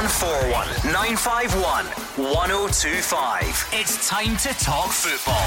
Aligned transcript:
0141 0.00 0.66
951 0.94 1.84
1025. 2.32 3.68
It's 3.72 4.08
time 4.08 4.34
to 4.38 4.48
talk 4.58 4.88
football. 4.88 5.44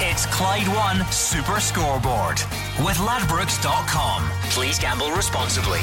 It's 0.00 0.24
Clyde 0.26 0.68
One 0.68 1.04
Super 1.12 1.60
Scoreboard 1.60 2.40
with 2.80 2.96
Ladbrokes.com. 2.96 4.30
Please 4.52 4.78
gamble 4.78 5.10
responsibly. 5.10 5.80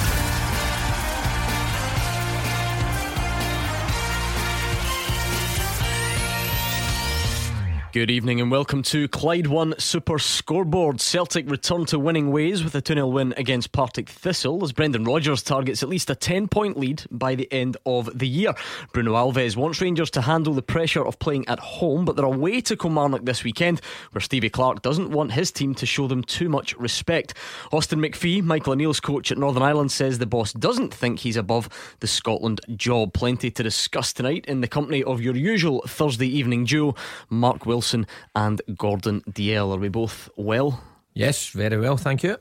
Good 7.96 8.12
evening 8.12 8.42
and 8.42 8.52
welcome 8.52 8.84
to 8.84 9.08
Clyde 9.08 9.48
One 9.48 9.74
Super 9.80 10.20
Scoreboard. 10.20 11.00
Celtic 11.00 11.50
return 11.50 11.86
to 11.86 11.98
winning 11.98 12.30
ways 12.30 12.62
with 12.62 12.76
a 12.76 12.82
2 12.82 12.96
0 12.96 13.08
win 13.08 13.34
against 13.38 13.72
Partick 13.72 14.10
Thistle 14.10 14.62
as 14.66 14.74
Brendan 14.74 15.06
Rodgers 15.06 15.42
targets 15.42 15.82
at 15.82 15.88
least 15.88 16.10
a 16.10 16.16
10 16.16 16.50
point 16.50 16.78
lead 16.78 17.04
by 17.10 17.36
the 17.36 17.48
end 17.54 17.78
of 17.86 18.20
the 18.20 18.28
year. 18.28 18.54
Bruno 18.92 19.14
Alves 19.14 19.56
wants 19.56 19.80
Rangers 19.80 20.10
to 20.10 20.20
handle 20.20 20.54
the 20.54 20.62
pressure 20.62 21.06
of 21.06 21.20
playing 21.20 21.48
at 21.48 21.60
home, 21.60 22.04
but 22.04 22.18
they're 22.18 22.26
away 22.26 22.60
to 22.60 22.76
Kilmarnock 22.76 23.24
this 23.24 23.46
weekend 23.46 23.80
where 24.12 24.20
Stevie 24.20 24.50
Clarke 24.50 24.82
doesn't 24.82 25.12
want 25.12 25.32
his 25.32 25.50
team 25.50 25.74
to 25.76 25.86
show 25.86 26.06
them 26.06 26.22
too 26.22 26.50
much 26.50 26.76
respect. 26.76 27.34
Austin 27.72 28.02
McPhee, 28.02 28.44
Michael 28.44 28.74
O'Neill's 28.74 29.00
coach 29.00 29.32
at 29.32 29.38
Northern 29.38 29.64
Ireland, 29.64 29.94
says 29.94 30.20
the 30.20 30.26
boss 30.26 30.52
doesn't 30.52 30.94
think 30.94 31.20
he's 31.20 31.38
above 31.38 31.70
the 32.02 32.08
Scotland 32.08 32.60
job. 32.76 33.14
Plenty 33.14 33.50
to 33.52 33.64
discuss 33.64 34.12
tonight 34.12 34.44
in 34.50 34.60
the 34.60 34.68
company 34.68 35.02
of 35.02 35.22
your 35.22 35.38
usual 35.38 35.82
Thursday 35.88 36.28
evening 36.28 36.66
duo, 36.66 36.94
Mark 37.30 37.66
Wilson 37.66 37.85
Wilson 37.86 38.08
and 38.34 38.62
Gordon 38.78 39.22
Dalziel. 39.30 39.72
Are 39.76 39.80
we 39.80 39.90
both 39.90 40.30
well? 40.36 40.82
Yes, 41.14 41.50
very 41.50 41.78
well, 41.78 41.98
thank 41.98 42.24
you. 42.24 42.38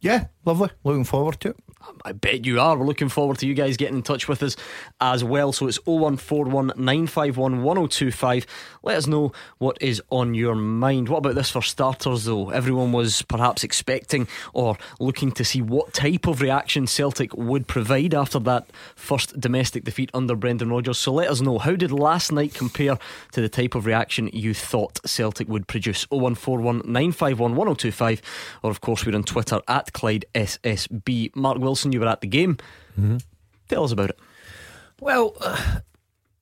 Yeah, 0.00 0.26
lovely. 0.44 0.68
Looking 0.84 1.04
forward 1.04 1.40
to 1.40 1.48
it. 1.50 1.56
I 2.04 2.12
bet 2.12 2.44
you 2.44 2.60
are. 2.60 2.76
We're 2.76 2.86
looking 2.86 3.08
forward 3.08 3.38
to 3.38 3.46
you 3.46 3.54
guys 3.54 3.76
getting 3.76 3.96
in 3.96 4.02
touch 4.02 4.28
with 4.28 4.42
us 4.42 4.56
as 5.00 5.24
well. 5.24 5.52
So 5.52 5.66
it's 5.66 5.78
0141 5.86 6.72
951 6.76 7.62
1025. 7.62 8.46
Let 8.82 8.96
us 8.96 9.06
know 9.06 9.32
what 9.58 9.80
is 9.80 10.02
on 10.10 10.34
your 10.34 10.54
mind. 10.54 11.08
What 11.08 11.18
about 11.18 11.34
this 11.34 11.50
for 11.50 11.62
starters, 11.62 12.24
though? 12.24 12.50
Everyone 12.50 12.92
was 12.92 13.22
perhaps 13.22 13.64
expecting 13.64 14.28
or 14.52 14.76
looking 14.98 15.32
to 15.32 15.44
see 15.44 15.62
what 15.62 15.94
type 15.94 16.26
of 16.26 16.40
reaction 16.40 16.86
Celtic 16.86 17.34
would 17.34 17.66
provide 17.66 18.14
after 18.14 18.38
that 18.40 18.70
first 18.94 19.38
domestic 19.40 19.84
defeat 19.84 20.10
under 20.12 20.36
Brendan 20.36 20.70
Rodgers. 20.70 20.98
So 20.98 21.12
let 21.12 21.30
us 21.30 21.40
know. 21.40 21.58
How 21.58 21.76
did 21.76 21.92
last 21.92 22.32
night 22.32 22.54
compare 22.54 22.98
to 23.32 23.40
the 23.40 23.48
type 23.48 23.74
of 23.74 23.86
reaction 23.86 24.28
you 24.32 24.54
thought 24.54 25.00
Celtic 25.06 25.48
would 25.48 25.66
produce? 25.66 26.04
0141 26.10 26.82
951 26.84 27.56
1025. 27.56 28.22
Or, 28.62 28.70
of 28.70 28.80
course, 28.80 29.06
we're 29.06 29.14
on 29.16 29.24
Twitter 29.24 29.60
at 29.66 29.92
Clyde 29.92 30.26
SSB. 30.34 31.34
Mark 31.34 31.58
you 31.92 32.00
were 32.00 32.08
at 32.08 32.20
the 32.20 32.26
game. 32.26 32.56
Mm-hmm. 32.98 33.18
Tell 33.68 33.84
us 33.84 33.92
about 33.92 34.10
it. 34.10 34.18
Well, 35.00 35.34
uh, 35.40 35.80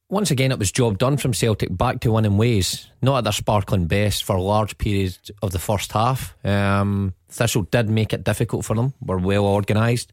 once 0.09 0.31
again, 0.31 0.51
it 0.51 0.59
was 0.59 0.73
job 0.73 0.98
done 0.98 1.17
from 1.19 1.35
Celtic 1.35 1.77
back 1.77 2.01
to 2.01 2.12
winning 2.12 2.39
ways. 2.39 2.91
Not 3.03 3.19
at 3.19 3.25
their 3.25 3.33
sparkling 3.33 3.87
best 3.87 4.25
for 4.25 4.41
large 4.41 4.79
periods 4.79 5.31
of 5.43 5.53
the 5.53 5.59
first 5.59 5.93
half. 5.93 6.35
Um, 6.45 7.15
Thistle 7.29 7.62
did 7.62 7.91
make 7.91 8.12
it 8.12 8.25
difficult 8.25 8.65
for 8.65 8.75
them, 8.75 8.95
were 9.01 9.19
well 9.19 9.45
organised. 9.45 10.12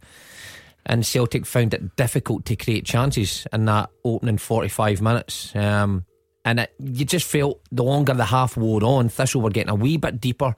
And 0.85 1.05
Celtic 1.05 1.45
found 1.45 1.73
it 1.73 1.95
difficult 1.95 2.45
to 2.45 2.55
create 2.55 2.85
chances 2.85 3.47
in 3.52 3.66
that 3.66 3.89
opening 4.03 4.38
45 4.38 5.02
minutes. 5.02 5.55
Um, 5.55 6.05
and 6.44 6.59
it, 6.59 6.73
you 6.77 7.05
just 7.05 7.25
felt 7.25 7.59
the 7.72 7.83
longer 7.83 8.13
the 8.13 8.25
half 8.25 8.55
wore 8.55 8.83
on, 8.83 9.09
Thistle 9.09 9.41
were 9.41 9.50
getting 9.50 9.72
a 9.72 9.75
wee 9.75 9.97
bit 9.97 10.22
deeper 10.22 10.55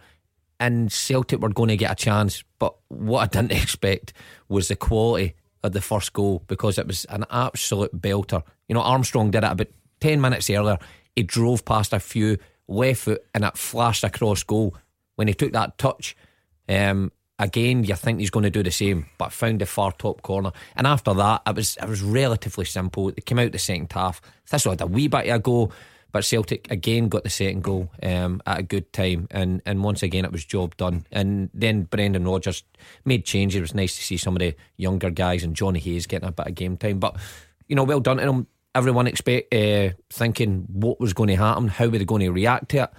and 0.59 0.91
Celtic 0.91 1.39
were 1.39 1.50
going 1.50 1.69
to 1.69 1.77
get 1.77 1.91
a 1.91 1.95
chance. 1.95 2.44
But 2.59 2.75
what 2.88 3.22
I 3.22 3.27
didn't 3.27 3.52
expect 3.63 4.13
was 4.50 4.67
the 4.67 4.75
quality 4.75 5.36
of 5.64 5.73
the 5.73 5.81
first 5.81 6.14
goal 6.14 6.44
because 6.47 6.77
it 6.77 6.88
was 6.88 7.05
an 7.05 7.25
absolute 7.30 7.99
belter. 7.99 8.44
You 8.67 8.75
know, 8.75 8.81
Armstrong 8.81 9.31
did 9.31 9.44
it 9.44 9.52
about 9.52 9.67
10 10.02 10.22
minutes 10.22 10.49
earlier. 10.49 10.77
He 11.16 11.23
drove 11.23 11.66
past 11.66 11.94
a 11.94 11.99
few 11.99 12.38
left 12.67 13.02
foot 13.02 13.23
and 13.33 13.43
it 13.43 13.58
flashed 13.58 14.04
across 14.04 14.43
goal. 14.43 14.76
When 15.15 15.27
he 15.27 15.33
took 15.33 15.52
that 15.54 15.77
touch, 15.80 16.15
um, 16.70 17.11
again, 17.39 17.83
you 17.83 17.95
think 17.95 18.20
he's 18.20 18.30
going 18.30 18.43
to 18.43 18.49
do 18.49 18.64
the 18.64 18.71
same, 18.71 19.08
but 19.17 19.31
found 19.31 19.61
the 19.61 19.65
far 19.65 19.92
top 19.92 20.21
corner. 20.21 20.52
And 20.76 20.86
after 20.86 21.14
that, 21.15 21.42
it 21.48 21.55
was 21.55 21.77
it 21.81 21.89
was 21.89 22.02
relatively 22.02 22.65
simple. 22.65 23.10
It 23.10 23.26
came 23.26 23.39
out 23.39 23.52
the 23.52 23.60
second 23.60 23.92
half. 23.92 24.21
Thistle 24.45 24.73
had 24.73 24.81
a 24.81 24.87
wee 24.87 25.08
bit 25.08 25.27
of 25.27 25.36
a 25.36 25.39
go. 25.39 25.71
But 26.11 26.25
Celtic 26.25 26.71
again 26.71 27.09
got 27.09 27.23
the 27.23 27.29
second 27.29 27.63
goal 27.63 27.91
um, 28.01 28.41
at 28.45 28.59
a 28.59 28.63
good 28.63 28.91
time, 28.93 29.27
and, 29.31 29.61
and 29.65 29.83
once 29.83 30.03
again 30.03 30.25
it 30.25 30.31
was 30.31 30.45
job 30.45 30.75
done. 30.77 31.05
And 31.11 31.49
then 31.53 31.83
Brendan 31.83 32.25
Rodgers 32.25 32.63
made 33.05 33.25
changes. 33.25 33.57
It 33.57 33.61
was 33.61 33.75
nice 33.75 33.95
to 33.97 34.03
see 34.03 34.17
some 34.17 34.35
of 34.35 34.39
the 34.39 34.55
younger 34.77 35.09
guys 35.09 35.43
and 35.43 35.55
Jonny 35.55 35.79
Hayes 35.79 36.07
getting 36.07 36.29
a 36.29 36.31
bit 36.31 36.47
of 36.47 36.55
game 36.55 36.77
time. 36.77 36.99
But 36.99 37.17
you 37.67 37.75
know, 37.75 37.83
well 37.83 37.99
done 37.99 38.17
to 38.17 38.25
them. 38.25 38.47
Everyone 38.73 39.07
expect 39.07 39.53
uh, 39.53 39.89
thinking 40.09 40.65
what 40.71 40.99
was 40.99 41.13
going 41.13 41.29
to 41.29 41.35
happen, 41.35 41.67
how 41.67 41.87
were 41.87 41.97
they 41.97 42.05
going 42.05 42.21
to 42.21 42.31
react 42.31 42.69
to 42.69 42.83
it. 42.83 42.89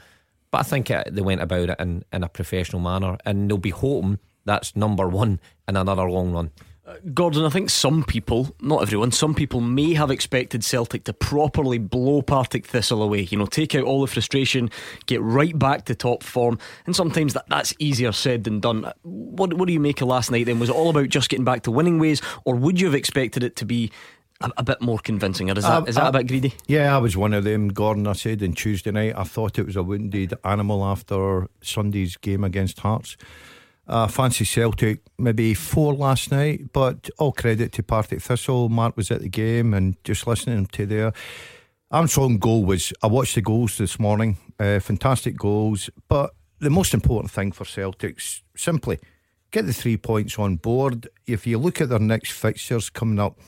But 0.50 0.58
I 0.58 0.62
think 0.62 0.90
it, 0.90 1.14
they 1.14 1.22
went 1.22 1.42
about 1.42 1.70
it 1.70 1.76
in, 1.78 2.04
in 2.12 2.24
a 2.24 2.28
professional 2.28 2.82
manner, 2.82 3.16
and 3.24 3.48
they'll 3.50 3.58
be 3.58 3.70
hoping 3.70 4.18
that's 4.44 4.74
number 4.74 5.08
one 5.08 5.40
in 5.68 5.76
another 5.76 6.10
long 6.10 6.32
run. 6.32 6.50
Gordon, 7.12 7.44
I 7.44 7.50
think 7.50 7.70
some 7.70 8.02
people, 8.02 8.54
not 8.60 8.82
everyone, 8.82 9.12
some 9.12 9.34
people 9.34 9.60
may 9.60 9.94
have 9.94 10.10
expected 10.10 10.64
Celtic 10.64 11.04
to 11.04 11.12
properly 11.12 11.78
blow 11.78 12.22
Partick 12.22 12.66
Thistle 12.66 13.02
away. 13.02 13.22
You 13.30 13.38
know, 13.38 13.46
take 13.46 13.74
out 13.74 13.84
all 13.84 14.00
the 14.00 14.06
frustration, 14.06 14.70
get 15.06 15.20
right 15.20 15.58
back 15.58 15.84
to 15.86 15.94
top 15.94 16.22
form, 16.22 16.58
and 16.86 16.96
sometimes 16.96 17.34
that, 17.34 17.44
that's 17.48 17.74
easier 17.78 18.12
said 18.12 18.44
than 18.44 18.60
done. 18.60 18.90
What, 19.02 19.54
what 19.54 19.66
do 19.66 19.72
you 19.72 19.80
make 19.80 20.00
of 20.00 20.08
last 20.08 20.30
night 20.30 20.46
then? 20.46 20.58
Was 20.58 20.70
it 20.70 20.74
all 20.74 20.90
about 20.90 21.08
just 21.08 21.28
getting 21.28 21.44
back 21.44 21.62
to 21.62 21.70
winning 21.70 21.98
ways, 21.98 22.22
or 22.44 22.54
would 22.54 22.80
you 22.80 22.86
have 22.86 22.94
expected 22.94 23.42
it 23.42 23.56
to 23.56 23.64
be 23.64 23.90
a, 24.40 24.50
a 24.56 24.62
bit 24.62 24.80
more 24.80 24.98
convincing, 24.98 25.50
or 25.50 25.58
is 25.58 25.64
that, 25.64 25.82
uh, 25.82 25.84
is 25.84 25.96
that 25.96 26.06
uh, 26.06 26.08
a 26.08 26.12
bit 26.12 26.28
greedy? 26.28 26.54
Yeah, 26.66 26.94
I 26.94 26.98
was 26.98 27.16
one 27.16 27.34
of 27.34 27.44
them, 27.44 27.68
Gordon. 27.68 28.06
I 28.06 28.12
said 28.14 28.42
on 28.42 28.52
Tuesday 28.52 28.90
night, 28.90 29.14
I 29.16 29.24
thought 29.24 29.58
it 29.58 29.66
was 29.66 29.76
a 29.76 29.82
wounded 29.82 30.34
animal 30.44 30.84
after 30.84 31.48
Sunday's 31.60 32.16
game 32.16 32.44
against 32.44 32.80
Hearts. 32.80 33.16
Uh, 33.88 34.06
fancy 34.06 34.44
Celtic, 34.44 35.00
maybe 35.18 35.54
four 35.54 35.94
last 35.94 36.30
night, 36.30 36.72
but 36.74 37.08
all 37.18 37.32
credit 37.32 37.72
to 37.72 37.82
Partick 37.82 38.20
Thistle. 38.20 38.68
Mark 38.68 38.94
was 38.98 39.10
at 39.10 39.22
the 39.22 39.30
game 39.30 39.72
and 39.72 39.96
just 40.04 40.26
listening 40.26 40.66
to 40.66 40.84
their 40.84 41.12
Armstrong 41.90 42.36
goal 42.36 42.66
was. 42.66 42.92
I 43.02 43.06
watched 43.06 43.34
the 43.34 43.40
goals 43.40 43.78
this 43.78 43.98
morning, 43.98 44.36
uh, 44.60 44.78
fantastic 44.80 45.38
goals. 45.38 45.88
But 46.06 46.34
the 46.58 46.68
most 46.68 46.92
important 46.92 47.30
thing 47.30 47.50
for 47.52 47.64
Celtics 47.64 48.42
simply 48.54 48.98
get 49.50 49.64
the 49.64 49.72
three 49.72 49.96
points 49.96 50.38
on 50.38 50.56
board. 50.56 51.08
If 51.26 51.46
you 51.46 51.56
look 51.56 51.80
at 51.80 51.88
their 51.88 51.98
next 51.98 52.32
fixtures 52.32 52.90
coming 52.90 53.18
up, 53.18 53.38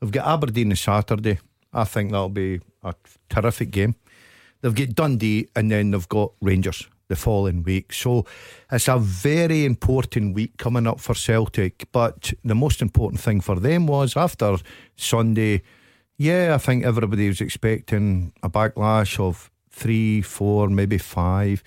they've 0.00 0.10
got 0.10 0.26
Aberdeen 0.26 0.70
on 0.70 0.76
Saturday. 0.76 1.38
I 1.72 1.84
think 1.84 2.12
that'll 2.12 2.30
be 2.30 2.60
a 2.82 2.94
terrific 3.28 3.70
game. 3.70 3.94
They've 4.62 4.74
got 4.74 4.94
Dundee 4.94 5.48
and 5.54 5.70
then 5.70 5.90
they've 5.90 6.08
got 6.08 6.32
Rangers 6.40 6.88
the 7.12 7.16
following 7.16 7.62
week. 7.62 7.92
So 7.92 8.24
it's 8.70 8.88
a 8.88 8.98
very 8.98 9.66
important 9.66 10.34
week 10.34 10.56
coming 10.56 10.86
up 10.86 10.98
for 10.98 11.14
Celtic. 11.14 11.86
But 11.92 12.32
the 12.42 12.54
most 12.54 12.80
important 12.80 13.20
thing 13.20 13.42
for 13.42 13.60
them 13.60 13.86
was 13.86 14.16
after 14.16 14.56
Sunday, 14.96 15.62
yeah, 16.16 16.54
I 16.54 16.58
think 16.58 16.84
everybody 16.84 17.28
was 17.28 17.42
expecting 17.42 18.32
a 18.42 18.48
backlash 18.48 19.20
of 19.20 19.50
three, 19.70 20.22
four, 20.22 20.68
maybe 20.68 20.98
five. 20.98 21.62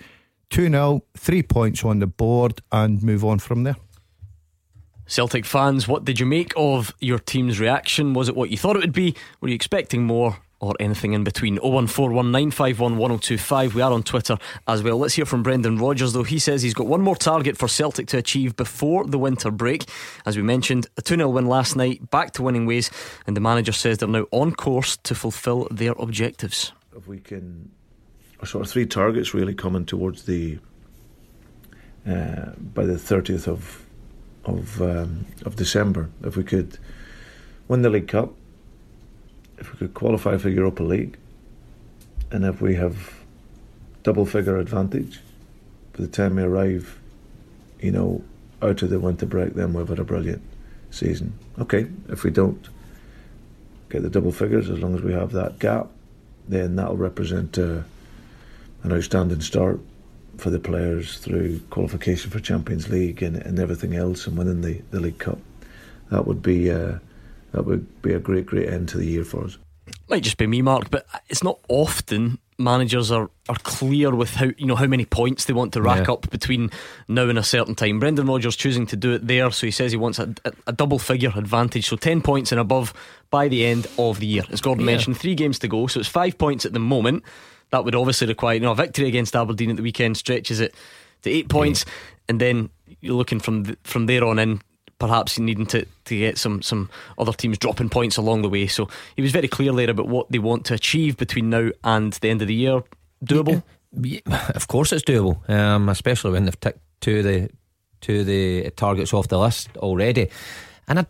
2 0.50 0.68
0, 0.70 1.02
three 1.16 1.42
points 1.42 1.84
on 1.84 1.98
the 1.98 2.06
board, 2.06 2.60
and 2.70 3.02
move 3.02 3.24
on 3.24 3.40
from 3.40 3.64
there. 3.64 3.76
Celtic 5.06 5.44
fans, 5.44 5.88
what 5.88 6.04
did 6.04 6.20
you 6.20 6.26
make 6.26 6.52
of 6.56 6.94
your 7.00 7.18
team's 7.18 7.58
reaction? 7.58 8.14
Was 8.14 8.28
it 8.28 8.36
what 8.36 8.50
you 8.50 8.56
thought 8.56 8.76
it 8.76 8.80
would 8.80 8.92
be? 8.92 9.14
Were 9.40 9.48
you 9.48 9.54
expecting 9.54 10.04
more? 10.04 10.38
Or 10.60 10.74
anything 10.80 11.12
in 11.12 11.24
between. 11.24 11.58
01419511025. 11.58 13.74
We 13.74 13.82
are 13.82 13.92
on 13.92 14.02
Twitter 14.02 14.38
as 14.66 14.82
well. 14.82 14.96
Let's 14.98 15.14
hear 15.14 15.26
from 15.26 15.42
Brendan 15.42 15.78
Rodgers, 15.78 16.12
though. 16.12 16.22
He 16.22 16.38
says 16.38 16.62
he's 16.62 16.74
got 16.74 16.86
one 16.86 17.02
more 17.02 17.16
target 17.16 17.58
for 17.58 17.68
Celtic 17.68 18.06
to 18.08 18.18
achieve 18.18 18.56
before 18.56 19.06
the 19.06 19.18
winter 19.18 19.50
break. 19.50 19.84
As 20.24 20.36
we 20.36 20.42
mentioned, 20.42 20.86
a 20.96 21.02
2 21.02 21.16
0 21.16 21.28
win 21.28 21.46
last 21.46 21.76
night, 21.76 22.10
back 22.10 22.32
to 22.32 22.42
winning 22.42 22.66
ways, 22.66 22.90
and 23.26 23.36
the 23.36 23.40
manager 23.40 23.72
says 23.72 23.98
they're 23.98 24.08
now 24.08 24.26
on 24.30 24.52
course 24.52 24.96
to 24.98 25.14
fulfil 25.14 25.68
their 25.70 25.92
objectives. 25.98 26.72
If 26.96 27.06
we 27.06 27.18
can, 27.18 27.70
sort 28.44 28.64
of 28.64 28.70
three 28.70 28.86
targets 28.86 29.34
really 29.34 29.54
coming 29.54 29.84
towards 29.84 30.24
the 30.24 30.58
uh, 32.06 32.52
by 32.74 32.84
the 32.84 32.94
30th 32.94 33.48
of 33.48 33.84
of 34.44 34.80
um, 34.80 35.26
of 35.44 35.56
December. 35.56 36.08
If 36.22 36.36
we 36.36 36.44
could 36.44 36.78
win 37.68 37.82
the 37.82 37.90
League 37.90 38.08
Cup 38.08 38.32
if 39.58 39.72
we 39.72 39.78
could 39.78 39.94
qualify 39.94 40.36
for 40.36 40.48
Europa 40.48 40.82
League, 40.82 41.16
and 42.30 42.44
if 42.44 42.60
we 42.60 42.74
have 42.74 43.14
double 44.02 44.26
figure 44.26 44.58
advantage 44.58 45.20
by 45.92 46.04
the 46.04 46.08
time 46.08 46.36
we 46.36 46.42
arrive, 46.42 46.98
you 47.80 47.90
know, 47.90 48.22
out 48.62 48.82
of 48.82 48.90
the 48.90 49.00
winter 49.00 49.26
break, 49.26 49.54
then 49.54 49.72
we've 49.72 49.88
had 49.88 49.98
a 49.98 50.04
brilliant 50.04 50.42
season. 50.90 51.38
Okay, 51.58 51.86
if 52.08 52.24
we 52.24 52.30
don't 52.30 52.68
get 53.90 54.02
the 54.02 54.10
double 54.10 54.32
figures, 54.32 54.68
as 54.70 54.78
long 54.78 54.94
as 54.94 55.02
we 55.02 55.12
have 55.12 55.32
that 55.32 55.58
gap, 55.58 55.88
then 56.48 56.76
that'll 56.76 56.96
represent 56.96 57.58
uh, 57.58 57.80
an 58.82 58.92
outstanding 58.92 59.40
start 59.40 59.80
for 60.38 60.50
the 60.50 60.58
players 60.58 61.18
through 61.18 61.60
qualification 61.70 62.30
for 62.30 62.40
Champions 62.40 62.88
League 62.88 63.22
and, 63.22 63.36
and 63.36 63.58
everything 63.58 63.94
else 63.94 64.26
and 64.26 64.36
winning 64.36 64.60
the, 64.60 64.82
the 64.90 65.00
League 65.00 65.18
Cup. 65.18 65.38
That 66.10 66.26
would 66.26 66.42
be 66.42 66.70
uh, 66.70 66.98
that 67.56 67.64
would 67.64 68.02
be 68.02 68.12
a 68.12 68.18
great, 68.20 68.44
great 68.46 68.68
end 68.68 68.88
to 68.90 68.98
the 68.98 69.06
year 69.06 69.24
for 69.24 69.44
us. 69.44 69.56
Might 70.10 70.22
just 70.22 70.36
be 70.36 70.46
me, 70.46 70.60
Mark, 70.62 70.90
but 70.90 71.06
it's 71.28 71.42
not 71.42 71.58
often 71.68 72.38
managers 72.58 73.10
are, 73.10 73.30
are 73.48 73.56
clear 73.62 74.14
with 74.14 74.34
how 74.34 74.48
you 74.58 74.66
know 74.66 74.76
how 74.76 74.86
many 74.86 75.04
points 75.04 75.44
they 75.46 75.52
want 75.54 75.72
to 75.72 75.80
rack 75.82 76.06
Yeah. 76.06 76.12
up 76.14 76.28
between 76.30 76.70
now 77.08 77.28
and 77.28 77.38
a 77.38 77.42
certain 77.42 77.74
time. 77.74 77.98
Brendan 77.98 78.26
Rodgers 78.26 78.56
choosing 78.56 78.86
to 78.88 78.96
do 78.96 79.12
it 79.14 79.26
there, 79.26 79.50
so 79.50 79.66
he 79.66 79.70
says 79.70 79.90
he 79.92 79.96
wants 79.98 80.18
a, 80.18 80.34
a, 80.44 80.52
a 80.68 80.72
double 80.72 80.98
figure 80.98 81.32
advantage, 81.34 81.86
so 81.88 81.96
ten 81.96 82.20
points 82.20 82.52
and 82.52 82.60
above 82.60 82.92
by 83.30 83.48
the 83.48 83.64
end 83.64 83.86
of 83.98 84.20
the 84.20 84.26
year. 84.26 84.42
As 84.50 84.60
Gordon 84.60 84.84
Yeah. 84.84 84.92
mentioned, 84.92 85.16
three 85.18 85.34
games 85.34 85.58
to 85.60 85.68
go, 85.68 85.86
so 85.86 85.98
it's 86.00 86.08
five 86.08 86.36
points 86.38 86.66
at 86.66 86.72
the 86.72 86.78
moment. 86.78 87.22
That 87.70 87.84
would 87.84 87.94
obviously 87.94 88.26
require 88.26 88.54
you 88.54 88.60
know 88.60 88.72
a 88.72 88.76
victory 88.76 89.08
against 89.08 89.34
Aberdeen 89.34 89.70
at 89.70 89.76
the 89.76 89.82
weekend 89.82 90.16
stretches 90.16 90.60
it 90.60 90.74
to 91.22 91.30
eight 91.30 91.48
points, 91.48 91.84
and 92.28 92.40
then 92.40 92.70
you're 93.00 93.16
looking 93.16 93.40
from 93.40 93.76
from 93.84 94.06
there 94.06 94.24
on 94.24 94.38
in. 94.38 94.60
Perhaps 94.98 95.38
needing 95.38 95.66
to, 95.66 95.86
to 96.06 96.18
get 96.18 96.38
some, 96.38 96.62
some 96.62 96.88
other 97.18 97.32
teams 97.32 97.58
dropping 97.58 97.90
points 97.90 98.16
along 98.16 98.42
the 98.42 98.48
way. 98.48 98.66
So 98.66 98.88
he 99.14 99.22
was 99.22 99.32
very 99.32 99.48
clear 99.48 99.72
there 99.72 99.90
about 99.90 100.08
what 100.08 100.30
they 100.30 100.38
want 100.38 100.64
to 100.66 100.74
achieve 100.74 101.16
between 101.18 101.50
now 101.50 101.70
and 101.84 102.14
the 102.14 102.30
end 102.30 102.40
of 102.40 102.48
the 102.48 102.54
year. 102.54 102.82
Doable. 103.24 103.62
Yeah, 103.92 104.20
of 104.54 104.68
course, 104.68 104.92
it's 104.92 105.04
doable, 105.04 105.48
um, 105.50 105.88
especially 105.88 106.32
when 106.32 106.44
they've 106.44 106.60
ticked 106.60 106.80
two 107.00 107.18
of 107.18 107.24
the 107.24 107.50
of 108.08 108.26
the 108.26 108.70
targets 108.70 109.12
off 109.12 109.28
the 109.28 109.38
list 109.38 109.76
already. 109.78 110.28
And 110.88 111.00
I, 111.00 111.06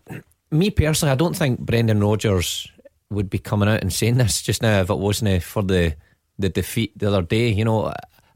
me 0.51 0.71
personally, 0.71 1.13
I 1.13 1.17
don't 1.17 1.37
think 1.37 1.61
Brendan 1.61 2.01
Rodgers 2.01 2.71
would 3.11 3.31
be 3.31 3.39
coming 3.39 3.69
out 3.69 3.83
and 3.83 3.93
saying 3.93 4.17
this 4.17 4.43
just 4.43 4.63
now 4.63 4.81
if 4.81 4.91
it 4.91 4.99
wasn't 4.99 5.43
for 5.43 5.63
the 5.63 5.95
the 6.39 6.49
defeat 6.49 6.99
the 6.99 7.09
other 7.09 7.23
day. 7.23 7.49
You 7.49 7.65
know, 7.65 7.93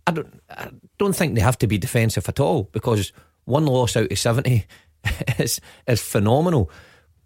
I 0.07 0.11
don't 0.11 0.43
I 0.51 0.71
don't 0.99 1.15
think 1.15 1.35
they 1.35 1.41
have 1.41 1.59
to 1.59 1.67
be 1.67 1.79
defensive 1.79 2.29
at 2.29 2.41
all 2.41 2.65
because 2.73 3.13
one 3.45 3.67
loss 3.67 3.97
out 3.97 4.11
of 4.11 4.19
seventy 4.19 4.67
is 5.39 5.61
is 5.87 6.01
phenomenal. 6.03 6.71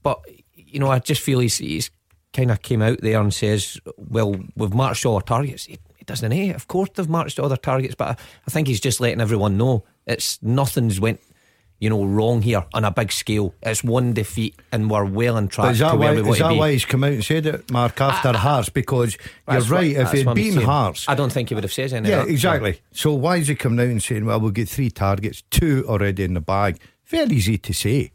But 0.03 0.21
you 0.55 0.81
know, 0.81 0.91
I 0.91 0.99
just 0.99 1.21
feel 1.21 1.39
he's 1.41 1.59
he's 1.59 1.91
kind 2.33 2.51
of 2.51 2.63
came 2.63 2.83
out 2.83 3.01
there 3.01 3.21
and 3.21 3.33
says, 3.33 3.81
"Well, 3.97 4.37
we've 4.57 4.75
marched 4.75 5.07
all 5.07 5.15
our 5.17 5.23
targets." 5.23 5.65
He, 5.65 5.79
he 5.97 6.05
doesn't. 6.05 6.33
Eh? 6.33 6.53
Of 6.53 6.69
course, 6.69 6.91
they've 6.95 7.09
marched 7.09 7.39
all 7.39 7.49
their 7.49 7.57
targets, 7.57 7.95
but 7.95 8.09
I, 8.09 8.17
I 8.47 8.51
think 8.51 8.69
he's 8.69 8.81
just 8.81 9.01
letting 9.01 9.21
everyone 9.21 9.57
know 9.57 9.85
it's 10.07 10.43
nothing's 10.43 11.01
went. 11.01 11.21
You 11.81 11.91
know, 11.91 12.05
wrong 12.05 12.41
here 12.41 12.65
on 12.73 12.85
a 12.85 12.91
big 12.91 13.13
scale. 13.13 13.53
It's 13.61 13.85
one 13.85 14.15
defeat, 14.15 14.55
and 14.73 14.89
we're 14.89 15.05
well 15.05 15.37
on 15.37 15.49
track 15.49 15.67
But 15.67 15.73
is 15.73 15.79
to 15.79 15.85
that, 15.85 15.99
why, 15.99 16.13
is 16.13 16.39
that 16.39 16.55
why 16.57 16.73
he's 16.73 16.85
come 16.87 17.05
out 17.05 17.13
and 17.13 17.25
said 17.25 17.45
it, 17.47 17.71
Mark, 17.71 18.01
after 18.01 18.33
Hearts? 18.33 18.69
Because 18.71 19.19
you're 19.51 19.61
right, 19.63 19.95
what- 19.97 20.07
if 20.07 20.13
he'd 20.13 20.35
beaten. 20.35 20.63
Hearts. 20.63 21.07
I 21.09 21.15
don't 21.15 21.33
think 21.33 21.51
he 21.51 21.55
would 21.55 21.65
have 21.65 21.73
said 21.73 21.93
anything. 21.93 22.17
Yeah, 22.17 22.33
exactly. 22.33 22.81
So 22.93 23.13
why 23.13 23.37
is 23.37 23.49
he 23.49 23.55
coming 23.55 23.81
out 23.81 23.91
and 23.91 24.03
saying, 24.03 24.25
well, 24.25 24.41
we'll 24.41 24.53
get 24.53 24.69
three 24.69 24.89
targets, 24.89 25.43
two 25.51 25.85
already 25.87 26.23
in 26.25 26.35
the 26.35 26.41
bag? 26.41 26.79
Very 27.07 27.37
easy 27.37 27.59
to 27.59 27.73
say. 27.73 28.13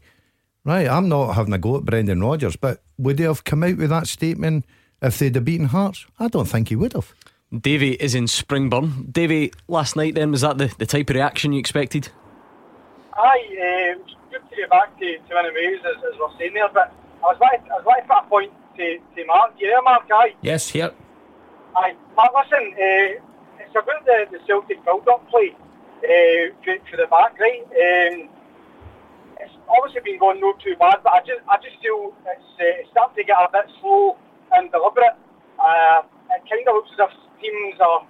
Right, 0.64 0.88
I'm 0.88 1.08
not 1.08 1.32
having 1.32 1.54
a 1.54 1.58
go 1.58 1.76
at 1.76 1.84
Brendan 1.84 2.20
Rodgers, 2.20 2.56
but 2.56 2.82
would 2.98 3.18
he 3.18 3.24
have 3.24 3.44
come 3.44 3.62
out 3.62 3.78
with 3.78 3.90
that 3.90 4.06
statement 4.06 4.66
if 5.00 5.18
they'd 5.18 5.34
have 5.34 5.44
beaten 5.44 5.66
Hearts? 5.66 6.06
I 6.18 6.28
don't 6.28 6.46
think 6.46 6.68
he 6.68 6.76
would 6.76 6.92
have. 6.92 7.14
Davy 7.58 7.94
is 7.94 8.14
in 8.14 8.24
Springburn. 8.26 9.12
Davy, 9.12 9.52
last 9.68 9.96
night 9.96 10.14
then, 10.14 10.30
was 10.30 10.42
that 10.42 10.58
the, 10.58 10.72
the 10.78 10.86
type 10.86 11.08
of 11.10 11.16
reaction 11.16 11.52
you 11.52 11.58
expected? 11.58 12.10
Aye, 13.14 13.46
uh, 13.50 14.00
it's 14.00 14.14
good 14.30 14.42
to 14.50 14.56
get 14.56 14.70
back 14.70 14.98
to, 14.98 15.18
to 15.18 15.34
winning 15.34 15.54
ways, 15.54 15.80
as, 15.80 15.96
as 15.96 16.18
we're 16.18 16.38
saying 16.38 16.54
there, 16.54 16.68
but 16.68 16.92
I 17.22 17.26
was 17.26 17.38
like, 17.40 17.62
I 17.70 17.76
was 17.76 17.86
like 17.86 18.02
to 18.02 18.08
put 18.08 18.24
a 18.24 18.28
point 18.28 18.52
to, 18.76 18.98
to 19.16 19.26
Mark. 19.26 19.54
You 19.58 19.68
there, 19.68 19.82
Mark? 19.82 20.04
Aye. 20.12 20.34
Yes, 20.42 20.68
here. 20.68 20.92
Aye. 21.74 21.96
Mark, 22.16 22.32
listen, 22.36 22.72
uh, 22.74 23.64
it's 23.64 23.70
about 23.74 24.04
the, 24.04 24.26
the 24.30 24.38
Celtic 24.46 24.84
build-up 24.84 25.28
play 25.30 25.56
uh, 26.04 26.54
for, 26.62 26.76
for 26.90 26.96
the 26.98 27.06
back, 27.10 27.38
right? 27.40 27.62
Um, 27.64 28.28
it's 28.28 28.39
obviously 29.70 30.02
been 30.02 30.18
going 30.18 30.40
not 30.40 30.58
too 30.60 30.74
bad, 30.78 31.00
but 31.02 31.12
I 31.14 31.20
just, 31.22 31.42
I 31.46 31.56
just 31.62 31.78
feel 31.82 32.12
it's, 32.26 32.50
uh, 32.58 32.80
it's 32.82 32.90
starting 32.90 33.16
to 33.16 33.24
get 33.24 33.38
a 33.38 33.48
bit 33.50 33.70
slow 33.80 34.18
and 34.52 34.70
deliberate. 34.70 35.14
Uh, 35.58 36.02
it 36.34 36.42
kind 36.48 36.66
of 36.66 36.74
looks 36.74 36.90
as 36.98 37.06
if 37.06 37.12
teams 37.38 37.78
are 37.78 38.02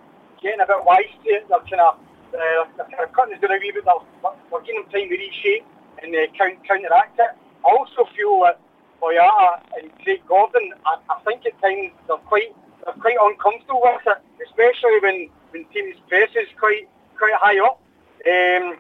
getting 0.43 0.61
a 0.61 0.67
bit 0.67 0.81
wise 0.85 1.13
to 1.25 1.29
it. 1.31 1.45
They're 1.49 1.65
kind 1.69 1.85
of, 1.85 2.01
uh, 2.33 2.65
they're 2.77 2.91
kind 2.91 3.05
of 3.05 3.13
cutting 3.13 3.37
us 3.37 3.45
a 3.45 3.49
wee 3.61 3.73
bit. 3.73 3.85
They're, 3.85 4.35
we're 4.51 4.65
giving 4.65 4.83
them 4.83 4.91
time 4.91 5.09
to 5.09 5.17
reshape 5.17 5.67
and 6.03 6.15
uh, 6.17 6.27
count, 6.37 6.57
counteract 6.65 7.19
it. 7.21 7.33
I 7.61 7.69
also 7.69 8.09
feel 8.17 8.41
that 8.49 8.57
Boyata 9.01 9.61
and 9.77 9.93
Craig 10.01 10.23
Gordon, 10.29 10.73
I, 10.87 10.97
I 11.13 11.21
think 11.25 11.45
at 11.45 11.57
times 11.61 11.93
they're 12.09 12.25
quite, 12.25 12.57
they're 12.85 13.01
quite 13.01 13.21
uncomfortable 13.21 13.85
with 13.85 14.07
it, 14.07 14.21
especially 14.49 15.01
when, 15.03 15.19
when 15.53 15.65
teams' 15.73 16.01
press 16.09 16.31
is 16.37 16.49
quite, 16.59 16.89
quite 17.17 17.37
high 17.37 17.61
up. 17.61 17.81
Um, 18.25 18.77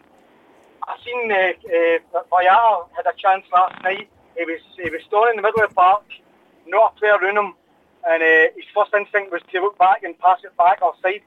I 0.87 0.97
seen 1.05 1.31
uh, 1.31 2.17
uh, 2.17 2.23
Boyata 2.33 2.89
had 2.97 3.07
a 3.07 3.15
chance 3.17 3.45
last 3.53 3.83
night. 3.83 4.09
He 4.37 4.45
was 4.45 4.61
he 4.77 4.89
was 4.91 5.03
standing 5.07 5.31
in 5.31 5.37
the 5.37 5.43
middle 5.43 5.63
of 5.63 5.71
the 5.71 5.75
park, 5.75 6.05
not 6.67 6.95
a 6.97 6.99
player 6.99 7.17
around 7.17 7.37
him, 7.37 7.55
and 8.09 8.23
uh, 8.23 8.53
his 8.57 8.65
first 8.75 8.93
instinct 8.95 9.33
was 9.33 9.43
to 9.53 9.61
look 9.61 9.77
back 9.79 10.03
and 10.03 10.19
pass 10.19 10.39
it 10.45 10.57
back 10.57 10.81
offside. 10.83 11.23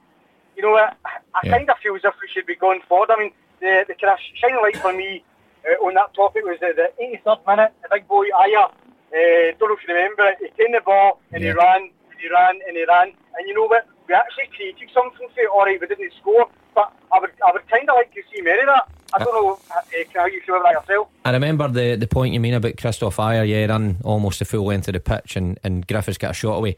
You 0.56 0.64
know 0.64 0.72
what? 0.72 0.98
I, 1.06 1.12
I 1.36 1.40
Yeah. 1.46 1.52
kind 1.58 1.70
of 1.70 1.78
feel 1.84 1.96
as 1.96 2.02
if 2.04 2.16
we 2.22 2.28
should 2.34 2.46
be 2.46 2.56
going 2.56 2.82
forward. 2.90 3.12
I 3.12 3.18
mean, 3.20 3.32
the 3.62 3.86
the 3.88 3.96
kind 3.96 4.14
of 4.14 4.20
shining 4.42 4.62
light 4.62 4.80
for 4.82 4.94
me 4.94 5.24
uh, 5.68 5.86
on 5.86 5.94
that 5.96 6.14
topic 6.14 6.44
was 6.46 6.58
the, 6.60 6.74
the 6.74 6.90
83rd 6.98 7.46
minute. 7.46 7.72
The 7.84 7.90
big 7.92 8.08
boy 8.08 8.26
Ajer, 8.34 8.66
uh, 8.74 9.48
don't 9.60 9.70
know 9.70 9.78
if 9.78 9.86
you 9.88 9.94
remember 9.94 10.26
it. 10.34 10.38
He 10.42 10.50
came 10.58 10.72
the 10.74 10.82
ball 10.82 11.22
and 11.34 11.44
he 11.44 11.50
Yeah. 11.50 11.62
ran 11.62 11.82
and 12.10 12.18
he 12.20 12.28
ran 12.30 12.56
and 12.68 12.74
he 12.78 12.86
ran. 12.86 13.14
And 13.38 13.44
you 13.48 13.54
know 13.54 13.68
what? 13.68 13.86
We 14.08 14.14
actually 14.16 14.50
created 14.56 14.90
something 14.94 15.30
for 15.30 15.42
it. 15.42 15.50
All 15.54 15.66
right, 15.66 15.80
we 15.80 15.86
didn't 15.88 16.14
score, 16.20 16.50
but 16.74 16.90
I 17.14 17.20
would 17.20 17.32
I 17.46 17.52
would 17.54 17.68
kind 17.70 17.88
of 17.90 17.96
like 17.96 18.12
to 18.18 18.22
see 18.34 18.42
more 18.42 18.60
of 18.60 18.68
that. 18.68 18.88
I 19.14 19.24
don't 19.24 19.34
know 19.34 19.60
uh, 19.72 19.82
how 20.14 20.26
you 20.26 20.42
feel 20.42 20.58
about 20.58 20.74
yourself. 20.74 21.08
I 21.26 21.32
remember 21.32 21.68
the, 21.68 21.96
the 21.96 22.08
point 22.08 22.34
you 22.34 22.40
mean 22.40 22.54
about 22.54 22.76
Kristoffer 22.76 23.12
Ajer, 23.12 23.48
yeah, 23.48 23.66
ran 23.66 23.98
almost 24.04 24.40
the 24.40 24.46
full 24.46 24.66
length 24.66 24.88
of 24.88 24.94
the 24.94 25.00
pitch 25.00 25.36
and, 25.36 25.60
and 25.64 25.86
Griffiths 25.88 26.18
got 26.18 26.32
a 26.32 26.34
shot 26.34 26.58
away. 26.58 26.76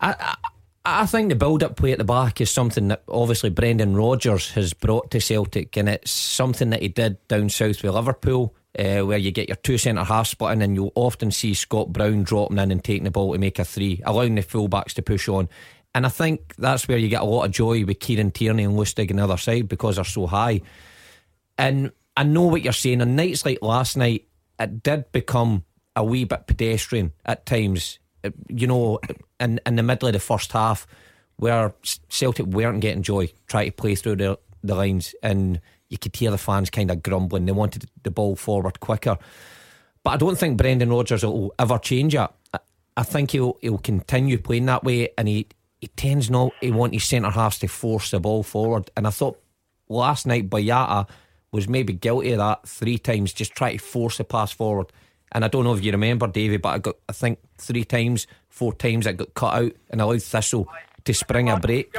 I, 0.00 0.14
I, 0.18 0.36
I 0.84 1.06
think 1.06 1.28
the 1.28 1.34
build 1.34 1.62
up 1.62 1.76
play 1.76 1.92
at 1.92 1.98
the 1.98 2.04
back 2.04 2.40
is 2.40 2.50
something 2.50 2.88
that 2.88 3.02
obviously 3.08 3.50
Brendan 3.50 3.94
Rodgers 3.94 4.52
has 4.52 4.72
brought 4.72 5.10
to 5.10 5.20
Celtic, 5.20 5.76
and 5.76 5.88
it's 5.88 6.10
something 6.10 6.70
that 6.70 6.80
he 6.80 6.88
did 6.88 7.26
down 7.28 7.50
south 7.50 7.82
with 7.82 7.94
Liverpool. 7.94 8.54
Uh, 8.78 9.00
where 9.00 9.18
you 9.18 9.32
get 9.32 9.48
your 9.48 9.56
two 9.56 9.76
centre 9.76 10.04
half 10.04 10.28
splitting, 10.28 10.62
and 10.62 10.76
you'll 10.76 10.92
often 10.94 11.32
see 11.32 11.52
Scott 11.52 11.92
Brown 11.92 12.22
dropping 12.22 12.58
in 12.58 12.70
and 12.70 12.84
taking 12.84 13.04
the 13.04 13.10
ball 13.10 13.32
to 13.32 13.38
make 13.38 13.58
a 13.58 13.64
three, 13.64 14.00
allowing 14.04 14.36
the 14.36 14.42
fullbacks 14.42 14.92
to 14.92 15.02
push 15.02 15.28
on. 15.28 15.48
And 15.94 16.06
I 16.06 16.10
think 16.10 16.54
that's 16.56 16.86
where 16.86 16.98
you 16.98 17.08
get 17.08 17.22
a 17.22 17.24
lot 17.24 17.44
of 17.44 17.50
joy 17.50 17.84
with 17.84 17.98
Kieran 17.98 18.30
Tierney 18.30 18.62
and 18.62 18.74
Lustig 18.74 19.10
on 19.10 19.16
the 19.16 19.24
other 19.24 19.36
side 19.36 19.68
because 19.68 19.96
they're 19.96 20.04
so 20.04 20.26
high. 20.26 20.60
And 21.58 21.92
I 22.16 22.22
know 22.22 22.42
what 22.42 22.62
you're 22.62 22.72
saying. 22.72 23.02
On 23.02 23.16
nights 23.16 23.44
like 23.44 23.58
last 23.60 23.96
night, 23.96 24.26
it 24.58 24.82
did 24.82 25.10
become 25.12 25.64
a 25.96 26.04
wee 26.04 26.24
bit 26.24 26.46
pedestrian 26.46 27.12
at 27.26 27.44
times. 27.46 27.98
Uh, 28.24 28.30
You 28.48 28.66
know, 28.66 29.00
in 29.40 29.60
in 29.66 29.76
the 29.76 29.82
middle 29.82 30.08
of 30.08 30.14
the 30.14 30.20
first 30.20 30.52
half, 30.52 30.86
where 31.36 31.74
Celtic 32.08 32.46
weren't 32.46 32.80
getting 32.80 33.02
joy, 33.02 33.28
trying 33.46 33.70
to 33.70 33.76
play 33.76 33.94
through 33.94 34.16
the 34.16 34.38
the 34.64 34.74
lines, 34.74 35.14
and 35.22 35.60
you 35.88 35.98
could 35.98 36.14
hear 36.16 36.30
the 36.30 36.38
fans 36.38 36.70
kind 36.70 36.90
of 36.90 37.02
grumbling. 37.02 37.46
They 37.46 37.52
wanted 37.52 37.88
the 38.02 38.10
ball 38.10 38.36
forward 38.36 38.80
quicker. 38.80 39.18
But 40.02 40.10
I 40.10 40.16
don't 40.16 40.38
think 40.38 40.56
Brendan 40.56 40.90
Rodgers 40.90 41.24
will 41.24 41.54
ever 41.58 41.78
change 41.78 42.14
it. 42.14 42.30
I, 42.96 43.02
think 43.02 43.30
he'll 43.30 43.56
he'll 43.60 43.78
continue 43.78 44.38
playing 44.38 44.66
that 44.66 44.84
way, 44.84 45.10
and 45.16 45.28
he, 45.28 45.46
he 45.80 45.86
tends 45.88 46.30
not 46.30 46.52
he 46.60 46.70
want 46.70 46.94
his 46.94 47.04
centre 47.04 47.30
halves 47.30 47.58
to 47.60 47.68
force 47.68 48.10
the 48.10 48.20
ball 48.20 48.42
forward. 48.42 48.90
And 48.96 49.06
I 49.06 49.10
thought 49.10 49.40
last 49.88 50.26
night 50.26 50.50
Boyata 50.50 51.08
was 51.52 51.68
maybe 51.68 51.92
guilty 51.92 52.32
of 52.32 52.38
that 52.38 52.68
three 52.68 52.98
times, 52.98 53.32
just 53.32 53.52
try 53.54 53.72
to 53.72 53.78
force 53.78 54.20
a 54.20 54.24
pass 54.24 54.52
forward. 54.52 54.86
And 55.32 55.44
I 55.44 55.48
don't 55.48 55.64
know 55.64 55.74
if 55.74 55.84
you 55.84 55.92
remember, 55.92 56.26
David, 56.26 56.62
but 56.62 56.68
I 56.70 56.78
got 56.78 56.96
I 57.08 57.12
think 57.12 57.38
three 57.58 57.84
times, 57.84 58.26
four 58.48 58.72
times 58.72 59.06
I 59.06 59.12
got 59.12 59.34
cut 59.34 59.54
out 59.54 59.72
and 59.90 60.00
allowed 60.00 60.22
Thistle 60.22 60.68
to 61.04 61.14
spring 61.14 61.50
a 61.50 61.58
break. 61.58 61.94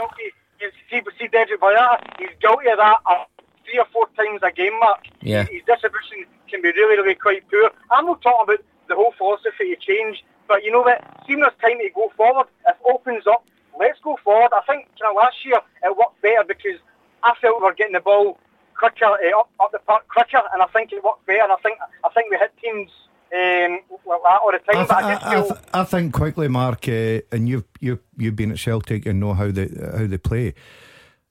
You 0.59 0.71
see, 0.89 1.01
see 1.19 1.27
Dedryck 1.27 1.59
Boyata, 1.59 1.99
he's 2.19 2.29
guilty 2.41 2.69
of 2.69 2.77
that 2.77 2.97
uh, 3.05 3.25
three 3.65 3.79
or 3.79 3.85
four 3.93 4.07
times 4.17 4.41
a 4.43 4.51
game, 4.51 4.77
Mark. 4.79 5.05
Yeah. 5.21 5.45
His 5.45 5.61
distribution 5.65 6.25
can 6.49 6.61
be 6.61 6.69
really, 6.69 6.97
really 6.97 7.15
quite 7.15 7.47
poor. 7.49 7.69
I'm 7.91 8.05
not 8.05 8.21
talking 8.21 8.53
about 8.53 8.65
the 8.87 8.95
whole 8.95 9.13
philosophy 9.17 9.73
of 9.73 9.79
change, 9.79 10.23
but 10.47 10.63
you 10.63 10.71
know 10.71 10.81
what? 10.81 11.03
Seeing 11.27 11.39
there's 11.39 11.53
time 11.61 11.77
to 11.77 11.89
go 11.93 12.11
forward, 12.17 12.47
if 12.67 12.75
it 12.75 12.81
opens 12.91 13.27
up, 13.27 13.45
let's 13.79 13.99
go 14.03 14.17
forward. 14.23 14.51
I 14.53 14.61
think 14.65 14.89
you 14.99 15.05
know, 15.07 15.13
last 15.13 15.45
year 15.45 15.59
it 15.83 15.95
worked 15.95 16.21
better 16.21 16.43
because 16.47 16.79
I 17.23 17.33
felt 17.39 17.61
we 17.61 17.65
were 17.65 17.73
getting 17.73 17.93
the 17.93 17.99
ball 17.99 18.39
quicker 18.79 19.05
uh, 19.05 19.39
up, 19.39 19.50
up 19.59 19.71
the 19.71 19.79
park 19.79 20.07
quicker, 20.07 20.41
and 20.53 20.62
I 20.62 20.67
think 20.67 20.93
it 20.93 21.03
worked 21.03 21.25
better. 21.25 21.43
And 21.43 21.51
I 21.51 21.57
think 21.57 21.77
I 22.03 22.09
think 22.09 22.31
we 22.31 22.38
hit 22.38 22.53
teams 22.63 22.89
um, 23.31 23.79
like 24.07 24.21
that 24.24 24.39
all 24.41 24.51
the 24.51 24.59
I, 24.69 24.74
th- 24.74 24.88
but 24.88 25.03
I 25.03 25.07
I, 25.07 25.13
just 25.13 25.25
I, 25.25 25.31
feel 25.31 25.48
th- 25.48 25.59
I 25.74 25.83
think 25.83 26.13
quickly, 26.13 26.48
Mark, 26.48 26.88
uh, 26.88 27.21
and 27.31 27.48
you've 27.48 27.65
you've 27.79 28.00
you've 28.17 28.36
been 28.36 28.51
at 28.51 28.59
Celtic 28.59 29.05
and 29.05 29.19
know 29.19 29.33
how 29.33 29.51
they 29.51 29.69
how 29.98 30.07
they 30.07 30.17
play. 30.17 30.53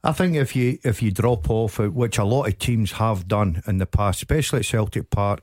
I 0.04 0.12
think 0.12 0.36
if 0.36 0.54
you 0.54 0.78
if 0.84 1.02
you 1.02 1.10
drop 1.10 1.50
off, 1.50 1.80
uh, 1.80 1.88
which 1.88 2.18
a 2.18 2.24
lot 2.24 2.46
of 2.46 2.58
teams 2.58 2.92
have 2.92 3.26
done 3.26 3.62
in 3.66 3.78
the 3.78 3.86
past, 3.86 4.22
especially 4.22 4.60
at 4.60 4.66
Celtic 4.66 5.10
Park, 5.10 5.40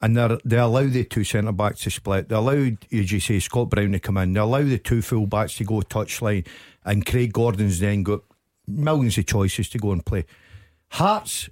and 0.00 0.16
they 0.16 0.38
they 0.44 0.58
allow 0.58 0.86
the 0.86 1.04
two 1.04 1.24
centre 1.24 1.52
backs 1.52 1.80
to 1.80 1.90
split, 1.90 2.28
they 2.28 2.36
allow, 2.36 2.52
as 2.92 3.12
you 3.12 3.20
say, 3.20 3.40
Scott 3.40 3.70
Brown 3.70 3.92
to 3.92 3.98
come 3.98 4.18
in, 4.18 4.32
they 4.32 4.40
allow 4.40 4.62
the 4.62 4.78
two 4.78 5.02
full 5.02 5.26
backs 5.26 5.56
to 5.56 5.64
go 5.64 5.80
touchline, 5.80 6.46
and 6.84 7.04
Craig 7.04 7.32
Gordon's 7.32 7.80
then 7.80 8.04
got 8.04 8.20
millions 8.66 9.18
of 9.18 9.26
choices 9.26 9.68
to 9.70 9.78
go 9.78 9.90
and 9.90 10.06
play. 10.06 10.24
Hearts 10.94 11.50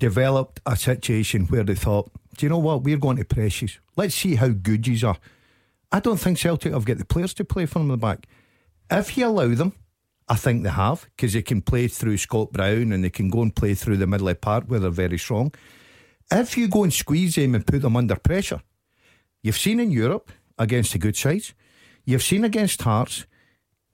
developed 0.00 0.60
a 0.66 0.74
situation 0.74 1.46
where 1.46 1.62
they 1.62 1.76
thought, 1.76 2.10
do 2.36 2.44
you 2.44 2.50
know 2.50 2.58
what? 2.58 2.82
We're 2.82 2.96
going 2.96 3.16
to 3.18 3.24
press 3.24 3.62
you. 3.62 3.68
Let's 3.96 4.16
see 4.16 4.34
how 4.34 4.48
good 4.48 4.88
you 4.88 5.06
are. 5.06 5.18
I 5.92 6.00
don't 6.00 6.18
think 6.18 6.36
Celtic 6.36 6.72
have 6.72 6.84
got 6.84 6.98
the 6.98 7.04
players 7.04 7.32
to 7.34 7.44
play 7.44 7.66
from 7.66 7.86
the 7.86 7.96
back. 7.96 8.26
If 8.90 9.16
you 9.16 9.26
allow 9.26 9.54
them, 9.54 9.74
I 10.28 10.34
think 10.34 10.64
they 10.64 10.70
have 10.70 11.06
because 11.14 11.32
they 11.32 11.42
can 11.42 11.62
play 11.62 11.86
through 11.86 12.16
Scott 12.16 12.52
Brown 12.52 12.90
and 12.90 13.04
they 13.04 13.10
can 13.10 13.30
go 13.30 13.42
and 13.42 13.54
play 13.54 13.74
through 13.74 13.98
the 13.98 14.06
middle 14.08 14.26
of 14.26 14.34
the 14.34 14.40
park 14.40 14.64
where 14.66 14.80
they're 14.80 14.90
very 14.90 15.18
strong. 15.18 15.54
If 16.32 16.58
you 16.58 16.66
go 16.66 16.82
and 16.82 16.92
squeeze 16.92 17.36
them 17.36 17.54
and 17.54 17.64
put 17.64 17.82
them 17.82 17.96
under 17.96 18.16
pressure, 18.16 18.62
you've 19.44 19.58
seen 19.58 19.78
in 19.78 19.92
Europe 19.92 20.32
against 20.58 20.92
the 20.92 20.98
good 20.98 21.16
sides, 21.16 21.54
you've 22.04 22.24
seen 22.24 22.42
against 22.42 22.82
Hearts, 22.82 23.26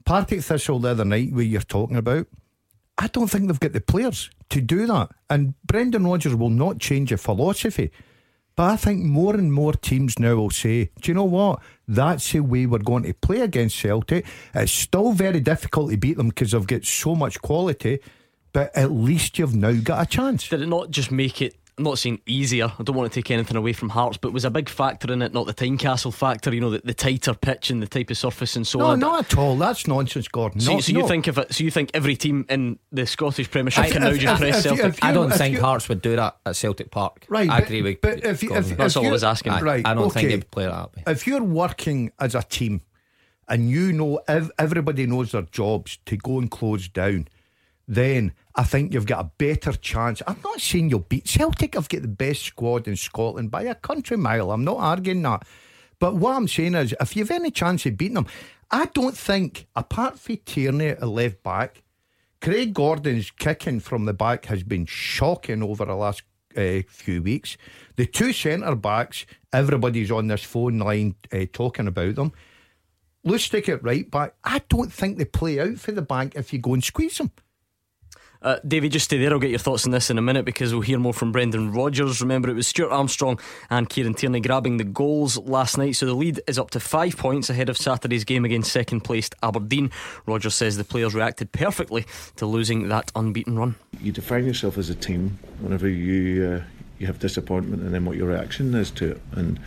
Partick 0.07 0.41
Thistle 0.41 0.79
the 0.79 0.89
other 0.89 1.05
night, 1.05 1.31
where 1.31 1.45
you're 1.45 1.61
talking 1.61 1.99
about. 1.99 2.27
I 2.99 3.07
don't 3.07 3.29
think 3.29 3.47
they've 3.47 3.61
got 3.61 3.73
the 3.73 3.81
players 3.81 4.29
to 4.51 4.61
do 4.61 4.87
that. 4.87 5.11
And 5.31 5.55
Brendan 5.65 6.07
Rodgers 6.07 6.35
will 6.35 6.51
not 6.51 6.81
change 6.81 7.13
a 7.13 7.17
philosophy. 7.17 7.93
But 8.57 8.73
I 8.73 8.77
think 8.77 9.05
more 9.05 9.37
and 9.37 9.53
more 9.53 9.73
teams 9.73 10.19
now 10.19 10.35
will 10.35 10.51
say, 10.51 10.91
do 11.01 11.11
you 11.11 11.15
know 11.15 11.23
what? 11.23 11.61
That's 11.87 12.33
the 12.33 12.41
way 12.41 12.67
we're 12.67 12.81
going 12.81 13.05
to 13.05 13.15
play 13.15 13.41
against 13.41 13.79
Celtic. 13.79 14.27
It's 14.53 14.73
still 14.73 15.13
very 15.13 15.39
difficult 15.39 15.93
to 15.93 15.97
beat 15.97 16.17
them 16.17 16.31
because 16.31 16.51
they've 16.51 16.67
got 16.67 16.85
so 16.85 17.15
much 17.15 17.41
quality, 17.41 18.01
but 18.53 18.77
at 18.77 18.91
least 18.91 19.39
you've 19.39 19.55
now 19.55 19.75
got 19.75 20.03
a 20.03 20.07
chance. 20.07 20.49
Did 20.49 20.63
it 20.63 20.69
not 20.69 20.91
just 20.91 21.13
make 21.13 21.41
it 21.41 21.55
I'm 21.79 21.85
not 21.85 21.99
saying 21.99 22.21
easier. 22.27 22.73
I 22.77 22.83
don't 22.83 22.97
want 22.97 23.11
to 23.13 23.15
take 23.23 23.31
anything 23.31 23.57
away 23.57 23.73
from 23.73 23.89
Hearts, 23.91 24.17
but 24.17 24.33
was 24.33 24.45
a 24.45 24.51
big 24.51 24.69
factor 24.69 25.13
in 25.13 25.23
it, 25.23 25.33
not 25.33 25.47
the 25.47 25.55
Tynecastle 25.55 26.13
factor. 26.13 26.53
You 26.53 26.61
know, 26.61 26.71
the, 26.71 26.81
the 26.85 26.93
tighter 26.93 27.35
pitch 27.35 27.71
and 27.71 27.81
the 27.81 27.87
type 27.87 28.11
of 28.11 28.19
surface 28.19 28.57
and 28.57 28.67
so 28.67 28.81
no, 28.81 28.87
on. 28.87 28.99
No, 28.99 29.11
not 29.13 29.33
at 29.33 29.39
all. 29.39 29.57
That's 29.57 29.87
nonsense, 29.87 30.27
Gordon. 30.27 30.61
So, 30.61 30.73
not, 30.75 30.83
so 30.83 30.93
no. 30.93 31.01
you 31.01 31.09
think 31.09 31.29
if 31.29 31.39
it, 31.39 31.55
so 31.55 31.63
you 31.63 31.71
think 31.71 31.93
every 31.95 32.17
team 32.17 32.45
in 32.49 32.81
the 32.91 33.07
Scottish 33.07 33.49
Premiership 33.51 33.85
I- 33.85 33.91
can 33.91 34.03
now 34.03 34.13
just 34.13 34.25
if- 34.25 34.39
press 34.39 34.59
if 34.67 34.73
you- 34.73 34.77
Celtic? 34.77 34.99
if 34.99 35.05
I 35.05 35.13
don't 35.13 35.31
think 35.33 35.55
you- 35.55 35.61
Hearts 35.61 35.89
would 35.89 36.03
do 36.03 36.17
that 36.17 36.37
at 36.45 36.57
Celtic 36.57 36.91
Park. 36.91 37.25
Right, 37.29 37.49
I 37.49 37.61
but- 37.61 37.65
agree 37.69 37.83
with 37.83 38.01
but 38.01 38.25
if 38.25 38.43
you- 38.43 38.49
Gordon. 38.49 38.73
if- 38.73 38.77
That's 38.77 38.97
all 38.97 39.05
I 39.05 39.07
you- 39.07 39.13
was 39.13 39.23
asking. 39.25 39.53
I, 39.53 39.61
Right, 39.61 39.87
I 39.87 39.95
don't 39.95 40.13
think 40.13 40.27
okay. 40.27 40.35
they'd 40.35 40.51
play 40.51 40.65
that 40.67 40.97
way. 40.97 41.05
if 41.07 41.27
you're 41.29 41.43
working 41.45 42.11
as 42.19 42.35
a 42.35 42.43
team 42.43 42.81
and 43.49 43.71
you 43.71 43.93
know 43.93 44.21
ev- 44.27 44.51
everybody 44.59 45.07
knows 45.07 45.31
their 45.31 45.43
jobs 45.43 45.99
to 46.07 46.17
go 46.17 46.39
and 46.41 46.51
close 46.51 46.89
down, 46.89 47.29
then 47.87 48.33
I 48.59 48.65
think 48.65 48.93
you've 48.93 49.07
got 49.07 49.25
a 49.25 49.31
better 49.39 49.71
chance. 49.71 50.21
I'm 50.27 50.41
not 50.43 50.61
saying 50.61 50.91
you'll 50.91 50.99
beat 50.99 51.29
Celtic. 51.29 51.77
I've 51.77 51.89
got 51.89 52.03
the 52.03 52.09
best 52.09 52.43
squad 52.43 52.89
in 52.89 52.97
Scotland 52.97 53.53
by 53.53 53.63
a 53.63 53.75
country 53.77 54.17
mile. 54.17 54.51
I'm 54.51 54.65
not 54.65 54.79
arguing 54.79 55.23
that. 55.23 55.47
But 56.01 56.17
what 56.17 56.35
I'm 56.35 56.49
saying 56.49 56.75
is, 56.75 56.93
if 57.01 57.15
you've 57.15 57.31
any 57.31 57.53
chance 57.53 57.87
of 57.87 57.97
beating 57.97 58.17
them, 58.17 58.27
I 58.69 58.87
don't 58.87 59.17
think, 59.17 59.69
apart 59.77 60.19
from 60.19 60.39
Tierney 60.39 60.89
at 60.89 61.07
left 61.07 61.45
back, 61.45 61.85
Craig 62.43 62.75
Gordon's 62.75 63.31
kicking 63.31 63.79
from 63.79 64.07
the 64.07 64.13
back 64.13 64.47
has 64.47 64.65
been 64.65 64.87
shocking 64.87 65.63
over 65.63 65.85
the 65.85 65.95
last 65.95 66.25
uh, 66.57 66.81
few 66.89 67.23
weeks. 67.23 67.57
The 67.95 68.07
two 68.07 68.33
centre 68.33 68.75
backs, 68.75 69.25
everybody's 69.53 70.11
on 70.11 70.27
this 70.27 70.43
phone 70.43 70.81
line 70.81 71.15
uh, 71.33 71.47
talking 71.53 71.87
about 71.87 72.17
them. 72.17 72.33
Lustig 73.25 73.69
it 73.69 73.85
right 73.85 74.11
back, 74.11 74.35
I 74.43 74.63
don't 74.69 74.93
think 74.93 75.17
they 75.17 75.27
play 75.27 75.61
out 75.61 75.79
for 75.79 75.93
the 75.93 76.03
bank 76.03 76.35
if 76.35 76.53
you 76.53 76.59
go 76.59 76.75
and 76.75 76.83
squeeze 76.83 77.19
them. 77.19 77.31
Uh, 78.41 78.59
David, 78.67 78.93
just 78.93 79.07
stay 79.07 79.19
there. 79.19 79.33
I'll 79.33 79.39
get 79.39 79.51
your 79.51 79.59
thoughts 79.59 79.85
on 79.85 79.91
this 79.91 80.11
in 80.11 80.19
a 80.19 80.23
minute 80.23 80.45
because 80.45 80.73
we'll 80.73 80.83
hear 80.83 80.99
more 80.99 81.13
from 81.13 81.33
Brendan 81.33 81.73
Rodgers. 81.73 82.21
Remember, 82.21 82.49
it 82.49 82.55
was 82.55 82.69
Stuart 82.69 82.91
Armstrong 82.91 83.41
and 83.69 83.89
Kieran 83.89 84.15
Tierney 84.15 84.41
grabbing 84.41 84.77
the 84.77 84.85
goals 84.85 85.37
last 85.39 85.77
night, 85.77 85.97
so 85.97 86.07
the 86.07 86.15
lead 86.15 86.41
is 86.47 86.59
up 86.59 86.71
to 86.71 86.81
five 86.81 87.17
points 87.17 87.51
ahead 87.51 87.69
of 87.69 87.77
Saturday's 87.77 88.25
game 88.25 88.45
against 88.45 88.71
second 88.71 89.01
placed 89.01 89.35
Aberdeen. 89.43 89.91
Rodgers 90.27 90.55
says 90.55 90.77
the 90.77 90.85
players 90.85 91.15
reacted 91.15 91.51
perfectly 91.51 92.07
to 92.37 92.47
losing 92.47 92.89
that 92.89 93.11
unbeaten 93.17 93.59
run. 93.59 93.75
You 94.01 94.13
define 94.13 94.47
yourself 94.47 94.79
as 94.79 94.89
a 94.89 94.95
team 94.95 95.39
whenever 95.61 95.89
you 95.89 96.45
uh, 96.45 96.63
you 96.99 97.07
have 97.07 97.19
disappointment, 97.19 97.83
and 97.83 97.93
then 97.93 98.05
what 98.05 98.17
your 98.17 98.29
reaction 98.29 98.75
is 98.75 98.91
to 98.93 99.13
it. 99.13 99.21
And 99.33 99.59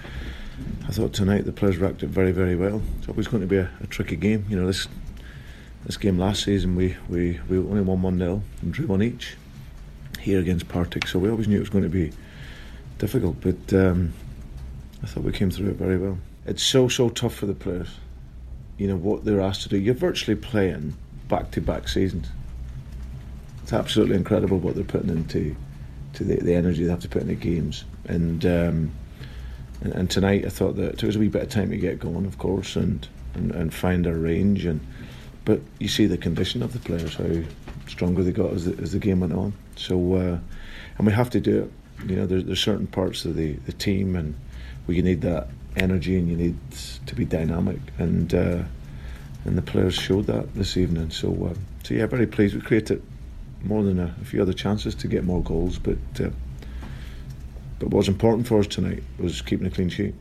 I 0.88 0.92
thought 0.92 1.14
tonight 1.14 1.46
the 1.46 1.52
players 1.52 1.78
reacted 1.78 2.10
very, 2.10 2.32
very 2.32 2.56
well. 2.56 2.82
It's 3.00 3.10
always 3.10 3.28
going 3.28 3.42
to 3.42 3.48
be 3.48 3.58
a, 3.58 3.70
a 3.82 3.88
tricky 3.88 4.16
game. 4.16 4.46
You 4.50 4.58
know 4.60 4.68
this 4.68 4.88
this 5.86 5.98
game 5.98 6.18
last 6.18 6.44
season 6.44 6.76
we 6.76 6.96
we, 7.10 7.40
we 7.50 7.58
only 7.58 7.82
won 7.82 8.02
one 8.02 8.18
0 8.18 8.42
and 8.62 8.74
drew 8.74 8.88
one 8.88 9.02
each 9.02 9.36
here 10.20 10.40
against 10.40 10.68
Partick, 10.68 11.08
so 11.08 11.20
we 11.20 11.30
always 11.30 11.48
knew 11.48 11.58
it 11.58 11.62
was 11.62 11.70
going 11.70 11.84
to 11.84 11.90
be 11.90 12.12
difficult. 13.00 13.38
But 13.42 13.74
um, 13.74 14.14
I 15.04 15.08
thought 15.08 15.24
we 15.24 15.32
came 15.32 15.50
through 15.50 15.70
it 15.70 15.78
very 15.78 15.98
well. 15.98 16.18
It's 16.46 16.64
so 16.64 16.88
so 16.88 17.10
tough 17.10 17.36
for 17.36 17.46
the 17.46 17.54
players. 17.54 17.90
You 18.78 18.88
know 18.88 18.96
what 18.96 19.26
they're 19.26 19.42
asked 19.42 19.64
to 19.64 19.70
do. 19.70 19.78
You're 19.78 19.94
virtually 19.96 20.36
playing 20.36 20.96
back 21.28 21.52
to 21.52 21.62
back 21.62 21.88
seasons. 21.88 22.28
It's 23.64 23.74
absolutely 23.74 24.16
incredible 24.16 24.60
what 24.60 24.76
they're 24.76 24.84
putting 24.84 25.10
into 25.10 25.56
to 26.14 26.24
the, 26.24 26.36
the 26.36 26.54
energy 26.54 26.84
they 26.84 26.90
have 26.90 27.00
to 27.02 27.10
put 27.10 27.22
into 27.22 27.36
games. 27.36 27.86
And, 28.06 28.46
um, 28.46 28.92
and 29.82 29.94
and 29.94 30.10
tonight 30.10 30.46
I 30.46 30.50
thought 30.50 30.76
that 30.76 30.94
it 30.94 30.98
took 30.98 31.10
us 31.10 31.16
a 31.16 31.20
wee 31.20 31.28
bit 31.28 31.44
of 31.44 31.50
time 31.50 31.70
to 31.70 31.78
get 31.78 32.00
going, 32.00 32.26
of 32.26 32.38
course, 32.38 32.76
and, 32.76 33.08
and, 33.34 33.52
and 33.52 33.74
find 33.74 34.06
our 34.08 34.14
range. 34.14 34.66
And 34.66 34.86
but 35.46 35.60
you 35.80 35.88
see 35.88 36.06
the 36.06 36.18
condition 36.18 36.62
of 36.62 36.74
the 36.74 36.80
players, 36.80 37.16
how 37.16 37.44
stronger 37.88 38.24
they 38.24 38.32
got 38.32 38.54
as 38.54 38.66
the, 38.66 38.82
as 38.82 38.92
the 38.92 39.00
game 39.00 39.22
went 39.22 39.34
on. 39.34 39.54
So 39.76 40.16
uh, 40.16 40.40
and 40.98 41.08
we 41.08 41.14
have 41.14 41.30
to 41.32 41.40
do 41.40 41.64
it. 41.64 42.10
You 42.10 42.16
know, 42.18 42.26
there's 42.26 42.46
there's 42.46 42.62
certain 42.62 42.88
parts 42.88 43.26
of 43.26 43.36
the, 43.36 43.54
the 43.54 43.74
team 43.74 44.16
and 44.16 44.36
where 44.86 44.96
you 44.96 45.04
need 45.04 45.22
that 45.22 45.48
energy 45.76 46.18
and 46.18 46.28
you 46.28 46.36
need 46.36 46.58
to 47.06 47.16
be 47.16 47.26
dynamic 47.26 47.80
and. 47.98 48.34
Uh, 48.34 48.64
and 49.46 49.58
the 49.58 49.62
players 49.62 49.96
showed 49.96 50.28
that 50.28 50.54
this 50.54 50.78
evening. 50.78 51.10
So, 51.10 51.30
um, 51.30 51.58
so 51.84 51.94
yeah, 51.94 52.06
very 52.06 52.28
pleased. 52.28 52.56
We 52.56 52.62
created 52.62 53.02
more 53.64 53.84
than 53.84 54.00
a, 54.00 54.16
a 54.22 54.26
few 54.26 54.42
other 54.42 54.54
chances 54.54 54.96
to 54.96 55.08
get 55.08 55.24
more 55.24 55.42
goals, 55.42 55.80
but 55.80 55.98
uh, 56.20 56.30
but 57.80 57.90
what 57.90 57.98
was 57.98 58.08
important 58.08 58.48
for 58.48 58.60
us 58.60 58.68
tonight 58.68 59.04
was 59.18 59.42
keeping 59.42 59.66
a 59.66 59.72
clean 59.72 59.90
sheet. 59.90 60.14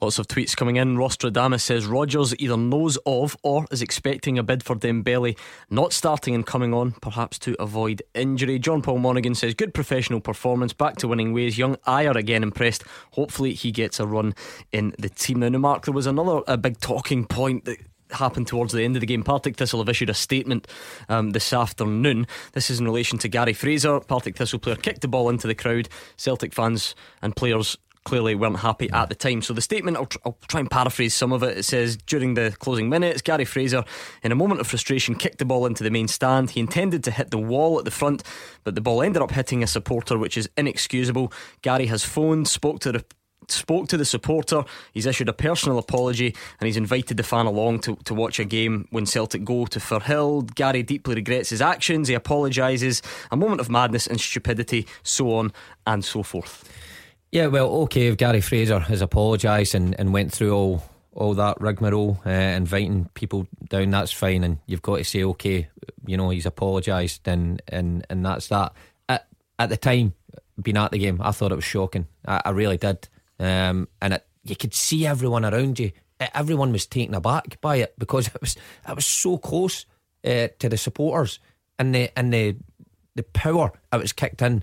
Lots 0.00 0.18
of 0.18 0.28
tweets 0.28 0.54
coming 0.54 0.76
in. 0.76 0.96
Rostradamus 0.96 1.62
says 1.62 1.86
Rodgers 1.86 2.34
either 2.38 2.58
knows 2.58 2.98
of 3.06 3.34
or 3.42 3.64
is 3.70 3.80
expecting 3.80 4.38
a 4.38 4.42
bid 4.42 4.62
for 4.62 4.76
Dembele 4.76 5.38
not 5.70 5.94
starting 5.94 6.34
and 6.34 6.44
coming 6.44 6.74
on, 6.74 6.92
perhaps 7.00 7.38
to 7.40 7.56
avoid 7.60 8.02
injury. 8.14 8.58
John 8.58 8.82
Paul 8.82 8.98
Monaghan 8.98 9.34
says 9.34 9.54
good 9.54 9.72
professional 9.72 10.20
performance, 10.20 10.74
back 10.74 10.96
to 10.96 11.08
winning 11.08 11.32
ways. 11.32 11.56
Young 11.56 11.76
Ajer 11.86 12.14
again 12.14 12.42
impressed. 12.42 12.84
Hopefully 13.12 13.54
he 13.54 13.72
gets 13.72 13.98
a 13.98 14.06
run 14.06 14.34
in 14.70 14.94
the 14.98 15.08
team. 15.08 15.40
Now, 15.40 15.48
Mark, 15.50 15.86
there 15.86 15.94
was 15.94 16.06
another 16.06 16.42
a 16.46 16.58
big 16.58 16.78
talking 16.78 17.24
point 17.24 17.64
that 17.64 17.78
happened 18.10 18.46
towards 18.46 18.72
the 18.72 18.84
end 18.84 18.96
of 18.96 19.00
the 19.00 19.06
game. 19.06 19.22
Partick 19.22 19.56
Thistle 19.56 19.80
have 19.80 19.88
issued 19.88 20.10
a 20.10 20.14
statement 20.14 20.68
um, 21.08 21.30
this 21.30 21.52
afternoon. 21.52 22.26
This 22.52 22.70
is 22.70 22.80
in 22.80 22.84
relation 22.84 23.18
to 23.18 23.28
Gary 23.28 23.52
Fraser. 23.52 24.00
Partick 24.00 24.36
Thistle 24.36 24.58
player 24.58 24.76
kicked 24.76 25.00
the 25.00 25.08
ball 25.08 25.28
into 25.28 25.46
the 25.46 25.54
crowd. 25.54 25.88
Celtic 26.16 26.52
fans 26.52 26.94
and 27.22 27.34
players 27.34 27.76
clearly 28.06 28.36
weren't 28.36 28.60
happy 28.60 28.88
at 28.92 29.08
the 29.08 29.14
time. 29.16 29.42
So 29.42 29.52
the 29.52 29.60
statement, 29.60 29.96
I'll, 29.96 30.06
tr- 30.06 30.18
I'll, 30.24 30.38
try 30.46 30.60
and 30.60 30.70
paraphrase 30.70 31.12
some 31.12 31.32
of 31.32 31.42
it. 31.42 31.58
It 31.58 31.64
says 31.64 31.96
during 31.96 32.34
the 32.34 32.56
closing 32.60 32.88
minutes, 32.88 33.20
Gary 33.20 33.44
Fraser, 33.44 33.84
in 34.22 34.30
a 34.30 34.36
moment 34.36 34.60
of 34.60 34.68
frustration, 34.68 35.16
kicked 35.16 35.38
the 35.38 35.44
ball 35.44 35.66
into 35.66 35.82
the 35.82 35.90
main 35.90 36.06
stand. 36.06 36.50
He 36.50 36.60
intended 36.60 37.02
to 37.04 37.10
hit 37.10 37.32
the 37.32 37.38
wall 37.38 37.80
at 37.80 37.84
the 37.84 37.90
front, 37.90 38.22
but 38.62 38.76
the 38.76 38.80
ball 38.80 39.02
ended 39.02 39.22
up 39.22 39.32
hitting 39.32 39.62
a 39.62 39.66
supporter, 39.66 40.16
which 40.16 40.38
is 40.38 40.48
inexcusable. 40.56 41.32
Gary 41.62 41.86
has 41.86 42.04
phoned, 42.04 42.46
spoke 42.46 42.78
to 42.80 42.92
the 42.92 43.04
spoke 43.48 43.88
to 43.88 43.96
the 43.96 44.04
supporter. 44.04 44.64
He's 44.92 45.06
issued 45.06 45.28
a 45.28 45.32
personal 45.32 45.78
apology 45.78 46.34
and 46.58 46.66
he's 46.66 46.76
invited 46.76 47.16
the 47.16 47.22
fan 47.22 47.46
along 47.46 47.80
to, 47.80 47.94
to 48.04 48.14
watch 48.14 48.40
a 48.40 48.44
game 48.44 48.88
when 48.90 49.06
Celtic 49.06 49.44
go 49.44 49.66
to 49.66 49.78
Firhill. 49.78 50.52
Gary 50.54 50.82
deeply 50.82 51.14
regrets 51.14 51.50
his 51.50 51.62
actions. 51.62 52.08
He 52.08 52.14
apologises. 52.14 53.02
A 53.30 53.36
moment 53.36 53.60
of 53.60 53.70
madness 53.70 54.08
and 54.08 54.20
stupidity, 54.20 54.86
so 55.04 55.32
on 55.34 55.52
and 55.86 56.04
so 56.04 56.24
forth. 56.24 56.64
Yeah, 57.36 57.48
well, 57.48 57.68
okay, 57.82 58.06
if 58.06 58.16
Gary 58.16 58.40
Fraser 58.40 58.78
has 58.78 59.02
apologised 59.02 59.74
and, 59.74 59.94
and 60.00 60.14
went 60.14 60.32
through 60.32 60.54
all 60.54 60.82
all 61.12 61.34
that 61.34 61.60
rigmarole, 61.60 62.18
uh, 62.24 62.30
inviting 62.30 63.10
people 63.12 63.46
down, 63.68 63.90
that's 63.90 64.10
fine, 64.10 64.42
and 64.42 64.56
you've 64.64 64.80
got 64.80 64.96
to 64.96 65.04
say, 65.04 65.22
okay, 65.22 65.68
you 66.06 66.16
know, 66.16 66.30
he's 66.30 66.46
apologised, 66.46 67.28
and, 67.28 67.60
and 67.68 68.06
and 68.08 68.24
that's 68.24 68.48
that. 68.48 68.72
At 69.10 69.28
at 69.58 69.68
the 69.68 69.76
time, 69.76 70.14
being 70.62 70.78
at 70.78 70.92
the 70.92 70.98
game, 70.98 71.20
I 71.22 71.30
thought 71.32 71.52
it 71.52 71.56
was 71.56 71.64
shocking. 71.64 72.06
I, 72.26 72.40
I 72.46 72.50
really 72.52 72.78
did, 72.78 73.06
um, 73.38 73.88
and 74.00 74.14
it, 74.14 74.26
you 74.42 74.56
could 74.56 74.72
see 74.72 75.06
everyone 75.06 75.44
around 75.44 75.78
you. 75.78 75.92
Everyone 76.18 76.72
was 76.72 76.86
taken 76.86 77.14
aback 77.14 77.60
by 77.60 77.76
it 77.76 77.92
because 77.98 78.28
it 78.28 78.40
was 78.40 78.56
it 78.88 78.96
was 78.96 79.04
so 79.04 79.36
close 79.36 79.84
uh, 80.24 80.48
to 80.58 80.70
the 80.70 80.78
supporters 80.78 81.38
and 81.78 81.94
the 81.94 82.18
and 82.18 82.32
the 82.32 82.56
the 83.14 83.24
power 83.24 83.72
it 83.92 83.98
was 83.98 84.14
kicked 84.14 84.40
in 84.40 84.62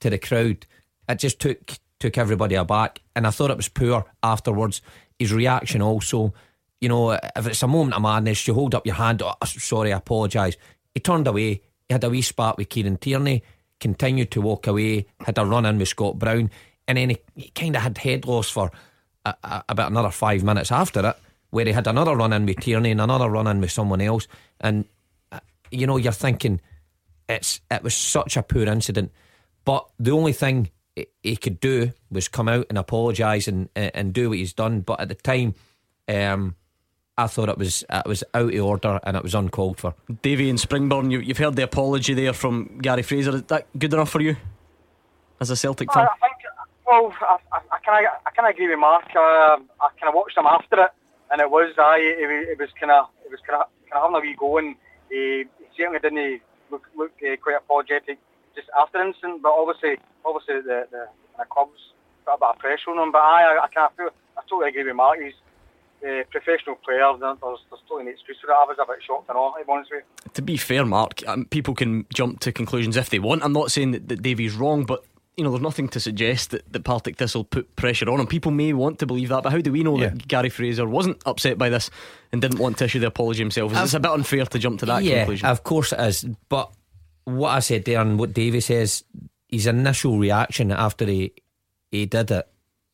to 0.00 0.08
the 0.08 0.16
crowd. 0.16 0.64
It 1.06 1.18
just 1.18 1.38
took 1.38 1.72
took 2.00 2.18
everybody 2.18 2.54
aback, 2.54 3.00
and 3.14 3.26
I 3.26 3.30
thought 3.30 3.50
it 3.50 3.56
was 3.56 3.68
poor 3.68 4.04
afterwards. 4.22 4.82
His 5.18 5.32
reaction 5.32 5.80
also, 5.80 6.34
you 6.80 6.88
know, 6.88 7.12
if 7.12 7.46
it's 7.46 7.62
a 7.62 7.68
moment 7.68 7.94
of 7.94 8.02
madness, 8.02 8.46
you 8.46 8.54
hold 8.54 8.74
up 8.74 8.86
your 8.86 8.96
hand. 8.96 9.22
Oh, 9.22 9.34
sorry, 9.44 9.92
I 9.92 9.98
apologise. 9.98 10.56
He 10.92 11.00
turned 11.00 11.26
away. 11.26 11.62
He 11.88 11.92
had 11.92 12.04
a 12.04 12.10
wee 12.10 12.22
spat 12.22 12.56
with 12.56 12.68
Kieran 12.68 12.96
Tierney. 12.96 13.42
Continued 13.80 14.30
to 14.32 14.40
walk 14.40 14.66
away. 14.66 15.06
Had 15.20 15.38
a 15.38 15.44
run 15.44 15.66
in 15.66 15.78
with 15.78 15.88
Scott 15.88 16.18
Brown, 16.18 16.50
and 16.86 16.98
then 16.98 17.10
he, 17.10 17.18
he 17.36 17.50
kind 17.50 17.76
of 17.76 17.82
had 17.82 17.98
head 17.98 18.26
loss 18.26 18.48
for 18.48 18.70
a, 19.24 19.34
a, 19.42 19.64
about 19.68 19.90
another 19.90 20.10
five 20.10 20.42
minutes 20.42 20.72
after 20.72 21.06
it, 21.06 21.16
where 21.50 21.64
he 21.64 21.72
had 21.72 21.86
another 21.86 22.16
run 22.16 22.32
in 22.32 22.46
with 22.46 22.60
Tierney 22.60 22.90
and 22.90 23.00
another 23.00 23.28
run 23.28 23.46
in 23.46 23.60
with 23.60 23.70
someone 23.72 24.00
else, 24.00 24.26
and 24.60 24.84
uh, 25.32 25.40
you 25.70 25.86
know, 25.86 25.96
you're 25.96 26.12
thinking 26.12 26.60
it's 27.28 27.60
it 27.70 27.82
was 27.82 27.94
such 27.94 28.36
a 28.36 28.42
poor 28.42 28.64
incident. 28.64 29.12
But 29.64 29.88
the 29.98 30.12
only 30.12 30.32
thing 30.32 30.70
he 31.22 31.36
could 31.36 31.60
do 31.60 31.92
was 32.10 32.28
come 32.28 32.48
out 32.48 32.66
and 32.68 32.78
apologise 32.78 33.48
and 33.48 33.68
and 33.74 34.12
do 34.12 34.28
what 34.30 34.38
he's 34.38 34.52
done. 34.52 34.80
But 34.80 35.00
at 35.00 35.08
the 35.08 35.14
time, 35.14 35.54
um, 36.08 36.54
I 37.18 37.26
thought 37.26 37.48
it 37.48 37.58
was 37.58 37.84
it 37.88 38.06
was 38.06 38.22
out 38.32 38.54
of 38.54 38.64
order 38.64 39.00
and 39.02 39.16
it 39.16 39.22
was 39.22 39.34
uncalled 39.34 39.78
for. 39.78 39.94
Davy 40.22 40.50
and 40.50 40.58
Springburn, 40.58 41.10
you, 41.10 41.20
have 41.28 41.38
heard 41.38 41.56
the 41.56 41.64
apology 41.64 42.14
there 42.14 42.32
from 42.32 42.78
Gary 42.78 43.02
Fraser. 43.02 43.36
Is 43.36 43.42
that 43.44 43.66
good 43.78 43.92
enough 43.92 44.10
for 44.10 44.20
you 44.20 44.36
as 45.40 45.50
a 45.50 45.56
Celtic 45.56 45.92
fan? 45.92 46.06
I, 46.06 46.26
think, 46.26 46.42
well, 46.86 47.12
I, 47.20 47.36
I, 47.52 47.58
I 47.72 47.78
kind 47.78 48.06
of 48.06 48.12
I 48.26 48.30
kind 48.30 48.48
of 48.48 48.54
agree 48.54 48.68
with 48.68 48.78
Mark. 48.78 49.06
Uh, 49.14 49.58
I 49.80 49.88
kind 50.00 50.08
of 50.08 50.14
watched 50.14 50.36
him 50.36 50.46
after 50.46 50.80
it, 50.84 50.90
and 51.32 51.40
it 51.40 51.50
was 51.50 51.74
I 51.78 51.98
it, 51.98 52.50
it 52.52 52.58
was 52.58 52.70
kind 52.78 52.92
of 52.92 53.08
it 53.24 53.30
was 53.30 53.40
kind 53.46 53.60
of 53.60 53.68
kind 53.90 54.04
of 54.04 54.12
having 54.12 54.16
a 54.16 54.20
wee 54.20 54.36
go, 54.38 54.58
and 54.58 54.76
he, 55.10 55.44
he 55.58 55.64
certainly 55.76 55.98
didn't 55.98 56.40
look 56.70 56.86
look 56.96 57.12
uh, 57.22 57.36
quite 57.42 57.56
apologetic 57.56 58.18
just 58.54 58.68
after 58.78 58.98
the 58.98 59.06
incident. 59.06 59.42
But 59.42 59.52
obviously, 59.52 59.98
obviously 60.24 60.62
the 60.62 60.86
the, 60.90 61.04
the 61.38 61.44
clubs 61.50 61.80
put 62.24 62.34
a 62.34 62.38
bit 62.38 62.48
of 62.54 62.58
pressure 62.58 62.90
on 62.90 62.98
him. 62.98 63.12
But 63.12 63.22
I 63.22 63.54
I, 63.54 63.64
I 63.64 63.68
kind 63.68 63.90
of 63.90 63.96
feel 63.96 64.10
I 64.38 64.42
totally 64.48 64.70
agree 64.70 64.84
with 64.84 64.96
Mark. 64.96 65.18
He's 65.20 65.34
a 66.04 66.24
professional 66.30 66.76
player, 66.76 67.12
there's, 67.18 67.38
there's 67.40 67.80
totally 67.88 68.04
no 68.04 68.10
excuse 68.10 68.36
for 68.40 68.48
that. 68.48 68.54
I 68.54 68.64
was 68.64 68.76
a 68.80 68.86
bit 68.86 69.02
shocked 69.06 69.28
and 69.28 69.38
all, 69.38 69.54
to 69.58 69.64
be 69.64 69.72
honest 69.72 69.90
with 69.90 70.04
you. 70.04 70.30
To 70.34 70.42
be 70.42 70.56
fair, 70.56 70.84
Mark, 70.84 71.26
um, 71.26 71.46
people 71.46 71.74
can 71.74 72.06
jump 72.12 72.40
to 72.40 72.52
conclusions 72.52 72.96
if 72.96 73.10
they 73.10 73.18
want. 73.18 73.42
I'm 73.42 73.52
not 73.52 73.70
saying 73.70 73.92
that, 73.92 74.08
that 74.08 74.22
Davy's 74.22 74.54
wrong, 74.54 74.84
but 74.84 75.04
you 75.36 75.42
know, 75.42 75.50
there's 75.50 75.62
nothing 75.62 75.88
to 75.88 76.00
suggest 76.00 76.50
that, 76.50 76.70
that 76.72 76.84
Partick 76.84 77.16
Thistle 77.16 77.42
put 77.42 77.74
pressure 77.74 78.08
on 78.08 78.20
him. 78.20 78.26
People 78.26 78.52
may 78.52 78.72
want 78.72 79.00
to 79.00 79.06
believe 79.06 79.30
that, 79.30 79.42
but 79.42 79.50
how 79.50 79.58
do 79.58 79.72
we 79.72 79.82
know 79.82 79.98
yeah. 79.98 80.10
that 80.10 80.28
Gary 80.28 80.48
Fraser 80.48 80.86
wasn't 80.86 81.20
upset 81.26 81.58
by 81.58 81.70
this 81.70 81.90
and 82.32 82.40
didn't 82.40 82.58
want 82.58 82.78
to 82.78 82.84
issue 82.84 83.00
the 83.00 83.08
apology 83.08 83.40
himself? 83.40 83.72
It's 83.74 83.94
a 83.94 84.00
bit 84.00 84.12
unfair 84.12 84.44
to 84.44 84.58
jump 84.58 84.80
to 84.80 84.86
that 84.86 85.02
yeah, 85.02 85.20
conclusion? 85.20 85.48
Of 85.48 85.64
course 85.64 85.92
it 85.92 86.00
is. 86.00 86.24
But 86.48 86.70
what 87.24 87.50
I 87.50 87.60
said 87.60 87.84
there 87.84 88.00
and 88.00 88.18
what 88.18 88.34
Davy 88.34 88.60
says, 88.60 89.04
his 89.48 89.66
initial 89.66 90.18
reaction 90.18 90.70
after 90.70 91.06
he 91.06 91.32
he 91.90 92.06
did 92.06 92.30
it, 92.30 92.48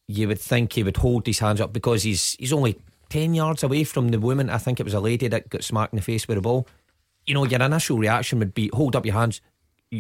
you 0.08 0.28
would 0.28 0.40
think 0.40 0.72
he 0.72 0.82
would 0.82 0.98
hold 0.98 1.26
his 1.26 1.38
hands 1.38 1.60
up 1.60 1.72
because 1.72 2.02
he's 2.02 2.36
he's 2.38 2.52
only 2.52 2.78
10 3.08 3.34
yards 3.34 3.62
away 3.62 3.84
from 3.84 4.08
the 4.08 4.20
woman. 4.20 4.50
I 4.50 4.58
think 4.58 4.78
it 4.78 4.84
was 4.84 4.94
a 4.94 5.00
lady 5.00 5.28
that 5.28 5.50
got 5.50 5.64
smacked 5.64 5.92
in 5.92 5.96
the 5.96 6.02
face 6.02 6.28
with 6.28 6.38
a 6.38 6.40
ball. 6.40 6.66
You 7.26 7.34
know, 7.34 7.44
your 7.44 7.60
initial 7.60 7.98
reaction 7.98 8.38
would 8.38 8.54
be 8.54 8.70
hold 8.72 8.96
up 8.96 9.04
your 9.04 9.14
hands. 9.14 9.40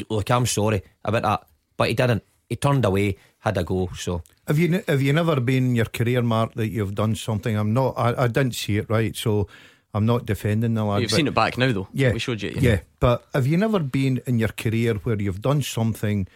Look, 0.08 0.30
I'm 0.30 0.46
sorry 0.46 0.82
about 1.04 1.22
that. 1.22 1.46
But 1.76 1.88
he 1.88 1.94
didn't. 1.94 2.22
He 2.48 2.56
turned 2.56 2.84
away, 2.84 3.16
had 3.38 3.56
a 3.58 3.64
go. 3.64 3.90
So 3.96 4.22
have 4.46 4.58
you 4.58 4.82
have 4.86 5.02
you 5.02 5.12
never 5.12 5.40
been 5.40 5.66
in 5.66 5.76
your 5.76 5.86
career, 5.86 6.22
Mark, 6.22 6.54
that 6.54 6.68
you've 6.68 6.94
done 6.94 7.14
something? 7.14 7.56
I'm 7.56 7.72
not. 7.72 7.94
I, 7.96 8.24
I 8.24 8.26
didn't 8.26 8.54
see 8.54 8.76
it 8.78 8.90
right, 8.90 9.14
so 9.16 9.48
I'm 9.92 10.06
not 10.06 10.26
defending 10.26 10.74
the 10.74 10.84
lad. 10.84 11.02
You've 11.02 11.10
seen 11.10 11.26
it 11.26 11.34
back 11.34 11.58
now, 11.58 11.72
though. 11.72 11.88
Yeah, 11.92 12.12
we 12.12 12.18
showed 12.18 12.42
you. 12.42 12.50
Yeah. 12.54 12.70
yeah, 12.70 12.80
but 13.00 13.26
have 13.34 13.46
you 13.46 13.56
never 13.56 13.78
been 13.80 14.22
in 14.26 14.38
your 14.38 14.50
career 14.50 14.94
where 14.94 15.20
you've 15.20 15.42
done 15.42 15.62
something 15.62 16.28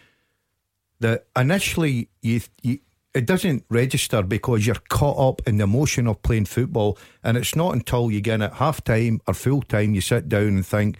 that 0.99 1.25
initially 1.35 2.09
you, 2.21 2.41
you 2.61 2.79
it 3.13 3.25
doesn't 3.25 3.63
register 3.69 4.21
because 4.21 4.67
you're 4.67 4.75
caught 4.89 5.17
up 5.17 5.47
in 5.47 5.57
the 5.57 5.63
emotion 5.63 6.05
of 6.05 6.21
playing 6.21 6.45
football, 6.45 6.97
and 7.23 7.37
it's 7.37 7.55
not 7.55 7.73
until 7.73 8.11
you 8.11 8.19
get 8.19 8.35
in 8.35 8.41
at 8.41 8.55
half 8.55 8.83
time 8.83 9.21
or 9.25 9.33
full 9.33 9.61
time 9.61 9.95
you 9.95 10.01
sit 10.01 10.27
down 10.27 10.47
and 10.47 10.65
think, 10.65 10.97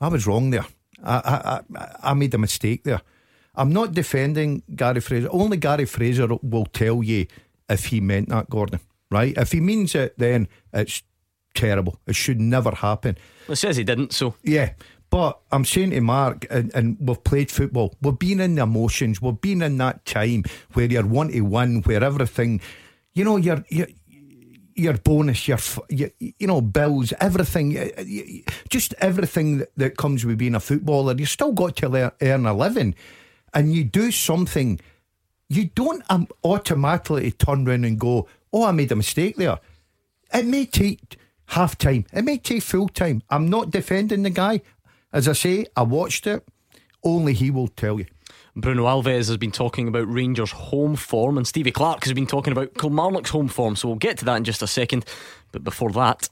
I 0.00 0.08
was 0.08 0.26
wrong 0.26 0.50
there. 0.50 0.66
I, 1.04 1.62
I, 1.76 2.10
I 2.10 2.14
made 2.14 2.34
a 2.34 2.38
mistake 2.38 2.82
there. 2.82 3.02
I'm 3.54 3.72
not 3.72 3.92
defending 3.92 4.62
Gary 4.74 5.00
Fraser. 5.00 5.28
Only 5.30 5.58
Gary 5.58 5.84
Fraser 5.84 6.26
will 6.42 6.66
tell 6.66 7.02
you 7.02 7.26
if 7.68 7.86
he 7.86 8.00
meant 8.00 8.28
that, 8.30 8.50
Gordon. 8.50 8.80
Right? 9.10 9.34
If 9.36 9.52
he 9.52 9.60
means 9.60 9.94
it, 9.94 10.18
then 10.18 10.48
it's 10.72 11.02
terrible. 11.54 11.98
It 12.06 12.16
should 12.16 12.40
never 12.40 12.70
happen. 12.70 13.16
It 13.48 13.56
says 13.56 13.76
he 13.76 13.84
didn't, 13.84 14.12
so 14.12 14.34
yeah. 14.42 14.72
But 15.12 15.40
I'm 15.52 15.66
saying 15.66 15.90
to 15.90 16.00
Mark, 16.00 16.46
and, 16.48 16.74
and, 16.74 16.96
we've 16.98 17.22
played 17.22 17.50
football, 17.50 17.94
we've 18.00 18.18
been 18.18 18.40
in 18.40 18.54
the 18.54 18.62
emotions, 18.62 19.20
we've 19.20 19.38
been 19.38 19.60
in 19.60 19.76
that 19.76 20.06
time 20.06 20.44
where 20.72 20.86
you're 20.86 21.06
one 21.06 21.28
to 21.28 21.42
one, 21.42 21.82
where 21.82 22.02
everything, 22.02 22.62
you 23.12 23.22
know, 23.22 23.36
your 23.36 23.62
your 23.68 23.88
your 24.74 24.94
bonus, 24.94 25.46
your, 25.46 25.58
your 25.90 26.08
you 26.18 26.46
know 26.46 26.62
bills, 26.62 27.12
everything, 27.20 27.92
just 28.70 28.94
everything 29.00 29.58
that, 29.58 29.72
that 29.76 29.96
comes 29.98 30.24
with 30.24 30.38
being 30.38 30.54
a 30.54 30.60
footballer. 30.60 31.14
You 31.14 31.26
still 31.26 31.52
got 31.52 31.76
to 31.76 32.14
earn 32.22 32.46
a 32.46 32.54
living, 32.54 32.94
and 33.52 33.74
you 33.74 33.84
do 33.84 34.10
something. 34.10 34.80
You 35.50 35.66
don't 35.74 36.02
um, 36.08 36.26
automatically 36.42 37.32
turn 37.32 37.68
around 37.68 37.84
and 37.84 38.00
go, 38.00 38.28
"Oh, 38.50 38.64
I 38.64 38.72
made 38.72 38.92
a 38.92 38.96
mistake 38.96 39.36
there." 39.36 39.58
It 40.32 40.46
may 40.46 40.64
take 40.64 41.18
half 41.52 41.76
time. 41.76 42.06
It 42.12 42.24
may 42.24 42.38
take 42.38 42.62
full 42.62 42.88
time. 42.88 43.22
I'm 43.30 43.48
not 43.48 43.70
defending 43.70 44.22
the 44.22 44.30
guy. 44.30 44.62
As 45.12 45.28
I 45.28 45.32
say, 45.32 45.66
I 45.76 45.82
watched 45.82 46.26
it. 46.26 46.46
Only 47.04 47.34
he 47.34 47.50
will 47.50 47.68
tell 47.68 47.98
you. 47.98 48.06
Bruno 48.56 48.84
Alves 48.84 49.28
has 49.28 49.36
been 49.36 49.50
talking 49.50 49.88
about 49.88 50.12
Rangers' 50.12 50.52
home 50.52 50.96
form, 50.96 51.36
and 51.36 51.46
Stevie 51.46 51.70
Clarke 51.70 52.04
has 52.04 52.12
been 52.12 52.26
talking 52.26 52.52
about 52.52 52.74
Kilmarnock's 52.74 53.30
home 53.30 53.48
form. 53.48 53.76
So 53.76 53.88
we'll 53.88 53.96
get 53.96 54.18
to 54.18 54.24
that 54.26 54.36
in 54.36 54.44
just 54.44 54.62
a 54.62 54.66
second. 54.66 55.04
But 55.52 55.64
before 55.64 55.90
that. 55.92 56.28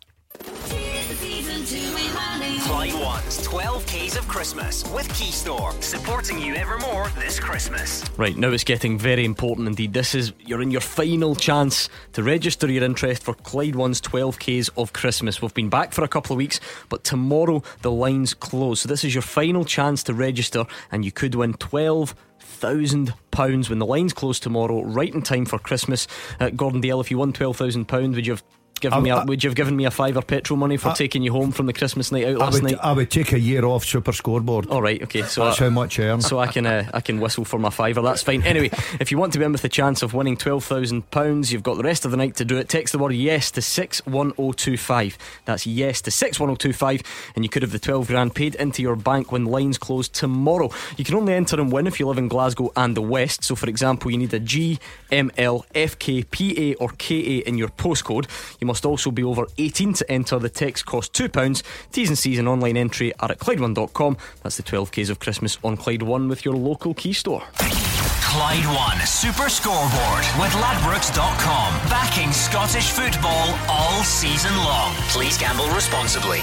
Christmas 4.41 4.91
with 4.91 5.07
Keystore, 5.11 5.71
supporting 5.83 6.39
you 6.39 6.55
evermore 6.55 7.09
this 7.19 7.39
Christmas. 7.39 8.03
Right, 8.17 8.35
now 8.39 8.49
it's 8.49 8.65
getting 8.65 8.99
very 8.99 9.27
important 9.27 9.69
indeed. 9.69 9.93
This 9.93 10.15
is, 10.15 10.33
you're 10.41 10.63
in 10.63 10.71
your 10.71 10.81
final 10.81 11.35
chance 11.35 11.91
to 12.15 12.23
register 12.23 12.67
your 12.67 12.83
interest 12.83 13.23
for 13.23 13.35
Clyde 13.35 13.75
One's 13.75 14.01
12 14.01 14.39
Ks 14.39 14.69
of 14.79 14.95
Christmas. 14.95 15.43
We've 15.43 15.53
been 15.53 15.69
back 15.69 15.93
for 15.93 16.05
a 16.05 16.09
couple 16.09 16.33
of 16.33 16.39
weeks, 16.39 16.59
but 16.89 17.05
tomorrow 17.05 17.63
the 17.83 17.91
lines 17.91 18.33
close. 18.33 18.81
So 18.81 18.89
this 18.89 19.05
is 19.05 19.15
your 19.15 19.21
final 19.21 19.63
chance 19.63 20.03
to 20.05 20.15
register, 20.15 20.65
and 20.91 21.05
you 21.05 21.13
could 21.13 21.35
win 21.35 21.53
12 21.53 22.15
thousand 22.39 23.13
pounds 23.31 23.69
when 23.69 23.79
the 23.79 23.87
lines 23.87 24.15
close 24.15 24.41
tomorrow, 24.41 24.83
right 24.83 25.15
in 25.15 25.21
time 25.21 25.45
for 25.45 25.59
Christmas. 25.59 26.09
Uh, 26.41 26.49
Gordon 26.49 26.81
Dalziel, 26.81 27.03
if 27.03 27.11
you 27.11 27.19
won 27.19 27.35
twelve 27.35 27.59
thousand 27.59 27.87
pounds, 27.87 28.17
would 28.17 28.27
you 28.27 28.33
have 28.33 28.43
given 28.81 29.03
me 29.03 29.11
a, 29.11 29.25
would 29.25 29.45
you 29.45 29.51
have 29.51 29.57
given 29.57 29.77
me 29.77 29.85
a 29.85 29.91
fiver 29.91 30.23
petrol 30.23 30.57
money 30.57 30.77
for 30.77 30.89
I, 30.89 30.95
taking 30.95 31.23
you 31.23 31.33
home 31.33 31.53
from 31.53 31.67
the 31.67 31.73
Christmas 31.73 32.11
night 32.11 32.27
out 32.27 32.39
last 32.39 32.55
would, 32.55 32.63
night? 32.65 32.79
I 32.83 32.93
would 32.93 33.11
take 33.11 33.33
a 33.33 33.39
year 33.39 33.65
off 33.65 33.85
Super 33.85 34.13
Scoreboard. 34.13 34.67
All 34.69 34.83
right, 34.83 35.03
okay. 35.03 35.23
So 35.23 35.45
that's 35.45 35.61
I, 35.61 35.65
how 35.65 35.71
much 35.71 36.01
I 36.01 36.05
earn. 36.05 36.21
So 36.21 36.39
I 36.39 36.47
can 36.47 36.67
uh, 36.67 36.91
I 36.93 37.01
can 37.01 37.21
whistle 37.21 37.45
for 37.45 37.59
my 37.59 37.71
fiver. 37.71 38.03
That's 38.03 38.23
fine. 38.23 38.43
Anyway, 38.43 38.71
if 38.99 39.11
you 39.11 39.19
want 39.19 39.33
to 39.35 39.39
be 39.39 39.45
in 39.45 39.53
with 39.53 39.63
the 39.63 39.69
chance 39.69 40.03
of 40.03 40.15
winning 40.15 40.37
twelve 40.37 40.65
thousand 40.65 41.11
pounds, 41.11 41.53
you've 41.53 41.63
got 41.63 41.77
the 41.77 41.85
rest 41.85 42.05
of 42.05 42.11
the 42.11 42.17
night 42.17 42.37
to 42.37 42.45
do 42.45 42.57
it. 42.57 42.69
Text 42.69 42.93
the 42.93 42.99
word 42.99 43.13
yes 43.13 43.51
to 43.53 43.63
six 43.63 44.05
one 44.07 44.29
zero 44.31 44.49
oh 44.49 44.53
two 44.53 44.77
five. 44.77 45.17
That's 45.45 45.67
yes 45.67 46.01
to 46.03 46.11
six 46.11 46.41
one 46.41 46.49
zero 46.49 46.55
oh 46.55 46.57
two 46.57 46.73
five, 46.73 47.03
and 47.35 47.45
you 47.45 47.49
could 47.49 47.63
have 47.63 47.73
the 47.73 47.79
twelve 47.79 48.07
grand 48.09 48.35
paid 48.35 48.55
into 48.55 48.83
your 48.83 48.97
bank 48.97 49.33
when 49.33 49.45
lines 49.45 49.79
close 49.79 50.09
tomorrow. 50.09 50.71
You 50.97 51.05
can 51.05 51.15
only 51.15 51.35
enter 51.35 51.61
and 51.61 51.71
win 51.71 51.87
if 51.87 52.01
you 52.01 52.07
live 52.07 52.19
in 52.19 52.29
Glasgow 52.29 52.73
and 52.77 52.97
the 52.97 53.03
West. 53.03 53.45
So, 53.45 53.55
for 53.55 53.69
example, 53.69 54.11
you 54.11 54.19
need 54.19 54.33
a 54.35 54.41
G, 54.41 54.79
M, 55.11 55.31
L, 55.37 55.67
F, 55.75 55.99
K, 55.99 56.23
P, 56.23 56.73
A, 56.73 56.75
or 56.77 56.91
K, 56.99 57.17
A 57.17 57.39
in 57.49 57.59
your 57.59 57.69
postcode. 57.69 58.27
You 58.61 58.67
must 58.71 58.87
also 58.87 59.11
be 59.11 59.25
over 59.25 59.47
18 59.59 59.95
to 59.95 60.09
enter. 60.09 60.39
The 60.39 60.49
text 60.49 60.87
costs 60.87 61.11
£2. 61.21 61.63
T's 61.91 62.09
and 62.09 62.17
C's 62.17 62.39
and 62.39 62.47
online 62.47 62.77
entry 62.77 63.13
are 63.19 63.33
at 63.33 63.41
Clyde1.com. 63.41 64.17
That's 64.45 64.59
the 64.59 64.63
12Ks 64.63 65.11
of 65.11 65.19
Christmas 65.19 65.59
on 65.65 65.77
Clyde 65.77 66.03
One 66.03 66.29
with 66.29 66.45
your 66.45 66.55
local 66.55 66.95
key 66.95 67.13
store. 67.13 67.43
Clyde 67.59 68.65
One 68.67 69.05
Super 69.05 69.49
Scoreboard 69.49 70.25
with 70.39 70.53
Ladbrokes.com. 70.63 71.75
Backing 71.91 72.31
Scottish 72.31 72.91
football 72.91 73.59
all 73.69 74.05
season 74.05 74.55
long. 74.59 74.95
Please 75.09 75.37
gamble 75.37 75.69
responsibly. 75.71 76.39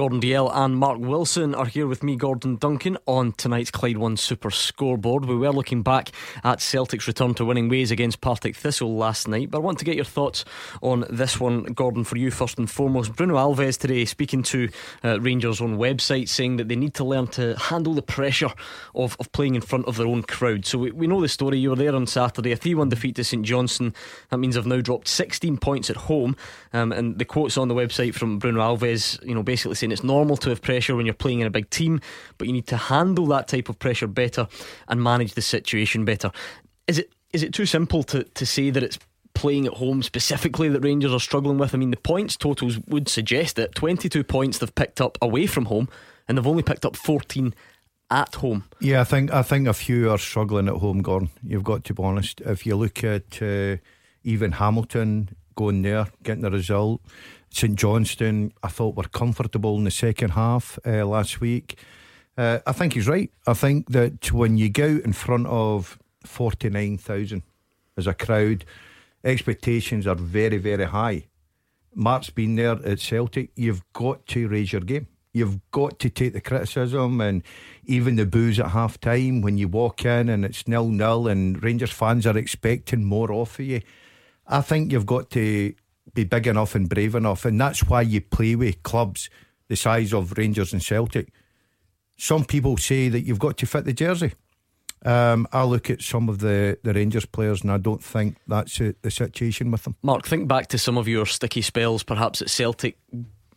Gordon 0.00 0.18
Dalziel 0.18 0.50
and 0.54 0.76
Mark 0.76 0.98
Wilson 0.98 1.54
are 1.54 1.66
here 1.66 1.86
with 1.86 2.02
me, 2.02 2.16
Gordon 2.16 2.56
Duncan, 2.56 2.96
on 3.04 3.32
tonight's 3.32 3.70
Clyde 3.70 3.98
One 3.98 4.16
Super 4.16 4.50
Scoreboard. 4.50 5.26
We 5.26 5.36
were 5.36 5.52
looking 5.52 5.82
back 5.82 6.10
at 6.42 6.62
Celtic's 6.62 7.06
return 7.06 7.34
to 7.34 7.44
winning 7.44 7.68
ways 7.68 7.90
against 7.90 8.22
Partick 8.22 8.56
Thistle 8.56 8.96
last 8.96 9.28
night, 9.28 9.50
but 9.50 9.58
I 9.58 9.60
want 9.60 9.78
to 9.80 9.84
get 9.84 9.96
your 9.96 10.06
thoughts 10.06 10.46
on 10.80 11.04
this 11.10 11.38
one, 11.38 11.64
Gordon, 11.64 12.04
for 12.04 12.16
you 12.16 12.30
first 12.30 12.56
and 12.56 12.70
foremost. 12.70 13.14
Bruno 13.14 13.34
Alves 13.34 13.76
today 13.76 14.06
speaking 14.06 14.42
to 14.44 14.70
uh, 15.04 15.20
Rangers' 15.20 15.60
own 15.60 15.76
website, 15.76 16.30
saying 16.30 16.56
that 16.56 16.68
they 16.68 16.76
need 16.76 16.94
to 16.94 17.04
learn 17.04 17.26
to 17.28 17.54
handle 17.58 17.92
the 17.92 18.00
pressure 18.00 18.50
of, 18.94 19.18
of 19.20 19.30
playing 19.32 19.54
in 19.54 19.60
front 19.60 19.84
of 19.84 19.98
their 19.98 20.06
own 20.06 20.22
crowd. 20.22 20.64
So 20.64 20.78
we, 20.78 20.92
we 20.92 21.08
know 21.08 21.20
the 21.20 21.28
story. 21.28 21.58
You 21.58 21.70
were 21.70 21.76
there 21.76 21.94
on 21.94 22.06
Saturday, 22.06 22.52
a 22.52 22.56
3 22.56 22.74
1 22.74 22.88
defeat 22.88 23.16
to 23.16 23.24
St 23.24 23.44
Johnstone. 23.44 23.92
That 24.30 24.38
means 24.38 24.56
I've 24.56 24.64
now 24.64 24.80
dropped 24.80 25.08
16 25.08 25.58
points 25.58 25.90
at 25.90 25.96
home. 25.96 26.36
Um, 26.72 26.92
and 26.92 27.18
the 27.18 27.24
quotes 27.24 27.58
on 27.58 27.68
the 27.68 27.74
website 27.74 28.14
from 28.14 28.38
Bruno 28.38 28.60
Alves, 28.60 29.24
you 29.26 29.34
know, 29.34 29.42
basically 29.42 29.74
saying 29.74 29.90
it's 29.90 30.04
normal 30.04 30.36
to 30.38 30.50
have 30.50 30.62
pressure 30.62 30.94
when 30.94 31.04
you're 31.04 31.14
playing 31.14 31.40
in 31.40 31.46
a 31.46 31.50
big 31.50 31.68
team, 31.70 32.00
but 32.38 32.46
you 32.46 32.52
need 32.52 32.68
to 32.68 32.76
handle 32.76 33.26
that 33.26 33.48
type 33.48 33.68
of 33.68 33.78
pressure 33.78 34.06
better 34.06 34.46
and 34.88 35.02
manage 35.02 35.34
the 35.34 35.42
situation 35.42 36.04
better. 36.04 36.30
Is 36.86 36.98
it 36.98 37.12
is 37.32 37.42
it 37.42 37.52
too 37.52 37.66
simple 37.66 38.02
to, 38.04 38.24
to 38.24 38.46
say 38.46 38.70
that 38.70 38.82
it's 38.82 38.98
playing 39.34 39.66
at 39.66 39.74
home 39.74 40.02
specifically 40.02 40.68
that 40.68 40.80
Rangers 40.80 41.12
are 41.12 41.20
struggling 41.20 41.58
with? 41.58 41.74
I 41.74 41.78
mean, 41.78 41.90
the 41.90 41.96
points 41.96 42.36
totals 42.36 42.78
would 42.88 43.08
suggest 43.08 43.56
that 43.56 43.74
22 43.74 44.24
points 44.24 44.58
they've 44.58 44.74
picked 44.74 45.00
up 45.00 45.16
away 45.22 45.46
from 45.46 45.66
home, 45.66 45.88
and 46.28 46.36
they've 46.36 46.46
only 46.46 46.62
picked 46.62 46.84
up 46.84 46.96
14 46.96 47.54
at 48.10 48.34
home. 48.36 48.64
Yeah, 48.80 49.00
I 49.00 49.04
think 49.04 49.32
I 49.32 49.42
think 49.42 49.68
a 49.68 49.72
few 49.72 50.10
are 50.10 50.18
struggling 50.18 50.68
at 50.68 50.76
home, 50.76 51.02
Gordon. 51.02 51.30
You've 51.42 51.64
got 51.64 51.84
to 51.84 51.94
be 51.94 52.02
honest. 52.02 52.40
If 52.42 52.66
you 52.66 52.76
look 52.76 53.04
at 53.04 53.40
uh, 53.40 53.76
even 54.24 54.52
Hamilton 54.52 55.36
going 55.54 55.82
there, 55.82 56.06
getting 56.22 56.42
the 56.42 56.50
result. 56.50 57.00
St 57.50 57.74
Johnstone, 57.74 58.52
I 58.62 58.68
thought 58.68 58.96
were 58.96 59.04
comfortable 59.04 59.76
in 59.76 59.84
the 59.84 59.90
second 59.90 60.30
half 60.30 60.78
uh, 60.86 61.04
last 61.04 61.40
week. 61.40 61.78
Uh, 62.36 62.60
I 62.66 62.72
think 62.72 62.94
he's 62.94 63.08
right. 63.08 63.30
I 63.46 63.54
think 63.54 63.90
that 63.90 64.32
when 64.32 64.56
you 64.56 64.68
go 64.70 65.00
in 65.04 65.12
front 65.12 65.46
of 65.46 65.98
49,000 66.24 67.42
as 67.96 68.06
a 68.06 68.14
crowd, 68.14 68.64
expectations 69.24 70.06
are 70.06 70.14
very, 70.14 70.58
very 70.58 70.84
high. 70.84 71.26
Mark's 71.94 72.30
been 72.30 72.54
there 72.56 72.78
at 72.84 73.00
Celtic. 73.00 73.50
You've 73.56 73.82
got 73.92 74.26
to 74.28 74.48
raise 74.48 74.72
your 74.72 74.82
game. 74.82 75.08
You've 75.32 75.60
got 75.70 75.98
to 76.00 76.10
take 76.10 76.32
the 76.32 76.40
criticism 76.40 77.20
and 77.20 77.42
even 77.84 78.16
the 78.16 78.26
boos 78.26 78.58
at 78.58 78.70
half 78.70 79.00
time 79.00 79.42
when 79.42 79.58
you 79.58 79.68
walk 79.68 80.04
in 80.04 80.28
and 80.28 80.44
it's 80.44 80.66
nil 80.66 80.88
nil 80.88 81.28
and 81.28 81.62
Rangers 81.62 81.92
fans 81.92 82.26
are 82.26 82.36
expecting 82.36 83.04
more 83.04 83.30
off 83.30 83.58
of 83.58 83.64
you. 83.64 83.80
I 84.50 84.60
think 84.60 84.92
you've 84.92 85.06
got 85.06 85.30
to 85.30 85.72
be 86.12 86.24
big 86.24 86.46
enough 86.46 86.74
and 86.74 86.88
brave 86.88 87.14
enough, 87.14 87.44
and 87.44 87.60
that's 87.60 87.84
why 87.84 88.02
you 88.02 88.20
play 88.20 88.56
with 88.56 88.82
clubs 88.82 89.30
the 89.68 89.76
size 89.76 90.12
of 90.12 90.36
Rangers 90.36 90.72
and 90.72 90.82
Celtic. 90.82 91.32
Some 92.18 92.44
people 92.44 92.76
say 92.76 93.08
that 93.08 93.20
you've 93.20 93.38
got 93.38 93.56
to 93.58 93.66
fit 93.66 93.84
the 93.84 93.92
jersey. 93.92 94.32
Um, 95.06 95.46
I 95.52 95.64
look 95.64 95.88
at 95.88 96.02
some 96.02 96.28
of 96.28 96.40
the, 96.40 96.76
the 96.82 96.92
Rangers 96.92 97.24
players 97.24 97.62
and 97.62 97.70
I 97.72 97.78
don't 97.78 98.02
think 98.04 98.36
that's 98.46 98.78
a, 98.80 98.94
the 99.00 99.10
situation 99.10 99.70
with 99.70 99.84
them. 99.84 99.94
Mark, 100.02 100.26
think 100.26 100.46
back 100.46 100.66
to 100.68 100.78
some 100.78 100.98
of 100.98 101.08
your 101.08 101.24
sticky 101.24 101.62
spells, 101.62 102.02
perhaps 102.02 102.42
at 102.42 102.50
Celtic. 102.50 102.98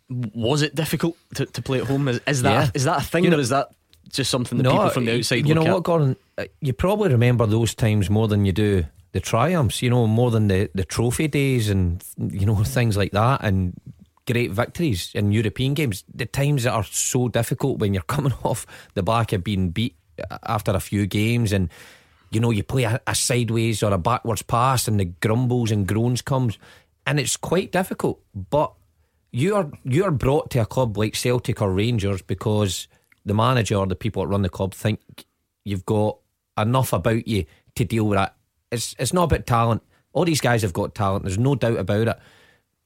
Was 0.10 0.62
it 0.62 0.75
difficult 0.75 1.17
to, 1.36 1.45
to 1.47 1.62
play 1.62 1.79
at 1.82 1.88
home? 1.88 2.08
Is, 2.08 2.21
is 2.27 2.41
that 2.43 2.51
Yeah. 2.65 2.71
is 2.73 2.84
that 2.86 2.99
a 3.01 3.03
thing, 3.03 3.25
You 3.25 3.32
know- 3.32 3.38
or 3.38 3.41
is 3.41 3.49
that 3.49 3.69
just 4.10 4.29
something 4.32 4.58
that 4.60 4.69
people 4.69 4.89
from 4.91 5.06
the 5.06 5.17
outside 5.17 5.45
You 5.47 5.56
look 5.56 5.63
know 5.65 5.69
at? 5.71 5.73
what, 5.73 5.84
Gordon? 5.84 6.15
Uh, 6.38 6.45
You 6.62 6.71
probably 6.73 7.10
remember 7.10 7.45
those 7.45 7.73
times 7.75 8.10
more 8.10 8.27
than 8.29 8.45
you 8.45 8.51
do 8.53 8.86
the 9.13 9.19
triumphs. 9.19 9.82
You 9.82 9.89
know, 9.89 10.06
more 10.06 10.30
than 10.30 10.47
the 10.47 10.69
the 10.76 10.84
trophy 10.84 11.28
days 11.28 11.69
and 11.69 12.04
you 12.17 12.45
know 12.45 12.63
things 12.63 12.97
like 12.97 13.12
that 13.12 13.43
and 13.43 13.80
great 14.28 14.52
victories 14.52 15.12
in 15.15 15.32
European 15.32 15.73
games. 15.73 16.04
The 16.13 16.26
times 16.26 16.63
that 16.63 16.73
are 16.73 16.84
so 16.84 17.30
difficult 17.30 17.80
when 17.80 17.93
you're 17.93 18.04
coming 18.15 18.34
off 18.43 18.65
the 18.93 19.04
back 19.04 19.32
of 19.32 19.43
being 19.43 19.69
beat 19.69 19.95
after 20.43 20.71
a 20.71 20.82
few 20.82 21.08
games 21.08 21.54
and. 21.54 21.69
You 22.32 22.39
know, 22.39 22.49
you 22.49 22.63
play 22.63 22.82
a, 22.82 22.99
a 23.06 23.13
sideways 23.13 23.84
or 23.84 23.93
a 23.93 23.99
backwards 23.99 24.41
pass, 24.41 24.88
and 24.88 24.99
the 24.99 25.06
grumbles 25.06 25.69
and 25.69 25.88
groans 25.88 26.23
comes, 26.23 26.58
and 27.06 27.19
it's 27.19 27.38
quite 27.38 27.71
difficult. 27.71 28.23
But 28.34 28.73
you 29.34 29.56
are 29.56 29.69
you 29.84 30.04
are 30.06 30.12
brought 30.12 30.49
to 30.52 30.62
a 30.62 30.65
club 30.65 30.97
like 30.97 31.15
Celtic 31.15 31.62
or 31.62 31.71
Rangers 31.71 32.23
because 32.23 32.88
the 33.23 33.36
manager 33.36 33.76
or 33.76 33.86
the 33.86 33.95
people 33.95 34.23
that 34.23 34.30
run 34.30 34.41
the 34.41 34.49
club 34.49 34.73
think 34.73 34.99
you've 35.65 35.86
got 35.86 36.17
enough 36.58 36.93
about 36.93 37.28
you 37.28 37.45
to 37.76 37.86
deal 37.86 38.06
with 38.06 38.19
it. 38.19 38.30
It's 38.73 38.95
it's 38.99 39.13
not 39.13 39.23
about 39.23 39.45
talent. 39.45 39.83
All 40.13 40.25
these 40.25 40.41
guys 40.41 40.62
have 40.62 40.73
got 40.73 40.95
talent. 40.95 41.23
There's 41.23 41.38
no 41.38 41.55
doubt 41.55 41.77
about 41.77 42.07
it. 42.07 42.19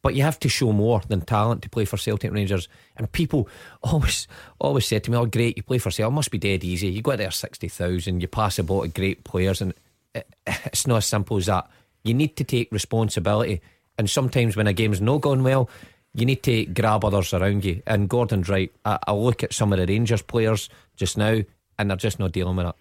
But 0.04 0.16
you 0.16 0.24
have 0.24 0.40
to 0.40 0.50
show 0.50 0.72
more 0.72 1.02
than 1.08 1.22
talent 1.22 1.64
to 1.64 1.70
play 1.70 1.84
for 1.84 1.98
Celtic 1.98 2.32
Rangers. 2.32 2.70
And 2.96 3.12
people 3.12 3.50
always 3.84 4.28
always 4.60 4.86
said 4.86 5.04
to 5.06 5.12
me, 5.12 5.18
"Oh, 5.18 5.26
great, 5.26 5.58
you 5.58 5.64
play 5.64 5.80
for 5.80 5.92
Celtic. 5.92 6.12
It 6.12 6.16
must 6.16 6.32
be 6.32 6.38
dead 6.38 6.64
easy. 6.64 6.88
You 6.90 7.02
go 7.02 7.16
there 7.16 7.32
sixty 7.32 7.68
thousand. 7.68 8.22
You 8.22 8.28
pass 8.28 8.58
the 8.58 8.64
ball 8.64 8.84
to 8.84 8.88
great 8.88 9.24
players, 9.24 9.62
and 9.62 9.74
it, 10.14 10.28
it's 10.48 10.88
not 10.88 10.98
as 10.98 11.06
simple 11.06 11.38
as 11.38 11.48
that. 11.48 11.70
You 12.04 12.14
need 12.14 12.36
to 12.38 12.44
take 12.44 12.72
responsibility. 12.72 13.62
And 13.98 14.10
sometimes 14.10 14.56
when 14.56 14.68
a 14.68 14.74
game's 14.74 15.02
not 15.02 15.22
going 15.22 15.42
well, 15.44 15.70
you 16.14 16.26
need 16.26 16.44
to 16.44 16.66
grab 16.66 17.04
others 17.04 17.34
around 17.34 17.66
you. 17.66 17.82
And 17.88 18.10
Gordon's 18.10 18.48
right. 18.48 18.72
I, 18.86 19.00
I 19.08 19.14
look 19.14 19.44
at 19.44 19.54
some 19.54 19.74
of 19.74 19.80
the 19.80 19.88
Rangers 19.88 20.22
players 20.22 20.70
just 20.96 21.18
now, 21.18 21.42
and 21.80 21.90
they're 21.90 21.98
just 21.98 22.20
not 22.20 22.32
dealing 22.32 22.56
with 22.56 22.68
it. 22.68 22.76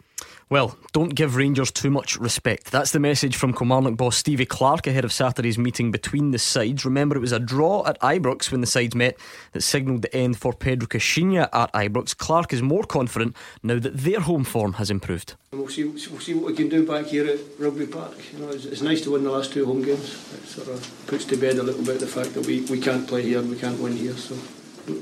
Well, 0.49 0.79
don't 0.93 1.17
give 1.17 1.35
Rangers 1.35 1.73
too 1.73 1.91
much 1.91 2.17
respect. 2.19 2.71
That's 2.71 2.93
the 2.93 3.01
message 3.01 3.35
from 3.35 3.53
Kilmarnock 3.53 3.97
boss 3.97 4.17
Stevie 4.17 4.47
Clarke 4.47 4.87
ahead 4.87 5.05
of 5.05 5.13
Saturday's 5.13 5.59
meeting 5.59 5.91
between 5.91 6.31
the 6.31 6.39
sides. 6.39 6.85
Remember, 6.85 7.17
it 7.17 7.21
was 7.21 7.33
a 7.33 7.41
draw 7.41 7.85
at 7.85 8.01
Ibrox 8.01 8.53
when 8.53 8.61
the 8.61 8.67
sides 8.69 8.95
met 8.95 9.19
that 9.51 9.63
signalled 9.63 10.03
the 10.03 10.15
end 10.15 10.39
for 10.39 10.53
Pedro 10.53 10.87
Caixinha 10.87 11.49
at 11.53 11.73
Ibrox. 11.73 12.17
Clarke 12.17 12.53
is 12.53 12.63
more 12.63 12.85
confident 12.85 13.35
now 13.65 13.81
that 13.81 13.97
their 13.97 14.21
home 14.21 14.45
form 14.45 14.75
has 14.75 14.89
improved. 14.89 15.35
We'll 15.51 15.69
see, 15.69 15.83
we'll 15.83 16.21
see 16.21 16.35
what 16.35 16.47
we 16.47 16.55
can 16.55 16.69
do 16.69 16.87
back 16.87 17.07
here 17.07 17.27
at 17.27 17.41
Rugby 17.59 17.89
Park. 17.89 18.15
You 18.33 18.39
know, 18.39 18.51
it's, 18.51 18.67
it's 18.67 18.83
nice 18.83 19.01
to 19.01 19.11
win 19.11 19.25
the 19.25 19.33
last 19.33 19.53
two 19.53 19.67
home 19.67 19.83
games. 19.83 20.33
It 20.33 20.47
sort 20.47 20.69
of 20.69 21.07
puts 21.09 21.25
to 21.25 21.37
bed 21.37 21.57
a 21.57 21.65
little 21.65 21.85
bit 21.85 21.99
the 21.99 22.07
fact 22.07 22.35
that 22.35 22.47
we, 22.47 22.61
we 22.67 22.81
can't 22.81 23.09
play 23.09 23.23
here 23.23 23.41
and 23.41 23.51
we 23.51 23.57
can't 23.57 23.81
win 23.81 23.97
here. 23.97 24.15
So 24.15 24.39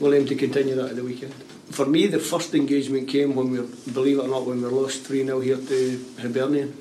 we'll 0.00 0.14
aim 0.14 0.24
to 0.24 0.35
continue 0.37 0.74
that 0.76 0.88
at 0.88 0.96
the 0.96 1.04
weekend. 1.04 1.35
For 1.74 1.87
me, 1.87 2.06
the 2.06 2.20
first 2.20 2.54
engagement 2.54 3.08
came 3.08 3.34
when 3.34 3.50
we, 3.50 3.58
believe 3.92 4.18
it 4.18 4.26
or 4.26 4.28
not, 4.28 4.46
when 4.46 4.62
we 4.62 4.68
lost 4.68 5.02
3 5.02 5.24
0 5.24 5.40
here 5.40 5.56
to 5.56 6.04
Hibernian. 6.20 6.72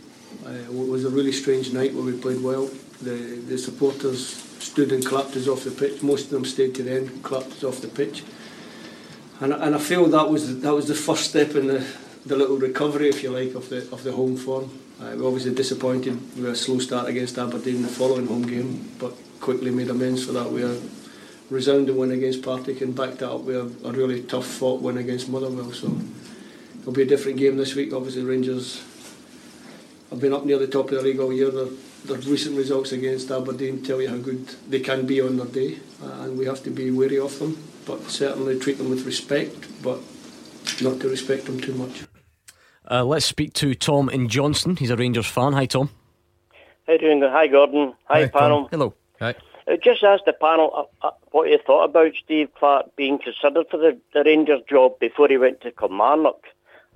Uh, 0.46 0.52
it 0.52 0.72
was 0.72 1.04
a 1.04 1.10
really 1.10 1.32
strange 1.32 1.74
night 1.74 1.96
where 1.96 2.04
we 2.04 2.16
played 2.16 2.44
well. 2.44 2.70
The, 3.02 3.42
the 3.50 3.58
supporters 3.58 4.36
stood 4.60 4.92
and 4.92 5.04
clapped 5.04 5.36
us 5.36 5.48
off 5.48 5.64
the 5.64 5.72
pitch. 5.72 6.04
Most 6.04 6.26
of 6.26 6.30
them 6.30 6.46
stayed 6.46 6.76
to 6.76 6.84
the 6.84 6.92
end, 6.92 7.24
clapped 7.24 7.54
us 7.54 7.64
off 7.64 7.82
the 7.82 7.88
pitch. 7.88 8.24
And, 9.40 9.52
and 9.52 9.74
I 9.74 9.80
feel 9.80 10.06
that 10.06 10.30
was 10.30 10.62
that 10.62 10.76
was 10.76 10.88
the 10.88 10.94
first 10.94 11.28
step 11.28 11.56
in 11.56 11.66
the, 11.70 11.84
the 12.28 12.36
little 12.36 12.58
recovery, 12.58 13.10
if 13.10 13.24
you 13.24 13.32
like, 13.32 13.56
of 13.56 13.70
the 13.70 13.90
of 13.92 14.04
the 14.04 14.12
home 14.12 14.38
form. 14.38 14.70
Uh, 15.02 15.16
we 15.16 15.26
obviously 15.26 15.56
disappointed 15.56 16.22
with 16.38 16.46
a 16.46 16.56
slow 16.56 16.78
start 16.78 17.10
against 17.10 17.40
Aberdeen 17.40 17.82
the 17.82 17.88
following 17.88 18.28
home 18.28 18.44
game, 18.44 18.92
but 19.00 19.16
quickly 19.40 19.72
made 19.72 19.90
amends 19.90 20.24
for 20.24 20.34
that. 20.34 20.46
A 20.46 20.80
resounding 21.50 21.98
win 21.98 22.12
against 22.12 22.42
Partick 22.42 22.82
and 22.82 22.96
backed 22.96 23.20
that 23.20 23.32
up 23.32 23.42
with 23.42 23.56
a, 23.84 23.88
a 23.88 23.92
really 23.92 24.24
tough 24.24 24.48
fought 24.48 24.82
win 24.82 24.98
against 24.98 25.30
Motherwell. 25.30 25.72
So 25.72 25.96
it'll 26.82 26.94
be 26.94 27.04
a 27.04 27.06
different 27.06 27.38
game 27.38 27.58
this 27.58 27.76
week. 27.76 27.94
Obviously, 27.94 28.24
Rangers 28.24 28.84
have 30.10 30.20
been 30.20 30.34
up 30.34 30.46
near 30.46 30.58
the 30.58 30.68
top 30.68 30.92
of 30.92 30.98
the 30.98 31.02
league 31.02 31.20
all 31.20 31.34
year. 31.34 31.52
Their, 31.52 31.68
their 32.06 32.18
recent 32.30 32.58
results 32.58 32.92
against 32.92 33.32
Aberdeen 33.32 33.82
tell 33.84 34.02
you 34.02 34.10
how 34.10 34.18
good 34.18 34.48
they 34.70 34.80
can 34.80 35.06
be 35.06 35.22
on 35.22 35.38
their 35.38 35.48
day, 35.48 35.78
uh, 36.02 36.24
and 36.24 36.38
we 36.38 36.46
have 36.46 36.62
to 36.64 36.70
be 36.70 36.92
wary 36.92 37.20
of 37.20 37.38
them. 37.40 37.58
But 37.86 38.10
certainly 38.10 38.60
treat 38.60 38.78
them 38.78 38.90
with 38.90 39.06
respect, 39.06 39.68
but 39.84 40.00
not 40.82 41.00
to 41.02 41.10
respect 41.10 41.46
them 41.46 41.60
too 41.60 41.74
much. 41.74 42.04
Uh, 42.90 43.04
let's 43.06 43.26
speak 43.26 43.54
to 43.54 43.74
Tom 43.76 44.10
in 44.10 44.28
Johnstone. 44.28 44.76
He's 44.76 44.90
a 44.90 44.96
Rangers 44.98 45.28
fan. 45.28 45.54
Hi, 45.54 45.66
Tom. 45.66 45.90
How 46.86 46.94
you 46.94 47.00
doing? 47.00 47.22
Hi, 47.22 47.48
Gordon. 47.48 47.94
Hi, 48.06 48.22
Hi, 48.22 48.28
Tom. 48.28 48.42
panel. 48.42 48.68
Hello. 48.70 48.94
Right. 49.22 49.38
Uh, 49.68 49.78
just 49.82 50.04
ask 50.04 50.24
the 50.26 50.34
panel 50.34 50.88
uh, 51.04 51.08
uh, 51.08 51.12
what 51.32 51.50
you 51.50 51.58
thought 51.66 51.86
about 51.86 52.12
Steve 52.24 52.50
Clarke 52.58 52.96
being 52.96 53.18
considered 53.18 53.66
for 53.70 53.78
the, 53.78 53.98
the 54.14 54.24
Rangers 54.24 54.62
job 54.70 55.00
before 55.00 55.28
he 55.30 55.38
went 55.38 55.62
to 55.62 55.72
Kilmarnock, 55.72 56.44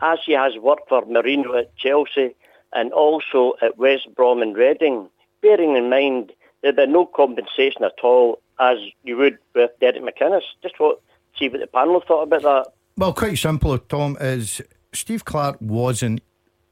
as 0.01 0.19
he 0.25 0.33
has 0.33 0.53
worked 0.57 0.89
for 0.89 1.03
Mourinho 1.05 1.59
at 1.59 1.75
Chelsea 1.77 2.35
and 2.73 2.91
also 2.91 3.53
at 3.61 3.77
West 3.77 4.07
Brom 4.15 4.41
and 4.41 4.55
Reading. 4.55 5.09
Bearing 5.41 5.77
in 5.77 5.89
mind 5.89 6.33
that 6.63 6.75
there's 6.75 6.89
no 6.89 7.05
compensation 7.05 7.83
at 7.83 8.03
all, 8.03 8.39
as 8.59 8.77
you 9.03 9.17
would 9.17 9.37
with 9.55 9.71
Derek 9.79 10.01
McInnes. 10.01 10.41
Just 10.61 10.79
what, 10.79 10.99
see 11.37 11.47
what 11.47 11.61
the 11.61 11.67
panel 11.67 12.03
thought 12.05 12.23
about 12.23 12.41
that. 12.41 12.73
Well, 12.97 13.13
quite 13.13 13.37
simple, 13.37 13.77
Tom, 13.77 14.17
is 14.19 14.61
Steve 14.91 15.23
Clarke 15.23 15.57
wasn't 15.61 16.21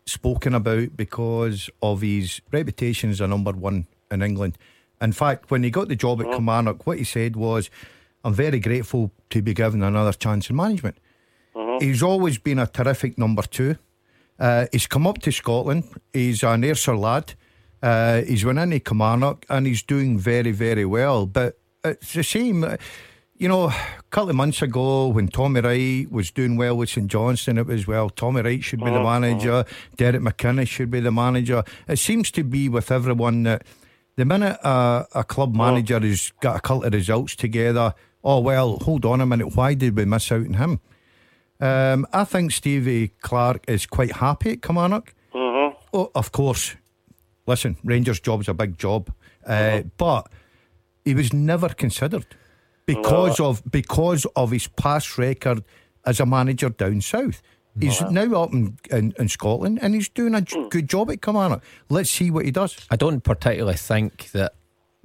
spoken 0.06 0.54
about 0.54 0.98
because 0.98 1.70
of 1.82 2.02
his 2.02 2.42
reputation 2.52 3.12
as 3.12 3.22
a 3.22 3.28
number 3.28 3.52
one 3.52 3.88
in 4.12 4.22
England. 4.22 4.58
In 5.02 5.12
fact, 5.12 5.52
when 5.52 5.64
he 5.64 5.70
got 5.70 5.88
the 5.88 5.96
job 5.96 6.22
at 6.22 6.32
Kilmarnock, 6.32 6.86
what 6.88 6.98
he 6.98 7.04
said 7.04 7.36
was, 7.36 7.70
I'm 8.24 8.34
very 8.34 8.60
grateful 8.60 9.12
to 9.30 9.42
be 9.42 9.54
given 9.54 9.84
another 9.84 10.14
chance 10.14 10.50
in 10.50 10.56
management. 10.56 10.98
He's 11.80 12.02
always 12.04 12.38
been 12.38 12.60
a 12.60 12.68
terrific 12.68 13.18
number 13.18 13.42
two. 13.44 13.76
Uh, 14.40 14.66
he's 14.72 14.88
come 14.88 15.06
up 15.08 15.20
to 15.20 15.32
Scotland. 15.32 15.84
He's 16.14 16.44
an 16.44 16.64
Ayrshire 16.64 16.96
lad. 16.98 17.34
Uh, 17.84 18.22
he's 18.22 18.44
went 18.46 18.60
into 18.60 18.80
Kilmarnock 18.80 19.46
and 19.50 19.68
he's 19.68 19.84
doing 19.84 20.18
very, 20.18 20.52
very 20.52 20.86
well. 20.86 21.26
But 21.26 21.58
it's 21.84 22.14
the 22.14 22.24
same. 22.24 22.64
uh, 22.64 22.78
You 23.38 23.50
know, 23.50 23.66
a 23.70 23.76
couple 24.12 24.30
of 24.30 24.36
months 24.38 24.62
ago 24.62 25.10
when 25.10 25.28
Tommy 25.28 25.60
Wright 25.60 26.10
was 26.10 26.32
doing 26.32 26.56
well 26.58 26.78
with 26.78 26.90
St 26.90 27.08
Johnstone, 27.08 27.58
it 27.58 27.68
was 27.68 27.86
well, 27.86 28.10
Tommy 28.10 28.42
Wright 28.42 28.64
should 28.64 28.80
be 28.80 28.90
the 28.92 29.04
manager, 29.04 29.66
Derek 29.98 30.22
McInnes 30.22 30.70
should 30.70 30.90
be 30.90 31.02
the 31.02 31.12
manager. 31.12 31.64
It 31.88 32.00
seems 32.00 32.32
to 32.32 32.44
be 32.46 32.70
with 32.70 32.92
everyone 32.92 33.44
that 33.44 33.64
the 34.16 34.26
minute 34.26 34.58
a, 34.64 35.06
a 35.14 35.24
club 35.24 35.56
manager 35.56 36.00
has 36.00 36.32
got 36.42 36.58
a 36.58 36.60
couple 36.60 36.84
of 36.84 36.94
results 36.94 37.36
together, 37.36 37.94
oh, 38.24 38.40
well, 38.40 38.78
hold 38.80 39.06
on 39.06 39.22
a 39.22 39.26
minute, 39.26 39.56
why 39.56 39.74
did 39.74 39.96
we 39.96 40.06
miss 40.06 40.32
out 40.32 40.46
on 40.46 40.54
him? 40.54 40.80
Um, 41.60 42.06
I 42.12 42.24
think 42.24 42.52
Stevie 42.52 43.10
Clarke 43.22 43.64
is 43.68 43.86
quite 43.86 44.14
happy 44.14 44.52
at 44.52 44.62
Kilmarnock. 44.62 45.14
Oh, 45.94 46.12
of 46.14 46.32
course. 46.34 46.76
Listen, 47.48 47.78
Rangers' 47.84 48.20
job's 48.20 48.50
a 48.50 48.54
big 48.54 48.78
job, 48.78 49.12
uh, 49.46 49.84
but 49.98 50.28
he 51.06 51.14
was 51.14 51.32
never 51.32 51.70
considered 51.70 52.26
because 52.86 53.40
of 53.40 53.64
because 53.72 54.26
of 54.36 54.52
his 54.52 54.68
past 54.68 55.18
record 55.18 55.64
as 56.06 56.20
a 56.20 56.26
manager 56.26 56.70
down 56.70 57.02
south. 57.02 57.42
He's 57.80 58.02
now 58.02 58.42
up 58.42 58.54
in, 58.54 58.78
in, 58.90 59.14
in 59.20 59.28
Scotland 59.28 59.80
and 59.82 59.94
he's 59.94 60.08
doing 60.08 60.34
a 60.34 60.42
j- 60.42 60.58
mm. 60.58 60.70
good 60.70 60.88
job 60.88 61.12
at 61.12 61.22
Kilmarnock. 61.22 61.62
Let's 61.90 62.10
see 62.10 62.32
what 62.32 62.46
he 62.46 62.52
does. 62.52 62.78
I 62.90 62.96
don't 62.96 63.22
particularly 63.22 63.78
think 63.78 64.32
that 64.32 64.54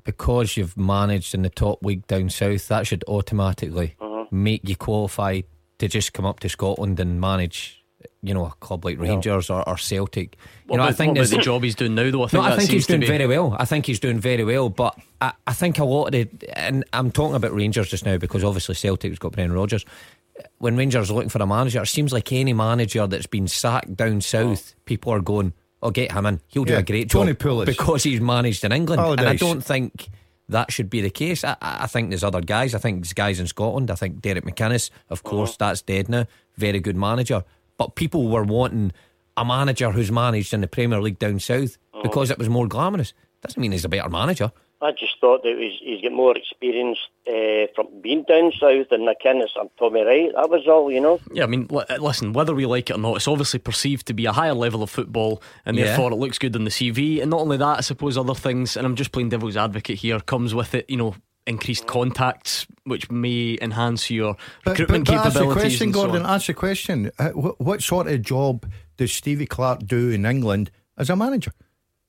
because 0.04 0.56
you've 0.56 0.76
managed 0.76 1.34
in 1.34 1.42
the 1.42 1.50
top 1.50 1.84
league 1.84 2.06
down 2.06 2.30
south, 2.30 2.68
that 2.68 2.86
should 2.86 3.04
automatically 3.08 3.96
uh-huh. 4.00 4.26
make 4.30 4.68
you 4.68 4.76
qualify 4.76 5.40
to 5.78 5.88
just 5.88 6.12
come 6.12 6.26
up 6.26 6.40
to 6.40 6.48
Scotland 6.48 7.00
and 7.00 7.20
manage, 7.20 7.84
you 8.22 8.34
know, 8.34 8.46
a 8.46 8.50
club 8.60 8.84
like 8.84 8.98
Rangers 8.98 9.50
or, 9.50 9.68
or 9.68 9.76
Celtic. 9.76 10.36
What 10.66 10.74
you 10.74 10.76
know, 10.76 10.82
about, 10.84 10.92
I 10.92 10.96
think 10.96 11.16
what 11.16 11.26
about 11.26 11.36
the 11.36 11.42
job 11.42 11.64
he's 11.64 11.74
doing 11.74 11.94
now, 11.94 12.10
though? 12.10 12.22
I 12.22 12.28
think 12.28 12.44
no, 12.44 12.48
I 12.50 12.56
think 12.56 12.70
he's 12.70 12.86
doing 12.86 13.00
be- 13.00 13.06
very 13.06 13.26
well. 13.26 13.56
I 13.58 13.64
think 13.64 13.86
he's 13.86 14.00
doing 14.00 14.18
very 14.18 14.44
well. 14.44 14.68
But 14.68 14.98
I, 15.20 15.32
I 15.46 15.52
think 15.52 15.78
a 15.78 15.84
lot 15.84 16.06
of 16.06 16.12
the, 16.12 16.28
and 16.56 16.84
I'm 16.92 17.10
talking 17.10 17.34
about 17.34 17.54
Rangers 17.54 17.90
just 17.90 18.04
now 18.04 18.16
because 18.16 18.44
obviously 18.44 18.74
Celtic's 18.74 19.18
got 19.18 19.32
Brendan 19.32 19.56
Rodgers. 19.56 19.84
When 20.58 20.76
Rangers 20.76 21.10
are 21.10 21.14
looking 21.14 21.28
for 21.28 21.42
a 21.42 21.46
manager, 21.46 21.82
it 21.82 21.86
seems 21.86 22.12
like 22.12 22.32
any 22.32 22.52
manager 22.52 23.06
that's 23.06 23.26
been 23.26 23.48
sacked 23.48 23.96
down 23.96 24.20
south, 24.20 24.74
oh. 24.76 24.80
people 24.84 25.12
are 25.12 25.20
going, 25.20 25.52
"Oh, 25.82 25.90
get 25.90 26.12
him 26.12 26.26
in. 26.26 26.40
He'll 26.48 26.64
do 26.64 26.74
Yeah, 26.74 26.80
a 26.80 26.82
great 26.82 27.10
Tony 27.10 27.32
job 27.32 27.38
Pulis. 27.38 27.66
because 27.66 28.02
he's 28.02 28.20
managed 28.20 28.64
in 28.64 28.72
England." 28.72 29.02
and 29.02 29.28
I 29.28 29.36
don't 29.36 29.64
think 29.64 30.08
that 30.48 30.72
should 30.72 30.90
be 30.90 31.00
the 31.00 31.10
case. 31.10 31.44
I, 31.44 31.56
I 31.60 31.86
think 31.86 32.10
there's 32.10 32.24
other 32.24 32.40
guys. 32.40 32.74
I 32.74 32.78
think 32.78 33.02
there's 33.02 33.12
guys 33.12 33.40
in 33.40 33.46
Scotland. 33.46 33.90
I 33.90 33.94
think 33.94 34.20
Derek 34.20 34.44
McInnes, 34.44 34.90
of 35.08 35.22
course, 35.22 35.52
oh. 35.52 35.56
that's 35.58 35.82
dead 35.82 36.08
now. 36.08 36.26
Very 36.56 36.80
good 36.80 36.96
manager. 36.96 37.44
But 37.78 37.94
people 37.94 38.28
were 38.28 38.44
wanting 38.44 38.92
a 39.36 39.44
manager 39.44 39.90
who's 39.90 40.12
managed 40.12 40.52
in 40.52 40.60
the 40.60 40.66
Premier 40.66 41.00
League 41.00 41.18
down 41.18 41.38
south 41.38 41.78
oh. 41.94 42.02
because 42.02 42.30
it 42.30 42.38
was 42.38 42.48
more 42.48 42.66
glamorous. 42.66 43.14
Doesn't 43.42 43.60
mean 43.60 43.72
he's 43.72 43.84
a 43.84 43.88
better 43.88 44.10
manager. 44.10 44.52
I 44.82 44.92
just 44.92 45.20
thought 45.20 45.42
that 45.42 45.56
he's, 45.58 45.78
he's 45.82 46.00
got 46.02 46.12
more 46.12 46.34
experience 46.36 46.98
uh, 47.28 47.66
from 47.74 47.88
being 48.00 48.22
down 48.24 48.50
south 48.58 48.88
than 48.90 49.02
McInnes 49.02 49.50
and 49.60 49.68
Tommy 49.78 50.02
Wright. 50.02 50.30
That 50.34 50.48
was 50.48 50.66
all, 50.66 50.90
you 50.90 51.00
know. 51.00 51.20
Yeah, 51.32 51.44
I 51.44 51.46
mean, 51.48 51.66
li- 51.70 51.84
listen, 51.98 52.32
whether 52.32 52.54
we 52.54 52.64
like 52.64 52.88
it 52.88 52.96
or 52.96 52.98
not, 52.98 53.16
it's 53.16 53.28
obviously 53.28 53.58
perceived 53.60 54.06
to 54.06 54.14
be 54.14 54.24
a 54.24 54.32
higher 54.32 54.54
level 54.54 54.82
of 54.82 54.88
football, 54.88 55.42
and 55.66 55.76
Yeah. 55.76 55.84
therefore 55.84 56.12
it 56.12 56.16
looks 56.16 56.38
good 56.38 56.56
on 56.56 56.64
the 56.64 56.70
CV. 56.70 57.20
And 57.20 57.30
not 57.30 57.40
only 57.40 57.58
that, 57.58 57.78
I 57.78 57.80
suppose 57.82 58.16
other 58.16 58.34
things, 58.34 58.76
and 58.76 58.86
I'm 58.86 58.96
just 58.96 59.12
playing 59.12 59.28
devil's 59.28 59.56
advocate 59.56 59.98
here, 59.98 60.18
comes 60.20 60.54
with 60.54 60.74
it, 60.74 60.88
you 60.88 60.96
know, 60.96 61.14
increased 61.46 61.86
contacts, 61.86 62.66
which 62.84 63.10
may 63.10 63.58
enhance 63.60 64.10
your 64.10 64.36
But, 64.64 64.72
recruitment 64.78 65.06
but, 65.06 65.12
but 65.16 65.26
ask 65.26 65.38
the 65.38 65.52
question, 65.52 65.86
and 65.88 65.94
so 65.94 66.00
Gordon. 66.06 66.22
on. 66.24 66.34
Ask 66.34 66.46
the 66.46 66.54
question. 66.54 67.10
Uh, 67.18 67.28
what, 67.30 67.60
what 67.60 67.82
sort 67.82 68.06
of 68.08 68.22
job 68.22 68.70
does 68.96 69.12
Stevie 69.12 69.46
Clarke 69.46 69.80
do 69.86 70.08
in 70.10 70.24
England 70.24 70.70
as 70.96 71.10
a 71.10 71.16
manager? 71.16 71.52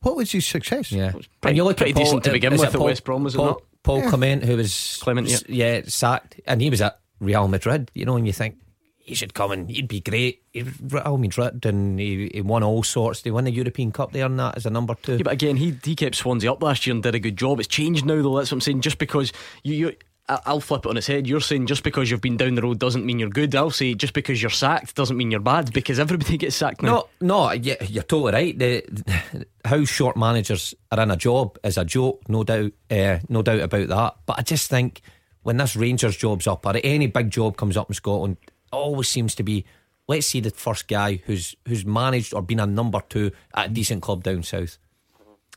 What 0.02 0.16
was 0.16 0.32
his 0.32 0.46
success? 0.46 0.92
Yeah, 0.92 1.12
pretty- 1.12 1.28
and 1.44 1.58
you 1.58 1.64
look 1.64 1.78
pretty 1.78 1.92
at 1.92 1.96
Paul, 1.96 2.04
decent 2.06 2.24
to 2.26 2.30
uh, 2.32 2.34
begin 2.34 2.52
with 2.54 2.62
it 2.64 2.68
at 2.68 2.74
Paul, 2.74 2.86
West 2.86 3.04
Brom, 3.04 3.24
was 3.24 3.36
it 3.36 3.38
not? 3.38 3.62
Paul 3.84 4.02
Clement, 4.10 4.44
who 4.44 4.58
was 4.58 5.00
Clement, 5.02 5.28
yeah. 5.30 5.38
yeah, 5.48 5.82
sacked, 5.86 6.40
and 6.46 6.62
he 6.62 6.70
was 6.70 6.82
at 6.82 7.00
Real 7.20 7.48
Madrid. 7.48 7.90
You 7.96 8.06
know, 8.06 8.16
and 8.16 8.26
you 8.28 8.34
think 8.34 8.58
he 8.98 9.16
should 9.16 9.34
come 9.34 9.52
and 9.52 9.70
he'd 9.70 9.88
be 9.88 10.00
great. 10.00 10.44
He 10.54 10.64
Real 10.82 11.18
Madrid, 11.18 11.66
and 11.66 12.00
he, 12.00 12.30
he 12.34 12.42
won 12.42 12.64
all 12.64 12.84
sorts. 12.84 13.22
They 13.22 13.32
won 13.32 13.44
the 13.46 13.52
European 13.52 13.92
Cup 13.92 14.12
there 14.12 14.26
and 14.26 14.40
that 14.40 14.56
as 14.58 14.66
a 14.66 14.70
number 14.70 14.96
two. 14.96 15.18
Yeah, 15.18 15.24
but 15.24 15.34
again, 15.34 15.58
he 15.58 15.76
he 15.84 15.96
kept 15.96 16.16
Swansea 16.16 16.52
up 16.52 16.62
last 16.62 16.86
year 16.86 16.94
and 16.94 17.02
did 17.04 17.16
a 17.16 17.20
good 17.20 17.38
job. 17.38 17.60
It's 17.60 17.68
changed 17.68 18.06
now, 18.06 18.22
though. 18.22 18.38
That's 18.38 18.52
what 18.52 18.58
I'm 18.58 18.62
saying. 18.62 18.82
Just 18.82 18.98
because 19.00 19.32
you, 19.64 19.74
you 19.76 19.88
I- 19.90 19.98
I'll 20.30 20.62
flip 20.62 20.86
it 20.86 20.90
on 20.90 20.98
its 20.98 21.08
head. 21.08 21.28
You're 21.28 21.42
saying 21.42 21.68
just 21.68 21.84
because 21.84 22.10
you've 22.10 22.22
been 22.22 22.38
down 22.38 22.56
the 22.56 22.62
road 22.62 22.80
doesn't 22.80 23.06
mean 23.06 23.20
you're 23.20 23.30
good. 23.30 23.54
I'll 23.56 23.70
say 23.70 23.96
just 23.96 24.14
because 24.14 24.42
you're 24.42 24.50
sacked 24.50 24.96
doesn't 24.96 25.18
mean 25.18 25.32
you're 25.32 25.40
bad 25.40 25.74
because 25.74 26.00
everybody 26.00 26.38
gets 26.38 26.56
sacked 26.56 26.82
now. 26.82 27.08
No, 27.20 27.48
no, 27.48 27.52
yeah, 27.52 27.84
you're 27.84 28.04
totally 28.04 28.32
right. 28.32 28.58
The, 28.58 29.46
how 29.66 29.84
short 29.84 30.16
managers 30.16 30.74
are 30.92 31.02
in 31.02 31.12
a 31.12 31.18
job 31.18 31.58
is 31.64 31.78
a 31.78 31.86
joke, 31.86 32.22
no 32.30 32.44
doubt, 32.44 32.72
uh, 32.90 33.20
no 33.28 33.42
doubt 33.42 33.62
about 33.62 33.88
that. 33.90 34.16
But 34.26 34.40
I 34.40 34.44
just 34.44 34.70
think 34.70 35.02
when 35.44 35.58
this 35.58 35.76
Rangers 35.76 36.16
job's 36.16 36.48
up 36.48 36.66
or 36.66 36.78
any 36.82 37.08
big 37.08 37.30
job 37.30 37.58
comes 37.58 37.76
up 37.76 37.90
in 37.90 37.94
Scotland, 37.96 38.38
it 38.44 38.52
always 38.72 39.10
seems 39.10 39.36
to 39.36 39.44
be 39.44 39.66
let's 40.08 40.28
see 40.28 40.40
the 40.40 40.52
first 40.52 40.88
guy 40.88 41.22
who's 41.26 41.56
who's 41.68 41.86
managed 41.86 42.34
or 42.34 42.42
been 42.42 42.60
a 42.60 42.66
number 42.66 43.02
two 43.10 43.32
at 43.56 43.68
a 43.68 43.70
decent 43.70 44.02
club 44.02 44.24
down 44.24 44.44
south. 44.44 44.78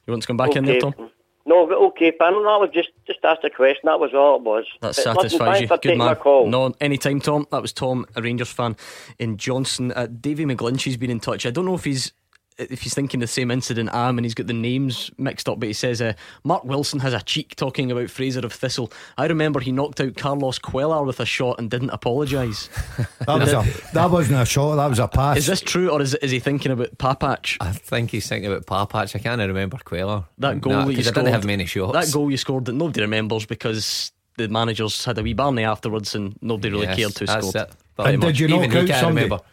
You 0.06 0.12
want 0.12 0.22
to 0.22 0.26
come 0.26 0.36
back 0.36 0.54
in 0.56 0.64
there, 0.64 0.80
Tom? 0.80 0.94
No, 1.46 1.66
but 1.66 1.76
okay, 1.76 2.10
panel. 2.10 2.42
That 2.42 2.58
was 2.60 2.70
just 2.72 2.90
just 3.06 3.18
asked 3.22 3.44
a 3.44 3.50
question. 3.50 3.82
That 3.84 4.00
was 4.00 4.14
all 4.14 4.36
it 4.36 4.42
was. 4.42 4.64
That 4.80 4.94
satisfies 4.94 5.60
you. 5.60 5.68
Good 5.68 5.98
man. 5.98 6.16
No, 6.24 6.74
anytime, 6.80 7.20
Tom. 7.20 7.46
That 7.50 7.60
was 7.60 7.72
Tom, 7.72 8.06
a 8.16 8.22
Rangers 8.22 8.50
fan 8.50 8.76
in 9.18 9.36
Johnson. 9.36 9.92
Uh, 9.92 10.06
Davy 10.06 10.46
McGlinchey's 10.46 10.96
been 10.96 11.10
in 11.10 11.20
touch. 11.20 11.44
I 11.44 11.50
don't 11.50 11.66
know 11.66 11.74
if 11.74 11.84
he's 11.84 12.12
if 12.56 12.82
he's 12.82 12.94
thinking 12.94 13.18
the 13.20 13.26
same 13.26 13.50
incident 13.50 13.90
I 13.92 14.08
am 14.08 14.16
and 14.18 14.24
he's 14.24 14.34
got 14.34 14.46
the 14.46 14.52
names 14.52 15.10
mixed 15.18 15.48
up, 15.48 15.58
but 15.58 15.66
he 15.66 15.72
says 15.72 16.00
uh, 16.00 16.12
Mark 16.44 16.64
Wilson 16.64 17.00
has 17.00 17.12
a 17.12 17.20
cheek 17.20 17.56
talking 17.56 17.90
about 17.90 18.10
Fraser 18.10 18.40
of 18.46 18.52
Thistle. 18.52 18.92
I 19.18 19.26
remember 19.26 19.58
he 19.60 19.72
knocked 19.72 20.00
out 20.00 20.16
Carlos 20.16 20.58
Cuellar 20.60 21.04
with 21.04 21.18
a 21.20 21.26
shot 21.26 21.58
and 21.58 21.70
didn't 21.70 21.90
apologise. 21.90 22.68
That 23.26 23.38
was 23.40 23.52
a 23.52 23.92
that 23.94 24.10
wasn't 24.10 24.40
a 24.42 24.44
shot. 24.44 24.76
That 24.76 24.86
was 24.90 24.98
a 24.98 25.08
pass. 25.08 25.38
is 25.38 25.46
this 25.46 25.60
true 25.60 25.88
or 25.90 26.00
is, 26.02 26.14
is 26.16 26.30
he 26.30 26.38
thinking 26.40 26.72
about 26.72 26.96
Papac? 26.98 27.56
I 27.60 27.72
think 27.72 28.10
he's 28.10 28.28
thinking 28.28 28.52
about 28.52 28.66
Papac. 28.66 29.16
I 29.16 29.18
can't 29.18 29.40
remember 29.40 29.78
Cuellar. 29.78 30.26
That 30.38 30.60
goal 30.60 30.72
that 30.74 30.80
you 30.82 30.86
because 30.88 31.06
I 31.08 31.10
scored, 31.10 31.24
didn't 31.24 31.34
have 31.34 31.44
many 31.46 31.64
shots. 31.66 31.92
That 31.92 32.12
goal 32.12 32.30
you 32.30 32.36
scored 32.36 32.66
that 32.66 32.74
nobody 32.74 33.00
remembers 33.00 33.46
because 33.46 34.12
the 34.36 34.48
managers 34.48 35.04
had 35.04 35.16
a 35.18 35.22
wee 35.22 35.32
barney 35.32 35.64
afterwards 35.64 36.14
and 36.14 36.36
nobody 36.42 36.70
really 36.70 36.86
Yes, 36.86 36.96
cared 36.96 37.18
who 37.18 37.26
that's 37.26 37.48
scored. 37.48 37.68
it. 37.68 37.74
And 37.96 38.04
Pretty 38.04 38.12
did 38.18 38.26
much. 38.26 38.38
you 38.40 38.48
knock 38.48 38.58
Even 38.58 38.70
he 38.70 38.78
out 38.78 38.86
can't 38.88 39.00
somebody? 39.00 39.24
remember. 39.24 39.44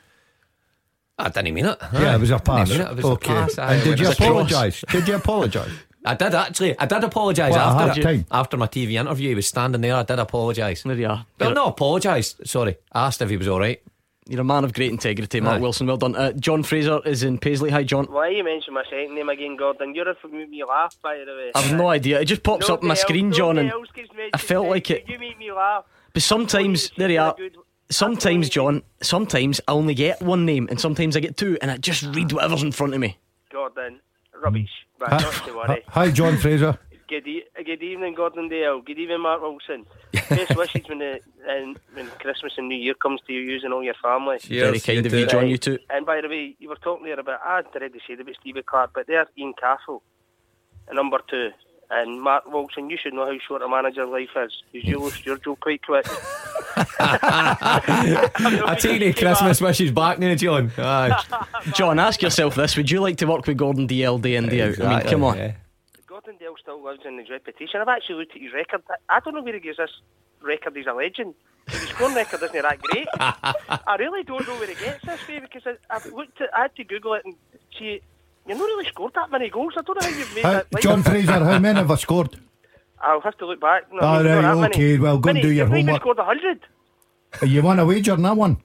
I 1.26 1.30
didn't 1.30 1.54
mean 1.54 1.66
it. 1.66 1.78
yeah, 1.94 2.16
it 2.16 2.20
was 2.20 2.32
a 2.32 2.34
Didn't 2.36 2.46
pass. 2.46 2.70
it. 2.72 2.80
It 2.82 2.96
was 2.96 3.06
okay. 3.06 3.32
a 3.34 3.36
pass. 3.36 3.58
aye, 3.60 3.74
and 3.74 3.82
it 3.82 3.86
did 3.86 4.00
you 4.00 4.08
was 4.08 4.14
a 4.14 4.18
cross. 4.18 4.30
apologise? 4.30 4.84
Did 4.92 5.08
you 5.08 5.16
apologise? 5.16 5.72
I 6.04 6.16
did 6.16 6.34
actually. 6.34 6.80
I 6.80 6.86
did 6.88 7.04
apologise 7.04 7.52
What, 7.52 7.60
after 7.60 8.02
half-time? 8.02 8.26
after 8.32 8.58
my 8.58 8.66
TV 8.68 8.94
interview. 8.94 9.30
He 9.30 9.36
was 9.36 9.48
standing 9.48 9.82
there. 9.82 9.96
I 9.96 10.02
did 10.04 10.18
apologise. 10.18 10.82
There 10.82 10.96
you 10.96 11.06
are. 11.08 11.26
Well, 11.40 11.50
You're- 11.50 11.54
not 11.54 11.68
apologise. 11.70 12.36
Sorry. 12.44 12.78
I 12.92 13.06
asked 13.06 13.22
if 13.22 13.30
he 13.30 13.38
was 13.38 13.48
all 13.48 13.60
right. 13.60 13.80
You're 14.28 14.42
a 14.42 14.44
man 14.44 14.64
of 14.64 14.74
great 14.74 14.92
integrity, 14.92 15.42
Mark 15.42 15.58
Aye. 15.58 15.62
Wilson. 15.62 15.88
Well 15.88 15.98
done. 15.98 16.16
Uh, 16.16 16.32
John 16.34 16.64
Fraser 16.64 17.02
is 17.06 17.22
in 17.24 17.38
Paisley. 17.38 17.70
Hi, 17.70 17.84
John. 17.84 18.06
Why 18.06 18.30
you 18.30 18.44
mention 18.44 18.74
my 18.74 18.84
second 18.86 19.14
name 19.14 19.30
again, 19.30 19.58
Gordon? 19.58 19.94
You're 19.94 20.10
a 20.10 20.16
me 20.28 20.64
laugh, 20.64 20.96
by 21.04 21.18
the 21.18 21.32
way. 21.32 21.52
I've 21.54 21.74
no 21.76 21.88
idea. 21.90 22.20
It 22.22 22.26
just 22.26 22.42
pops 22.44 22.70
up 22.70 22.82
on 22.82 22.88
my 22.88 22.94
else- 22.94 23.02
screen, 23.02 23.32
John, 23.32 23.58
and 23.60 23.70
else 23.70 23.88
gets 23.94 24.10
mentioned, 24.10 24.32
I 24.34 24.38
felt 24.38 24.68
like 24.68 24.90
it. 24.90 25.08
You 25.08 25.20
make 25.20 25.38
me 25.38 25.52
laugh. 25.52 25.86
But 26.14 26.24
sometimes 26.24 26.92
there 26.98 27.10
you 27.10 27.16
you're 27.16 27.24
are. 27.24 27.36
good- 27.36 27.58
Sometimes, 27.92 28.50
John. 28.50 28.84
Sometimes 29.02 29.62
I 29.68 29.74
only 29.74 29.94
get 29.94 30.22
one 30.22 30.46
name, 30.46 30.68
and 30.70 30.80
sometimes 30.80 31.16
I 31.16 31.20
get 31.20 31.38
two, 31.38 31.58
and 31.62 31.70
I 31.70 31.78
just 31.78 32.04
read 32.16 32.32
whatever's 32.32 32.64
in 32.64 32.72
front 32.72 32.94
of 32.94 33.00
me. 33.00 33.18
Gordon, 33.52 34.00
rubbish. 34.42 34.70
But 34.98 35.10
Hi, 35.10 35.18
not 35.18 35.34
to 35.46 35.54
worry. 35.56 35.84
hi, 35.88 36.12
John 36.12 36.38
Fraser. 36.38 36.78
Good, 37.10 37.28
e- 37.28 37.44
good 37.66 37.84
evening, 37.84 38.14
Gordon 38.16 38.48
Dale. 38.48 38.80
Good 38.80 38.98
evening, 38.98 39.20
Mark 39.20 39.42
Wilson. 39.42 39.86
Best 40.14 40.56
wishes 40.56 40.88
when 40.88 41.00
the 41.00 41.20
and 41.46 41.78
when 41.92 42.08
Christmas 42.22 42.54
and 42.58 42.70
New 42.70 42.78
Year 42.78 42.94
comes 42.94 43.20
to 43.28 43.34
you, 43.34 43.42
using 43.42 43.74
all 43.74 43.84
your 43.84 43.96
family. 44.02 44.38
Very 44.48 44.80
kind 44.80 45.06
of 45.06 45.14
you, 45.14 45.26
John. 45.28 45.50
You 45.50 45.58
too. 45.58 45.78
And 45.90 46.06
by 46.06 46.22
the 46.22 46.30
way, 46.30 46.56
you 46.60 46.70
were 46.70 46.78
talking 46.78 47.04
there 47.06 47.20
about 47.20 47.42
I 47.46 47.58
had 47.58 47.66
already 47.76 48.00
said 48.08 48.22
about 48.22 48.36
Stevie 48.40 48.62
Clarke, 48.64 48.92
but 48.96 49.08
there's 49.08 49.28
Ian 49.38 49.52
Castle, 49.60 50.02
a 50.88 50.94
number 50.94 51.20
two. 51.30 51.50
And 51.94 52.22
Mark 52.22 52.46
Wilson, 52.46 52.90
you 52.90 52.98
should 53.02 53.14
know 53.14 53.26
how 53.26 53.38
short 53.46 53.62
a 53.62 53.68
manager's 53.68 54.08
life 54.08 54.30
is. 54.38 54.64
Because 54.72 54.88
you 54.88 54.98
lose 54.98 55.26
your 55.26 55.38
job 55.38 55.60
quite 55.60 55.86
quick. 55.86 56.06
I 57.00 58.78
take 58.80 59.02
the 59.02 59.14
Christmas 59.14 59.60
wishes 59.60 59.92
back 59.92 60.18
now, 60.18 60.34
John. 60.36 60.72
Aye. 60.78 61.22
John, 61.74 62.00
ask 62.00 62.22
yourself 62.22 62.56
this: 62.56 62.78
Would 62.78 62.90
you 62.90 63.02
like 63.02 63.18
to 63.18 63.26
work 63.26 63.46
with 63.46 63.58
Gordon 63.58 63.90
Dalziel 63.90 64.22
day 64.22 64.36
in 64.38 64.48
day 64.48 64.62
out? 64.62 64.82
I 64.82 65.00
mean, 65.00 65.08
come 65.10 65.24
on. 65.26 65.38
Yeah. 65.38 65.54
Gordon 66.08 66.38
Dale 66.38 66.56
still 66.62 66.82
lives 66.82 67.02
in 67.06 67.18
his 67.18 67.30
reputation. 67.30 67.82
I've 67.82 67.88
actually 67.90 68.16
looked 68.16 68.36
at 68.36 68.42
his 68.42 68.54
record. 68.54 68.84
I 69.10 69.20
don't 69.20 69.34
know 69.36 69.42
where 69.42 69.54
he 69.54 69.60
gets 69.60 69.78
this 69.78 69.92
record. 70.42 70.76
He's 70.76 70.88
a 70.88 70.94
legend. 70.94 71.34
His 71.68 71.82
scoring 71.90 72.16
record 72.16 72.42
isn't 72.44 72.62
that 72.62 72.80
great. 72.82 73.08
I 73.20 73.96
really 74.00 74.24
don't 74.24 74.48
know 74.48 74.56
where 74.56 74.68
he 74.68 74.76
gets 74.76 75.06
this 75.06 75.28
way 75.28 75.40
because 75.40 75.64
I, 75.66 75.76
I've 75.94 76.06
looked 76.06 76.40
at. 76.40 76.50
I 76.56 76.62
had 76.64 76.76
to 76.78 76.84
Google 76.84 77.16
it 77.16 77.24
and 77.26 77.36
see. 77.78 78.02
It. 78.46 78.50
You've 78.50 78.58
not 78.58 78.66
really 78.66 78.86
scored 78.86 79.14
that 79.16 79.32
many 79.32 79.50
goals. 79.50 79.74
I 79.78 79.82
don't 79.82 80.02
know 80.02 80.10
how 80.10 80.18
you've 80.18 80.36
made 80.36 80.44
Hi, 80.46 80.54
that. 80.54 80.74
like- 80.74 80.84
John 80.84 81.04
Fraser, 81.04 81.32
how 81.32 81.60
many 81.60 81.78
have 81.80 81.92
I 81.92 81.96
scored? 81.96 82.38
I'll 83.00 83.22
have 83.22 83.38
to 83.40 83.46
look 83.48 83.60
back. 83.60 83.92
No, 83.92 84.00
All 84.02 84.24
not 84.24 84.30
right, 84.44 84.56
many. 84.56 84.66
okay, 84.76 84.98
well, 85.00 85.18
go 85.18 85.30
and 85.32 85.42
do 85.42 85.48
your 85.48 85.66
you've 85.66 85.70
not 85.70 85.78
even 85.78 85.88
homework. 85.88 86.02
scored 86.02 86.20
a 86.20 86.24
hundred. 86.24 86.60
You 87.44 87.62
want 87.64 87.80
a 87.80 87.86
wager 87.86 88.14
on 88.14 88.22
that 88.24 88.36
one? 88.38 88.58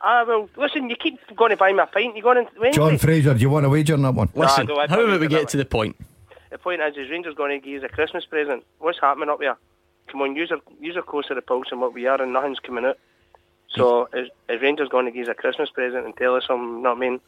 Ah, 0.00 0.24
well, 0.26 0.48
listen, 0.56 0.88
you 0.90 0.96
keep 0.96 1.18
going 1.36 1.50
to 1.50 1.56
buy 1.56 1.72
me 1.72 1.78
a 1.80 1.86
pint. 1.86 2.16
You 2.16 2.22
going 2.22 2.38
on 2.38 2.46
Wednesday? 2.60 2.76
John 2.76 2.98
Fraser, 2.98 3.34
do 3.34 3.40
you 3.40 3.50
want 3.50 3.66
a 3.66 3.68
wager 3.68 3.94
on 3.94 4.02
that 4.02 4.14
one? 4.14 4.28
Listen, 4.34 4.66
Nah, 4.66 4.74
how 4.74 4.80
I'll 4.80 4.86
about 4.86 5.06
we 5.06 5.12
leave 5.12 5.22
it 5.22 5.28
get 5.30 5.48
to 5.50 5.56
the 5.56 5.64
point? 5.64 5.96
The 6.50 6.58
point 6.58 6.80
is, 6.82 6.96
is 6.96 7.10
Rangers 7.10 7.34
going 7.34 7.58
to 7.60 7.64
give 7.66 7.82
us 7.82 7.88
a 7.90 7.92
Christmas 7.92 8.24
present. 8.26 8.64
What's 8.78 9.00
happening 9.00 9.28
up 9.30 9.38
there? 9.40 9.56
Come 10.08 10.20
on, 10.22 10.36
use 10.36 10.50
a, 10.50 10.58
use 10.80 10.96
a 10.96 11.02
close 11.02 11.26
to 11.28 11.34
the 11.34 11.40
pulse 11.42 11.68
and 11.70 11.80
what 11.80 11.94
we 11.94 12.06
are, 12.06 12.20
and 12.20 12.32
nothing's 12.32 12.58
coming 12.58 12.84
out. 12.84 12.98
So, 13.70 14.08
is, 14.12 14.28
is 14.48 14.60
Rangers 14.60 14.88
going 14.88 15.06
to 15.06 15.10
give 15.12 15.28
us 15.28 15.30
a 15.30 15.34
Christmas 15.34 15.70
present 15.70 16.04
and 16.04 16.14
tell 16.16 16.34
us 16.36 16.44
something? 16.46 16.76
You 16.76 16.82
know 16.82 16.90
what 16.90 16.96
I 16.98 17.00
mean? 17.00 17.20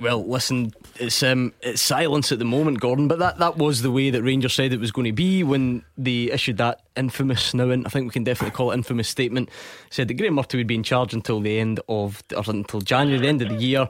Well, 0.00 0.24
listen, 0.24 0.72
it's 0.96 1.22
um, 1.24 1.52
it's 1.60 1.82
silence 1.82 2.30
at 2.30 2.38
the 2.38 2.44
moment, 2.44 2.78
Gordon. 2.80 3.08
But 3.08 3.18
that, 3.18 3.38
that 3.38 3.56
was 3.56 3.82
the 3.82 3.90
way 3.90 4.10
that 4.10 4.22
Rangers 4.22 4.52
said 4.52 4.72
it 4.72 4.78
was 4.78 4.92
going 4.92 5.06
to 5.06 5.12
be 5.12 5.42
when 5.42 5.82
they 5.96 6.30
issued 6.30 6.58
that 6.58 6.82
infamous 6.96 7.52
now. 7.52 7.70
I 7.70 7.88
think 7.88 8.06
we 8.06 8.10
can 8.10 8.22
definitely 8.24 8.56
call 8.56 8.70
it 8.70 8.74
infamous 8.74 9.08
statement. 9.08 9.50
Said 9.90 10.06
that 10.08 10.14
Graeme 10.14 10.34
Murty 10.34 10.56
would 10.56 10.68
be 10.68 10.76
in 10.76 10.84
charge 10.84 11.14
until 11.14 11.40
the 11.40 11.58
end 11.58 11.80
of 11.88 12.22
or 12.36 12.44
until 12.46 12.80
January, 12.80 13.20
the 13.20 13.28
end 13.28 13.42
of 13.42 13.48
the 13.48 13.56
year, 13.56 13.88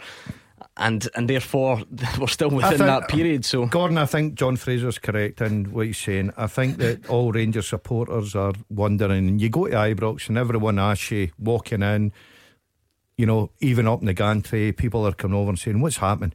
and 0.79 1.07
and 1.15 1.29
therefore 1.29 1.83
we're 2.19 2.27
still 2.27 2.51
within 2.51 2.71
think- 2.71 2.81
that 2.87 3.09
period. 3.09 3.45
So 3.45 3.67
Gordon, 3.67 3.99
I 3.99 4.07
think 4.07 4.35
John 4.35 4.57
Fraser's 4.57 4.99
correct 4.99 5.43
in 5.43 5.71
what 5.73 5.87
he's 5.87 5.99
saying. 5.99 6.33
I 6.39 6.47
think 6.47 6.79
that 6.79 7.07
all 7.11 7.33
Rangers 7.33 7.69
supporters 7.69 8.35
are 8.35 8.55
wondering. 8.71 9.39
You 9.39 9.51
go 9.51 9.67
to 9.67 9.75
Ibrox 9.75 10.29
and 10.31 10.39
everyone 10.39 10.79
asks 10.79 11.11
you 11.11 11.31
walking 11.39 11.83
in, 11.83 12.13
you 13.19 13.27
know, 13.27 13.51
even 13.61 13.87
up 13.87 14.01
in 14.01 14.07
the 14.07 14.15
gantry, 14.15 14.73
people 14.73 15.07
are 15.07 15.13
coming 15.13 15.37
over 15.37 15.51
and 15.51 15.59
saying, 15.59 15.81
What's 15.81 15.99
happening? 15.99 16.33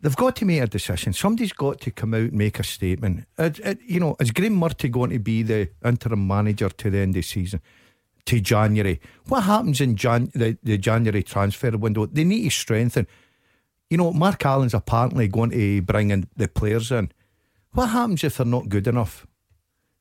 They've 0.00 0.16
got 0.16 0.36
to 0.36 0.44
make 0.44 0.60
a 0.60 0.66
decision. 0.66 1.12
Somebody's 1.12 1.52
got 1.52 1.80
to 1.80 1.90
come 1.90 2.12
out 2.12 2.20
and 2.20 2.32
make 2.32 2.58
a 2.58 2.64
statement. 2.64 3.24
It, 3.38 3.60
it, 3.60 3.78
you 3.86 4.00
know, 4.00 4.16
is 4.20 4.32
Graeme 4.32 4.56
Murty 4.56 4.88
going 4.88 5.10
to 5.10 5.20
be 5.20 5.42
the 5.42 5.70
interim 5.84 6.26
manager 6.26 6.68
to 6.68 6.90
the 6.90 6.98
end 6.98 7.10
of 7.10 7.14
the 7.14 7.22
season? 7.22 7.60
To 8.26 8.40
January. 8.40 9.00
What 9.28 9.44
happens 9.44 9.80
in 9.80 9.96
Jan- 9.96 10.32
the, 10.34 10.58
the 10.62 10.76
January 10.76 11.22
transfer 11.22 11.70
window? 11.70 12.06
They 12.06 12.24
need 12.24 12.42
to 12.44 12.50
strengthen. 12.50 13.06
You 13.90 13.96
know, 13.96 14.12
Mark 14.12 14.44
Allen's 14.44 14.74
apparently 14.74 15.28
going 15.28 15.50
to 15.50 15.82
bring 15.82 16.10
in 16.10 16.28
the 16.36 16.48
players 16.48 16.90
in. 16.90 17.12
What 17.72 17.88
happens 17.88 18.24
if 18.24 18.36
they're 18.36 18.46
not 18.46 18.68
good 18.68 18.88
enough? 18.88 19.26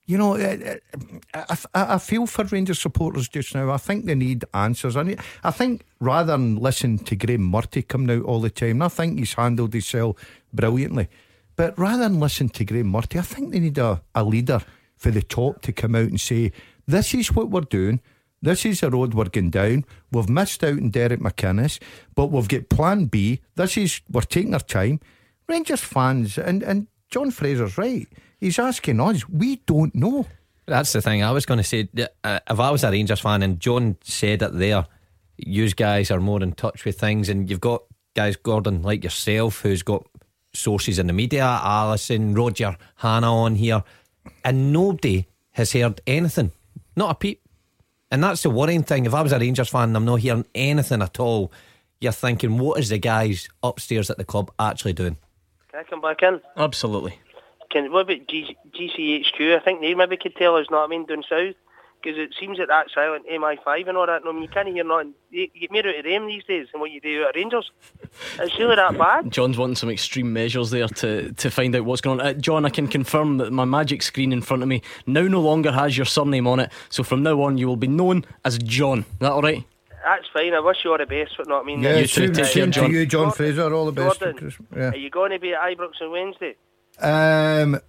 You 0.05 0.17
know, 0.17 0.33
eh, 0.33 0.57
eh, 0.63 0.99
I, 1.33 1.57
I, 1.73 1.93
I, 1.93 1.97
feel 1.97 2.25
for 2.25 2.43
Rangers 2.45 2.79
supporters 2.79 3.29
just 3.29 3.53
now. 3.55 3.69
I 3.71 3.77
think 3.77 4.05
they 4.05 4.15
need 4.15 4.43
answers. 4.53 4.97
I, 4.97 5.03
need, 5.03 5.19
I 5.43 5.51
think 5.51 5.85
rather 5.99 6.33
than 6.33 6.57
listen 6.57 6.97
to 6.99 7.15
Graeme 7.15 7.49
Murty 7.49 7.81
coming 7.81 8.17
out 8.17 8.25
all 8.25 8.41
the 8.41 8.49
time, 8.49 8.81
I 8.81 8.89
think 8.89 9.19
he's 9.19 9.35
handled 9.35 9.73
himself 9.73 10.17
brilliantly. 10.51 11.07
But 11.55 11.77
rather 11.77 12.03
than 12.03 12.19
listen 12.19 12.49
to 12.49 12.65
Graeme 12.65 12.91
Murty, 12.91 13.19
I 13.19 13.21
think 13.21 13.51
they 13.51 13.59
need 13.59 13.77
a, 13.77 14.01
a 14.15 14.23
leader 14.23 14.61
for 14.97 15.11
the 15.11 15.21
top 15.21 15.61
to 15.61 15.71
come 15.71 15.95
out 15.95 16.09
and 16.09 16.19
say, 16.19 16.51
this 16.87 17.13
is 17.13 17.33
what 17.33 17.49
we're 17.49 17.61
doing. 17.61 18.01
This 18.41 18.65
is 18.65 18.79
the 18.79 18.89
road 18.89 19.13
we're 19.13 19.25
going 19.25 19.51
down. 19.51 19.85
We've 20.11 20.29
missed 20.29 20.63
out 20.63 20.77
on 20.77 20.89
Derek 20.89 21.19
McInnes, 21.19 21.79
but 22.15 22.27
we've 22.27 22.47
got 22.47 22.69
plan 22.69 23.05
B. 23.05 23.41
This 23.55 23.77
is, 23.77 24.01
we're 24.09 24.21
taking 24.21 24.53
our 24.53 24.59
time. 24.59 24.99
Rangers 25.47 25.81
fans, 25.81 26.37
and, 26.37 26.63
and 26.63 26.87
John 27.09 27.29
Fraser's 27.29 27.77
right. 27.77 28.07
He's 28.41 28.57
asking 28.57 28.99
us. 28.99 29.29
We 29.29 29.57
don't 29.67 29.93
know. 29.93 30.25
That's 30.65 30.91
the 30.91 31.01
thing. 31.01 31.23
I 31.23 31.31
was 31.31 31.45
going 31.45 31.59
to 31.59 31.63
say, 31.63 31.87
uh, 32.23 32.39
if 32.49 32.59
I 32.59 32.71
was 32.71 32.83
a 32.83 32.91
Rangers 32.91 33.19
fan 33.19 33.43
and 33.43 33.59
John 33.59 33.97
said 34.01 34.41
it 34.41 34.57
there, 34.57 34.87
you 35.37 35.69
guys 35.71 36.09
are 36.09 36.19
more 36.19 36.41
in 36.41 36.53
touch 36.53 36.83
with 36.83 36.99
things, 36.99 37.29
and 37.29 37.49
you've 37.49 37.61
got 37.61 37.83
guys, 38.15 38.35
Gordon, 38.35 38.81
like 38.81 39.03
yourself, 39.03 39.61
who's 39.61 39.83
got 39.83 40.07
sources 40.53 40.99
in 40.99 41.07
the 41.07 41.13
media, 41.13 41.43
Alison, 41.43 42.33
Roger, 42.33 42.75
Hannah 42.95 43.33
on 43.33 43.55
here, 43.55 43.83
and 44.43 44.73
nobody 44.73 45.27
has 45.51 45.73
heard 45.73 46.01
anything. 46.07 46.51
Not 46.95 47.11
a 47.11 47.15
peep. 47.15 47.41
And 48.09 48.23
that's 48.23 48.43
the 48.43 48.49
worrying 48.49 48.83
thing. 48.83 49.05
If 49.05 49.13
I 49.13 49.21
was 49.21 49.31
a 49.31 49.39
Rangers 49.39 49.69
fan 49.69 49.89
and 49.89 49.97
I'm 49.97 50.05
not 50.05 50.19
hearing 50.19 50.45
anything 50.53 51.01
at 51.01 51.19
all, 51.19 51.51
you're 51.99 52.11
thinking, 52.11 52.57
what 52.57 52.79
is 52.79 52.89
the 52.89 52.97
guys 52.97 53.47
upstairs 53.63 54.09
at 54.09 54.17
the 54.17 54.25
club 54.25 54.51
actually 54.59 54.93
doing? 54.93 55.17
Can 55.69 55.79
I 55.79 55.83
come 55.83 56.01
back 56.01 56.23
in? 56.23 56.41
Absolutely. 56.57 57.19
Can 57.71 57.91
what 57.91 58.01
about 58.01 58.27
G- 58.27 58.57
GCHQ? 58.73 59.55
I 59.55 59.59
think 59.63 59.81
they 59.81 59.93
maybe 59.95 60.17
could 60.17 60.35
tell 60.35 60.55
us. 60.57 60.67
Know 60.69 60.77
what 60.77 60.85
I 60.85 60.87
mean? 60.87 61.05
Down 61.05 61.23
south, 61.27 61.55
because 62.01 62.17
it 62.17 62.33
seems 62.39 62.57
that 62.57 62.67
that 62.67 62.87
silent 62.93 63.25
MI5 63.31 63.87
and 63.87 63.97
all 63.97 64.05
that. 64.07 64.23
No, 64.23 64.31
I 64.31 64.33
mean, 64.33 64.43
you 64.43 64.47
can't 64.49 64.67
hear 64.67 64.83
nothing. 64.83 65.13
You, 65.29 65.47
you 65.53 65.61
get 65.67 65.71
more 65.71 65.87
out 65.87 65.97
of 65.99 66.03
them 66.03 66.27
these 66.27 66.43
days 66.43 66.67
than 66.71 66.81
what 66.81 66.91
you 66.91 66.99
do 66.99 67.23
at 67.27 67.35
Rangers. 67.35 67.71
It's 68.39 68.57
really 68.59 68.75
that 68.75 68.97
bad. 68.97 69.31
John's 69.31 69.57
wanting 69.57 69.75
some 69.75 69.89
extreme 69.89 70.33
measures 70.33 70.69
there 70.71 70.87
to, 70.87 71.31
to 71.33 71.49
find 71.49 71.75
out 71.75 71.85
what's 71.85 72.01
going 72.01 72.19
on. 72.19 72.27
Uh, 72.27 72.33
John, 72.33 72.65
I 72.65 72.69
can 72.69 72.87
confirm 72.87 73.37
that 73.37 73.51
my 73.51 73.65
magic 73.65 74.01
screen 74.01 74.33
in 74.33 74.41
front 74.41 74.63
of 74.63 74.69
me 74.69 74.81
now 75.05 75.23
no 75.23 75.39
longer 75.41 75.71
has 75.71 75.95
your 75.97 76.05
surname 76.05 76.47
on 76.47 76.59
it. 76.59 76.71
So 76.89 77.03
from 77.03 77.23
now 77.23 77.41
on, 77.41 77.57
you 77.57 77.67
will 77.67 77.77
be 77.77 77.87
known 77.87 78.25
as 78.43 78.57
John. 78.57 78.99
Is 78.99 79.05
that 79.19 79.31
all 79.31 79.41
right? 79.41 79.63
That's 80.03 80.25
fine. 80.33 80.53
I 80.55 80.59
wish 80.59 80.77
you 80.83 80.91
all 80.91 80.97
the 80.97 81.05
best. 81.05 81.35
But 81.37 81.47
not 81.47 81.61
I 81.61 81.65
mean, 81.65 81.81
yeah, 81.81 81.97
you 81.99 82.07
same, 82.07 82.33
too. 82.33 82.43
same 82.43 82.71
John. 82.71 82.89
to 82.89 82.91
you, 82.91 83.05
John 83.05 83.21
Gordon, 83.25 83.37
Fraser. 83.37 83.73
All 83.73 83.85
the 83.85 83.91
best. 83.91 84.19
Gordon, 84.19 84.51
Yeah. 84.75 84.89
Are 84.89 84.95
you 84.97 85.11
going 85.11 85.31
to 85.31 85.39
be 85.39 85.53
at 85.53 85.61
Ibrox 85.61 86.01
on 86.01 86.11
Wednesday? 86.11 86.55
Um, 87.01 87.79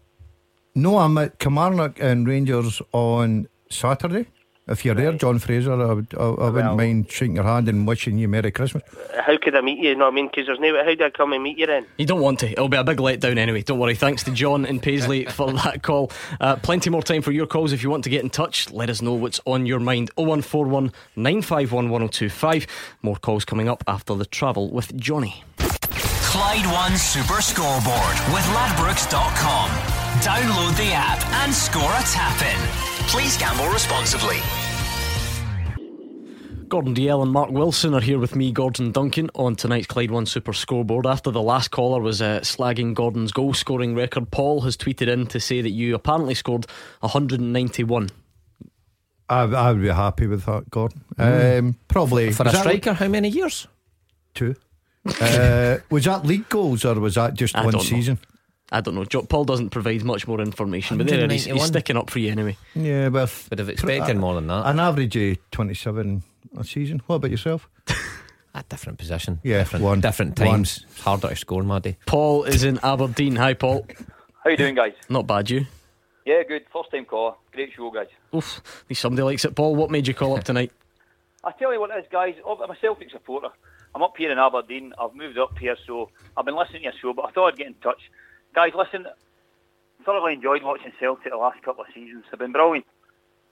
no, 0.74 0.98
I'm 0.98 1.18
at 1.18 1.38
Kilmarnock 1.38 2.00
and 2.00 2.26
Rangers 2.26 2.80
on 2.92 3.48
Saturday. 3.70 4.26
If 4.68 4.84
you're 4.84 4.94
there, 4.94 5.12
John 5.12 5.40
Fraser, 5.40 5.72
I, 5.72 5.92
would, 5.92 6.14
I, 6.18 6.22
I 6.22 6.48
wouldn't 6.48 6.76
mind 6.76 7.10
shaking 7.10 7.34
your 7.34 7.44
hand 7.44 7.68
and 7.68 7.84
wishing 7.84 8.16
you 8.16 8.28
Merry 8.28 8.52
Christmas. 8.52 8.84
How 9.20 9.36
could 9.36 9.56
I 9.56 9.60
meet 9.60 9.78
you? 9.78 9.90
You 9.90 9.94
know 9.96 10.04
what 10.04 10.12
I 10.12 10.14
mean? 10.14 10.28
Because 10.28 10.46
there's 10.46 10.60
no. 10.60 10.82
How 10.84 10.94
do 10.94 11.04
I 11.04 11.10
come 11.10 11.32
and 11.32 11.42
meet 11.42 11.58
you 11.58 11.66
then? 11.66 11.84
You 11.98 12.06
don't 12.06 12.20
want 12.20 12.38
to. 12.40 12.50
It'll 12.50 12.68
be 12.68 12.76
a 12.76 12.84
big 12.84 12.98
letdown 12.98 13.38
anyway. 13.38 13.62
Don't 13.62 13.80
worry. 13.80 13.96
Thanks 13.96 14.22
to 14.22 14.30
John 14.30 14.64
and 14.64 14.80
Paisley 14.80 15.24
for 15.28 15.52
that 15.52 15.82
call. 15.82 16.12
Uh, 16.40 16.54
plenty 16.56 16.90
more 16.90 17.02
time 17.02 17.22
for 17.22 17.32
your 17.32 17.46
calls 17.46 17.72
if 17.72 17.82
you 17.82 17.90
want 17.90 18.04
to 18.04 18.10
get 18.10 18.22
in 18.22 18.30
touch. 18.30 18.70
Let 18.70 18.88
us 18.88 19.02
know 19.02 19.14
what's 19.14 19.40
on 19.46 19.66
your 19.66 19.80
mind. 19.80 20.10
0141 20.14 20.92
951 21.16 21.90
1025. 21.90 22.66
More 23.02 23.16
calls 23.16 23.44
coming 23.44 23.68
up 23.68 23.82
after 23.88 24.14
the 24.14 24.26
travel 24.26 24.70
with 24.70 24.96
Johnny. 24.96 25.42
Clyde 26.42 26.66
One 26.72 26.96
Super 26.96 27.40
Scoreboard 27.40 28.16
with 28.34 28.42
Ladbrokes.com. 28.46 29.70
Download 30.22 30.76
the 30.76 30.90
app 30.92 31.24
and 31.44 31.54
score 31.54 31.80
a 31.84 32.02
tap 32.02 32.42
in. 32.42 32.58
Please 33.06 33.36
gamble 33.36 33.68
responsibly. 33.68 34.38
Gordon 36.68 36.96
Dalziel 36.96 37.22
and 37.22 37.30
Mark 37.30 37.50
Wilson 37.52 37.94
are 37.94 38.00
here 38.00 38.18
with 38.18 38.34
me, 38.34 38.50
Gordon 38.50 38.90
Duncan, 38.90 39.30
on 39.36 39.54
tonight's 39.54 39.86
Clyde 39.86 40.10
One 40.10 40.26
Super 40.26 40.52
Scoreboard. 40.52 41.06
After 41.06 41.30
the 41.30 41.40
last 41.40 41.70
caller 41.70 42.00
was 42.00 42.20
uh, 42.20 42.40
slagging 42.40 42.92
Gordon's 42.94 43.30
goal 43.30 43.54
scoring 43.54 43.94
record, 43.94 44.32
Paul 44.32 44.62
has 44.62 44.76
tweeted 44.76 45.06
in 45.06 45.28
to 45.28 45.38
say 45.38 45.62
that 45.62 45.70
you 45.70 45.94
apparently 45.94 46.34
scored 46.34 46.66
191. 47.00 48.10
I, 49.28 49.42
I 49.44 49.70
would 49.72 49.80
be 49.80 49.88
happy 49.90 50.26
with 50.26 50.44
that, 50.46 50.68
Gordon. 50.70 51.04
Um, 51.18 51.76
probably 51.86 52.32
For 52.32 52.42
a 52.42 52.46
was 52.46 52.54
that 52.54 52.60
striker, 52.62 52.94
how 52.94 53.06
many 53.06 53.28
years? 53.28 53.68
two. 54.34 54.56
Uh, 55.20 55.78
was 55.90 56.04
that 56.04 56.24
league 56.24 56.48
goals 56.48 56.84
or 56.84 56.94
was 57.00 57.14
that 57.16 57.34
just 57.34 57.56
I 57.56 57.64
one 57.64 57.72
don't 57.72 57.82
know. 57.82 57.88
season? 57.88 58.18
I 58.70 58.80
don't 58.80 58.94
know. 58.94 59.04
Paul 59.04 59.44
doesn't 59.44 59.70
provide 59.70 60.02
much 60.02 60.26
more 60.26 60.40
information, 60.40 60.96
but 60.96 61.06
there 61.06 61.24
it 61.24 61.32
is. 61.32 61.44
He's 61.44 61.64
sticking 61.64 61.96
up 61.96 62.08
for 62.08 62.20
you 62.20 62.30
anyway. 62.30 62.56
Yeah, 62.74 63.08
well, 63.08 63.28
Would 63.50 63.58
have 63.58 63.68
expected 63.68 64.16
more 64.16 64.34
than 64.34 64.46
that. 64.46 64.66
an 64.66 64.80
average 64.80 65.14
of 65.16 65.36
27 65.50 66.22
a 66.56 66.64
season. 66.64 67.02
What 67.06 67.16
about 67.16 67.30
yourself? 67.30 67.68
A 68.54 68.62
different 68.68 68.98
position. 68.98 69.40
Yeah, 69.42 69.60
different, 69.60 69.82
one. 69.84 70.00
different 70.02 70.38
One. 70.38 70.48
times. 70.48 70.84
It's 70.90 71.00
harder 71.00 71.28
to 71.28 71.36
score, 71.36 71.62
Maddie. 71.62 71.96
Paul 72.04 72.44
is 72.44 72.64
in 72.64 72.78
Aberdeen. 72.82 73.36
Hi, 73.36 73.54
Paul. 73.54 73.86
How 74.44 74.50
you 74.50 74.58
doing, 74.58 74.74
guys? 74.74 74.92
Not 75.08 75.26
bad, 75.26 75.48
you. 75.48 75.64
Yeah, 76.26 76.42
good. 76.46 76.66
First 76.70 76.90
time 76.90 77.06
caller. 77.06 77.34
Great 77.52 77.72
show, 77.74 77.90
guys. 77.90 78.08
Oof, 78.34 78.58
at 78.58 78.90
least 78.90 79.00
somebody 79.00 79.22
likes 79.22 79.46
it. 79.46 79.54
Paul, 79.54 79.74
what 79.74 79.90
made 79.90 80.06
you 80.06 80.12
call 80.12 80.36
up 80.36 80.44
tonight? 80.44 80.70
I 81.44 81.52
tell 81.52 81.72
you 81.72 81.80
what 81.80 81.90
it 81.92 81.98
is, 82.00 82.04
guys. 82.12 82.34
I'm 82.46 82.70
a 82.70 82.76
Celtic 82.78 83.10
supporter. 83.10 83.48
I'm 83.94 84.02
up 84.02 84.16
here 84.16 84.32
in 84.32 84.38
Aberdeen. 84.38 84.94
I've 84.98 85.14
moved 85.14 85.38
up 85.38 85.58
here, 85.58 85.76
so 85.86 86.10
I've 86.36 86.46
been 86.46 86.56
listening 86.56 86.82
to 86.82 86.84
your 86.84 86.92
show, 87.00 87.12
but 87.12 87.26
I 87.26 87.30
thought 87.30 87.48
I'd 87.48 87.58
get 87.58 87.66
in 87.66 87.74
touch. 87.74 88.00
Guys, 88.54 88.72
listen, 88.74 89.06
thoroughly 90.04 90.32
enjoyed 90.32 90.62
watching 90.62 90.92
Celtic 90.98 91.30
the 91.30 91.36
last 91.36 91.62
couple 91.62 91.84
of 91.84 91.90
seasons. 91.94 92.24
They've 92.30 92.38
been 92.38 92.52
brilliant. 92.52 92.86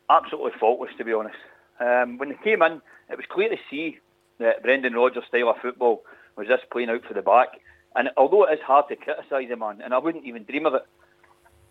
Absolutely 0.08 0.52
faultless, 0.58 0.92
to 0.98 1.04
be 1.04 1.12
honest. 1.12 1.36
Um, 1.78 2.18
when 2.18 2.30
they 2.30 2.38
came 2.42 2.62
in, 2.62 2.80
it 3.10 3.16
was 3.16 3.26
clear 3.28 3.48
to 3.48 3.56
see 3.70 3.98
that 4.38 4.62
Brendan 4.62 4.94
Rodgers' 4.94 5.24
style 5.28 5.50
of 5.50 5.56
football 5.60 6.02
was 6.36 6.48
just 6.48 6.70
playing 6.70 6.90
out 6.90 7.04
for 7.06 7.14
the 7.14 7.22
back. 7.22 7.60
And 7.94 8.08
although 8.16 8.44
it 8.44 8.54
is 8.54 8.64
hard 8.64 8.88
to 8.88 8.96
criticise 8.96 9.48
the 9.48 9.56
man, 9.56 9.80
and 9.82 9.92
I 9.92 9.98
wouldn't 9.98 10.24
even 10.24 10.44
dream 10.44 10.66
of 10.66 10.74
it, 10.74 10.86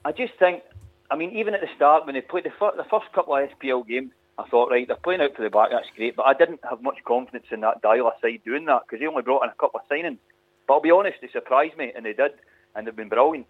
I 0.05 0.11
just 0.11 0.33
think, 0.37 0.63
I 1.09 1.15
mean, 1.15 1.31
even 1.31 1.53
at 1.53 1.61
the 1.61 1.69
start 1.75 2.05
when 2.05 2.15
they 2.15 2.21
played 2.21 2.45
the, 2.45 2.51
fir- 2.57 2.75
the 2.77 2.83
first 2.83 3.11
couple 3.13 3.35
of 3.35 3.49
SPL 3.49 3.87
games, 3.87 4.11
I 4.39 4.47
thought, 4.47 4.71
right, 4.71 4.87
they're 4.87 4.95
playing 4.95 5.19
out 5.19 5.35
for 5.35 5.43
the 5.43 5.49
back, 5.49 5.69
that's 5.69 5.89
great. 5.97 6.15
But 6.15 6.23
I 6.25 6.33
didn't 6.33 6.61
have 6.69 6.81
much 6.81 7.03
confidence 7.05 7.47
in 7.51 7.59
that 7.59 7.81
Dyla 7.81 8.11
side 8.21 8.39
doing 8.45 8.65
that 8.65 8.83
because 8.85 9.01
he 9.01 9.07
only 9.07 9.21
brought 9.21 9.43
in 9.43 9.49
a 9.49 9.53
couple 9.53 9.81
of 9.81 9.89
signings. 9.89 10.17
But 10.65 10.75
I'll 10.75 10.81
be 10.81 10.91
honest, 10.91 11.17
they 11.21 11.27
surprised 11.27 11.77
me, 11.77 11.91
and 11.93 12.05
they 12.05 12.13
did, 12.13 12.31
and 12.73 12.87
they've 12.87 12.95
been 12.95 13.09
brilliant. 13.09 13.47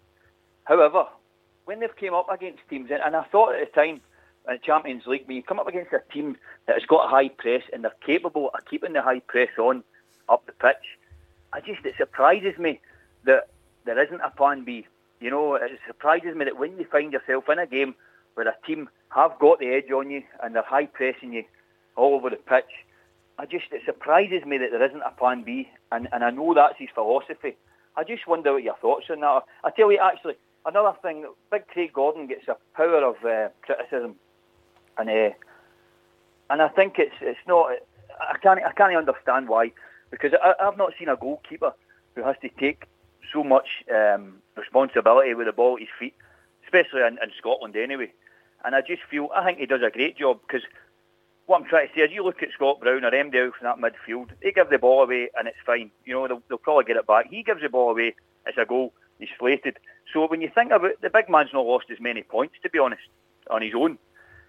However, 0.64 1.04
when 1.64 1.78
they've 1.78 1.96
came 1.96 2.12
up 2.12 2.26
against 2.28 2.60
teams, 2.68 2.90
and 2.90 3.14
I 3.14 3.22
thought 3.24 3.54
at 3.54 3.60
the 3.60 3.80
time, 3.80 4.00
in 4.48 4.54
the 4.54 4.58
Champions 4.58 5.06
League, 5.06 5.28
when 5.28 5.36
you 5.36 5.42
come 5.44 5.60
up 5.60 5.68
against 5.68 5.92
a 5.92 6.02
team 6.12 6.36
that 6.66 6.74
has 6.74 6.84
got 6.86 7.04
a 7.04 7.08
high 7.08 7.28
press 7.28 7.62
and 7.72 7.84
they're 7.84 7.94
capable 8.04 8.50
of 8.52 8.64
keeping 8.64 8.92
the 8.92 9.02
high 9.02 9.20
press 9.20 9.50
on 9.58 9.84
up 10.28 10.44
the 10.46 10.52
pitch, 10.52 10.98
I 11.52 11.60
just 11.60 11.84
it 11.84 11.94
surprises 11.98 12.58
me 12.58 12.80
that 13.24 13.48
there 13.84 14.02
isn't 14.02 14.20
a 14.22 14.30
plan 14.30 14.64
B. 14.64 14.86
You 15.20 15.30
know, 15.30 15.54
it 15.54 15.78
surprises 15.86 16.34
me 16.34 16.46
that 16.46 16.58
when 16.58 16.78
you 16.78 16.86
find 16.90 17.12
yourself 17.12 17.44
in 17.48 17.58
a 17.58 17.66
game 17.66 17.94
where 18.34 18.48
a 18.48 18.54
team 18.66 18.88
have 19.10 19.38
got 19.38 19.58
the 19.58 19.68
edge 19.68 19.90
on 19.90 20.10
you 20.10 20.22
and 20.42 20.54
they're 20.54 20.62
high 20.62 20.86
pressing 20.86 21.32
you 21.32 21.44
all 21.96 22.14
over 22.14 22.30
the 22.30 22.36
pitch, 22.36 22.70
I 23.38 23.46
just 23.46 23.66
it 23.72 23.82
surprises 23.84 24.44
me 24.44 24.58
that 24.58 24.70
there 24.70 24.84
isn't 24.84 25.02
a 25.02 25.10
plan 25.10 25.42
B, 25.44 25.68
and, 25.90 26.08
and 26.12 26.22
I 26.22 26.30
know 26.30 26.52
that's 26.54 26.78
his 26.78 26.88
philosophy. 26.94 27.56
I 27.96 28.04
just 28.04 28.26
wonder 28.26 28.52
what 28.52 28.62
your 28.62 28.76
thoughts 28.76 29.06
on 29.10 29.20
that. 29.20 29.44
I 29.64 29.70
tell 29.70 29.90
you, 29.90 29.98
actually, 29.98 30.34
another 30.66 30.96
thing, 31.02 31.26
Big 31.50 31.66
Craig 31.68 31.92
Gordon 31.92 32.26
gets 32.26 32.48
a 32.48 32.56
power 32.76 33.02
of 33.02 33.16
uh, 33.24 33.48
criticism, 33.62 34.16
and 34.98 35.08
uh, 35.08 35.30
and 36.50 36.62
I 36.62 36.68
think 36.68 36.98
it's 36.98 37.14
it's 37.20 37.40
not. 37.48 37.70
I 38.20 38.36
can't 38.38 38.60
I 38.62 38.72
can't 38.72 38.94
understand 38.94 39.48
why, 39.48 39.72
because 40.10 40.32
I, 40.42 40.52
I've 40.60 40.76
not 40.76 40.92
seen 40.98 41.08
a 41.08 41.16
goalkeeper 41.16 41.72
who 42.14 42.22
has 42.22 42.36
to 42.42 42.48
take 42.48 42.84
so 43.32 43.42
much 43.42 43.68
um, 43.90 44.34
responsibility 44.56 45.32
with 45.34 45.46
the 45.46 45.52
ball 45.52 45.76
at 45.76 45.80
his 45.80 45.88
feet, 45.98 46.14
especially 46.64 47.00
in, 47.00 47.18
in 47.22 47.30
Scotland 47.38 47.74
anyway. 47.76 48.12
And 48.64 48.74
I 48.74 48.80
just 48.80 49.02
feel 49.10 49.28
I 49.34 49.44
think 49.44 49.58
he 49.58 49.66
does 49.66 49.82
a 49.82 49.90
great 49.90 50.16
job 50.16 50.40
because 50.42 50.62
what 51.46 51.62
I'm 51.62 51.68
trying 51.68 51.88
to 51.88 51.94
say 51.94 52.02
is 52.02 52.12
you 52.12 52.24
look 52.24 52.42
at 52.42 52.52
Scott 52.52 52.80
Brown 52.80 53.04
or 53.04 53.10
MDL 53.10 53.52
from 53.54 53.64
that 53.64 53.78
midfield, 53.78 54.28
they 54.42 54.52
give 54.52 54.70
the 54.70 54.78
ball 54.78 55.02
away 55.02 55.30
and 55.36 55.48
it's 55.48 55.56
fine. 55.66 55.90
You 56.04 56.14
know, 56.14 56.28
they'll, 56.28 56.42
they'll 56.48 56.58
probably 56.58 56.84
get 56.84 56.96
it 56.96 57.06
back. 57.06 57.26
He 57.28 57.42
gives 57.42 57.62
the 57.62 57.68
ball 57.68 57.90
away, 57.90 58.14
it's 58.46 58.58
a 58.58 58.64
goal, 58.64 58.92
he's 59.18 59.28
slated. 59.38 59.78
So 60.12 60.26
when 60.26 60.40
you 60.40 60.50
think 60.54 60.70
about 60.70 60.90
it, 60.90 61.00
the 61.00 61.10
big 61.10 61.28
man's 61.28 61.50
not 61.52 61.66
lost 61.66 61.86
as 61.90 62.00
many 62.00 62.22
points, 62.22 62.54
to 62.62 62.70
be 62.70 62.78
honest, 62.78 63.02
on 63.50 63.62
his 63.62 63.74
own. 63.74 63.98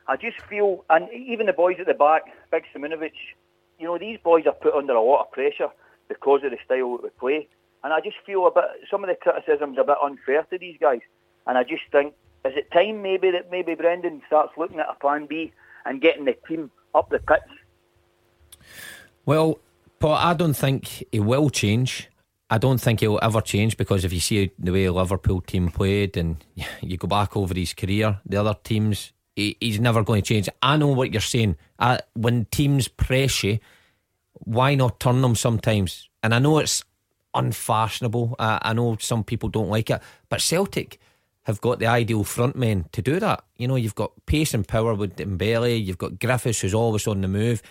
I 0.07 0.17
just 0.17 0.41
feel, 0.41 0.83
and 0.89 1.07
even 1.11 1.45
the 1.45 1.53
boys 1.53 1.77
at 1.79 1.85
the 1.85 1.93
back, 1.93 2.23
Big 2.51 2.63
Simunovic, 2.75 3.13
you 3.79 3.85
know, 3.85 3.97
these 3.97 4.19
boys 4.23 4.45
are 4.45 4.53
put 4.53 4.73
under 4.73 4.93
a 4.93 5.01
lot 5.01 5.21
of 5.21 5.31
pressure 5.31 5.69
because 6.07 6.43
of 6.43 6.51
the 6.51 6.57
style 6.65 6.97
that 6.97 7.03
we 7.03 7.09
play. 7.19 7.47
And 7.83 7.93
I 7.93 7.99
just 7.99 8.17
feel 8.25 8.45
a 8.45 8.51
bit, 8.51 8.65
some 8.89 9.03
of 9.03 9.09
the 9.09 9.15
criticism's 9.15 9.77
a 9.79 9.83
bit 9.83 9.97
unfair 10.03 10.43
to 10.43 10.57
these 10.57 10.77
guys. 10.79 11.01
And 11.47 11.57
I 11.57 11.63
just 11.63 11.83
think, 11.91 12.13
is 12.45 12.53
it 12.55 12.71
time 12.71 13.01
maybe 13.01 13.31
that 13.31 13.51
maybe 13.51 13.75
Brendan 13.75 14.21
starts 14.27 14.53
looking 14.57 14.79
at 14.79 14.87
a 14.89 14.95
plan 14.95 15.27
B 15.27 15.53
and 15.85 16.01
getting 16.01 16.25
the 16.25 16.35
team 16.47 16.71
up 16.95 17.09
the 17.09 17.19
pitch? 17.19 17.39
Well, 19.25 19.59
Paul, 19.99 20.13
I 20.13 20.33
don't 20.33 20.55
think 20.55 21.05
he 21.11 21.19
will 21.19 21.49
change. 21.49 22.09
I 22.49 22.57
don't 22.57 22.79
think 22.81 22.99
he'll 22.99 23.19
ever 23.21 23.39
change 23.39 23.77
because 23.77 24.03
if 24.03 24.11
you 24.11 24.19
see 24.19 24.51
the 24.59 24.71
way 24.71 24.89
Liverpool 24.89 25.41
team 25.41 25.69
played 25.69 26.17
and 26.17 26.43
you 26.81 26.97
go 26.97 27.07
back 27.07 27.37
over 27.37 27.53
his 27.53 27.73
career, 27.73 28.19
the 28.25 28.37
other 28.37 28.55
teams, 28.63 29.13
he, 29.35 29.55
he's 29.59 29.79
never 29.79 30.03
going 30.03 30.23
to 30.23 30.27
change. 30.27 30.49
I 30.61 30.77
know 30.77 30.87
what 30.87 31.13
you're 31.13 31.21
saying. 31.21 31.55
I, 31.79 31.99
when 32.13 32.45
teams 32.45 32.87
press 32.87 33.43
you, 33.43 33.59
why 34.33 34.75
not 34.75 34.99
turn 34.99 35.21
them 35.21 35.35
sometimes? 35.35 36.09
And 36.23 36.33
I 36.33 36.39
know 36.39 36.57
it's 36.57 36.83
unfashionable. 37.33 38.35
I, 38.39 38.59
I 38.61 38.73
know 38.73 38.97
some 38.99 39.23
people 39.23 39.49
don't 39.49 39.69
like 39.69 39.89
it, 39.89 40.01
but 40.27 40.41
Celtic 40.41 40.99
have 41.43 41.61
got 41.61 41.79
the 41.79 41.87
ideal 41.87 42.23
front 42.23 42.55
men 42.55 42.85
to 42.91 43.01
do 43.01 43.19
that. 43.19 43.43
You 43.57 43.67
know, 43.67 43.75
you've 43.75 43.95
got 43.95 44.11
pace 44.25 44.53
and 44.53 44.67
power 44.67 44.93
with 44.93 45.15
Dembele, 45.15 45.83
you've 45.83 45.97
got 45.97 46.19
Griffiths 46.19 46.61
who's 46.61 46.73
always 46.73 47.07
on 47.07 47.21
the 47.21 47.27
move. 47.27 47.61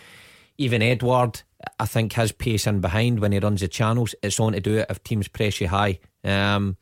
Even 0.58 0.82
Edouard, 0.82 1.42
I 1.78 1.86
think, 1.86 2.12
has 2.14 2.32
pace 2.32 2.66
in 2.66 2.80
behind 2.80 3.20
when 3.20 3.32
he 3.32 3.38
runs 3.38 3.60
the 3.60 3.68
channels. 3.68 4.14
It's 4.22 4.40
on 4.40 4.52
to 4.52 4.60
do 4.60 4.78
it 4.78 4.86
if 4.90 5.02
teams 5.02 5.28
press 5.28 5.60
you 5.60 5.68
high. 5.68 6.00
Um, 6.24 6.76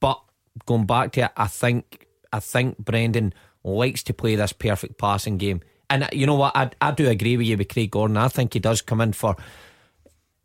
but 0.00 0.20
going 0.66 0.86
back 0.86 1.12
to 1.12 1.22
it, 1.22 1.30
I 1.36 1.46
think 1.46 2.06
I 2.32 2.40
think 2.40 2.78
Brendan 2.78 3.32
likes 3.64 4.02
to 4.04 4.14
play 4.14 4.34
this 4.34 4.52
perfect 4.52 4.98
passing 4.98 5.38
game. 5.38 5.62
And 5.90 6.06
you 6.12 6.26
know 6.26 6.34
what? 6.34 6.54
I, 6.54 6.70
I 6.82 6.90
do 6.90 7.08
agree 7.08 7.36
with 7.36 7.46
you 7.46 7.56
with 7.56 7.68
Craig 7.68 7.90
Gordon. 7.90 8.18
I 8.18 8.28
think 8.28 8.52
he 8.52 8.60
does 8.60 8.82
come 8.82 9.00
in 9.00 9.12
for 9.12 9.36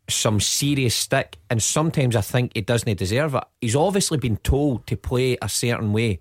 some 0.08 0.40
serious 0.40 0.94
stick, 0.94 1.38
and 1.48 1.62
sometimes 1.62 2.14
I 2.16 2.20
think 2.20 2.52
he 2.54 2.60
doesn't 2.60 2.98
deserve 2.98 3.34
it. 3.34 3.44
He's 3.60 3.76
obviously 3.76 4.18
been 4.18 4.36
told 4.38 4.86
to 4.86 4.96
play 4.96 5.38
a 5.40 5.48
certain 5.48 5.92
way, 5.92 6.20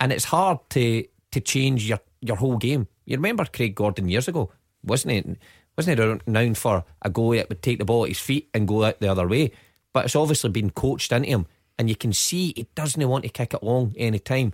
and 0.00 0.12
it's 0.12 0.24
hard 0.24 0.58
to 0.70 1.06
to 1.32 1.40
change 1.40 1.88
your, 1.88 2.00
your 2.20 2.36
whole 2.36 2.56
game. 2.56 2.88
You 3.04 3.16
remember 3.16 3.44
Craig 3.44 3.74
Gordon 3.74 4.08
years 4.08 4.28
ago, 4.28 4.52
wasn't 4.82 5.12
it? 5.12 5.38
Wasn't 5.76 5.98
he 5.98 6.04
renowned 6.04 6.56
for 6.56 6.84
a 7.02 7.10
goalie 7.10 7.38
that 7.38 7.48
would 7.48 7.62
take 7.62 7.78
the 7.78 7.84
ball 7.84 8.04
at 8.04 8.08
his 8.08 8.20
feet 8.20 8.48
and 8.54 8.66
go 8.68 8.84
out 8.84 9.00
the 9.00 9.10
other 9.10 9.28
way? 9.28 9.52
But 9.92 10.06
it's 10.06 10.16
obviously 10.16 10.50
been 10.50 10.70
coached 10.70 11.12
into 11.12 11.28
him, 11.28 11.46
and 11.78 11.88
you 11.88 11.96
can 11.96 12.12
see 12.12 12.52
he 12.56 12.66
doesn't 12.74 13.06
want 13.08 13.24
to 13.24 13.30
kick 13.30 13.54
it 13.54 13.62
long 13.62 13.94
any 13.96 14.18
time. 14.18 14.52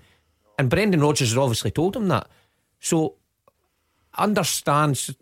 And 0.59 0.69
Brendan 0.71 1.01
Rodgers 1.01 1.31
has 1.31 1.39
obviously 1.39 1.71
told 1.71 1.97
him 1.97 2.09
that. 2.09 2.29
So 2.81 3.17
understands 4.17 5.15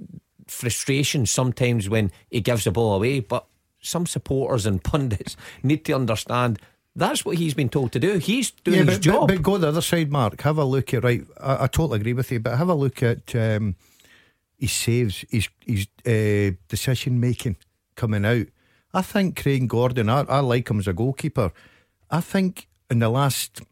frustration 0.51 1.27
sometimes 1.27 1.89
when 1.89 2.11
he 2.31 2.41
gives 2.41 2.65
the 2.65 2.71
ball 2.71 2.95
away, 2.95 3.21
but 3.21 3.47
some 3.81 4.07
supporters 4.07 4.67
and 4.67 4.83
pundits 4.93 5.37
need 5.63 5.85
to 5.87 5.93
understand 5.93 6.61
that's 6.97 7.25
what 7.25 7.37
he's 7.37 7.55
been 7.55 7.69
told 7.69 7.93
to 7.93 8.01
do. 8.01 8.19
He's 8.19 8.51
doing 8.51 8.81
yeah, 8.81 8.85
his 8.85 8.99
job. 8.99 9.29
But, 9.29 9.37
but, 9.37 9.43
go 9.43 9.59
the 9.59 9.69
other 9.69 9.81
side, 9.81 10.11
Mark. 10.11 10.41
Have 10.43 10.59
a 10.59 10.65
look 10.65 10.93
at 10.93 11.05
right. 11.05 11.23
I, 11.41 11.65
I 11.65 11.67
totally 11.69 12.01
agree 12.01 12.13
with 12.13 12.33
you, 12.33 12.41
but 12.41 12.59
have 12.59 12.69
a 12.69 12.75
look 12.75 13.03
at 13.03 13.35
um, 13.35 13.77
his 14.59 14.73
saves, 14.73 15.25
his 15.31 15.49
his 15.65 15.87
uh, 16.05 16.57
decision 16.69 17.21
making 17.21 17.57
coming 17.95 18.25
out. 18.25 18.47
I 18.93 19.03
think 19.03 19.41
Craig 19.41 19.69
Gordon. 19.69 20.09
I, 20.09 20.23
I 20.23 20.41
like 20.41 20.69
him 20.69 20.81
as 20.81 20.89
a 20.89 20.93
goalkeeper. 20.93 21.53
I 22.11 22.21
think 22.21 22.67
in 22.91 22.99
the 22.99 23.09
last 23.09 23.63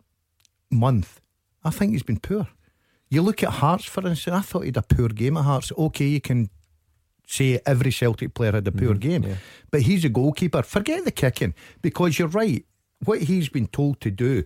month, 0.70 1.20
I 1.64 1.70
think 1.70 1.92
he's 1.92 2.04
been 2.04 2.20
poor. 2.20 2.46
You 3.10 3.22
look 3.22 3.42
at 3.42 3.54
Hearts, 3.54 3.84
for 3.84 4.06
instance. 4.06 4.36
I 4.36 4.40
thought 4.42 4.60
he 4.60 4.68
had 4.68 4.76
a 4.76 4.82
poor 4.82 5.08
game 5.08 5.36
at 5.36 5.44
Hearts. 5.44 5.72
Okay, 5.76 6.06
you 6.06 6.20
can 6.20 6.50
say 7.28 7.60
every 7.66 7.92
Celtic 7.92 8.34
player 8.34 8.52
had 8.52 8.66
a 8.66 8.72
poor 8.72 8.94
Mm-hmm. 8.94 9.08
game, 9.08 9.22
yeah. 9.24 9.36
but 9.70 9.82
he's 9.82 10.04
a 10.04 10.08
goalkeeper. 10.08 10.62
Forget 10.62 11.04
the 11.04 11.12
kicking 11.12 11.54
because 11.82 12.18
you're 12.18 12.28
right. 12.28 12.64
What 13.04 13.20
he's 13.22 13.48
been 13.48 13.68
told 13.68 14.00
to 14.00 14.10
do 14.10 14.42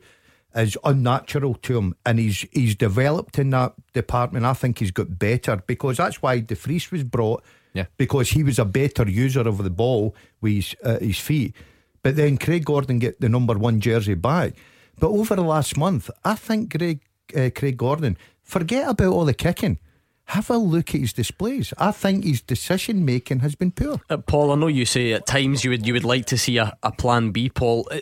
is 0.54 0.76
unnatural 0.84 1.54
to 1.54 1.78
him, 1.78 1.94
and 2.04 2.18
he's 2.18 2.44
he's 2.52 2.74
developed 2.74 3.38
in 3.38 3.50
that 3.50 3.72
department. 3.94 4.44
I 4.44 4.52
think 4.52 4.80
he's 4.80 4.90
got 4.90 5.18
better 5.18 5.56
because 5.66 5.96
that's 5.96 6.20
why 6.20 6.40
De 6.40 6.54
Vries 6.54 6.90
was 6.90 7.04
brought. 7.04 7.42
Yeah. 7.74 7.86
because 7.96 8.28
he 8.36 8.42
was 8.42 8.58
a 8.58 8.66
better 8.66 9.08
user 9.08 9.48
of 9.48 9.56
the 9.64 9.70
ball 9.70 10.14
with 10.42 10.52
his, 10.52 10.76
uh, 10.84 10.98
his 10.98 11.18
feet. 11.18 11.56
But 12.02 12.16
then 12.16 12.36
Craig 12.36 12.66
Gordon 12.66 12.98
get 12.98 13.18
the 13.22 13.30
number 13.30 13.56
one 13.56 13.80
jersey 13.80 14.12
back. 14.12 14.52
But 15.00 15.08
over 15.08 15.34
the 15.34 15.42
last 15.42 15.78
month, 15.78 16.10
I 16.22 16.34
think 16.34 16.76
Craig 16.76 17.00
uh, 17.34 17.48
Craig 17.56 17.78
Gordon 17.78 18.18
forget 18.42 18.86
about 18.88 19.12
all 19.14 19.24
the 19.24 19.32
kicking. 19.32 19.78
Have 20.26 20.50
a 20.50 20.56
look 20.56 20.94
at 20.94 21.00
his 21.00 21.12
displays. 21.12 21.74
I 21.78 21.90
think 21.92 22.24
his 22.24 22.40
decision 22.40 23.04
making 23.04 23.40
has 23.40 23.54
been 23.54 23.72
poor. 23.72 24.00
Uh, 24.08 24.16
Paul, 24.16 24.52
I 24.52 24.54
know 24.54 24.68
you 24.68 24.86
say 24.86 25.12
at 25.12 25.26
times 25.26 25.64
you 25.64 25.70
would 25.70 25.86
you 25.86 25.92
would 25.92 26.04
like 26.04 26.26
to 26.26 26.38
see 26.38 26.56
a, 26.58 26.72
a 26.82 26.92
plan 26.92 27.32
B. 27.32 27.50
Paul, 27.50 27.86
Uh, 27.90 28.00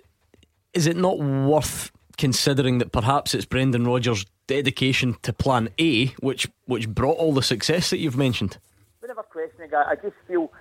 is 0.73 0.87
it 0.87 0.97
not 0.97 1.19
worth 1.19 1.91
considering 2.17 2.79
that 2.79 2.93
perhaps 2.93 3.35
it's 3.35 3.47
Brendan 3.47 3.87
Rodgers' 3.87 4.27
dedication 4.47 5.17
to 5.23 5.33
Plan 5.33 5.71
A, 5.79 6.07
which 6.21 6.47
which 6.67 6.89
brought 6.89 7.17
all 7.17 7.33
the 7.33 7.43
success 7.43 7.91
that 7.91 7.99
you've 7.99 8.17
mentioned? 8.17 8.59
Whenever 9.01 9.23
questioning, 9.23 9.75
I, 9.75 9.93
I 9.93 9.95
just 9.97 10.17
feel 10.29 10.53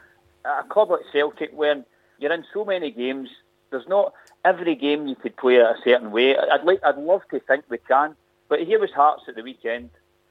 a 0.45 0.63
club 0.63 0.89
like 0.89 1.01
Celtic, 1.11 1.51
when 1.53 1.85
you're 2.17 2.33
in 2.33 2.45
so 2.53 2.65
many 2.65 2.89
games, 2.89 3.29
there's 3.69 3.87
not 3.87 4.13
every 4.45 4.75
game 4.75 5.07
you 5.07 5.15
could 5.15 5.35
play 5.37 5.57
a 5.57 5.75
certain 5.83 6.11
way. 6.11 6.35
I'd 6.35 6.63
like, 6.63 6.79
I'd 6.83 6.97
love 6.97 7.21
to 7.31 7.39
think 7.41 7.65
we 7.69 7.77
can, 7.77 8.15
but 8.47 8.61
here 8.61 8.79
was 8.79 8.91
Hearts 8.91 9.23
at 9.27 9.35
the 9.35 9.43
weekend. 9.43 9.89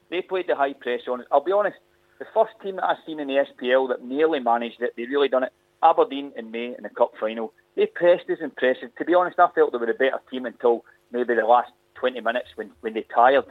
They 0.09 0.21
played 0.21 0.47
the 0.47 0.55
high 0.55 0.73
press 0.73 1.01
on 1.07 1.21
us. 1.21 1.27
I'll 1.31 1.43
be 1.43 1.51
honest, 1.51 1.77
the 2.19 2.25
first 2.33 2.53
team 2.61 2.77
that 2.77 2.85
I've 2.85 2.97
seen 3.05 3.19
in 3.19 3.27
the 3.27 3.45
SPL 3.45 3.89
that 3.89 4.03
nearly 4.03 4.39
managed 4.39 4.81
it, 4.81 4.93
they 4.97 5.03
really 5.03 5.29
done 5.29 5.43
it. 5.43 5.53
Aberdeen 5.81 6.33
in 6.35 6.51
May 6.51 6.75
in 6.75 6.83
the 6.83 6.89
cup 6.89 7.13
final. 7.19 7.53
They 7.75 7.85
pressed 7.85 8.25
pressed 8.57 8.83
us. 8.83 8.89
To 8.97 9.05
be 9.05 9.15
honest, 9.15 9.39
I 9.39 9.47
felt 9.55 9.71
they 9.71 9.77
were 9.77 9.89
a 9.89 9.93
better 9.93 10.19
team 10.29 10.45
until 10.45 10.83
maybe 11.11 11.35
the 11.35 11.45
last 11.45 11.71
20 11.95 12.19
minutes 12.21 12.49
when, 12.55 12.71
when 12.81 12.93
they 12.93 13.05
tired. 13.13 13.45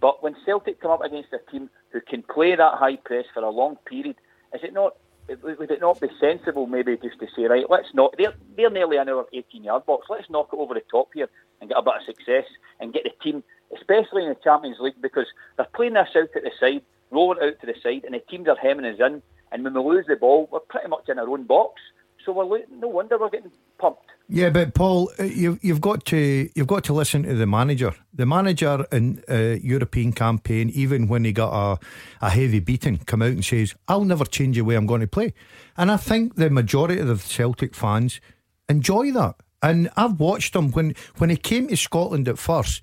But 0.00 0.22
when 0.22 0.36
Celtic 0.44 0.80
come 0.80 0.90
up 0.90 1.02
against 1.02 1.32
a 1.32 1.50
team 1.50 1.70
who 1.90 2.00
can 2.00 2.22
play 2.22 2.54
that 2.54 2.74
high 2.74 2.96
press 2.96 3.24
for 3.32 3.42
a 3.42 3.50
long 3.50 3.76
period, 3.86 4.16
is 4.54 4.60
it 4.62 4.72
not? 4.72 4.96
Would 5.28 5.72
it 5.72 5.80
not 5.80 6.00
be 6.00 6.08
sensible 6.20 6.66
maybe 6.68 6.96
just 6.96 7.18
to 7.18 7.26
say, 7.34 7.46
right, 7.46 7.68
let's 7.68 7.92
not, 7.92 8.14
they're, 8.16 8.34
they're 8.56 8.70
nearly 8.70 8.96
in 8.96 9.08
our 9.08 9.26
18 9.32 9.64
yard 9.64 9.84
box, 9.84 10.06
let's 10.08 10.30
knock 10.30 10.50
it 10.52 10.56
over 10.56 10.72
the 10.72 10.82
top 10.88 11.08
here 11.14 11.28
and 11.60 11.68
get 11.68 11.78
a 11.78 11.82
bit 11.82 11.94
of 11.96 12.02
success 12.06 12.44
and 12.78 12.92
get 12.92 13.02
the 13.02 13.10
team, 13.24 13.42
especially 13.74 14.22
in 14.22 14.28
the 14.28 14.36
Champions 14.42 14.78
League, 14.80 15.00
because 15.00 15.26
they're 15.56 15.66
playing 15.74 15.94
this 15.94 16.08
out 16.16 16.28
at 16.34 16.42
the 16.42 16.50
side, 16.58 16.82
rolling 17.10 17.42
out 17.42 17.60
to 17.60 17.66
the 17.66 17.74
side, 17.82 18.04
and 18.04 18.14
the 18.14 18.20
teams 18.20 18.48
are 18.48 18.56
hemming 18.56 18.86
us 18.86 19.00
in. 19.00 19.22
And 19.52 19.64
when 19.64 19.74
we 19.74 19.80
lose 19.80 20.06
the 20.06 20.16
ball, 20.16 20.48
we're 20.50 20.60
pretty 20.60 20.88
much 20.88 21.08
in 21.08 21.18
our 21.18 21.28
own 21.28 21.44
box. 21.44 21.80
So 22.24 22.32
we're 22.32 22.64
no 22.70 22.88
wonder 22.88 23.18
we're 23.18 23.30
getting 23.30 23.52
pumped. 23.78 24.02
Yeah, 24.28 24.50
but 24.50 24.74
Paul, 24.74 25.12
uh, 25.20 25.22
you've 25.22 25.62
you've 25.62 25.80
got 25.80 26.04
to 26.06 26.48
you've 26.54 26.66
got 26.66 26.82
to 26.84 26.92
listen 26.92 27.22
to 27.22 27.34
the 27.34 27.46
manager. 27.46 27.94
The 28.12 28.26
manager 28.26 28.84
in 28.90 29.22
uh, 29.28 29.56
European 29.62 30.12
campaign, 30.12 30.70
even 30.70 31.06
when 31.06 31.24
he 31.24 31.32
got 31.32 31.52
a, 31.52 31.78
a 32.20 32.30
heavy 32.30 32.58
beating, 32.58 32.98
come 32.98 33.22
out 33.22 33.28
and 33.28 33.44
says, 33.44 33.76
"I'll 33.86 34.04
never 34.04 34.24
change 34.24 34.56
the 34.56 34.62
way 34.62 34.74
I'm 34.74 34.86
going 34.86 35.02
to 35.02 35.06
play." 35.06 35.32
And 35.76 35.92
I 35.92 35.96
think 35.96 36.34
the 36.34 36.50
majority 36.50 36.98
of 36.98 37.06
the 37.06 37.16
Celtic 37.16 37.76
fans 37.76 38.20
enjoy 38.68 39.12
that. 39.12 39.36
And 39.62 39.88
I've 39.96 40.18
watched 40.18 40.56
him 40.56 40.72
when 40.72 40.96
when 41.18 41.30
he 41.30 41.36
came 41.36 41.68
to 41.68 41.76
Scotland 41.76 42.26
at 42.26 42.38
first. 42.38 42.82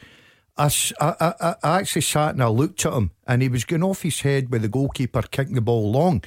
I, 0.58 0.70
I- 1.00 1.56
I 1.64 1.80
actually 1.80 2.02
sat 2.04 2.34
and 2.34 2.44
I 2.44 2.48
looked 2.48 2.86
at 2.86 2.94
him, 2.94 3.12
and 3.28 3.42
he 3.42 3.50
was 3.50 3.66
going 3.66 3.84
off 3.84 4.02
his 4.04 4.22
head 4.22 4.52
with 4.52 4.62
the 4.62 4.68
goalkeeper 4.68 5.22
kicking 5.24 5.56
the 5.56 5.62
ball 5.62 5.92
long. 5.92 6.24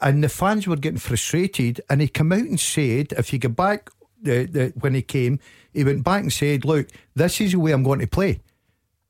And 0.00 0.22
the 0.22 0.28
fans 0.28 0.66
were 0.66 0.76
getting 0.76 0.98
frustrated, 0.98 1.80
and 1.88 2.00
he 2.00 2.08
came 2.08 2.32
out 2.32 2.40
and 2.40 2.58
said, 2.60 3.12
if 3.16 3.32
you 3.32 3.38
go 3.38 3.48
back 3.48 3.90
the, 4.20 4.44
the, 4.46 4.72
when 4.78 4.94
he 4.94 5.02
came, 5.02 5.38
he 5.72 5.84
went 5.84 6.04
back 6.04 6.22
and 6.22 6.32
said, 6.32 6.64
Look, 6.64 6.88
this 7.14 7.40
is 7.40 7.52
the 7.52 7.58
way 7.58 7.72
I'm 7.72 7.82
going 7.82 8.00
to 8.00 8.06
play. 8.06 8.40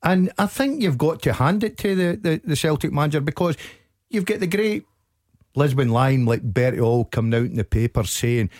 And 0.03 0.33
I 0.39 0.47
think 0.47 0.83
you've 0.83 0.99
got 0.99 1.23
to 1.23 1.33
hand 1.35 1.63
it 1.65 1.77
to 1.79 1.95
the, 1.95 2.17
the, 2.17 2.41
the 2.45 2.57
Celtic 2.57 2.93
manager 2.93 3.21
because 3.21 3.57
you've 4.11 4.25
got 4.25 4.41
the 4.41 4.47
great 4.47 4.85
Lisbon 5.55 5.91
Lion 5.91 6.25
like 6.25 6.43
Bertie 6.43 6.81
Auld 6.81 7.11
coming 7.11 7.35
out 7.35 7.47
in 7.51 7.57
the 7.57 7.65
paper 7.65 8.05
saying, 8.05 8.51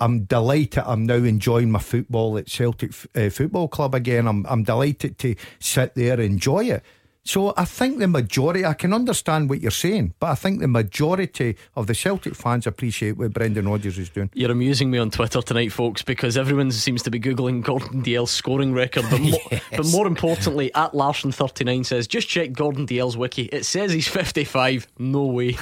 I'm 0.00 0.24
delighted 0.24 0.84
I'm 0.86 1.06
now 1.06 1.14
enjoying 1.14 1.70
my 1.70 1.80
football 1.80 2.38
at 2.38 2.48
Celtic 2.48 2.92
uh, 3.14 3.30
Football 3.30 3.68
Club 3.68 3.94
again. 3.94 4.26
I'm, 4.26 4.46
I'm 4.48 4.62
delighted 4.62 5.18
to 5.18 5.34
sit 5.58 5.94
there 5.94 6.14
and 6.14 6.22
enjoy 6.22 6.66
it. 6.66 6.82
So 7.28 7.52
I 7.58 7.66
think 7.66 7.98
the 7.98 8.08
majority, 8.08 8.64
I 8.64 8.72
can 8.72 8.94
understand 8.94 9.50
what 9.50 9.60
you're 9.60 9.70
saying, 9.70 10.14
but 10.18 10.28
I 10.28 10.34
think 10.34 10.60
the 10.60 10.68
majority 10.68 11.58
of 11.76 11.86
the 11.86 11.94
Celtic 11.94 12.34
fans 12.34 12.66
appreciate 12.66 13.18
what 13.18 13.34
Brendan 13.34 13.68
Rodgers 13.68 13.98
is 13.98 14.08
doing. 14.08 14.30
You're 14.32 14.50
amusing 14.50 14.90
me 14.90 14.96
on 14.96 15.10
Twitter 15.10 15.42
tonight, 15.42 15.70
folks, 15.70 16.00
because 16.00 16.38
everyone 16.38 16.70
seems 16.70 17.02
to 17.02 17.10
be 17.10 17.20
googling 17.20 17.62
Gordon 17.62 17.98
Dalziel's 17.98 18.30
scoring 18.30 18.72
record. 18.72 19.04
But, 19.10 19.20
mo- 19.20 19.58
but 19.76 19.86
more 19.88 20.06
importantly, 20.06 20.72
at 20.74 20.92
Larson39 20.92 21.84
says, 21.84 22.06
just 22.06 22.28
check 22.28 22.52
Gordon 22.52 22.86
Dalziel's 22.86 23.18
wiki. 23.18 23.42
It 23.52 23.66
says 23.66 23.92
he's 23.92 24.08
55. 24.08 24.86
No 24.98 25.26
way. 25.26 25.58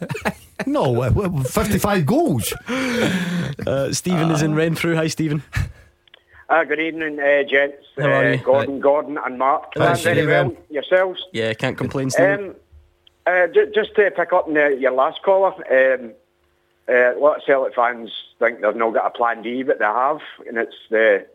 No, 0.66 1.02
uh, 1.02 1.42
55 1.42 2.06
goals. 2.06 2.52
Uh, 3.66 3.92
Stephen 3.92 4.30
is 4.30 4.42
in 4.42 4.54
Renfrew. 4.54 4.94
Hi, 4.94 5.06
Stephen. 5.08 5.42
Uh, 6.48 6.64
good 6.64 6.80
evening, 6.80 7.20
uh, 7.20 7.42
gents. 7.44 7.84
How 7.96 8.06
are 8.08 8.24
uh, 8.24 8.32
you? 8.32 8.38
Gordon, 8.38 8.80
Gordon, 8.80 9.18
and 9.24 9.38
Mark. 9.38 9.72
Hi, 9.76 9.94
very 9.94 9.96
Stephen. 9.96 10.26
well. 10.26 10.56
Yourselves? 10.70 11.24
Yeah, 11.32 11.52
can't 11.54 11.78
complain, 11.78 12.10
Stephen. 12.10 12.50
Um, 12.50 12.54
uh, 13.26 13.46
j- 13.48 13.70
just 13.74 13.94
to 13.96 14.10
pick 14.10 14.32
up 14.32 14.48
on 14.48 14.56
uh, 14.56 14.68
your 14.68 14.92
last 14.92 15.22
caller, 15.22 15.52
um, 15.54 16.12
uh, 16.88 17.16
a 17.16 17.20
lot 17.20 17.36
of 17.36 17.44
Celtic 17.44 17.74
fans 17.74 18.10
think 18.38 18.60
they've 18.60 18.74
not 18.74 18.94
got 18.94 19.06
a 19.06 19.10
plan 19.10 19.42
D, 19.42 19.62
but 19.62 19.78
they 19.78 19.84
have, 19.84 20.20
and 20.48 20.58
it's 20.58 20.74
the 20.90 21.26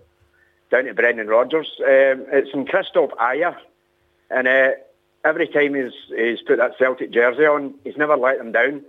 down 0.69 0.85
to 0.85 0.93
Brendan 0.93 1.27
Rodgers. 1.27 1.71
Um, 1.79 2.25
it's 2.31 2.53
in 2.53 2.65
Kristoffer 2.65 3.15
Ajer, 3.15 3.55
and 4.29 4.47
uh, 4.47 4.71
every 5.23 5.47
time 5.47 5.75
he's, 5.75 5.93
he's 6.09 6.41
put 6.41 6.57
that 6.57 6.77
Celtic 6.77 7.11
jersey 7.11 7.45
on, 7.45 7.75
he's 7.83 7.97
never 7.97 8.17
let 8.17 8.37
them 8.37 8.51
down. 8.51 8.83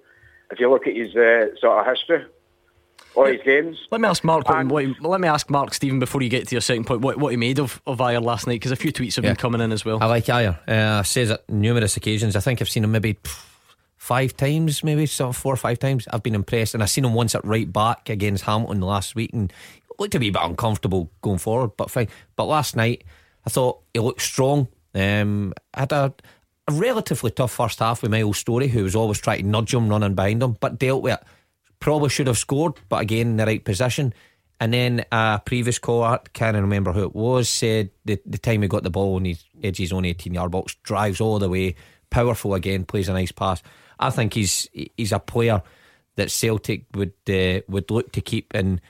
If 0.50 0.60
you 0.60 0.70
look 0.70 0.86
at 0.86 0.94
his 0.96 1.14
uh, 1.16 1.46
sort 1.60 1.80
of 1.80 1.86
history, 1.86 2.24
all 3.14 3.26
his 3.26 3.40
games. 3.44 3.78
Let 3.90 4.00
me 4.00 4.08
ask 4.08 4.22
Mark. 4.24 4.48
What, 4.48 4.66
what 4.68 5.10
let 5.10 5.20
me 5.20 5.28
ask 5.28 5.48
Mark 5.50 5.72
Stephen 5.74 5.98
before 5.98 6.22
you 6.22 6.28
get 6.28 6.46
to 6.48 6.54
your 6.54 6.60
second 6.60 6.84
point. 6.84 7.00
What, 7.00 7.16
what 7.18 7.30
he 7.30 7.36
made 7.36 7.58
of 7.58 7.80
of 7.86 7.98
Ajer 7.98 8.22
last 8.22 8.46
night? 8.46 8.54
Because 8.54 8.72
a 8.72 8.76
few 8.76 8.92
tweets 8.92 9.16
have 9.16 9.24
Yeah. 9.24 9.30
been 9.30 9.36
coming 9.36 9.60
in 9.60 9.72
as 9.72 9.84
well. 9.84 9.98
I 10.02 10.06
like 10.06 10.26
Ajer. 10.26 10.56
Uh, 10.68 11.02
says 11.02 11.30
it 11.30 11.42
numerous 11.48 11.96
occasions. 11.96 12.36
I 12.36 12.40
think 12.40 12.60
I've 12.60 12.68
seen 12.68 12.84
him 12.84 12.92
maybe 12.92 13.16
five 13.96 14.36
times, 14.36 14.84
maybe 14.84 15.06
so 15.06 15.32
four 15.32 15.52
or 15.54 15.56
five 15.56 15.78
times. 15.78 16.06
I've 16.12 16.22
been 16.22 16.34
impressed, 16.34 16.74
and 16.74 16.82
I 16.82 16.86
seen 16.86 17.04
him 17.04 17.14
once 17.14 17.34
at 17.34 17.44
right 17.44 17.70
back 17.72 18.08
against 18.08 18.44
Hamilton 18.44 18.80
last 18.82 19.14
week, 19.14 19.30
and 19.32 19.52
looked 19.98 20.14
a 20.14 20.18
wee 20.18 20.30
bit 20.30 20.42
uncomfortable 20.44 21.10
going 21.22 21.38
forward, 21.38 21.70
but 21.76 21.90
fine. 21.90 22.08
But 22.36 22.44
last 22.44 22.76
night, 22.76 23.02
I 23.46 23.50
thought 23.50 23.80
he 23.94 24.00
looked 24.00 24.20
strong. 24.20 24.68
Um, 24.94 25.54
had 25.74 25.90
a, 25.92 26.12
a 26.68 26.72
relatively 26.72 27.30
tough 27.30 27.52
first 27.52 27.78
half 27.78 28.02
with 28.02 28.10
Miles 28.10 28.38
Storey, 28.38 28.68
who 28.68 28.84
was 28.84 28.96
always 28.96 29.20
trying 29.20 29.42
to 29.42 29.46
nudge 29.46 29.72
him, 29.72 29.88
running 29.88 30.14
behind 30.14 30.42
him, 30.42 30.56
but 30.60 30.78
dealt 30.78 31.02
with 31.02 31.14
it. 31.14 31.26
Probably 31.78 32.08
should 32.08 32.26
have 32.26 32.38
scored, 32.38 32.74
but 32.88 33.02
again 33.02 33.28
in 33.28 33.36
the 33.36 33.46
right 33.46 33.64
position. 33.64 34.12
And 34.58 34.72
then 34.72 35.04
a 35.12 35.40
previous 35.44 35.78
caller, 35.78 36.18
can't 36.32 36.56
remember 36.56 36.92
who 36.92 37.02
it 37.02 37.14
was, 37.14 37.48
said 37.48 37.90
the, 38.04 38.18
the 38.24 38.38
time 38.38 38.62
he 38.62 38.68
got 38.68 38.82
the 38.82 38.90
ball 38.90 39.16
on 39.16 39.26
his 39.26 39.44
edge 39.62 39.76
his 39.76 39.92
own 39.92 40.04
18 40.04 40.32
yard 40.32 40.50
box, 40.50 40.76
drives 40.82 41.20
all 41.20 41.38
the 41.38 41.48
way, 41.48 41.74
powerful 42.10 42.54
again, 42.54 42.84
plays 42.84 43.08
a 43.08 43.12
nice 43.12 43.32
pass. 43.32 43.62
I 43.98 44.10
think 44.10 44.34
he's 44.34 44.68
he's 44.72 45.12
a 45.12 45.18
player 45.18 45.62
that 46.16 46.30
Celtic 46.30 46.86
would 46.94 47.12
uh, 47.28 47.60
would 47.68 47.90
look 47.90 48.12
to 48.12 48.20
keep. 48.20 48.52
And 48.54 48.80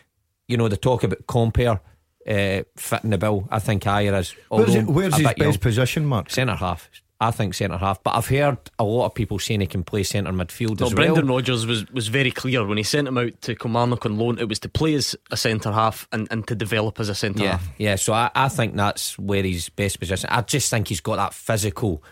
you 0.48 0.56
know, 0.56 0.68
the 0.68 0.76
talk 0.76 1.02
about 1.02 1.26
compare 1.26 1.80
uh, 2.28 2.62
fitting 2.76 3.10
the 3.10 3.18
bill. 3.18 3.48
I 3.50 3.58
think 3.58 3.82
Ajer 3.84 4.18
is. 4.18 4.34
Where's, 4.48 4.74
it, 4.74 4.86
where's 4.86 5.16
his 5.16 5.24
best 5.24 5.38
young, 5.38 5.58
position, 5.58 6.06
Mark? 6.06 6.30
centre 6.30 6.54
half. 6.54 6.88
I 7.20 7.30
think 7.30 7.54
centre 7.54 7.78
half, 7.78 8.02
but 8.02 8.14
I've 8.14 8.26
heard 8.28 8.58
a 8.78 8.84
lot 8.84 9.06
of 9.06 9.14
people 9.14 9.38
saying 9.38 9.60
he 9.62 9.66
can 9.66 9.82
play 9.84 10.02
centre 10.02 10.32
midfield 10.32 10.80
Well, 10.80 10.88
as 10.88 10.94
Brendan 10.94 11.26
well. 11.26 11.36
Rodgers 11.36 11.64
was, 11.66 11.90
was 11.90 12.08
very 12.08 12.30
clear 12.30 12.66
when 12.66 12.76
he 12.76 12.82
sent 12.82 13.08
him 13.08 13.16
out 13.16 13.40
to 13.42 13.54
Kilmarnock 13.54 14.04
on 14.04 14.18
loan. 14.18 14.38
It 14.38 14.48
was 14.50 14.58
to 14.60 14.68
play 14.68 14.94
as 14.94 15.16
a 15.30 15.36
centre 15.36 15.72
half 15.72 16.06
and, 16.12 16.28
and 16.30 16.46
to 16.48 16.54
develop 16.54 17.00
as 17.00 17.08
a 17.08 17.14
centre 17.14 17.42
Yeah, 17.42 17.50
half. 17.52 17.68
yeah. 17.78 17.96
So 17.96 18.12
I, 18.12 18.30
I 18.34 18.48
think 18.48 18.76
that's 18.76 19.18
where 19.18 19.42
he's 19.42 19.70
best 19.70 19.98
position. 19.98 20.28
I 20.30 20.42
just 20.42 20.68
think 20.70 20.88
he's 20.88 21.00
got 21.00 21.16
that 21.16 21.32
physical, 21.32 22.02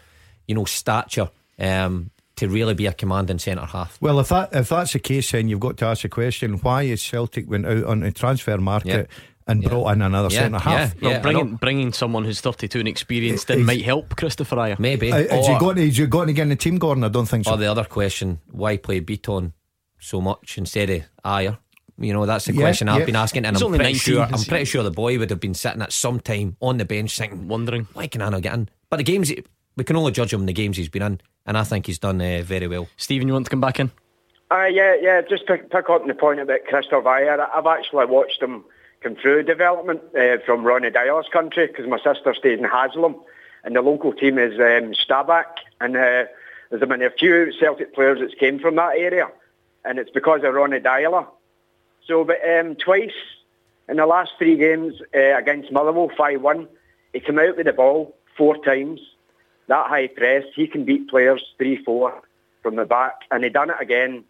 you 0.49 0.55
know, 0.55 0.65
stature 0.65 1.29
um, 1.59 2.11
to 2.37 2.49
really 2.49 2.73
be 2.75 2.87
a 2.87 2.93
commanding 2.95 3.39
centre 3.39 3.67
half. 3.67 4.01
Well, 4.01 4.19
if 4.21 4.31
that 4.31 4.55
if 4.55 4.71
that's 4.71 4.95
the 4.95 5.01
case, 5.01 5.33
then 5.33 5.49
you've 5.49 5.61
got 5.61 5.77
to 5.77 5.85
ask 5.85 6.01
the 6.01 6.09
question: 6.09 6.55
Why 6.61 6.85
is 6.85 7.03
Celtic 7.03 7.49
went 7.49 7.67
out 7.67 7.85
on 7.85 8.01
the 8.01 8.11
transfer 8.11 8.57
market 8.57 9.11
and 9.47 9.63
brought 9.63 9.93
in 9.93 10.03
another 10.03 10.29
Yeah, 10.33 10.41
centre 10.41 10.59
half? 10.59 10.95
yeah, 10.95 11.01
Well, 11.03 11.13
yeah, 11.13 11.21
bringing 11.21 11.55
bringing 11.57 11.93
someone 11.93 12.25
who's 12.25 12.41
32 12.41 12.79
and 12.79 12.89
experienced 12.89 13.51
in 13.51 13.65
might 13.65 13.83
help 13.83 14.09
Kristoffer 14.17 14.57
Ajer. 14.57 14.79
Maybe. 14.79 15.13
Uh, 15.13 15.17
Is 15.19 15.47
he 15.47 15.53
or, 15.55 15.59
going? 15.59 15.79
Is 15.79 15.97
he 15.97 16.07
going 16.07 16.29
to 16.29 16.33
get 16.33 16.43
in 16.43 16.49
the 16.51 16.57
team, 16.57 16.79
Gordon? 16.79 17.05
I 17.05 17.09
don't 17.09 17.27
think 17.27 17.45
so. 17.45 17.53
or 17.53 17.57
the 17.57 17.71
other 17.71 17.85
question: 17.85 18.41
Why 18.51 18.77
play 18.77 19.01
Boyata 19.01 19.53
so 19.99 20.21
much 20.21 20.59
instead 20.59 20.91
of 20.91 21.03
Ajer? 21.25 21.59
You 21.97 22.13
know, 22.13 22.27
that's 22.27 22.47
the 22.47 22.53
Yeah, 22.55 22.61
question 22.63 22.89
I've 22.89 23.01
yeah. 23.01 23.05
been 23.07 23.17
asking, 23.17 23.45
and 23.45 23.55
He's 23.57 23.63
I'm 23.63 23.69
pretty 23.69 23.85
19, 23.93 23.99
sure 24.01 24.23
I'm 24.23 24.43
pretty 24.45 24.65
sure 24.65 24.83
the 24.83 24.91
boy 24.91 25.17
would 25.19 25.31
have 25.31 25.39
been 25.41 25.55
sitting 25.55 25.81
at 25.83 25.93
some 25.93 26.19
time 26.19 26.57
on 26.61 26.79
the 26.79 26.85
bench 26.85 27.17
thinking, 27.17 27.47
Wondering. 27.47 27.87
why 27.93 28.09
can 28.09 28.21
I 28.21 28.31
not 28.31 28.43
get 28.43 28.53
in? 28.55 28.69
But 28.91 28.97
the 28.97 29.05
games 29.05 29.33
we 29.77 29.85
can 29.85 29.95
only 29.97 30.11
judge 30.11 30.33
him 30.33 30.41
in 30.41 30.47
the 30.47 30.53
games 30.53 30.77
he's 30.77 30.89
been 30.89 31.03
in, 31.03 31.21
and 31.47 31.57
I 31.57 31.63
think 31.65 31.87
he's 31.87 32.01
done 32.01 32.21
uh, 32.21 32.43
very 32.45 32.67
well. 32.67 32.89
Stephen, 32.97 33.29
you 33.29 33.35
want 33.35 33.47
to 33.47 33.51
come 33.51 33.61
back 33.61 33.79
in? 33.79 33.93
Uh, 34.51 34.65
yeah, 34.65 34.95
yeah, 35.01 35.21
just 35.29 35.47
pick, 35.47 35.71
pick 35.71 35.89
up 35.89 36.01
on 36.03 36.09
the 36.09 36.15
point 36.15 36.41
about 36.41 36.61
Kristoffer 36.71 37.05
Ajer. 37.05 37.47
I've 37.55 37.67
actually 37.67 38.07
watched 38.07 38.43
him 38.43 38.65
come 39.05 39.17
through 39.17 39.43
development 39.43 40.01
uh, 40.19 40.39
from 40.47 40.65
Ronny 40.65 40.91
Deila's 40.91 41.29
country 41.31 41.67
because 41.67 41.87
my 41.87 41.99
sister 41.99 42.35
stays 42.35 42.59
in 42.59 42.65
Haslam 42.65 43.15
and 43.63 43.77
the 43.77 43.83
local 43.83 44.15
team 44.15 44.39
is 44.39 44.55
um, 44.55 44.95
Stabæk 44.95 45.45
and 45.81 45.95
uh, 45.95 46.25
there's 46.71 46.89
been 46.89 47.03
a 47.03 47.11
few 47.11 47.53
Celtic 47.61 47.95
players 47.95 48.21
that 48.21 48.39
came 48.39 48.59
from 48.59 48.77
that 48.77 48.97
area 48.97 49.29
and 49.85 49.99
it's 49.99 50.11
because 50.11 50.41
of 50.43 50.55
Ronny 50.55 50.81
Deila. 50.81 51.27
So, 52.07 52.25
but 52.25 52.39
um, 52.49 52.77
twice 52.77 53.13
in 53.91 53.99
the 53.99 54.07
last 54.07 54.33
three 54.39 54.57
games 54.57 54.95
uh, 55.15 55.37
against 55.37 55.71
Motherwell, 55.71 56.09
5-1, 56.19 56.67
he 57.13 57.21
came 57.21 57.39
out 57.39 57.59
with 57.59 57.67
the 57.67 57.75
ball 57.75 58.17
four 58.39 58.57
times. 58.65 59.01
That 59.67 59.87
high 59.87 60.09
press, 60.09 60.45
he 60.57 60.67
can 60.67 60.87
beat 60.87 61.11
players 61.11 61.45
3-4 61.61 62.23
from 62.63 62.77
the 62.77 62.87
back 62.87 63.21
and 63.31 63.45
he 63.45 63.51
done 63.51 63.69
it 63.69 63.77
again 63.81 64.25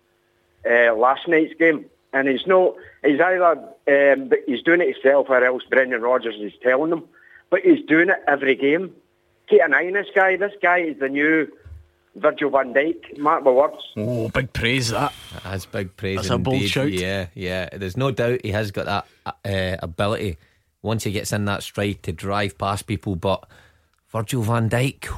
uh, 0.68 0.94
last 0.96 1.28
night's 1.28 1.54
game. 1.54 1.86
And 2.14 2.28
he's 2.28 2.46
no, 2.46 2.78
he's 3.04 3.20
either, 3.20 3.58
um, 3.88 4.30
he's 4.46 4.62
doing 4.62 4.80
it 4.80 4.94
himself 4.94 5.26
or 5.28 5.44
else 5.44 5.64
Brendan 5.68 6.00
Rodgers 6.00 6.36
is 6.40 6.52
telling 6.62 6.92
him. 6.92 7.02
But 7.50 7.60
he's 7.60 7.84
doing 7.86 8.08
it 8.08 8.22
every 8.26 8.54
game. 8.54 8.94
Keep 9.48 9.60
an 9.62 9.74
eye 9.74 9.86
on 9.88 9.92
this 9.92 10.06
guy. 10.14 10.36
This 10.36 10.54
guy 10.62 10.78
is 10.78 10.98
the 10.98 11.08
new 11.08 11.48
Virgil 12.14 12.50
van 12.50 12.72
Dijk. 12.72 13.18
Mark 13.18 13.44
my 13.44 13.50
words. 13.50 13.82
Oh, 13.96 14.28
big 14.28 14.52
praise 14.52 14.90
that. 14.90 15.12
That's 15.42 15.66
big 15.66 15.96
praise. 15.96 16.18
That's 16.18 16.30
a 16.30 16.38
bold 16.38 16.62
shout. 16.62 16.92
Yeah, 16.92 17.26
yeah. 17.34 17.68
There's 17.72 17.96
no 17.96 18.10
doubt 18.12 18.40
he 18.44 18.52
has 18.52 18.70
got 18.70 18.86
that 18.86 19.06
uh, 19.44 19.76
ability 19.82 20.38
once 20.82 21.04
he 21.04 21.10
gets 21.10 21.32
in 21.32 21.44
that 21.46 21.62
stride 21.62 22.02
to 22.04 22.12
drive 22.12 22.56
past 22.56 22.86
people. 22.86 23.16
But 23.16 23.44
Virgil 24.08 24.42
van 24.42 24.70
Dijk, 24.70 25.08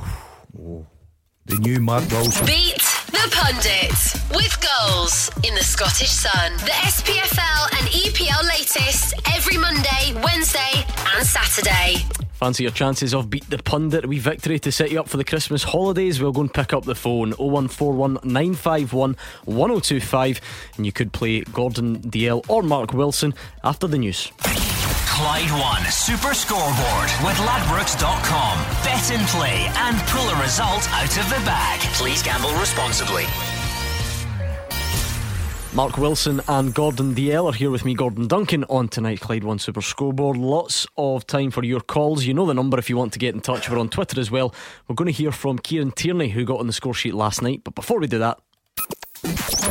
the 1.44 1.56
new 1.56 1.80
Mark 1.80 2.10
Wilson. 2.10 2.46
Beat 2.46 2.85
the 3.26 3.36
pundit 3.36 4.36
with 4.36 4.56
goals 4.60 5.30
in 5.42 5.54
the 5.54 5.62
Scottish 5.62 6.10
Sun. 6.10 6.52
The 6.58 6.70
SPFL 6.70 7.78
and 7.78 7.88
EPL 7.88 8.44
latest 8.48 9.14
every 9.34 9.56
Monday, 9.56 10.14
Wednesday, 10.22 10.84
and 11.14 11.26
Saturday. 11.26 12.04
Fancy 12.34 12.64
your 12.64 12.72
chances 12.72 13.14
of 13.14 13.30
beat 13.30 13.48
the 13.48 13.58
pundit 13.58 14.04
a 14.04 14.08
wee 14.08 14.18
victory 14.18 14.58
to 14.60 14.70
set 14.70 14.90
you 14.90 15.00
up 15.00 15.08
for 15.08 15.16
the 15.16 15.24
Christmas 15.24 15.62
holidays? 15.64 16.20
We'll 16.20 16.32
go 16.32 16.42
and 16.42 16.52
pick 16.52 16.72
up 16.72 16.84
the 16.84 16.94
phone 16.94 17.32
0141 17.32 18.18
951 18.22 19.16
1025 19.44 20.40
and 20.76 20.86
you 20.86 20.92
could 20.92 21.12
play 21.12 21.40
Gordon 21.40 21.98
Dalziel 22.00 22.44
or 22.48 22.62
Mark 22.62 22.92
Wilson 22.92 23.34
after 23.64 23.86
the 23.86 23.98
news. 23.98 24.30
Clyde 25.16 25.50
One 25.52 25.82
Super 25.90 26.34
Scoreboard 26.34 27.08
with 27.24 27.38
Ladbrokes.com. 27.38 28.58
Bet 28.84 29.10
and 29.10 29.26
play 29.28 29.66
and 29.74 29.96
pull 30.08 30.28
a 30.28 30.42
result 30.42 30.86
out 30.92 31.16
of 31.16 31.24
the 31.30 31.42
bag. 31.46 31.80
Please 31.94 32.22
gamble 32.22 32.52
responsibly. 32.56 33.24
Mark 35.74 35.96
Wilson 35.96 36.42
and 36.48 36.74
Gordon 36.74 37.14
Dalziel 37.14 37.50
are 37.50 37.56
here 37.56 37.70
with 37.70 37.86
me, 37.86 37.94
Gordon 37.94 38.26
Duncan, 38.28 38.64
on 38.64 38.88
tonight's 38.88 39.22
Clyde 39.22 39.44
One 39.44 39.58
Super 39.58 39.80
Scoreboard. 39.80 40.36
Lots 40.36 40.86
of 40.98 41.26
time 41.26 41.50
for 41.50 41.64
your 41.64 41.80
calls. 41.80 42.26
You 42.26 42.34
know 42.34 42.44
the 42.44 42.52
number 42.52 42.78
if 42.78 42.90
you 42.90 42.98
want 42.98 43.14
to 43.14 43.18
get 43.18 43.34
in 43.34 43.40
touch. 43.40 43.70
We're 43.70 43.78
on 43.78 43.88
Twitter 43.88 44.20
as 44.20 44.30
well. 44.30 44.54
We're 44.86 44.96
going 44.96 45.06
to 45.06 45.12
hear 45.12 45.32
from 45.32 45.58
Kieran 45.58 45.92
Tierney, 45.92 46.28
who 46.28 46.44
got 46.44 46.60
on 46.60 46.66
the 46.66 46.74
score 46.74 46.92
sheet 46.92 47.14
last 47.14 47.40
night. 47.40 47.62
But 47.64 47.74
before 47.74 48.00
we 48.00 48.06
do 48.06 48.18
that, 48.18 48.38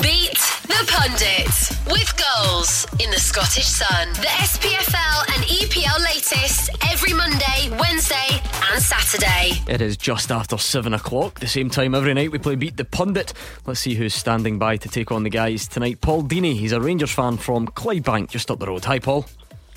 Beat 0.01 0.44
the 0.79 0.91
pundit 0.91 1.47
with 1.89 2.11
goals 2.17 2.85
in 2.99 3.09
the 3.09 3.19
Scottish 3.19 3.65
Sun. 3.65 4.09
The 4.13 4.27
SPFL 4.27 5.33
and 5.33 5.43
EPL 5.45 5.99
latest 6.03 6.69
every 6.91 7.13
Monday, 7.13 7.69
Wednesday, 7.79 8.41
and 8.71 8.81
Saturday. 8.81 9.53
it 9.69 9.79
is 9.79 9.95
just 9.95 10.31
after 10.31 10.57
7 10.57 10.93
o'clock. 10.93 11.39
The 11.39 11.47
same 11.47 11.69
time 11.69 11.95
every 11.95 12.13
night 12.13 12.31
we 12.31 12.39
play 12.39 12.55
Beat 12.55 12.75
the 12.75 12.83
Pundit. 12.83 13.31
Let's 13.65 13.79
see 13.79 13.93
who's 13.93 14.13
standing 14.13 14.59
by 14.59 14.75
to 14.77 14.89
take 14.89 15.13
on 15.13 15.23
the 15.23 15.29
guys 15.29 15.65
tonight. 15.65 16.01
Paul 16.01 16.23
Deeney, 16.23 16.55
he's 16.55 16.73
a 16.73 16.81
Rangers 16.81 17.11
fan 17.11 17.37
from 17.37 17.67
Clydebank, 17.67 18.29
just 18.29 18.51
up 18.51 18.59
the 18.59 18.67
road. 18.67 18.83
Hi, 18.83 18.99
Paul. 18.99 19.25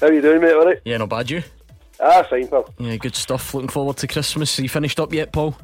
How 0.01 0.09
you 0.09 0.21
doing, 0.21 0.41
mate? 0.41 0.55
All 0.55 0.67
right? 0.67 0.79
Yeah, 0.85 0.97
not 0.97 1.11
bad, 1.11 1.31
you? 1.31 1.45
Ah, 2.01 2.25
fine, 2.29 2.49
pal. 2.49 2.75
Yeah, 2.79 2.97
good 2.97 3.15
stuff. 3.15 3.55
Looking 3.55 3.69
forward 3.69 3.99
to 3.99 4.09
Christmas. 4.09 4.59
Are 4.59 4.63
you 4.63 4.69
finished 4.69 4.99
up 4.99 5.13
yet, 5.13 5.33
Paul? 5.33 5.57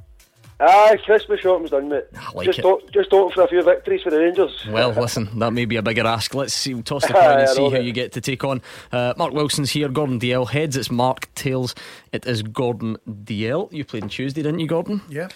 Ah, 0.60 0.94
Christmas 1.04 1.40
shopping's 1.40 1.70
done, 1.70 1.88
mate. 1.88 2.04
like 2.32 2.46
just 2.46 2.60
it. 2.60 2.64
Hope, 2.64 2.90
just 2.92 3.10
hoping 3.10 3.34
for 3.34 3.42
a 3.42 3.48
few 3.48 3.62
victories 3.62 4.02
for 4.02 4.10
the 4.10 4.20
Rangers. 4.20 4.64
Well, 4.70 4.90
listen, 4.96 5.38
that 5.40 5.52
may 5.52 5.64
be 5.64 5.76
a 5.76 5.82
bigger 5.82 6.06
ask. 6.06 6.32
Let's 6.34 6.54
see. 6.54 6.74
We'll 6.74 6.82
toss 6.84 7.04
the 7.06 7.12
coin 7.12 7.40
and 7.40 7.48
see 7.48 7.60
know 7.60 7.70
who 7.70 7.80
you 7.82 7.92
get 7.92 8.12
to 8.12 8.20
take 8.20 8.44
on. 8.44 8.62
Uh, 8.92 9.14
Mark 9.16 9.32
Wilson's 9.32 9.70
here. 9.70 9.88
Gordon 9.88 10.20
Dalziel. 10.20 10.48
Heads, 10.48 10.76
it's 10.76 10.90
Mark. 10.90 11.32
Tails, 11.34 11.74
it 12.12 12.24
is 12.26 12.42
Gordon 12.42 12.96
Dalziel. 13.08 13.72
You 13.72 13.84
played 13.84 14.04
on 14.04 14.08
Tuesday, 14.08 14.42
didn't 14.42 14.60
you, 14.60 14.68
Gordon? 14.68 15.00
Yeah. 15.08 15.28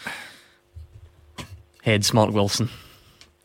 Heads, 1.82 2.12
Mark 2.12 2.30
Wilson. 2.32 2.68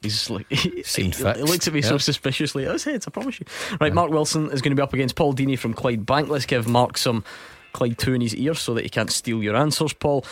He's 0.02 0.30
like, 0.30 0.46
he, 0.52 0.84
Seemed 0.84 1.16
he- 1.16 1.24
he 1.24 1.42
looks 1.44 1.68
at 1.68 1.74
me 1.74 1.82
so 1.82 1.94
yeah. 1.94 1.98
suspiciously. 1.98 2.66
It's 2.66 2.84
heads, 2.84 3.08
I 3.08 3.12
promise 3.12 3.40
you. 3.40 3.46
Right, 3.80 3.94
Mark 3.94 4.12
Wilson 4.12 4.52
is 4.52 4.62
going 4.62 4.72
to 4.72 4.76
be 4.76 4.82
up 4.82 4.94
against 4.94 5.16
Paul 5.16 5.34
Deeney 5.34 5.58
from 5.58 5.74
Clydebank. 5.74 6.28
Let's 6.28 6.46
give 6.46 6.68
Mark 6.68 6.98
some 6.98 7.24
Clyde 7.72 7.98
2 7.98 8.14
in 8.16 8.22
his 8.22 8.36
ear 8.36 8.54
so 8.54 8.74
that 8.74 8.84
he 8.84 8.90
can't 8.90 9.10
steal 9.10 9.42
your 9.42 9.56
answers, 9.56 9.94
Paul. 9.94 10.26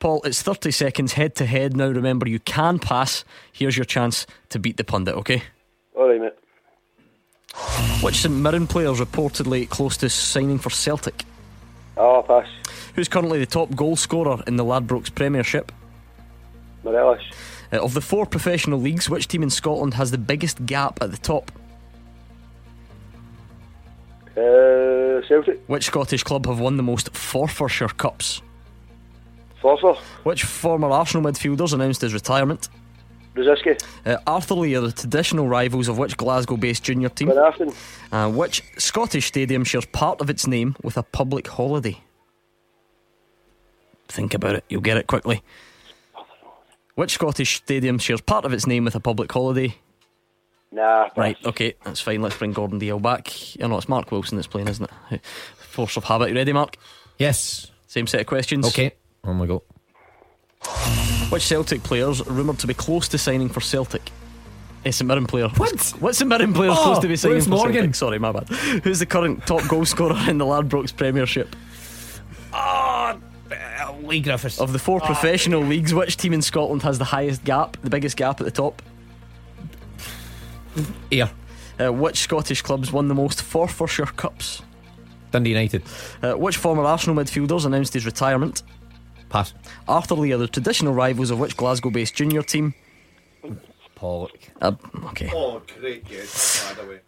Paul, 0.00 0.22
it's 0.24 0.40
30 0.40 0.70
seconds 0.70 1.12
head 1.12 1.34
to 1.36 1.46
head 1.46 1.76
now. 1.76 1.88
Remember, 1.88 2.26
you 2.26 2.40
can 2.40 2.78
pass. 2.78 3.22
Here's 3.52 3.76
your 3.76 3.84
chance 3.84 4.26
to 4.48 4.58
beat 4.58 4.78
the 4.78 4.84
pundit, 4.84 5.14
okay? 5.16 5.42
All 5.94 6.08
right, 6.08 6.18
mate. 6.18 6.32
Which 8.02 8.16
St 8.16 8.34
Mirren 8.34 8.66
players 8.66 8.98
reportedly 8.98 9.68
close 9.68 9.98
to 9.98 10.08
signing 10.08 10.58
for 10.58 10.70
Celtic? 10.70 11.24
Ah, 11.98 12.22
pass. 12.22 12.48
Who's 12.94 13.08
currently 13.08 13.40
the 13.40 13.46
top 13.46 13.74
goal 13.76 13.94
scorer 13.94 14.42
in 14.46 14.56
the 14.56 14.64
Ladbrokes 14.64 15.14
Premiership? 15.14 15.70
Morelos. 16.82 17.20
Uh, 17.70 17.84
of 17.84 17.92
the 17.92 18.00
four 18.00 18.24
professional 18.24 18.80
leagues, 18.80 19.10
which 19.10 19.28
team 19.28 19.42
in 19.42 19.50
Scotland 19.50 19.94
has 19.94 20.10
the 20.10 20.18
biggest 20.18 20.64
gap 20.64 21.02
at 21.02 21.10
the 21.10 21.18
top? 21.18 21.52
Uh, 24.34 25.20
Celtic. 25.28 25.62
Which 25.66 25.84
Scottish 25.84 26.22
club 26.22 26.46
have 26.46 26.58
won 26.58 26.78
the 26.78 26.82
most 26.82 27.12
Forfarshire 27.12 27.88
Cups? 27.88 28.40
Forfar. 29.62 29.96
Which 30.24 30.44
former 30.44 30.88
Arsenal 30.88 31.30
midfielders 31.30 31.72
announced 31.72 32.00
his 32.00 32.14
retirement? 32.14 32.68
Brzezinski. 33.34 33.82
Uh, 34.04 34.18
Arthurlie 34.26 34.76
are 34.76 34.80
the 34.80 34.92
traditional 34.92 35.48
rivals 35.48 35.88
of 35.88 35.98
which 35.98 36.16
Glasgow 36.16 36.56
based 36.56 36.82
junior 36.82 37.08
team? 37.08 37.28
Glenafton. 37.28 37.74
Uh, 38.10 38.30
which 38.30 38.62
Scottish 38.78 39.26
stadium 39.26 39.64
shares 39.64 39.86
part 39.86 40.20
of 40.20 40.30
its 40.30 40.46
name 40.46 40.76
with 40.82 40.96
a 40.96 41.02
public 41.02 41.46
holiday? 41.46 41.98
Think 44.08 44.34
about 44.34 44.56
it, 44.56 44.64
you'll 44.68 44.80
get 44.80 44.96
it 44.96 45.06
quickly. 45.06 45.42
Which 46.96 47.12
Scottish 47.12 47.56
stadium 47.56 47.98
shares 47.98 48.20
part 48.20 48.44
of 48.44 48.52
its 48.52 48.66
name 48.66 48.84
with 48.84 48.94
a 48.96 49.00
public 49.00 49.30
holiday? 49.30 49.76
Nah. 50.72 51.08
Right, 51.16 51.36
okay, 51.44 51.74
that's 51.84 52.00
fine. 52.00 52.22
Let's 52.22 52.36
bring 52.36 52.52
Gordon 52.52 52.80
Dalziel 52.80 53.02
back. 53.02 53.56
You 53.56 53.68
know, 53.68 53.78
it's 53.78 53.88
Mark 53.88 54.10
Wilson 54.10 54.36
that's 54.36 54.46
playing, 54.46 54.68
isn't 54.68 54.90
it? 55.10 55.24
Force 55.56 55.96
of 55.96 56.04
habit. 56.04 56.30
You 56.30 56.34
ready, 56.34 56.52
Mark? 56.52 56.76
Yes. 57.18 57.70
Same 57.86 58.06
set 58.06 58.20
of 58.20 58.26
questions. 58.26 58.66
Okay. 58.66 58.92
On 59.24 59.38
we 59.38 59.46
go. 59.46 59.62
Which 61.30 61.42
Celtic 61.46 61.82
players 61.82 62.20
are 62.20 62.32
rumoured 62.32 62.58
to 62.60 62.66
be 62.66 62.74
close 62.74 63.08
to 63.08 63.18
signing 63.18 63.48
for 63.48 63.60
Celtic? 63.60 64.10
A 64.84 64.90
St 64.92 65.06
Mirren 65.06 65.26
player. 65.26 65.48
What? 65.48 65.94
What's 66.00 66.18
St 66.18 66.28
Mirren 66.28 66.52
player 66.54 66.70
Oh, 66.72 66.74
close 66.82 66.98
to 67.00 67.08
be 67.08 67.16
signing 67.16 67.34
Lewis 67.34 67.44
for 67.44 67.50
Morgan. 67.50 67.74
Celtic? 67.74 67.94
Sorry, 67.94 68.18
my 68.18 68.32
bad. 68.32 68.48
Who's 68.48 68.98
the 68.98 69.06
current 69.06 69.46
top 69.46 69.66
goal 69.68 69.84
scorer 69.84 70.16
in 70.28 70.38
the 70.38 70.44
Ladbrokes 70.46 70.96
Premiership? 70.96 71.54
Oh, 72.52 73.20
Leigh 74.02 74.20
Griffiths. 74.20 74.58
Of 74.60 74.72
the 74.72 74.78
four 74.78 75.00
professional 75.00 75.60
leagues, 75.62 75.92
which 75.94 76.16
team 76.16 76.32
in 76.32 76.42
Scotland 76.42 76.82
has 76.82 76.98
the 76.98 77.04
highest 77.04 77.44
gap, 77.44 77.76
the 77.82 77.90
biggest 77.90 78.16
gap 78.16 78.40
at 78.40 78.44
the 78.44 78.50
top? 78.50 78.82
Here. 81.10 81.30
Uh, 81.78 81.92
which 81.92 82.18
Scottish 82.18 82.62
clubs 82.62 82.92
won 82.92 83.08
the 83.08 83.14
most 83.14 83.40
Forfarshire 83.42 84.14
Cups? 84.16 84.62
Dundee 85.30 85.50
United. 85.50 85.82
Uh, 86.22 86.34
which 86.34 86.56
former 86.56 86.82
Arsenal 86.84 87.16
midfielders 87.22 87.64
announced 87.66 87.94
his 87.94 88.04
retirement? 88.06 88.62
Pass. 89.30 89.54
Arthurlie 89.88 90.34
are 90.34 90.38
the 90.38 90.48
traditional 90.48 90.92
rivals 90.92 91.30
of 91.30 91.38
which 91.38 91.56
Glasgow 91.56 91.90
based 91.90 92.14
junior 92.14 92.42
team? 92.42 92.74
Pollok. 93.96 94.30
Uh, 94.60 94.72
okay. 95.06 95.30
Oh, 95.32 95.62
great 95.78 96.04
guess, 96.06 96.68
by 96.74 96.82
the 96.82 96.88
way. 96.88 97.00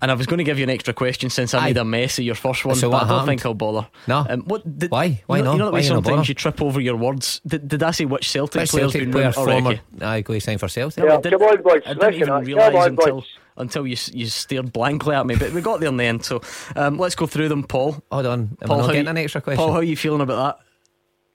And 0.00 0.12
I 0.12 0.14
was 0.14 0.26
going 0.26 0.38
to 0.38 0.44
give 0.44 0.58
you 0.58 0.62
an 0.62 0.70
extra 0.70 0.94
question 0.94 1.28
since 1.28 1.52
I 1.54 1.58
Aye. 1.58 1.64
made 1.66 1.76
a 1.78 1.84
mess 1.84 2.18
of 2.20 2.24
your 2.24 2.36
first 2.36 2.64
one, 2.64 2.76
So 2.76 2.88
but 2.88 2.92
what 2.92 3.02
I 3.02 3.08
don't 3.08 3.18
happened? 3.18 3.26
think 3.40 3.46
I'll 3.46 3.54
bother. 3.54 3.88
No. 4.06 4.24
Um, 4.30 4.42
what 4.42 4.78
did, 4.78 4.92
Why? 4.92 5.20
Why 5.26 5.38
you 5.38 5.42
know, 5.42 5.50
not? 5.50 5.52
You 5.54 5.58
know 5.58 5.64
the 5.66 5.72
way 5.72 5.80
Why 5.80 5.84
you 5.84 5.92
not 5.94 6.04
sometimes 6.04 6.28
you 6.28 6.34
trip 6.36 6.62
over 6.62 6.80
your 6.80 6.94
words. 6.96 7.40
Did, 7.44 7.66
did 7.66 7.82
I 7.82 7.90
say 7.90 8.04
which 8.04 8.30
Celtic 8.30 8.60
Which 8.60 8.70
player's 8.70 8.92
Celtic 8.92 9.00
been 9.02 9.10
player 9.12 9.32
rumored? 9.36 9.36
Oh, 9.38 9.44
former? 9.52 9.70
okay. 9.70 10.06
Aye, 10.06 10.20
go 10.20 10.38
sign 10.38 10.58
for 10.58 10.68
Celtic. 10.68 11.02
No, 11.02 11.10
I 11.10 11.14
Yeah, 11.14 11.20
didn't- 11.20 11.40
come 11.40 11.48
on, 11.48 11.62
boys. 11.62 11.82
I 11.84 11.94
didn't 11.94 12.14
even 12.14 12.44
realise 12.44 12.86
until 12.86 13.24
until 13.56 13.86
you 13.88 13.96
you 14.12 14.26
stared 14.26 14.72
blankly 14.72 15.16
at 15.16 15.26
me, 15.26 15.34
but 15.34 15.50
we 15.52 15.60
got 15.60 15.80
there 15.80 15.88
in 15.88 15.96
the 15.96 16.04
end. 16.04 16.24
So 16.24 16.40
um, 16.76 16.96
let's 16.96 17.16
go 17.16 17.26
through 17.26 17.48
them, 17.48 17.64
Paul. 17.64 18.00
Hold 18.12 18.26
on. 18.26 18.56
Am 18.62 18.68
Paul, 18.68 18.76
I 18.76 18.78
not 18.78 18.86
how 18.86 18.92
getting 18.92 19.04
you- 19.06 19.10
an 19.10 19.16
extra 19.18 19.40
question? 19.40 19.56
Paul, 19.58 19.72
how 19.72 19.78
are 19.78 19.82
you 19.82 19.96
feeling 19.96 20.20
about 20.20 20.58
that? 20.60 20.64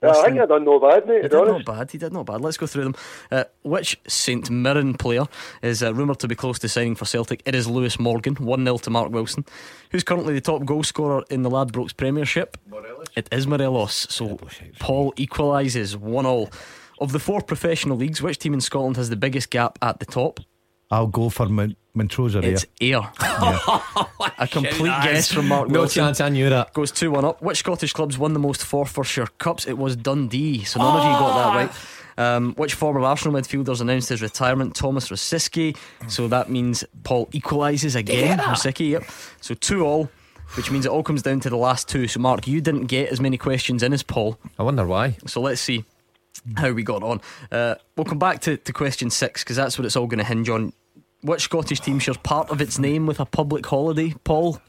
Yeah, 0.03 0.09
I 0.09 0.13
think 0.13 0.23
Listening. 0.25 0.41
I 0.41 0.45
done 0.45 0.65
no 0.65 0.79
bad, 0.79 1.07
mate, 1.07 1.23
He 1.23 1.29
did 1.29 1.33
honest. 1.35 1.65
not 1.67 1.77
bad. 1.77 1.91
He 1.91 1.97
did 1.97 2.13
not 2.13 2.25
bad. 2.25 2.41
Let's 2.41 2.57
go 2.57 2.67
through 2.67 2.83
them. 2.83 2.95
Uh, 3.31 3.43
which 3.63 3.99
St 4.07 4.49
Mirren 4.49 4.95
player 4.95 5.25
is 5.61 5.81
uh, 5.81 5.93
rumoured 5.93 6.19
to 6.19 6.27
be 6.27 6.35
close 6.35 6.59
to 6.59 6.67
signing 6.69 6.95
for 6.95 7.05
Celtic? 7.05 7.41
It 7.45 7.55
is 7.55 7.67
Lewis 7.67 7.97
Morgan, 7.99 8.35
1 8.35 8.65
0 8.65 8.77
to 8.79 8.89
Mark 8.89 9.11
Wilson. 9.11 9.45
Who's 9.91 10.03
currently 10.03 10.33
the 10.33 10.41
top 10.41 10.65
goal 10.65 10.83
scorer 10.83 11.23
in 11.29 11.43
the 11.43 11.49
Ladbrokes 11.49 11.95
Premiership? 11.95 12.57
Morelos. 12.69 13.07
It 13.15 13.29
is 13.31 13.47
Morelos. 13.47 14.07
So 14.09 14.37
Paul 14.79 15.13
equalises 15.13 15.95
1 15.95 16.25
all. 16.25 16.49
Of 16.99 17.11
the 17.11 17.19
four 17.19 17.41
professional 17.41 17.97
leagues, 17.97 18.21
which 18.21 18.37
team 18.37 18.53
in 18.53 18.61
Scotland 18.61 18.97
has 18.97 19.09
the 19.09 19.15
biggest 19.15 19.49
gap 19.49 19.77
at 19.81 19.99
the 19.99 20.05
top? 20.05 20.39
I'll 20.93 21.07
go 21.07 21.29
for 21.29 21.47
Mon- 21.49 21.75
Montrose 21.95 22.35
Area. 22.35 22.51
It's 22.53 22.65
Ayr. 22.81 23.01
A 24.39 24.47
complete 24.47 24.93
guess 25.03 25.31
from 25.31 25.47
Mark 25.47 25.69
No 25.69 25.81
Wilson. 25.81 26.03
chance 26.03 26.21
I 26.21 26.29
knew 26.29 26.49
that. 26.49 26.73
Goes 26.73 26.91
2 26.91 27.11
1 27.11 27.25
up. 27.25 27.41
Which 27.41 27.57
Scottish 27.57 27.93
clubs 27.93 28.17
won 28.17 28.33
the 28.33 28.39
most 28.39 28.61
Forfarshire 28.61 29.27
Cups? 29.37 29.67
It 29.67 29.77
was 29.77 29.95
Dundee. 29.95 30.63
So 30.63 30.79
none 30.79 30.97
of 30.97 31.03
you 31.03 31.11
got 31.11 31.37
that 31.37 31.55
right. 31.55 31.71
Um, 32.15 32.53
which 32.55 32.75
former 32.75 32.99
Arsenal 33.01 33.39
midfielders 33.39 33.81
announced 33.81 34.09
his 34.09 34.21
retirement? 34.21 34.75
Thomas 34.75 35.09
Rosicky. 35.09 35.75
So 36.07 36.27
that 36.27 36.49
means 36.49 36.83
Paul 37.03 37.25
equalises 37.27 37.95
again. 37.95 38.37
Rosicky, 38.39 38.91
yep. 38.91 39.03
So 39.41 39.53
2 39.55 39.83
all, 39.85 40.09
which 40.55 40.69
means 40.69 40.85
it 40.85 40.91
all 40.91 41.03
comes 41.03 41.21
down 41.23 41.39
to 41.41 41.49
the 41.49 41.57
last 41.57 41.89
two. 41.89 42.07
So, 42.07 42.19
Mark, 42.19 42.47
you 42.47 42.61
didn't 42.61 42.85
get 42.85 43.09
as 43.09 43.19
many 43.19 43.37
questions 43.37 43.81
in 43.81 43.93
as 43.93 44.03
Paul. 44.03 44.37
I 44.59 44.63
wonder 44.63 44.85
why. 44.85 45.17
So 45.25 45.41
let's 45.41 45.61
see 45.61 45.85
how 46.57 46.71
we 46.71 46.83
got 46.83 47.01
on. 47.03 47.21
Uh, 47.51 47.75
we'll 47.95 48.05
come 48.05 48.19
back 48.19 48.41
to, 48.41 48.57
to 48.57 48.73
question 48.73 49.09
six 49.09 49.43
because 49.43 49.55
that's 49.55 49.77
what 49.79 49.85
it's 49.85 49.95
all 49.95 50.07
going 50.07 50.19
to 50.19 50.23
hinge 50.25 50.49
on. 50.49 50.73
Which 51.23 51.41
Scottish 51.41 51.79
team 51.79 51.99
shares 51.99 52.17
part 52.17 52.49
of 52.49 52.61
its 52.61 52.77
name 52.77 53.05
with 53.05 53.19
a 53.19 53.25
public 53.25 53.65
holiday? 53.65 54.13
Paul? 54.23 54.59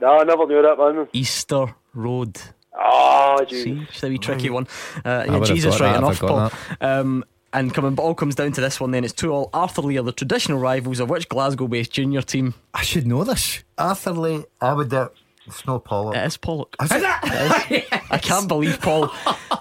No, 0.00 0.18
I 0.18 0.24
never 0.24 0.46
knew 0.46 0.62
that, 0.62 0.78
man. 0.78 1.08
Easter 1.12 1.74
Road. 1.94 2.38
Oh, 2.78 3.44
See, 3.48 3.64
gee. 3.64 3.86
just 3.86 4.04
a 4.04 4.08
wee 4.08 4.18
tricky 4.18 4.50
one. 4.50 4.66
Uh, 5.04 5.24
yeah, 5.26 5.40
Jesus, 5.40 5.80
right 5.80 5.92
that 6.00 6.10
if 6.10 6.22
enough, 6.22 6.52
Paul. 6.52 6.88
Um, 6.88 7.24
and 7.52 7.74
coming, 7.74 7.94
but 7.94 8.02
all 8.02 8.14
comes 8.14 8.34
down 8.34 8.52
to 8.52 8.60
this 8.60 8.80
one. 8.80 8.90
Then 8.92 9.04
it's 9.04 9.12
two 9.12 9.32
all. 9.32 9.50
Arthurlie 9.50 9.98
are 9.98 10.02
the 10.02 10.12
traditional 10.12 10.58
rivals 10.58 11.00
of 11.00 11.10
which 11.10 11.28
Glasgow-based 11.28 11.90
junior 11.90 12.22
team? 12.22 12.54
I 12.72 12.82
should 12.82 13.06
know 13.06 13.24
this. 13.24 13.64
Arthurlie, 13.76 14.44
I 14.60 14.72
would 14.72 14.90
do. 14.90 15.08
It's 15.50 15.66
no 15.66 15.78
Pollok. 15.80 16.16
It 16.16 16.26
is 16.26 16.36
Pollok. 16.38 16.74
Is 16.82 16.90
it? 16.92 18.02
I 18.10 18.18
can't 18.18 18.48
believe 18.48 18.80
Paul. 18.80 19.10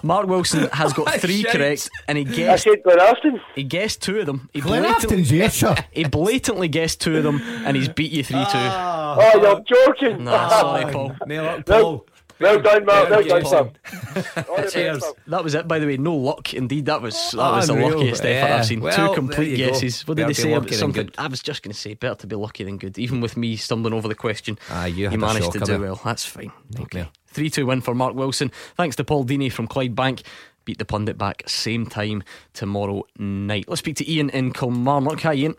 Mark 0.03 0.27
Wilson 0.27 0.69
has 0.73 0.93
got 0.93 1.11
three 1.19 1.41
Shite. 1.41 1.51
correct, 1.51 1.89
and 2.07 2.17
he 2.17 2.25
I 2.25 2.27
guessed 2.35 2.63
said 2.63 2.83
Glenafton. 2.85 3.41
he 3.55 3.63
guessed 3.63 4.01
two 4.01 4.19
of 4.19 4.25
them. 4.25 4.49
He 4.53 4.61
blatantly, 4.61 5.17
Glenafton's 5.17 5.31
yes, 5.31 5.55
sir. 5.59 5.75
he 5.91 6.03
blatantly 6.05 6.67
guessed 6.67 7.01
two 7.01 7.17
of 7.17 7.23
them, 7.23 7.41
and 7.65 7.75
he's 7.75 7.89
beat 7.89 8.11
you 8.11 8.23
three 8.23 8.37
two. 8.45 8.45
Ah. 8.53 9.17
Oh, 9.19 9.41
you're 9.41 9.61
joking. 9.61 10.23
Nah, 10.23 10.47
sorry, 10.49 10.91
Paul. 10.93 11.15
Nail 11.25 11.45
up, 11.45 11.67
Well, 11.67 12.05
well 12.39 12.59
done, 12.61 12.85
Mark. 12.85 13.09
Well 13.09 13.19
Well 13.19 13.27
done, 13.27 13.41
done. 13.41 13.45
Sam. 13.45 14.45
All 14.49 14.55
the 14.55 14.61
best, 14.63 14.73
Cheers. 14.73 15.03
That 15.27 15.43
was 15.43 15.53
it, 15.55 15.67
by 15.67 15.79
the 15.79 15.85
way. 15.85 15.97
No 15.97 16.15
luck, 16.15 16.53
indeed. 16.53 16.85
That 16.85 17.01
was 17.01 17.31
that 17.31 17.37
was 17.37 17.67
the 17.67 17.73
Unreal. 17.73 17.89
luckiest 17.97 18.23
effort 18.25 18.47
Yeah. 18.49 18.55
I've 18.57 18.65
seen. 18.65 18.79
Well, 18.81 19.07
Two 19.09 19.13
complete 19.13 19.49
you 19.51 19.65
go. 19.65 19.71
guesses. 19.71 20.07
What 20.07 20.15
did 20.17 20.23
Better 20.23 20.27
they 20.33 20.41
say 20.43 20.53
about 20.53 20.69
something? 20.73 21.05
good. 21.07 21.15
I 21.17 21.27
was 21.27 21.41
just 21.41 21.63
going 21.63 21.73
to 21.73 21.77
say 21.79 21.93
better 21.93 22.15
to 22.15 22.27
be 22.27 22.35
lucky 22.35 22.63
than 22.63 22.77
good. 22.77 22.97
Even 22.97 23.21
with 23.21 23.35
me 23.37 23.55
stumbling 23.55 23.93
over 23.93 24.07
the 24.07 24.15
question, 24.15 24.57
Ah, 24.69 24.85
you 24.85 25.05
had 25.05 25.13
a 25.15 25.17
managed 25.17 25.37
to 25.51 25.59
shocker 25.59 25.59
do 25.59 25.65
there. 25.65 25.79
well. 25.79 26.01
That's 26.03 26.25
fine. 26.25 26.51
Nightmare. 26.77 27.09
Three 27.27 27.49
two 27.49 27.65
win 27.67 27.81
for 27.81 27.93
Mark 27.93 28.15
Wilson. 28.15 28.51
Thanks 28.75 28.95
to 28.97 29.03
Paul 29.03 29.25
Deeney 29.25 29.51
from 29.51 29.67
Clydebank. 29.67 30.23
Beat 30.65 30.77
the 30.77 30.85
pundit 30.85 31.17
back 31.17 31.43
same 31.47 31.85
time 31.85 32.23
tomorrow 32.53 33.03
night. 33.17 33.65
Let's 33.67 33.79
speak 33.79 33.95
to 33.97 34.11
Ian 34.11 34.29
in 34.29 34.51
Kilmarnock. 34.53 35.21
Hi, 35.21 35.33
Ian. 35.33 35.55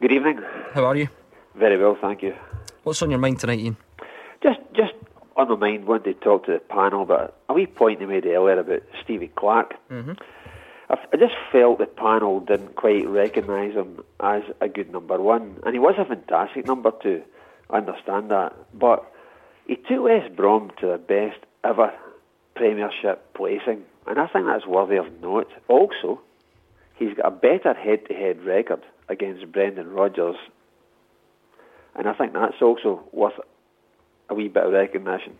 Good 0.00 0.12
evening. 0.12 0.40
How 0.72 0.84
are 0.86 0.96
you? 0.96 1.08
Very 1.56 1.76
well, 1.76 1.96
thank 2.00 2.22
you. 2.22 2.34
What's 2.84 3.02
on 3.02 3.10
your 3.10 3.18
mind 3.18 3.40
tonight, 3.40 3.58
Ian? 3.60 3.76
Just, 4.42 4.60
just 4.74 4.92
on 5.48 5.60
my 5.60 5.70
mind, 5.70 5.86
wanted 5.86 6.04
to 6.04 6.14
talk 6.14 6.46
to 6.46 6.52
the 6.52 6.58
panel, 6.58 7.04
but 7.06 7.40
a 7.48 7.54
wee 7.54 7.66
point 7.66 8.00
they 8.00 8.06
made 8.06 8.26
earlier 8.26 8.58
about 8.58 8.82
Stevie 9.02 9.28
Clarke. 9.28 9.74
Mm-hmm. 9.90 10.12
I, 10.90 10.92
f- 10.94 11.08
I 11.12 11.16
just 11.16 11.34
felt 11.52 11.78
the 11.78 11.86
panel 11.86 12.40
didn't 12.40 12.74
quite 12.74 13.06
recognise 13.06 13.74
him 13.74 14.02
as 14.18 14.42
a 14.60 14.68
good 14.68 14.90
number 14.90 15.20
one, 15.20 15.60
and 15.64 15.72
he 15.72 15.78
was 15.78 15.94
a 15.98 16.04
fantastic 16.04 16.66
number 16.66 16.90
two. 17.02 17.22
I 17.70 17.78
understand 17.78 18.30
that, 18.30 18.54
but 18.74 19.10
he 19.66 19.76
took 19.76 20.02
West 20.02 20.34
Brom 20.34 20.72
to 20.80 20.86
their 20.86 20.98
best 20.98 21.38
ever 21.62 21.92
Premiership 22.56 23.32
placing, 23.34 23.84
and 24.06 24.18
I 24.18 24.26
think 24.26 24.46
that's 24.46 24.66
worthy 24.66 24.96
of 24.96 25.06
note. 25.22 25.50
Also, 25.68 26.20
he's 26.96 27.14
got 27.14 27.26
a 27.26 27.30
better 27.30 27.72
head-to-head 27.72 28.42
record 28.44 28.82
against 29.08 29.50
Brendan 29.50 29.92
Rodgers, 29.92 30.36
and 31.94 32.08
I 32.08 32.12
think 32.14 32.32
that's 32.32 32.60
also 32.60 33.04
worth 33.12 33.38
a 34.30 34.34
wee 34.34 34.48
bit 34.48 34.64
of 34.64 34.72
recognition. 34.72 35.38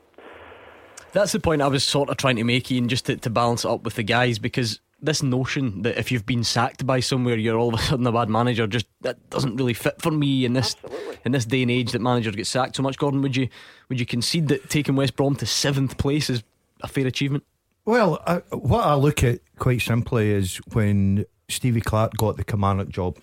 That's 1.12 1.32
the 1.32 1.40
point 1.40 1.62
I 1.62 1.68
was 1.68 1.82
sort 1.82 2.08
of 2.08 2.16
trying 2.16 2.36
to 2.36 2.44
make, 2.44 2.70
Ian, 2.70 2.88
just 2.88 3.06
to, 3.06 3.16
to 3.16 3.30
balance 3.30 3.64
it 3.64 3.70
up 3.70 3.82
with 3.82 3.94
the 3.94 4.02
guys, 4.02 4.38
because 4.38 4.80
this 5.02 5.22
notion 5.22 5.82
that 5.82 5.98
if 5.98 6.12
you've 6.12 6.26
been 6.26 6.44
sacked 6.44 6.86
by 6.86 7.00
somewhere, 7.00 7.36
you're 7.36 7.58
all 7.58 7.74
of 7.74 7.80
a 7.80 7.82
sudden 7.82 8.06
a 8.06 8.12
bad 8.12 8.28
manager, 8.28 8.66
just 8.66 8.86
that 9.00 9.30
doesn't 9.30 9.56
really 9.56 9.74
fit 9.74 10.00
for 10.00 10.10
me 10.10 10.44
in 10.44 10.52
this 10.52 10.76
in 11.24 11.32
this 11.32 11.44
day 11.44 11.62
and 11.62 11.70
age 11.70 11.92
that 11.92 12.00
managers 12.00 12.36
get 12.36 12.46
sacked 12.46 12.76
so 12.76 12.82
much. 12.82 12.98
Gordon, 12.98 13.22
would 13.22 13.36
you 13.36 13.48
would 13.88 13.98
you 13.98 14.06
concede 14.06 14.48
that 14.48 14.68
taking 14.68 14.96
West 14.96 15.16
Brom 15.16 15.34
to 15.36 15.46
seventh 15.46 15.96
place 15.98 16.30
is 16.30 16.42
a 16.82 16.88
fair 16.88 17.06
achievement? 17.06 17.44
Well, 17.84 18.22
I, 18.26 18.36
what 18.54 18.84
I 18.84 18.94
look 18.94 19.24
at 19.24 19.40
quite 19.58 19.80
simply 19.80 20.30
is 20.30 20.58
when 20.72 21.24
Stevie 21.48 21.80
Clarke 21.80 22.16
got 22.16 22.36
the 22.36 22.44
Kilmarnock 22.44 22.90
job, 22.90 23.18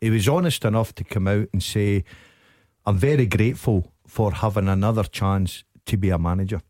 he 0.00 0.10
was 0.10 0.28
honest 0.28 0.64
enough 0.64 0.94
to 0.96 1.04
come 1.04 1.26
out 1.26 1.48
and 1.52 1.62
say, 1.62 2.04
I'm 2.84 2.98
very 2.98 3.26
grateful 3.26 3.91
for 4.12 4.30
having 4.30 4.68
another 4.68 5.04
chance 5.04 5.64
to 5.86 5.96
be 5.96 6.10
a 6.10 6.18
manager. 6.18 6.60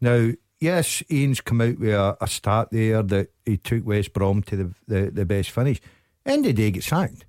Now, 0.00 0.30
yes, 0.58 1.02
Ian's 1.10 1.42
come 1.42 1.60
out 1.60 1.78
with 1.78 1.90
a, 1.92 2.16
a 2.18 2.26
start 2.26 2.70
there 2.70 3.02
that 3.02 3.28
he 3.44 3.58
took 3.58 3.84
West 3.86 4.14
Brom 4.14 4.42
to 4.44 4.56
the, 4.56 4.74
the, 4.88 5.10
the 5.10 5.26
best 5.26 5.50
finish. 5.50 5.82
End 6.24 6.46
of 6.46 6.50
the 6.50 6.52
day, 6.54 6.64
he 6.64 6.70
gets 6.70 6.86
sacked. 6.86 7.26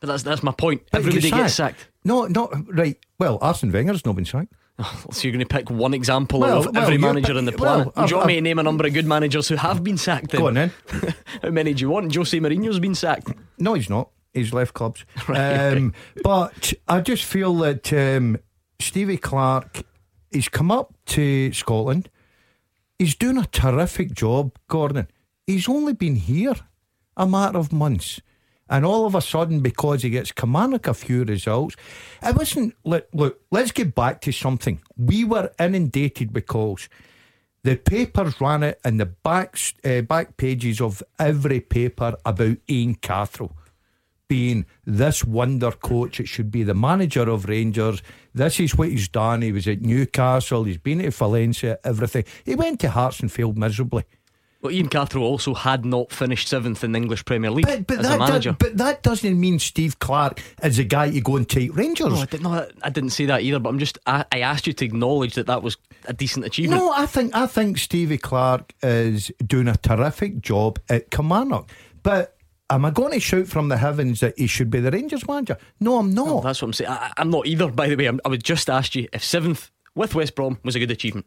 But 0.00 0.06
that's 0.06 0.22
that's 0.22 0.42
my 0.42 0.52
point. 0.52 0.80
But 0.90 1.00
Everybody 1.00 1.30
gets 1.30 1.52
sacked. 1.54 1.88
No, 2.04 2.24
not 2.24 2.54
right. 2.74 2.96
Well, 3.18 3.36
Arsene 3.42 3.70
Wenger's 3.70 4.06
not 4.06 4.16
been 4.16 4.24
sacked. 4.24 4.54
So 5.12 5.28
you're 5.28 5.32
going 5.32 5.46
to 5.46 5.54
pick 5.54 5.70
one 5.70 5.92
example 5.92 6.40
Well, 6.40 6.60
of 6.60 6.74
well, 6.74 6.82
every 6.84 6.96
manager 6.96 7.36
on 7.36 7.44
the 7.44 7.52
well, 7.52 7.92
planet. 7.92 7.96
Would 7.96 8.10
you 8.10 8.16
want 8.16 8.24
I've- 8.26 8.32
me 8.34 8.36
to 8.36 8.40
name 8.40 8.58
a 8.58 8.62
number 8.62 8.86
of 8.86 8.94
good 8.94 9.06
managers 9.06 9.46
who 9.48 9.56
have 9.56 9.84
been 9.84 9.98
sacked? 9.98 10.30
Then? 10.30 10.40
Go 10.40 10.46
on 10.48 10.54
then. 10.54 10.72
How 11.42 11.50
many 11.50 11.74
do 11.74 11.82
you 11.82 11.90
want? 11.90 12.14
Jose 12.14 12.36
Mourinho's 12.40 12.80
been 12.80 12.94
sacked. 12.94 13.30
No, 13.58 13.74
he's 13.74 13.90
not. 13.90 14.08
He's 14.32 14.54
left 14.54 14.72
clubs. 14.72 15.04
Right, 15.28 15.74
um, 15.76 15.92
But 16.24 16.72
I 16.88 17.00
just 17.02 17.24
feel 17.24 17.54
that 17.58 17.92
um, 17.92 18.36
Stevie 18.84 19.16
Clarke, 19.16 19.82
he's 20.30 20.50
come 20.50 20.70
up 20.70 20.92
to 21.06 21.50
Scotland. 21.54 22.10
He's 22.98 23.14
doing 23.14 23.38
a 23.38 23.46
terrific 23.46 24.12
job, 24.12 24.52
Gordon. 24.68 25.08
He's 25.46 25.70
only 25.70 25.94
been 25.94 26.16
here 26.16 26.54
a 27.16 27.26
matter 27.26 27.58
of 27.58 27.72
months. 27.72 28.20
And 28.68 28.84
all 28.84 29.06
of 29.06 29.14
a 29.14 29.22
sudden, 29.22 29.60
because 29.60 30.02
he 30.02 30.10
gets 30.10 30.32
Kilmarnock 30.32 30.86
a 30.86 30.92
few 30.92 31.24
results, 31.24 31.76
it 32.22 32.36
wasn't. 32.36 32.74
Look, 32.84 33.08
look, 33.14 33.40
let's 33.50 33.72
get 33.72 33.94
back 33.94 34.20
to 34.22 34.32
something. 34.32 34.80
We 34.98 35.24
were 35.24 35.50
inundated 35.58 36.46
calls. 36.46 36.90
The 37.62 37.76
papers 37.76 38.38
ran 38.38 38.62
it 38.62 38.80
in 38.84 38.98
the 38.98 39.06
back, 39.06 39.58
uh, 39.82 40.02
back 40.02 40.36
pages 40.36 40.82
of 40.82 41.02
every 41.18 41.60
paper 41.60 42.16
about 42.26 42.58
Ian 42.68 42.96
Cathro 42.96 43.50
being 44.28 44.66
this 44.84 45.24
wonder 45.24 45.70
coach. 45.72 46.20
It 46.20 46.28
should 46.28 46.50
be 46.50 46.62
the 46.62 46.74
manager 46.74 47.28
of 47.28 47.46
Rangers. 47.46 48.02
This 48.34 48.58
is 48.60 48.76
what 48.76 48.88
he's 48.88 49.08
done. 49.08 49.42
He 49.42 49.52
was 49.52 49.68
at 49.68 49.82
Newcastle. 49.82 50.64
He's 50.64 50.78
been 50.78 51.00
at 51.00 51.14
Valencia. 51.14 51.78
Everything. 51.84 52.24
He 52.44 52.54
went 52.54 52.80
to 52.80 52.90
Hearts 52.90 53.20
and 53.20 53.30
failed 53.30 53.56
miserably. 53.58 54.04
Well, 54.62 54.72
Ian 54.72 54.88
Cathro 54.88 55.20
also 55.20 55.52
had 55.52 55.84
not 55.84 56.10
finished 56.10 56.48
seventh 56.48 56.82
in 56.82 56.92
the 56.92 56.96
English 56.98 57.26
Premier 57.26 57.50
League 57.50 57.66
But, 57.66 57.86
but 57.86 57.98
as 57.98 58.06
a 58.06 58.08
that 58.08 58.18
manager. 58.18 58.50
do- 58.52 58.56
but 58.58 58.78
that 58.78 59.02
doesn't 59.02 59.38
mean 59.38 59.58
Steve 59.58 59.98
Clarke 59.98 60.40
is 60.62 60.78
the 60.78 60.84
guy 60.84 61.10
to 61.10 61.20
go 61.20 61.36
and 61.36 61.46
take 61.46 61.76
Rangers. 61.76 62.06
No, 62.08 62.16
I, 62.16 62.24
did 62.24 62.42
not, 62.42 62.70
I 62.82 62.88
didn't 62.88 63.10
say 63.10 63.26
that 63.26 63.42
either, 63.42 63.58
but 63.58 63.68
I'm 63.68 63.78
just 63.78 63.98
I, 64.06 64.24
I 64.32 64.40
asked 64.40 64.66
you 64.66 64.72
to 64.72 64.84
acknowledge 64.86 65.34
that 65.34 65.48
that 65.48 65.62
was 65.62 65.76
a 66.06 66.14
decent 66.14 66.46
achievement. 66.46 66.80
No, 66.80 66.90
I 66.92 67.04
think 67.04 67.36
I 67.36 67.46
think 67.46 67.76
Stevie 67.76 68.16
Clarke 68.16 68.72
is 68.82 69.30
doing 69.46 69.68
a 69.68 69.76
terrific 69.76 70.40
job 70.40 70.78
at 70.88 71.10
Kilmarnock. 71.10 71.68
But 72.02 72.34
am 72.70 72.84
I 72.84 72.90
going 72.90 73.12
to 73.12 73.20
shout 73.20 73.46
from 73.46 73.68
the 73.68 73.76
heavens 73.76 74.20
that 74.20 74.38
he 74.38 74.46
should 74.46 74.70
be 74.70 74.80
the 74.80 74.90
Rangers 74.90 75.26
manager? 75.26 75.56
No, 75.80 75.98
I'm 75.98 76.10
not. 76.14 76.26
No, 76.26 76.40
that's 76.40 76.60
what 76.62 76.68
I'm 76.68 76.72
saying. 76.72 76.90
I, 76.90 77.12
I'm 77.18 77.30
not 77.30 77.46
either, 77.46 77.70
by 77.70 77.88
the 77.88 77.96
way. 77.96 78.06
I'm, 78.06 78.20
I 78.24 78.28
would 78.28 78.42
just 78.44 78.68
ask 78.70 78.94
you 78.94 79.08
if 79.12 79.24
seventh 79.24 79.70
with 79.94 80.14
West 80.14 80.34
Brom 80.34 80.58
was 80.64 80.74
a 80.74 80.78
good 80.78 80.90
achievement. 80.90 81.26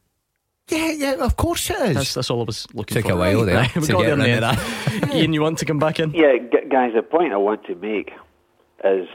Yeah, 0.70 0.92
yeah, 0.92 1.14
of 1.24 1.38
course 1.38 1.70
it 1.70 1.78
is. 1.80 1.96
That's, 1.96 2.14
that's 2.16 2.30
all 2.30 2.42
I 2.42 2.44
was 2.44 2.68
looking 2.74 2.96
Took 2.96 3.06
for. 3.06 3.14
a 3.14 3.16
while 3.16 3.46
there 3.46 3.70
we 3.76 3.82
to 3.84 3.92
got 3.94 4.00
get 4.02 4.06
there 4.06 4.14
in 4.14 4.20
the 4.20 4.30
into 4.30 5.04
end. 5.06 5.14
Ian, 5.14 5.34
you 5.34 5.42
want 5.42 5.60
to 5.60 5.66
come 5.66 5.80
back 5.80 6.00
in? 6.00 6.12
Yeah, 6.14 6.38
g- 6.52 6.68
guys, 6.70 6.92
the 6.94 7.02
point 7.04 7.32
I 7.32 7.38
want 7.38 7.66
to 7.68 7.76
make 7.76 8.12
is 8.84 9.08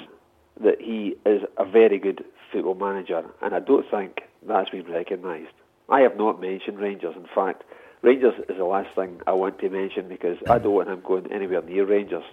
that 0.62 0.80
he 0.80 1.14
is 1.26 1.42
a 1.58 1.64
very 1.66 1.98
good 1.98 2.24
football 2.50 2.74
manager, 2.74 3.22
and 3.42 3.54
I 3.54 3.60
don't 3.60 3.84
think 3.90 4.22
that's 4.48 4.70
been 4.70 4.90
recognised. 4.90 5.52
I 5.90 6.00
have 6.00 6.16
not 6.16 6.40
mentioned 6.40 6.78
Rangers. 6.78 7.14
In 7.16 7.26
fact, 7.34 7.64
Rangers 8.02 8.34
is 8.48 8.56
the 8.56 8.64
last 8.64 8.94
thing 8.96 9.20
I 9.26 9.32
want 9.32 9.60
to 9.60 9.70
mention 9.70 10.08
because 10.08 10.36
I 10.50 10.58
don't 10.58 10.74
want 10.74 10.88
him 10.88 11.00
going 11.04 11.32
anywhere 11.32 11.62
near 11.62 11.86
Rangers. 11.86 12.24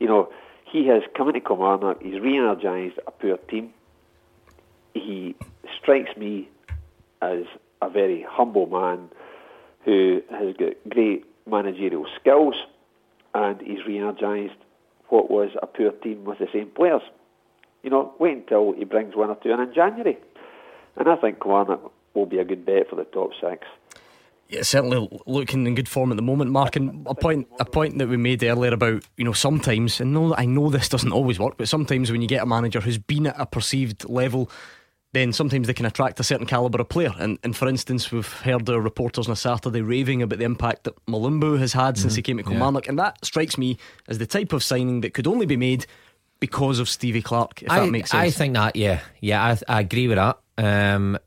You 0.00 0.08
know, 0.08 0.32
he 0.64 0.88
has 0.88 1.02
come 1.16 1.28
into 1.28 1.40
Kilmarnock, 1.40 2.02
he's 2.02 2.20
re 2.20 2.36
energised 2.36 2.98
a 3.06 3.10
poor 3.12 3.36
team. 3.36 3.72
He 4.92 5.36
strikes 5.80 6.16
me 6.16 6.48
as 7.22 7.44
a 7.80 7.88
very 7.88 8.26
humble 8.28 8.66
man 8.66 9.08
who 9.84 10.22
has 10.30 10.56
got 10.56 10.72
great 10.88 11.24
managerial 11.46 12.06
skills 12.20 12.54
and 13.32 13.60
he's 13.60 13.84
re 13.86 13.98
energised 13.98 14.54
what 15.08 15.30
was 15.30 15.50
a 15.62 15.66
poor 15.66 15.92
team 15.92 16.24
with 16.24 16.38
the 16.38 16.48
same 16.52 16.68
players. 16.68 17.02
You 17.84 17.90
know, 17.90 18.12
wait 18.18 18.36
until 18.38 18.72
he 18.72 18.84
brings 18.84 19.14
one 19.14 19.30
or 19.30 19.36
two 19.36 19.50
in 19.50 19.60
in 19.60 19.72
January. 19.72 20.18
And 20.96 21.08
I 21.08 21.16
think 21.16 21.40
Kilmarnock 21.40 21.92
will 22.14 22.26
be 22.26 22.38
a 22.38 22.44
good 22.44 22.66
bet 22.66 22.90
for 22.90 22.96
the 22.96 23.04
top 23.04 23.30
six. 23.40 23.66
Yeah, 24.50 24.62
certainly 24.62 25.08
looking 25.26 25.64
in 25.64 25.76
good 25.76 25.88
form 25.88 26.10
at 26.10 26.16
the 26.16 26.22
moment, 26.22 26.50
Mark. 26.50 26.74
And 26.74 27.06
a 27.06 27.14
point, 27.14 27.46
a 27.60 27.64
point 27.64 27.98
that 27.98 28.08
we 28.08 28.16
made 28.16 28.42
earlier 28.42 28.74
about 28.74 29.04
you 29.16 29.24
know 29.24 29.32
sometimes, 29.32 30.00
and 30.00 30.12
no, 30.12 30.34
I 30.34 30.44
know 30.44 30.70
this 30.70 30.88
doesn't 30.88 31.12
always 31.12 31.38
work, 31.38 31.56
but 31.56 31.68
sometimes 31.68 32.10
when 32.10 32.20
you 32.20 32.26
get 32.26 32.42
a 32.42 32.46
manager 32.46 32.80
who's 32.80 32.98
been 32.98 33.28
at 33.28 33.36
a 33.38 33.46
perceived 33.46 34.08
level, 34.08 34.50
then 35.12 35.32
sometimes 35.32 35.68
they 35.68 35.74
can 35.74 35.86
attract 35.86 36.18
a 36.18 36.24
certain 36.24 36.46
calibre 36.46 36.80
of 36.80 36.88
player. 36.88 37.12
And, 37.18 37.38
and 37.44 37.56
for 37.56 37.68
instance, 37.68 38.10
we've 38.10 38.26
heard 38.26 38.66
the 38.66 38.80
reporters 38.80 39.28
on 39.28 39.32
a 39.32 39.36
Saturday 39.36 39.82
raving 39.82 40.22
about 40.22 40.40
the 40.40 40.44
impact 40.44 40.84
that 40.84 40.94
Mulumbu 41.06 41.58
has 41.58 41.72
had 41.72 41.96
since 41.96 42.16
he 42.16 42.22
came 42.22 42.38
to 42.38 42.42
Kilmarnock, 42.42 42.88
and 42.88 42.98
that 42.98 43.24
strikes 43.24 43.56
me 43.56 43.76
as 44.08 44.18
the 44.18 44.26
type 44.26 44.52
of 44.52 44.64
signing 44.64 45.00
that 45.02 45.14
could 45.14 45.28
only 45.28 45.46
be 45.46 45.56
made 45.56 45.86
because 46.40 46.78
of 46.78 46.88
Stevie 46.88 47.22
Clarke. 47.22 47.62
If 47.62 47.70
I, 47.70 47.80
that 47.80 47.90
makes 47.90 48.10
sense. 48.10 48.20
I 48.20 48.30
think 48.30 48.54
that, 48.54 48.74
yeah, 48.74 49.00
yeah, 49.20 49.44
I, 49.44 49.76
I 49.76 49.80
agree 49.80 50.08
with 50.08 50.16
that. 50.16 50.38
Um, 50.58 51.18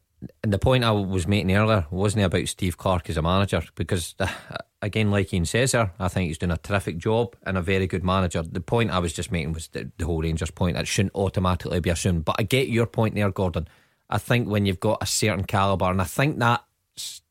the 0.41 0.59
point 0.59 0.83
I 0.83 0.91
was 0.91 1.27
making 1.27 1.55
earlier 1.55 1.85
wasn't 1.91 2.25
about 2.25 2.47
Steve 2.47 2.77
Clarke 2.77 3.09
as 3.09 3.17
a 3.17 3.21
manager 3.21 3.61
because, 3.75 4.15
again, 4.81 5.11
like 5.11 5.33
Ian 5.33 5.45
says 5.45 5.71
there, 5.71 5.91
I 5.99 6.07
think 6.07 6.27
he's 6.27 6.37
doing 6.37 6.51
a 6.51 6.57
terrific 6.57 6.97
job 6.97 7.35
and 7.43 7.57
a 7.57 7.61
very 7.61 7.87
good 7.87 8.03
manager. 8.03 8.43
The 8.43 8.61
point 8.61 8.91
I 8.91 8.99
was 8.99 9.13
just 9.13 9.31
making 9.31 9.53
was 9.53 9.67
the, 9.69 9.91
the 9.97 10.05
whole 10.05 10.21
Rangers 10.21 10.51
point. 10.51 10.77
It 10.77 10.87
shouldn't 10.87 11.15
automatically 11.15 11.79
be 11.79 11.89
assumed. 11.89 12.25
But 12.25 12.35
I 12.39 12.43
get 12.43 12.67
your 12.67 12.85
point 12.85 13.15
there, 13.15 13.31
Gordon. 13.31 13.67
I 14.09 14.17
think 14.17 14.47
when 14.47 14.65
you've 14.65 14.79
got 14.79 15.01
a 15.01 15.05
certain 15.05 15.45
calibre, 15.45 15.89
and 15.89 16.01
I 16.01 16.05
think 16.05 16.39
that's 16.39 17.21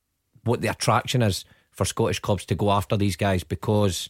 what 0.45 0.61
the 0.61 0.69
attraction 0.69 1.23
is 1.23 1.45
for 1.71 1.85
Scottish 1.85 2.21
clubs 2.21 2.45
to 2.47 2.55
go 2.55 2.71
after 2.71 2.97
these 2.97 3.17
guys 3.17 3.45
because 3.45 4.09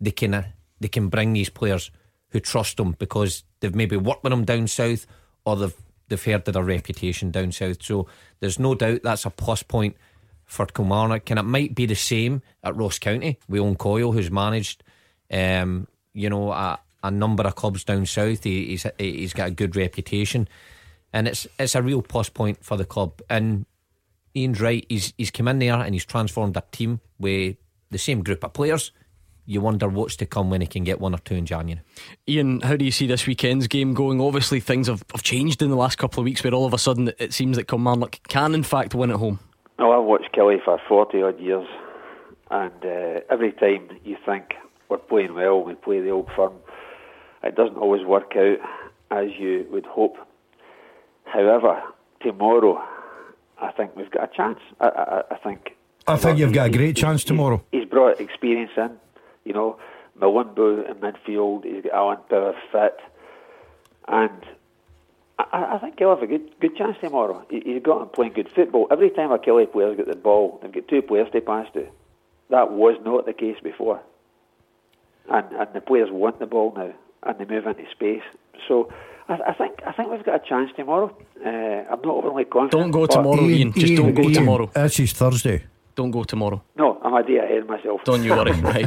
they 0.00 0.10
can 0.10 0.34
uh, 0.34 0.44
they 0.80 0.88
can 0.88 1.08
bring 1.08 1.32
these 1.32 1.50
players 1.50 1.90
who 2.30 2.40
trust 2.40 2.76
them 2.76 2.96
because 2.98 3.44
they've 3.60 3.74
maybe 3.74 3.96
worked 3.96 4.24
with 4.24 4.30
them 4.30 4.44
down 4.44 4.66
south 4.66 5.06
or 5.44 5.56
they've 5.56 5.74
they've 6.08 6.22
heard 6.22 6.46
of 6.46 6.54
their 6.54 6.62
reputation 6.62 7.30
down 7.30 7.52
south. 7.52 7.82
So 7.82 8.06
there's 8.40 8.58
no 8.58 8.74
doubt 8.74 9.02
that's 9.02 9.24
a 9.24 9.30
plus 9.30 9.62
point 9.62 9.96
for 10.44 10.66
Kilmarnock, 10.66 11.28
and 11.30 11.38
it 11.38 11.44
might 11.44 11.74
be 11.74 11.86
the 11.86 11.94
same 11.94 12.42
at 12.62 12.76
Ross 12.76 12.98
County. 12.98 13.38
Owen 13.50 13.76
Coyle, 13.76 14.12
who's 14.12 14.30
managed, 14.30 14.84
um, 15.30 15.88
you 16.12 16.30
know, 16.30 16.52
a, 16.52 16.78
a 17.02 17.10
number 17.10 17.42
of 17.42 17.56
clubs 17.56 17.84
down 17.84 18.06
south. 18.06 18.44
He, 18.44 18.66
he's 18.66 18.86
he's 18.98 19.32
got 19.32 19.48
a 19.48 19.52
good 19.52 19.74
reputation, 19.76 20.48
and 21.12 21.26
it's 21.26 21.46
it's 21.58 21.74
a 21.74 21.82
real 21.82 22.02
plus 22.02 22.28
point 22.28 22.64
for 22.64 22.76
the 22.76 22.84
club. 22.84 23.20
And 23.28 23.66
Ian's 24.36 24.60
right. 24.60 24.86
He's 24.88 25.12
he's 25.18 25.30
come 25.30 25.48
in 25.48 25.58
there 25.58 25.74
and 25.74 25.94
he's 25.94 26.04
transformed 26.04 26.56
a 26.56 26.62
team 26.70 27.00
with 27.18 27.56
the 27.90 27.98
same 27.98 28.22
group 28.22 28.44
of 28.44 28.52
players. 28.52 28.92
You 29.46 29.60
wonder 29.60 29.88
what's 29.88 30.16
to 30.16 30.26
come 30.26 30.50
when 30.50 30.60
he 30.60 30.66
can 30.66 30.82
get 30.82 31.00
one 31.00 31.14
or 31.14 31.18
two 31.18 31.34
in 31.34 31.46
January. 31.46 31.80
Ian, 32.28 32.60
how 32.60 32.76
do 32.76 32.84
you 32.84 32.90
see 32.90 33.06
this 33.06 33.26
weekend's 33.26 33.68
game 33.68 33.94
going? 33.94 34.20
Obviously, 34.20 34.58
things 34.58 34.88
have, 34.88 35.04
have 35.12 35.22
changed 35.22 35.62
in 35.62 35.70
the 35.70 35.76
last 35.76 35.98
couple 35.98 36.20
of 36.20 36.24
weeks 36.24 36.42
where 36.42 36.52
all 36.52 36.66
of 36.66 36.74
a 36.74 36.78
sudden 36.78 37.12
it 37.18 37.32
seems 37.32 37.56
that 37.56 37.68
Kilmarnock 37.68 38.18
can, 38.28 38.54
in 38.54 38.64
fact, 38.64 38.94
win 38.94 39.10
at 39.10 39.16
home. 39.16 39.38
Well, 39.78 39.92
I've 39.92 40.04
watched 40.04 40.32
Killie 40.34 40.62
for 40.64 40.80
40 40.88 41.22
odd 41.22 41.40
years, 41.40 41.66
and 42.50 42.84
uh, 42.84 43.20
every 43.30 43.52
time 43.52 43.88
you 44.04 44.16
think 44.26 44.54
we're 44.88 44.98
playing 44.98 45.34
well, 45.34 45.62
we 45.62 45.74
play 45.74 46.00
the 46.00 46.10
old 46.10 46.28
firm, 46.34 46.54
it 47.44 47.54
doesn't 47.54 47.76
always 47.76 48.04
work 48.04 48.32
out 48.36 48.58
as 49.10 49.28
you 49.38 49.66
would 49.70 49.86
hope. 49.86 50.16
However, 51.24 51.80
tomorrow, 52.20 52.82
I 53.60 53.70
think 53.72 53.94
we've 53.96 54.10
got 54.10 54.32
a 54.32 54.36
chance. 54.36 54.58
I, 54.80 54.88
I, 54.88 55.22
I 55.32 55.36
think. 55.36 55.76
I 56.08 56.16
think 56.16 56.38
you've 56.38 56.52
got 56.52 56.66
a 56.66 56.70
great 56.70 56.96
chance 56.96 57.24
tomorrow. 57.24 57.64
He's 57.72 57.84
brought 57.84 58.20
experience 58.20 58.70
in, 58.76 58.96
you 59.46 59.52
know, 59.52 59.78
Mulumbu 60.20 60.90
in 60.90 60.96
midfield, 60.96 61.64
he's 61.64 61.84
got 61.84 61.94
Alan 61.94 62.18
Power 62.28 62.54
fit, 62.72 62.98
and 64.08 64.44
I, 65.38 65.74
I 65.74 65.78
think 65.78 65.98
he'll 65.98 66.10
have 66.10 66.22
a 66.22 66.26
good 66.26 66.58
good 66.60 66.76
chance 66.76 66.96
tomorrow. 67.00 67.44
He, 67.50 67.60
he's 67.60 67.82
got 67.82 68.02
him 68.02 68.08
playing 68.08 68.32
good 68.32 68.50
football. 68.54 68.88
Every 68.90 69.10
time 69.10 69.30
a 69.32 69.38
Killie 69.38 69.70
player's 69.70 69.96
got 69.96 70.06
the 70.06 70.16
ball, 70.16 70.58
they've 70.62 70.72
got 70.72 70.88
two 70.88 71.02
players 71.02 71.28
to 71.32 71.40
pass 71.40 71.66
to. 71.74 71.86
That 72.50 72.72
was 72.72 72.96
not 73.04 73.26
the 73.26 73.32
case 73.32 73.56
before. 73.62 74.00
And 75.28 75.46
and 75.52 75.68
the 75.74 75.80
players 75.80 76.10
want 76.10 76.38
the 76.38 76.46
ball 76.46 76.72
now, 76.76 76.92
and 77.24 77.38
they 77.38 77.44
move 77.44 77.66
into 77.66 77.84
space. 77.90 78.22
So 78.66 78.92
I, 79.28 79.34
I 79.48 79.52
think 79.54 79.80
I 79.86 79.92
think 79.92 80.10
we've 80.10 80.24
got 80.24 80.44
a 80.44 80.48
chance 80.48 80.70
tomorrow. 80.76 81.16
Uh, 81.44 81.48
I'm 81.48 82.00
not 82.02 82.14
overly 82.18 82.44
confident. 82.44 82.82
Don't 82.82 82.90
go 82.90 83.06
tomorrow, 83.06 83.42
Ian. 83.42 83.72
Just 83.72 83.96
don't 83.96 84.14
go 84.14 84.28
tomorrow. 84.30 84.70
This 84.74 85.00
is 85.00 85.12
Thursday. 85.12 85.64
Don't 85.96 86.10
go 86.10 86.24
tomorrow. 86.24 86.62
No, 86.76 87.00
I'm 87.02 87.14
a 87.14 87.22
day 87.22 87.38
ahead 87.38 87.66
myself. 87.66 88.04
Don't 88.04 88.22
you 88.22 88.32
worry. 88.32 88.52
right. 88.60 88.86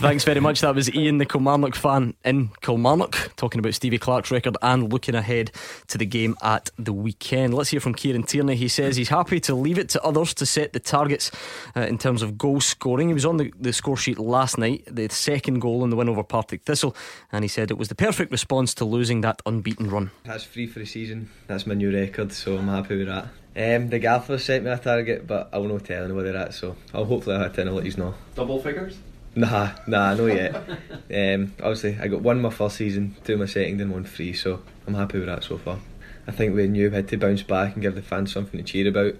Thanks 0.00 0.24
very 0.24 0.40
much. 0.40 0.62
That 0.62 0.74
was 0.74 0.92
Ian, 0.94 1.18
the 1.18 1.26
Kilmarnock 1.26 1.74
fan 1.74 2.14
in 2.24 2.48
Kilmarnock, 2.62 3.36
talking 3.36 3.58
about 3.58 3.74
Stevie 3.74 3.98
Clarke's 3.98 4.30
record 4.30 4.56
and 4.62 4.90
looking 4.90 5.14
ahead 5.14 5.52
to 5.88 5.98
the 5.98 6.06
game 6.06 6.34
at 6.42 6.70
the 6.78 6.94
weekend. 6.94 7.52
Let's 7.52 7.68
hear 7.68 7.80
from 7.80 7.94
Kieran 7.94 8.22
Tierney. 8.22 8.56
He 8.56 8.68
says 8.68 8.96
he's 8.96 9.10
happy 9.10 9.38
to 9.40 9.54
leave 9.54 9.78
it 9.78 9.90
to 9.90 10.02
others 10.02 10.32
to 10.34 10.46
set 10.46 10.72
the 10.72 10.80
targets 10.80 11.30
uh, 11.76 11.80
in 11.80 11.98
terms 11.98 12.22
of 12.22 12.38
goal 12.38 12.62
scoring. 12.62 13.08
He 13.08 13.14
was 13.14 13.26
on 13.26 13.36
the, 13.36 13.52
the 13.60 13.74
score 13.74 13.98
sheet 13.98 14.18
last 14.18 14.56
night, 14.56 14.82
the 14.90 15.10
second 15.10 15.58
goal 15.58 15.84
in 15.84 15.90
the 15.90 15.96
win 15.96 16.08
over 16.08 16.22
Partick 16.22 16.62
Thistle, 16.62 16.96
and 17.32 17.44
he 17.44 17.48
said 17.48 17.70
it 17.70 17.76
was 17.76 17.88
the 17.88 17.94
perfect 17.94 18.32
response 18.32 18.72
to 18.74 18.86
losing 18.86 19.20
that 19.20 19.42
unbeaten 19.44 19.90
run. 19.90 20.10
That's 20.24 20.44
free 20.44 20.66
for 20.66 20.78
the 20.78 20.86
season. 20.86 21.28
That's 21.48 21.66
my 21.66 21.74
new 21.74 21.92
record, 21.92 22.32
so 22.32 22.56
I'm 22.56 22.68
happy 22.68 22.96
with 22.96 23.08
that. 23.08 23.28
Um, 23.56 23.88
the 23.88 23.98
gaffer 23.98 24.38
sent 24.38 24.64
me 24.64 24.70
a 24.70 24.78
target, 24.78 25.26
but 25.26 25.48
I'll 25.52 25.64
not 25.64 25.84
tell 25.84 26.04
anybody 26.04 26.30
that, 26.30 26.54
so 26.54 26.76
I'll 26.94 27.04
hopefully 27.04 27.36
hit 27.38 27.46
it 27.46 27.58
and 27.58 27.70
I'll 27.70 27.76
let 27.76 27.86
you 27.86 27.96
know. 27.96 28.14
Double 28.34 28.62
figures? 28.62 28.98
Nah, 29.34 29.72
nah, 29.86 30.14
not 30.14 30.26
yet. 30.26 30.54
um, 31.36 31.52
obviously, 31.60 31.98
I 32.00 32.08
got 32.08 32.20
one 32.20 32.40
my 32.40 32.50
first 32.50 32.76
season, 32.76 33.16
two 33.24 33.36
my 33.36 33.46
second, 33.46 33.80
and 33.80 33.92
one 33.92 34.04
free, 34.04 34.32
so 34.32 34.62
I'm 34.86 34.94
happy 34.94 35.18
with 35.18 35.28
that 35.28 35.44
so 35.44 35.58
far. 35.58 35.78
I 36.26 36.32
think 36.32 36.54
we 36.54 36.68
knew 36.68 36.90
we 36.90 36.96
had 36.96 37.08
to 37.08 37.16
bounce 37.16 37.42
back 37.42 37.74
and 37.74 37.82
give 37.82 37.94
the 37.94 38.02
fans 38.02 38.32
something 38.32 38.58
to 38.58 38.64
cheer 38.64 38.88
about. 38.88 39.14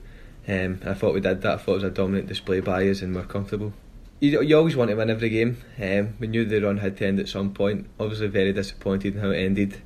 Um, 0.47 0.81
I 0.85 0.95
thought 0.95 1.14
we 1.14 1.20
did 1.20 1.43
that. 1.43 1.55
I 1.55 1.57
thought 1.57 1.72
it 1.72 1.74
was 1.74 1.85
a 1.85 1.91
dominant 1.91 2.28
display 2.28 2.61
by 2.61 2.89
us, 2.89 3.03
and 3.03 3.14
we're 3.14 3.24
comfortable. 3.24 3.72
You, 4.20 4.43
you 4.43 4.57
always 4.57 4.76
want 4.76 4.91
to 4.91 4.97
win 4.97 5.11
every 5.11 5.28
game. 5.28 5.59
Um, 5.81 6.14
we 6.18 6.26
knew 6.26 6.45
the 6.45 6.61
run 6.61 6.78
had 6.78 6.97
to 6.99 7.07
end 7.07 7.18
at 7.20 7.28
some 7.28 7.53
point. 7.53 7.87
Obviously, 7.99 8.28
very 8.28 8.53
disappointed 8.53 9.14
in 9.14 9.20
how 9.20 9.31
it 9.31 9.39
ended. 9.39 9.81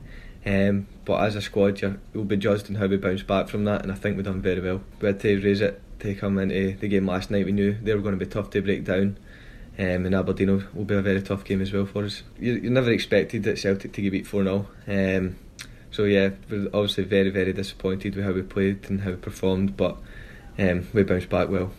Um, 0.45 0.87
but 1.05 1.23
as 1.23 1.37
a 1.37 1.43
squad, 1.43 1.81
you're, 1.81 1.97
we'll 2.13 2.25
be 2.25 2.37
judged 2.37 2.69
on 2.69 2.77
how 2.77 2.87
we 2.87 2.97
bounce 2.97 3.23
back 3.23 3.49
from 3.49 3.65
that, 3.65 3.83
and 3.83 3.93
I 3.93 3.95
think 3.95 4.17
we've 4.17 4.25
done 4.25 4.41
very 4.41 4.61
well. 4.61 4.81
We 5.01 5.09
had 5.09 5.21
to 5.21 5.41
raise 5.41 5.61
it 5.61 5.81
to 6.01 6.15
come 6.15 6.39
into 6.39 6.77
the 6.79 6.89
game 6.89 7.07
last 7.07 7.31
night. 7.31 7.47
We 7.47 7.53
knew 7.53 7.77
they 7.83 7.95
were 7.95 8.01
going 8.03 8.19
to 8.19 8.25
be 8.25 8.31
tough 8.31 8.51
to 8.51 8.63
break 8.63 8.85
down. 8.85 9.19
Um, 9.77 10.07
and 10.07 10.15
Aberdeen 10.15 10.51
will, 10.51 10.63
will 10.73 10.85
be 10.85 10.95
a 10.95 11.03
very 11.03 11.21
tough 11.21 11.45
game 11.45 11.61
as 11.61 11.73
well 11.73 11.85
for 11.85 12.05
us. 12.05 12.23
You, 12.39 12.55
you 12.55 12.71
never 12.71 12.93
expected 12.93 13.43
that 13.43 13.59
Celtic 13.59 13.93
to 13.93 14.03
get 14.03 14.13
beat 14.13 14.27
4 14.27 14.45
0. 14.45 14.69
Um, 14.87 15.37
so, 15.91 16.05
yeah, 16.05 16.31
we're 16.49 16.67
obviously 16.67 17.05
very, 17.05 17.31
very 17.31 17.53
disappointed 17.53 18.15
with 18.15 18.25
how 18.25 18.33
we 18.33 18.43
played 18.43 18.89
and 18.89 19.01
how 19.01 19.11
we 19.11 19.17
performed, 19.17 19.77
but 19.77 19.97
um, 20.59 20.87
we 20.93 21.03
bounced 21.03 21.29
back 21.29 21.49
well. 21.49 21.73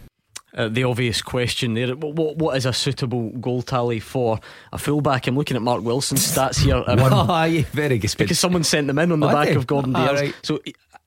Uh, 0.56 0.70
the 0.70 0.86
obvious 0.86 1.22
question 1.22 1.74
there. 1.74 1.94
What, 1.98 2.16
what, 2.16 2.38
what 2.38 2.56
is 2.58 2.66
a 2.66 2.72
suitable 2.72 3.30
goal 3.32 3.62
tally 3.62 4.00
for 4.00 4.40
a 4.72 4.78
fullback? 4.78 5.28
I'm 5.28 5.36
looking 5.38 5.58
at 5.58 5.62
Mark 5.62 5.84
Wilson's 5.84 6.26
stats 6.26 6.64
here. 6.64 6.76
Aye, 6.88 7.66
very 7.74 7.98
good. 7.98 8.16
because 8.18 8.40
someone 8.40 8.64
sent 8.64 8.88
them 8.88 8.98
in 9.00 9.12
on 9.12 9.20
the 9.20 9.28
Oh, 9.28 9.34
back 9.34 9.50
of 9.50 9.68
Gordon 9.68 9.94
Ah, 9.96 10.12
right. 10.12 10.34
So, 10.44 10.62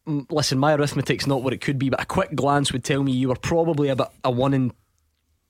mm, 0.07 0.27
listen, 0.31 0.59
my 0.59 0.75
arithmetic's 0.75 1.27
not 1.27 1.43
what 1.43 1.55
it 1.55 1.63
could 1.63 1.79
be, 1.79 1.89
but 1.89 2.03
a 2.03 2.05
quick 2.05 2.35
glance 2.35 2.73
would 2.75 2.85
tell 2.85 3.03
me 3.03 3.13
you 3.13 3.29
were 3.29 3.37
probably 3.37 3.89
about 3.89 4.13
a 4.23 4.31
one 4.31 4.53
in 4.53 4.71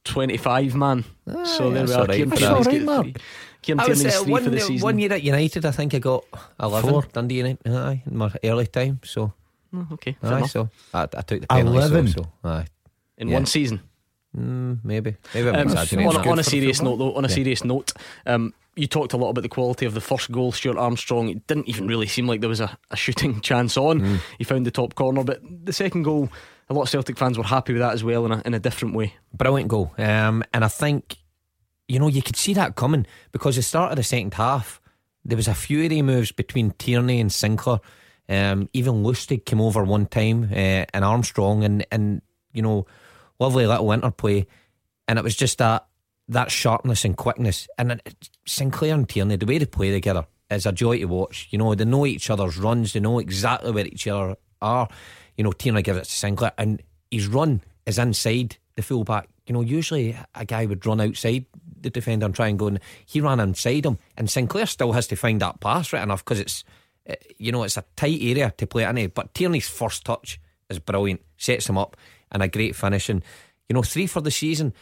twenty-five 0.04 0.74
man. 0.74 1.04
so 1.44 1.70
there 1.70 1.84
we 1.84 1.92
are. 1.92 2.00
all 2.00 2.06
right 2.06 2.16
Kieran 2.16 2.30
Tierney's 2.30 2.38
that. 2.38 2.40
got 2.40 2.64
That's 2.64 2.88
all 2.88 3.02
right, 3.02 3.02
three. 3.14 3.22
Kieran 3.62 3.80
I 3.80 3.88
was, 3.88 3.98
Tierney's 3.98 4.16
uh, 4.16 4.22
three 4.22 4.32
one, 4.32 4.44
for 4.44 4.50
the 4.50 4.60
season. 4.60 4.84
one 4.84 4.98
year 5.00 5.12
at 5.12 5.22
United, 5.22 5.66
I 5.66 5.70
think 5.72 5.94
I 5.94 5.98
got 5.98 6.24
11. 6.60 6.90
Four. 6.90 7.02
Dundee 7.12 7.34
United, 7.38 7.66
aye, 7.66 8.02
in 8.08 8.16
my 8.16 8.32
early 8.44 8.66
time. 8.68 9.00
So, 9.04 9.32
Oh, 9.74 9.86
okay, 9.92 10.16
fair 10.22 10.34
aye, 10.34 10.46
so 10.46 10.70
I, 10.94 11.02
I 11.02 11.06
took 11.22 11.40
the 11.42 11.46
penalty. 11.46 11.76
11? 11.78 12.08
So, 12.08 12.22
so, 12.22 12.48
aye. 12.48 12.66
In 13.18 13.28
Yeah. 13.28 13.34
one 13.34 13.46
season. 13.46 13.80
Mm, 14.36 14.80
maybe. 14.84 15.16
Maybe 15.34 15.48
I'm 15.48 15.54
Um, 15.54 15.68
on, 15.68 15.74
that. 15.74 16.26
on 16.26 16.38
a 16.38 16.42
serious 16.44 16.82
note, 16.82 16.96
though, 16.96 17.14
on 17.14 17.24
a 17.24 17.28
Yeah. 17.28 17.34
serious 17.34 17.64
note, 17.64 17.92
um, 18.26 18.52
you 18.76 18.86
talked 18.86 19.12
a 19.12 19.16
lot 19.16 19.30
about 19.30 19.40
the 19.42 19.48
quality 19.48 19.86
of 19.86 19.94
the 19.94 20.00
first 20.00 20.30
goal, 20.30 20.52
Stuart 20.52 20.76
Armstrong. 20.78 21.28
It 21.30 21.46
didn't 21.46 21.68
even 21.68 21.88
really 21.88 22.06
seem 22.06 22.26
like 22.28 22.40
there 22.40 22.48
was 22.48 22.60
a, 22.60 22.76
a 22.90 22.96
shooting 22.96 23.40
chance 23.42 23.76
on. 23.76 24.00
Mm. 24.00 24.18
He 24.38 24.44
found 24.44 24.66
the 24.66 24.70
top 24.70 24.94
corner, 24.94 25.24
but 25.24 25.40
the 25.64 25.72
second 25.72 26.02
goal, 26.04 26.28
a 26.68 26.74
lot 26.74 26.82
of 26.82 26.88
Celtic 26.90 27.18
fans 27.18 27.38
were 27.38 27.44
happy 27.44 27.72
with 27.72 27.80
that 27.80 27.94
as 27.94 28.04
well 28.04 28.24
in 28.26 28.32
a, 28.32 28.42
in 28.44 28.54
a 28.54 28.58
different 28.60 28.94
way. 28.94 29.14
Brilliant 29.32 29.68
goal. 29.68 29.92
Um, 29.98 30.44
and 30.52 30.64
I 30.64 30.68
think, 30.68 31.16
you 31.88 31.98
know, 31.98 32.08
you 32.08 32.22
could 32.22 32.36
see 32.36 32.52
that 32.54 32.76
coming 32.76 33.06
because 33.32 33.56
the 33.56 33.62
start 33.62 33.90
of 33.92 33.96
the 33.96 34.02
second 34.04 34.34
half, 34.34 34.80
there 35.24 35.36
was 35.36 35.48
a 35.48 35.54
few 35.54 35.82
of 35.82 35.90
the 35.90 36.02
moves 36.02 36.30
between 36.32 36.72
Tierney 36.72 37.18
and 37.18 37.32
Sinclair. 37.32 37.80
Um, 38.28 38.68
even 38.74 39.02
Lustig 39.02 39.46
came 39.46 39.60
over 39.62 39.82
one 39.82 40.04
time 40.06 40.50
uh, 40.52 40.84
and 40.92 41.02
Armstrong 41.04 41.64
and, 41.64 41.84
and, 41.90 42.20
you 42.52 42.60
know, 42.62 42.86
lovely 43.38 43.66
little 43.66 43.92
interplay. 43.92 44.46
And 45.06 45.18
it 45.18 45.24
was 45.24 45.36
just 45.36 45.58
that 45.58 45.86
that 46.28 46.50
sharpness 46.50 47.04
and 47.04 47.16
quickness. 47.16 47.68
And 47.78 48.00
Sinclair 48.46 48.94
and 48.94 49.08
Tierney, 49.08 49.36
the 49.36 49.46
way 49.46 49.58
they 49.58 49.66
play 49.66 49.90
together 49.90 50.26
is 50.50 50.66
a 50.66 50.72
joy 50.72 50.98
to 50.98 51.06
watch. 51.06 51.48
You 51.50 51.58
know, 51.58 51.74
they 51.74 51.84
know 51.84 52.06
each 52.06 52.30
other's 52.30 52.58
runs, 52.58 52.92
they 52.92 53.00
know 53.00 53.18
exactly 53.18 53.72
where 53.72 53.86
each 53.86 54.06
other 54.06 54.36
are. 54.60 54.88
You 55.36 55.44
know, 55.44 55.52
Tierney 55.52 55.82
gives 55.82 55.98
it 55.98 56.04
to 56.04 56.10
Sinclair, 56.10 56.52
and 56.58 56.82
his 57.10 57.28
run 57.28 57.62
is 57.86 57.98
inside 57.98 58.56
the 58.76 58.82
fullback. 58.82 59.28
You 59.46 59.54
know, 59.54 59.62
usually 59.62 60.16
a 60.34 60.44
guy 60.44 60.66
would 60.66 60.84
run 60.84 61.00
outside 61.00 61.46
the 61.80 61.90
defender 61.90 62.26
and 62.26 62.34
try 62.34 62.48
and 62.48 62.58
go, 62.58 62.66
and 62.66 62.80
he 63.06 63.20
ran 63.20 63.40
inside 63.40 63.86
him. 63.86 63.98
And 64.16 64.28
Sinclair 64.28 64.66
still 64.66 64.92
has 64.92 65.06
to 65.08 65.16
find 65.16 65.40
that 65.40 65.60
pass 65.60 65.92
right 65.92 66.02
enough 66.02 66.24
because 66.24 66.40
it's, 66.40 66.64
uh, 67.08 67.14
you 67.38 67.52
know, 67.52 67.62
it's 67.62 67.76
a 67.76 67.84
tight 67.96 68.20
area 68.20 68.52
to 68.56 68.66
play 68.66 68.84
it 68.84 68.98
in. 68.98 69.12
But 69.14 69.32
Tierney's 69.32 69.68
first 69.68 70.04
touch 70.04 70.40
is 70.68 70.78
brilliant, 70.78 71.22
sets 71.36 71.68
him 71.68 71.78
up, 71.78 71.96
and 72.32 72.42
a 72.42 72.48
great 72.48 72.76
finish. 72.76 73.08
And, 73.08 73.22
you 73.68 73.74
know, 73.74 73.82
three 73.82 74.06
for 74.06 74.20
the 74.20 74.30
season. 74.30 74.72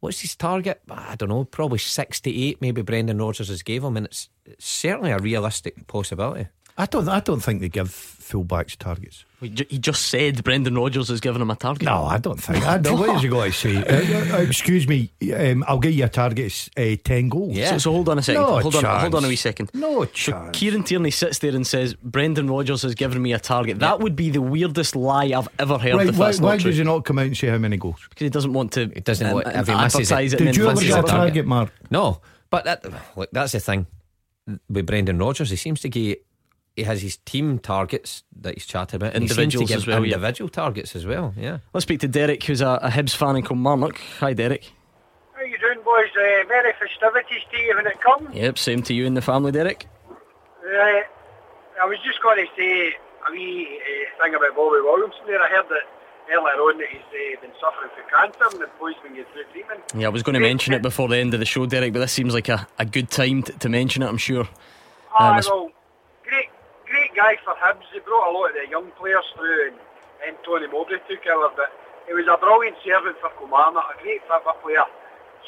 What's 0.00 0.20
his 0.20 0.36
target? 0.36 0.82
I 0.90 1.16
don't 1.16 1.30
know, 1.30 1.44
probably 1.44 1.78
six 1.78 2.20
to 2.22 2.30
eight. 2.30 2.60
Maybe 2.60 2.82
Brendan 2.82 3.18
Rodgers 3.18 3.48
has 3.48 3.62
gave 3.62 3.82
him, 3.82 3.96
and 3.96 4.06
it's, 4.06 4.28
it's 4.44 4.66
certainly 4.66 5.10
a 5.10 5.18
realistic 5.18 5.86
possibility. 5.86 6.48
I 6.76 6.86
don't. 6.86 7.08
I 7.08 7.20
don't 7.20 7.40
think 7.40 7.60
they 7.60 7.68
give 7.68 7.88
fullbacks 7.88 8.76
targets. 8.76 9.24
He 9.40 9.78
just 9.78 10.06
said 10.06 10.42
Brendan 10.42 10.74
Rodgers 10.76 11.08
has 11.08 11.20
given 11.20 11.42
him 11.42 11.50
a 11.50 11.54
target. 11.54 11.82
No, 11.84 12.04
I 12.04 12.16
don't 12.18 12.42
think. 12.42 12.66
I 12.66 12.78
don't. 12.78 12.98
What 12.98 13.10
has 13.10 13.22
he 13.22 13.28
got 13.28 13.44
to 13.44 13.52
say? 13.52 13.76
Uh, 13.76 14.36
uh, 14.36 14.40
excuse 14.40 14.88
me. 14.88 15.12
Um, 15.36 15.62
I'll 15.68 15.78
give 15.78 15.92
you 15.92 16.04
a 16.04 16.08
target. 16.08 16.68
Uh, 16.76 16.96
ten 17.04 17.28
goals. 17.28 17.54
So, 17.56 17.78
so 17.78 17.92
hold 17.92 18.08
on 18.08 18.18
a 18.18 18.22
second. 18.22 18.42
No 18.42 18.58
hold 18.60 18.74
on. 18.76 18.84
Hold 19.00 19.14
on 19.14 19.24
a 19.24 19.28
wee 19.28 19.36
second. 19.36 19.70
No 19.74 20.06
So. 20.14 20.50
Kieran 20.52 20.82
Tierney 20.82 21.10
sits 21.12 21.38
there 21.40 21.54
and 21.54 21.66
says 21.66 21.94
Brendan 21.94 22.48
Rodgers 22.50 22.82
has 22.82 22.94
given 22.94 23.22
me 23.22 23.32
a 23.34 23.38
target. 23.38 23.78
That 23.80 24.00
would 24.00 24.16
be 24.16 24.30
the 24.30 24.40
weirdest 24.42 24.96
lie 24.96 25.26
I've 25.36 25.48
ever 25.58 25.78
heard. 25.78 25.94
Right, 25.94 26.08
if 26.08 26.16
why 26.18 26.26
that's 26.26 26.40
why 26.40 26.56
not 26.56 26.62
does 26.64 26.78
he 26.78 26.82
not 26.84 27.04
come 27.04 27.18
out 27.18 27.26
and 27.26 27.36
say 27.36 27.48
how 27.48 27.58
many 27.58 27.76
goals? 27.76 28.00
Because 28.08 28.24
he 28.24 28.30
doesn't 28.30 28.52
want 28.52 28.72
to. 28.72 28.86
He 28.94 29.00
doesn't 29.00 29.32
want- 29.32 29.46
if 29.46 29.66
he 29.68 29.74
misses 29.74 30.10
it. 30.10 30.14
advertise 30.14 30.32
it. 30.32 30.36
Did 30.38 30.56
you 30.56 30.62
then 30.64 30.72
ever 30.72 30.80
get 30.80 30.98
a 30.98 31.02
target, 31.02 31.46
Mark? 31.46 31.70
No, 31.90 32.20
but 32.50 32.64
that, 32.64 32.84
look, 33.16 33.30
that's 33.30 33.52
the 33.52 33.60
thing 33.60 33.86
with 34.70 34.86
Brendan 34.86 35.18
Rodgers. 35.18 35.50
He 35.50 35.56
seems 35.56 35.80
to 35.82 35.88
get 35.88 36.24
he 36.76 36.82
has 36.82 37.00
his 37.02 37.16
team 37.18 37.58
targets 37.58 38.24
that 38.40 38.54
he's 38.54 38.66
chatted 38.66 38.96
about, 38.96 39.14
and 39.14 39.22
he 39.22 39.28
seems 39.28 39.36
to 39.36 39.42
Individuals 39.42 39.68
give 39.70 39.76
as 39.78 39.86
well, 39.86 40.04
yeah. 40.04 40.14
individual 40.14 40.48
targets 40.48 40.96
as 40.96 41.06
well. 41.06 41.32
Yeah. 41.36 41.58
Let's 41.72 41.84
speak 41.84 42.00
to 42.00 42.08
Derek, 42.08 42.42
who's 42.44 42.60
a, 42.60 42.78
a 42.82 42.88
Hibs 42.90 43.14
fan 43.14 43.36
in 43.36 43.42
Kilmarnock. 43.44 44.00
Hi, 44.20 44.32
Derek. 44.32 44.72
How 45.34 45.42
you 45.42 45.58
doing, 45.58 45.78
boys? 45.84 46.10
Uh, 46.16 46.44
merry 46.48 46.72
festivities 46.80 47.42
to 47.52 47.58
you 47.58 47.76
when 47.76 47.86
it 47.86 48.00
comes. 48.00 48.34
Yep, 48.34 48.58
same 48.58 48.82
to 48.82 48.94
you 48.94 49.06
and 49.06 49.16
the 49.16 49.22
family, 49.22 49.52
Derek. 49.52 49.86
Uh, 50.10 51.00
I 51.82 51.86
was 51.86 51.98
just 52.04 52.20
going 52.22 52.44
to 52.44 52.50
say 52.56 52.94
a 53.28 53.32
wee 53.32 53.68
uh, 53.80 54.22
thing 54.24 54.34
about 54.34 54.56
Bobby 54.56 54.80
Williamson 54.82 55.20
there. 55.26 55.40
I 55.42 55.48
heard 55.48 55.66
that 55.68 55.82
earlier 56.32 56.54
on 56.54 56.78
that 56.78 56.88
he's 56.88 57.00
uh, 57.02 57.40
been 57.40 57.50
suffering 57.60 57.90
from 57.94 58.08
cancer 58.10 58.44
and 58.56 58.62
the 58.62 58.70
boys 58.80 58.94
been 59.02 59.12
getting 59.14 59.30
through 59.32 59.44
treatment. 59.52 59.80
Yeah, 59.94 60.06
I 60.06 60.10
was 60.10 60.22
going 60.22 60.34
to 60.34 60.40
mention 60.40 60.72
it 60.72 60.82
before 60.82 61.06
the 61.08 61.18
end 61.18 61.34
of 61.34 61.40
the 61.40 61.46
show, 61.46 61.66
Derek, 61.66 61.92
but 61.92 61.98
this 62.00 62.12
seems 62.12 62.32
like 62.34 62.48
a, 62.48 62.66
a 62.78 62.84
good 62.84 63.10
time 63.10 63.42
to, 63.44 63.52
to 63.58 63.68
mention 63.68 64.02
it, 64.02 64.06
I'm 64.06 64.16
sure. 64.18 64.48
Um, 65.18 65.38
it's- 65.38 65.48
well, 65.48 65.70
great, 66.94 67.14
guy 67.14 67.34
for 67.42 67.54
Hibs. 67.58 67.86
He 67.92 67.98
brought 68.00 68.30
a 68.30 68.32
lot 68.32 68.50
of 68.50 68.54
the 68.54 68.70
young 68.70 68.90
players 68.92 69.24
through, 69.34 69.74
and, 69.74 69.76
and 70.26 70.36
Tony 70.44 70.66
Mowbray 70.70 71.02
took 71.10 71.26
over. 71.26 71.50
But 71.56 71.74
he 72.06 72.14
was 72.14 72.26
a 72.30 72.38
brilliant 72.38 72.76
servant 72.84 73.16
for 73.18 73.30
Kilmarnock, 73.34 73.98
a 73.98 74.02
great 74.02 74.22
football 74.28 74.54
player. 74.62 74.86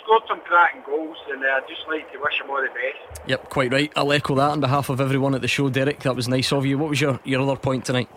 Scored 0.03 0.23
some 0.29 0.41
cracking 0.41 0.83
goals, 0.85 1.17
and 1.31 1.43
uh, 1.43 1.63
I'd 1.63 1.69
just 1.69 1.87
like 1.89 2.11
to 2.13 2.19
wish 2.19 2.41
him 2.41 2.51
all 2.51 2.61
the 2.61 2.69
best. 2.69 3.27
Yep, 3.27 3.51
quite 3.51 3.73
right. 3.73 3.91
I'll 3.97 4.13
echo 4.13 4.35
that 4.35 4.51
on 4.51 4.61
behalf 4.61 4.91
of 4.91 5.01
everyone 5.01 5.35
at 5.35 5.41
the 5.41 5.49
show, 5.49 5.71
Derek. 5.71 6.01
That 6.01 6.15
was 6.15 6.29
nice 6.29 6.53
of 6.53 6.67
you. 6.67 6.79
What 6.79 6.91
was 6.91 7.01
your, 7.01 7.19
your 7.25 7.41
other 7.43 7.57
point 7.57 7.87
tonight? 7.87 8.11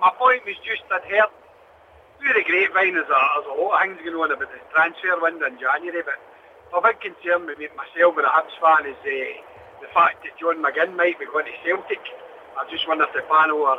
My 0.00 0.10
point 0.18 0.42
was 0.46 0.56
just 0.64 0.82
I'd 0.90 1.04
heard 1.04 1.30
through 2.18 2.34
the 2.34 2.44
grapevine 2.46 2.94
there's 2.94 3.06
a, 3.06 3.20
there's 3.36 3.52
a 3.52 3.62
lot 3.62 3.78
of 3.78 3.80
things 3.84 4.00
going 4.02 4.16
on 4.16 4.32
about 4.32 4.50
the 4.50 4.58
transfer 4.72 5.14
window 5.20 5.46
in 5.46 5.58
January, 5.60 6.02
but 6.02 6.18
my 6.72 6.90
big 6.90 6.98
concern 7.00 7.46
with 7.46 7.58
myself 7.76 8.16
and 8.16 8.26
a 8.26 8.32
Hibs 8.32 8.56
fan 8.58 8.82
is 8.88 8.98
uh, 8.98 9.14
the 9.84 9.90
fact 9.92 10.24
that 10.24 10.34
John 10.40 10.64
McGinn 10.64 10.96
might 10.96 11.18
be 11.20 11.26
going 11.26 11.46
to 11.46 11.54
Celtic. 11.62 12.02
I 12.58 12.70
just 12.70 12.86
wonder 12.88 13.04
if 13.04 13.12
the 13.12 13.22
panel 13.28 13.58
or 13.58 13.78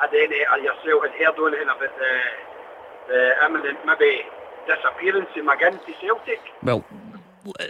had 0.00 0.14
any 0.14 0.44
or 0.46 0.58
yourself 0.58 1.02
had 1.02 1.12
heard 1.18 1.38
anything 1.38 1.68
about 1.68 1.80
the 1.80 2.12
the 3.08 3.32
imminent 3.44 3.78
maybe 3.86 4.20
disappearance 4.66 5.28
of 5.36 5.44
McGinn 5.44 5.84
to 5.86 5.92
Celtic. 6.00 6.40
Well, 6.62 6.84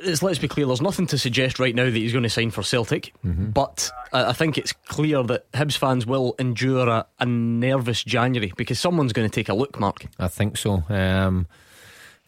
let's, 0.05 0.23
let's 0.23 0.39
be 0.39 0.49
clear. 0.49 0.67
There's 0.67 0.83
nothing 0.83 1.07
to 1.09 1.19
suggest 1.19 1.59
right 1.59 1.75
now 1.75 1.85
that 1.85 1.95
he's 1.95 2.13
going 2.13 2.25
to 2.25 2.31
sign 2.31 2.51
for 2.51 2.63
Celtic, 2.63 3.15
but 3.23 3.91
I, 4.13 4.31
I 4.31 4.33
think 4.33 4.59
it's 4.59 4.73
clear 4.73 5.23
that 5.25 5.51
Hibs 5.53 5.77
fans 5.77 6.07
will 6.07 6.35
endure 6.39 6.89
a, 6.89 7.07
a 7.21 7.27
nervous 7.27 8.03
January 8.03 8.53
because 8.57 8.81
someone's 8.81 9.13
going 9.13 9.29
to 9.29 9.35
take 9.35 9.49
a 9.49 9.55
look, 9.55 9.79
Mark. 9.79 10.07
I 10.19 10.29
think 10.29 10.57
so. 10.57 10.83
Um, 10.89 11.47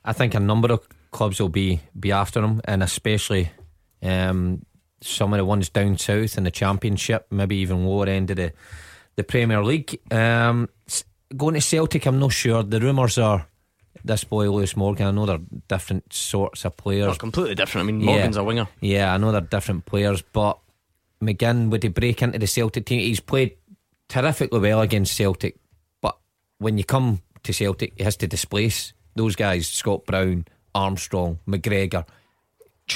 I 0.04 0.12
think 0.12 0.34
a 0.34 0.40
number 0.40 0.72
of 0.72 0.86
clubs 1.10 1.40
will 1.40 1.48
be 1.48 1.80
be 1.98 2.12
after 2.12 2.42
him, 2.42 2.60
and 2.64 2.82
especially 2.82 3.50
um, 4.02 4.64
some 5.00 5.32
of 5.32 5.38
the 5.38 5.44
ones 5.44 5.68
down 5.68 5.96
south 5.98 6.36
in 6.36 6.44
the 6.44 6.50
Championship, 6.50 7.26
maybe 7.30 7.56
even 7.56 7.86
lower 7.86 8.06
end 8.06 8.30
of 8.30 8.36
the 8.36 8.52
the 9.16 9.24
Premier 9.24 9.62
League. 9.62 10.00
Um, 10.12 10.68
going 11.36 11.54
to 11.54 11.60
Celtic, 11.60 12.06
I'm 12.06 12.18
not 12.18 12.32
sure. 12.32 12.62
The 12.62 12.80
rumours 12.80 13.18
are 13.18 13.46
this 14.04 14.24
boy 14.24 14.50
Lewis 14.50 14.76
Morgan. 14.76 15.06
I 15.06 15.10
know 15.10 15.26
they're 15.26 15.40
different 15.68 16.12
sorts 16.12 16.64
of 16.64 16.76
players. 16.76 17.18
Completely 17.18 17.54
different. 17.54 17.88
I 17.88 17.92
mean, 17.92 18.04
Morgan's 18.04 18.36
a 18.36 18.44
winger. 18.44 18.68
Yeah, 18.80 19.12
I 19.12 19.16
know 19.18 19.32
they're 19.32 19.40
different 19.40 19.86
players, 19.86 20.22
but 20.22 20.58
McGinn 21.22 21.70
would 21.70 21.82
he 21.82 21.88
break 21.88 22.22
into 22.22 22.38
the 22.38 22.46
Celtic 22.46 22.86
team? 22.86 23.00
He's 23.00 23.20
played 23.20 23.56
terrifically 24.08 24.60
well 24.60 24.80
against 24.80 25.14
Celtic, 25.14 25.56
but 26.00 26.16
when 26.58 26.78
you 26.78 26.84
come 26.84 27.20
to 27.42 27.52
Celtic, 27.52 27.94
he 27.96 28.04
has 28.04 28.16
to 28.16 28.26
displace 28.26 28.92
those 29.16 29.36
guys: 29.36 29.68
Scott 29.68 30.06
Brown, 30.06 30.46
Armstrong, 30.74 31.38
McGregor, 31.46 32.06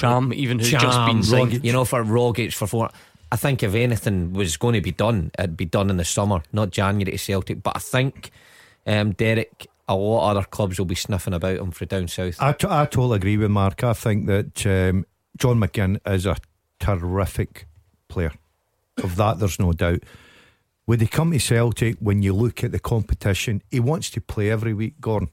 Ntcham, 0.01 0.33
even 0.33 0.59
who's 0.59 0.71
Ntcham, 0.71 0.79
just 0.81 1.05
been 1.05 1.23
signed. 1.23 1.51
Rogic. 1.51 1.63
You 1.63 1.73
know, 1.73 1.85
for 1.85 2.03
Rogic 2.03 2.53
for 2.53 2.67
four. 2.67 2.89
I 3.31 3.37
think 3.37 3.63
if 3.63 3.73
anything 3.73 4.33
was 4.33 4.55
going 4.55 4.75
to 4.75 4.81
be 4.81 4.91
done, 4.91 5.31
it'd 5.37 5.57
be 5.57 5.65
done 5.65 5.89
in 5.89 5.97
the 5.97 6.05
summer, 6.05 6.43
not 6.53 6.69
January 6.69 7.11
to 7.11 7.17
Celtic. 7.17 7.63
But 7.63 7.75
I 7.75 7.79
think 7.79 8.31
um, 8.85 9.11
Derek, 9.13 9.67
a 9.87 9.95
lot 9.95 10.31
of 10.31 10.37
other 10.37 10.47
clubs 10.47 10.77
will 10.77 10.85
be 10.85 10.95
sniffing 10.95 11.33
about 11.33 11.57
him 11.57 11.71
for 11.71 11.85
down 11.85 12.07
south. 12.07 12.37
I, 12.39 12.53
t- 12.53 12.67
I 12.69 12.85
totally 12.85 13.17
agree 13.17 13.37
with 13.37 13.51
Mark. 13.51 13.83
I 13.83 13.93
think 13.93 14.27
that 14.27 14.65
um, 14.65 15.05
John 15.37 15.59
McGinn 15.59 15.99
is 16.07 16.25
a 16.25 16.37
terrific 16.79 17.67
player. 18.07 18.31
Of 19.03 19.15
that, 19.17 19.39
there's 19.39 19.59
no 19.59 19.73
doubt. 19.73 20.03
When 20.85 20.99
they 20.99 21.07
come 21.07 21.31
to 21.31 21.39
Celtic, 21.39 21.97
when 21.99 22.21
you 22.21 22.33
look 22.33 22.63
at 22.63 22.71
the 22.71 22.79
competition, 22.79 23.61
he 23.71 23.79
wants 23.79 24.09
to 24.11 24.21
play 24.21 24.51
every 24.51 24.73
week, 24.73 25.01
Gordon. 25.01 25.29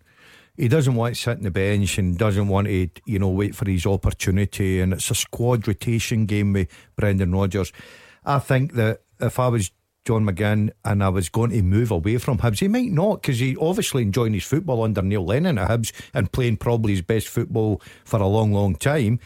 He 0.56 0.68
doesn't 0.68 0.94
want 0.94 1.14
to 1.14 1.20
sit 1.20 1.38
on 1.38 1.42
the 1.42 1.50
bench 1.50 1.98
and 1.98 2.18
doesn't 2.18 2.48
want 2.48 2.66
to, 2.66 2.88
you 3.06 3.18
know, 3.18 3.28
wait 3.28 3.54
for 3.54 3.68
his 3.68 3.86
opportunity. 3.86 4.80
And 4.80 4.92
it's 4.92 5.10
a 5.10 5.14
squad 5.14 5.66
rotation 5.66 6.26
game 6.26 6.52
with 6.52 6.68
Brendan 6.96 7.32
Rodgers. 7.32 7.72
I 8.24 8.38
think 8.38 8.74
that 8.74 9.00
if 9.20 9.38
I 9.38 9.48
was 9.48 9.70
John 10.04 10.24
McGinn 10.24 10.70
and 10.84 11.02
I 11.02 11.08
was 11.08 11.28
going 11.28 11.50
to 11.50 11.62
move 11.62 11.90
away 11.90 12.18
from 12.18 12.38
Hibs. 12.38 12.58
He 12.58 12.68
might 12.68 12.90
not 12.90 13.22
because 13.22 13.38
he 13.38 13.56
obviously 13.56 14.02
enjoying 14.02 14.32
his 14.32 14.44
football 14.44 14.82
under 14.82 15.00
Neil 15.00 15.24
Lennon 15.24 15.58
at 15.58 15.70
Hibs 15.70 15.92
and 16.12 16.32
playing 16.32 16.56
probably 16.56 16.92
his 16.92 17.02
best 17.02 17.28
football 17.28 17.80
for 18.04 18.20
a 18.20 18.26
long, 18.26 18.52
long 18.52 18.74
time. 18.74 19.20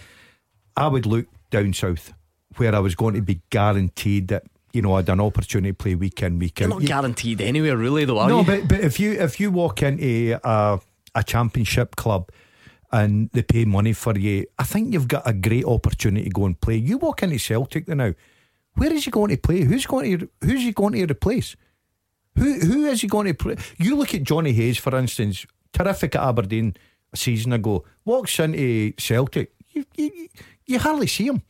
I 0.77 0.89
would 0.89 1.07
look 1.07 1.27
down 1.51 1.73
south 1.73 2.13
where 2.57 2.75
I 2.75 2.79
was 2.81 2.95
going 2.95 3.15
to 3.15 3.23
be 3.23 3.41
guaranteed 3.51 4.29
that 4.29 4.45
you 4.73 4.83
know 4.83 4.95
I 4.95 4.99
had 4.99 5.09
an 5.09 5.21
opportunity 5.21 5.73
to 5.73 5.75
play 5.75 5.95
week 5.95 6.23
in 6.23 6.39
week 6.39 6.61
You're 6.61 6.73
out. 6.73 6.81
not 6.81 6.87
guaranteed 6.87 7.41
anywhere, 7.41 7.77
really, 7.77 8.05
though, 8.05 8.19
are 8.19 8.29
no, 8.29 8.41
you? 8.41 8.47
but 8.47 8.69
but 8.69 8.81
if 8.81 9.01
you 9.01 9.13
if 9.13 9.41
you 9.41 9.51
walk 9.51 9.83
into 9.83 10.39
a 10.45 10.81
a 11.17 11.25
championship 11.25 11.97
club 11.97 12.31
and 12.93 13.31
they 13.33 13.43
pay 13.43 13.65
money 13.65 13.93
for 13.93 14.17
you, 14.17 14.47
I 14.59 14.63
think 14.63 14.93
you've 14.93 15.09
got 15.09 15.29
a 15.29 15.33
great 15.33 15.65
opportunity 15.65 16.25
to 16.25 16.31
go 16.31 16.45
and 16.45 16.61
play. 16.61 16.77
You 16.77 16.99
walk 16.99 17.23
into 17.23 17.39
Celtic 17.39 17.89
now. 17.89 18.15
Where 18.75 18.93
is 18.93 19.07
he 19.07 19.11
going 19.11 19.31
to 19.31 19.39
play? 19.39 19.63
Who's 19.63 19.87
going 19.87 20.19
to 20.19 20.29
who's 20.43 20.63
he 20.63 20.73
going 20.73 20.93
to 20.93 21.13
replace? 21.13 21.57
Who 22.37 22.53
who 22.61 22.85
is 22.85 23.01
he 23.01 23.09
going 23.09 23.27
to 23.27 23.35
play? 23.35 23.57
You 23.79 23.97
look 23.97 24.15
at 24.15 24.23
Jonny 24.23 24.53
Hayes, 24.53 24.79
for 24.79 24.95
instance, 24.97 25.47
terrific 25.73 26.15
at 26.15 26.23
Aberdeen 26.23 26.77
a 27.13 27.17
season 27.17 27.53
ago. 27.55 27.85
Walks 28.05 28.39
into 28.39 28.93
Celtic, 28.99 29.53
you 29.71 29.87
you, 29.97 30.29
you 30.67 30.79
hardly 30.79 31.07
see 31.07 31.27
him. 31.27 31.43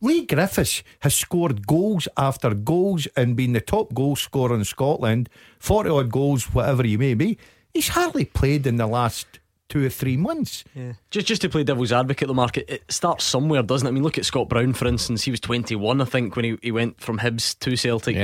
Leigh 0.00 0.26
Griffiths 0.26 0.82
has 1.00 1.14
scored 1.14 1.66
goals 1.66 2.06
after 2.18 2.52
goals 2.52 3.06
and 3.16 3.36
been 3.36 3.54
the 3.54 3.60
top 3.62 3.94
goal 3.94 4.16
scorer 4.16 4.54
in 4.54 4.64
Scotland, 4.64 5.30
40 5.60 5.88
odd 5.88 6.12
goals, 6.12 6.52
whatever 6.52 6.82
he 6.82 6.98
may 6.98 7.14
be. 7.14 7.38
He's 7.74 7.88
hardly 7.88 8.24
played 8.24 8.66
in 8.66 8.76
the 8.76 8.86
last 8.86 9.26
two 9.68 9.84
or 9.84 9.88
three 9.88 10.16
months. 10.16 10.62
Yeah. 10.74 10.92
Just 11.10 11.26
just 11.26 11.42
to 11.42 11.48
play 11.48 11.64
devil's 11.64 11.90
advocate, 11.90 12.28
the 12.28 12.34
market 12.34 12.66
it 12.68 12.84
starts 12.92 13.24
somewhere, 13.24 13.62
doesn't 13.62 13.86
it? 13.86 13.90
I 13.90 13.92
mean, 13.92 14.02
look 14.04 14.16
at 14.18 14.24
Scott 14.24 14.48
Brown, 14.48 14.72
for 14.74 14.86
instance. 14.86 15.22
He 15.24 15.30
was 15.30 15.40
21, 15.40 16.00
I 16.00 16.04
think, 16.04 16.36
when 16.36 16.44
he, 16.44 16.58
he 16.62 16.70
went 16.70 17.00
from 17.00 17.18
Hibs 17.18 17.58
to 17.60 17.76
Celtic. 17.76 18.16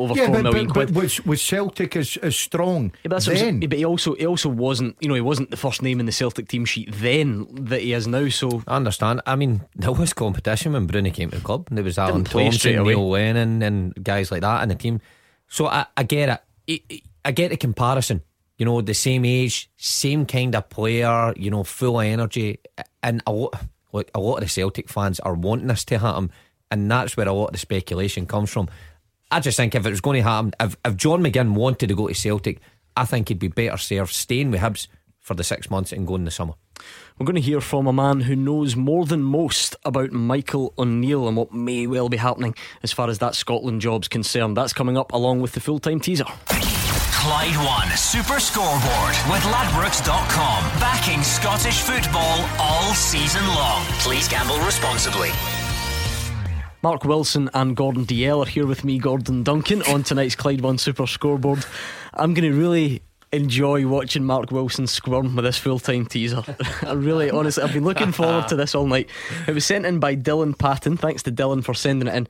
Over 0.00 0.14
yeah, 0.14 0.26
four 0.26 0.34
but, 0.36 0.42
million 0.44 0.66
but, 0.66 0.72
quid. 0.74 0.94
but 0.94 1.02
was, 1.02 1.24
was 1.26 1.42
Celtic 1.42 1.96
as, 1.96 2.16
as 2.18 2.36
strong 2.36 2.84
Yeah, 2.84 2.90
but, 3.04 3.10
that's 3.10 3.26
what 3.26 3.32
I'm 3.36 3.42
then? 3.44 3.60
saying. 3.60 3.68
but 3.68 3.78
he 3.78 3.84
also 3.84 4.14
he 4.14 4.26
also 4.26 4.48
wasn't 4.48 4.96
you 5.00 5.08
know 5.08 5.14
he 5.16 5.20
wasn't 5.20 5.50
the 5.50 5.56
first 5.56 5.82
name 5.82 5.98
in 5.98 6.06
the 6.06 6.12
Celtic 6.12 6.46
team 6.46 6.64
sheet 6.64 6.88
then 6.92 7.46
that 7.64 7.80
he 7.80 7.92
is 7.94 8.06
now. 8.06 8.28
So 8.28 8.62
I 8.68 8.76
understand. 8.76 9.22
I 9.26 9.34
mean, 9.34 9.62
there 9.74 9.92
was 9.92 10.12
competition 10.12 10.74
when 10.74 10.86
Bruni 10.86 11.10
came 11.10 11.30
to 11.30 11.38
the 11.38 11.42
club. 11.44 11.66
There 11.70 11.82
was 11.82 11.98
Alan 11.98 12.22
Didn't 12.24 12.28
Thompson, 12.50 12.78
away. 12.78 12.94
Neil 12.94 13.08
Lennon, 13.08 13.62
and 13.62 14.04
guys 14.04 14.30
like 14.30 14.42
that 14.42 14.62
in 14.62 14.68
the 14.68 14.74
team. 14.74 15.00
So 15.48 15.66
I, 15.66 15.86
I 15.96 16.02
get 16.02 16.28
it. 16.68 16.82
I- 16.90 17.02
I 17.24 17.32
get 17.32 17.50
the 17.50 17.56
comparison. 17.56 18.22
You 18.58 18.66
know, 18.66 18.80
the 18.80 18.94
same 18.94 19.24
age, 19.24 19.70
same 19.76 20.26
kind 20.26 20.54
of 20.54 20.68
player. 20.68 21.32
You 21.36 21.50
know, 21.50 21.64
full 21.64 22.00
of 22.00 22.06
energy, 22.06 22.58
and 23.02 23.22
a 23.26 23.32
lot, 23.32 23.54
a 23.92 24.20
lot 24.20 24.36
of 24.36 24.40
the 24.40 24.48
Celtic 24.48 24.88
fans 24.88 25.20
are 25.20 25.34
wanting 25.34 25.68
this 25.68 25.84
to 25.86 25.98
happen, 25.98 26.30
and 26.70 26.90
that's 26.90 27.16
where 27.16 27.28
a 27.28 27.32
lot 27.32 27.46
of 27.46 27.52
the 27.52 27.58
speculation 27.58 28.26
comes 28.26 28.50
from. 28.50 28.68
I 29.30 29.40
just 29.40 29.56
think 29.56 29.74
if 29.74 29.86
it 29.86 29.90
was 29.90 30.00
going 30.00 30.22
to 30.22 30.28
happen, 30.28 30.52
if, 30.58 30.76
if 30.84 30.96
John 30.96 31.22
McGinn 31.22 31.54
wanted 31.54 31.88
to 31.88 31.94
go 31.94 32.08
to 32.08 32.14
Celtic, 32.14 32.60
I 32.96 33.04
think 33.04 33.28
he'd 33.28 33.38
be 33.38 33.48
better 33.48 33.76
served 33.76 34.12
staying 34.12 34.50
with 34.50 34.60
Hibs 34.60 34.88
for 35.20 35.34
the 35.34 35.44
six 35.44 35.70
months 35.70 35.92
and 35.92 36.06
going 36.06 36.22
in 36.22 36.24
the 36.24 36.30
summer. 36.30 36.54
we're 37.18 37.26
going 37.26 37.36
to 37.36 37.40
hear 37.42 37.60
from 37.60 37.86
a 37.86 37.92
man 37.92 38.20
who 38.20 38.34
knows 38.34 38.74
more 38.74 39.04
than 39.04 39.22
most 39.22 39.76
about 39.84 40.10
Michael 40.10 40.72
O'Neill 40.78 41.28
and 41.28 41.36
what 41.36 41.52
may 41.52 41.86
well 41.86 42.08
be 42.08 42.16
happening 42.16 42.54
as 42.82 42.92
far 42.92 43.10
as 43.10 43.18
that 43.18 43.34
Scotland 43.34 43.82
job's 43.82 44.08
concerned. 44.08 44.56
That's 44.56 44.72
coming 44.72 44.96
up 44.96 45.12
along 45.12 45.42
with 45.42 45.52
the 45.52 45.60
full 45.60 45.78
time 45.78 46.00
teaser. 46.00 46.24
Clyde 47.28 47.56
One 47.56 47.94
Super 47.94 48.40
Scoreboard 48.40 49.14
with 49.28 49.42
Ladbrokes.com. 49.42 50.64
Backing 50.80 51.22
Scottish 51.22 51.82
football 51.82 52.48
all 52.58 52.94
season 52.94 53.46
long. 53.48 53.84
Please 53.98 54.26
gamble 54.26 54.58
responsibly. 54.60 55.28
Mark 56.82 57.04
Wilson 57.04 57.50
and 57.52 57.76
Gordon 57.76 58.06
Dalziel 58.06 58.46
are 58.46 58.48
here 58.48 58.66
with 58.66 58.82
me, 58.82 58.98
Gordon 58.98 59.42
Duncan, 59.42 59.82
on 59.82 60.04
tonight's 60.04 60.36
Clyde 60.36 60.62
One 60.62 60.78
Super 60.78 61.06
Scoreboard. 61.06 61.66
I'm 62.14 62.32
going 62.32 62.50
to 62.50 62.58
really 62.58 63.02
enjoy 63.30 63.86
watching 63.86 64.24
Mark 64.24 64.50
Wilson 64.50 64.86
squirm 64.86 65.36
with 65.36 65.44
this 65.44 65.58
full 65.58 65.78
time 65.78 66.06
teaser. 66.06 66.42
I 66.82 66.94
really, 66.94 67.30
honestly, 67.30 67.62
I've 67.62 67.74
been 67.74 67.84
looking 67.84 68.12
forward 68.12 68.48
to 68.48 68.56
this 68.56 68.74
all 68.74 68.86
night. 68.86 69.10
It 69.46 69.52
was 69.52 69.66
sent 69.66 69.84
in 69.84 70.00
by 70.00 70.16
Dylan 70.16 70.58
Patton. 70.58 70.96
Thanks 70.96 71.24
to 71.24 71.30
Dylan 71.30 71.62
for 71.62 71.74
sending 71.74 72.08
it 72.08 72.14
in. 72.14 72.28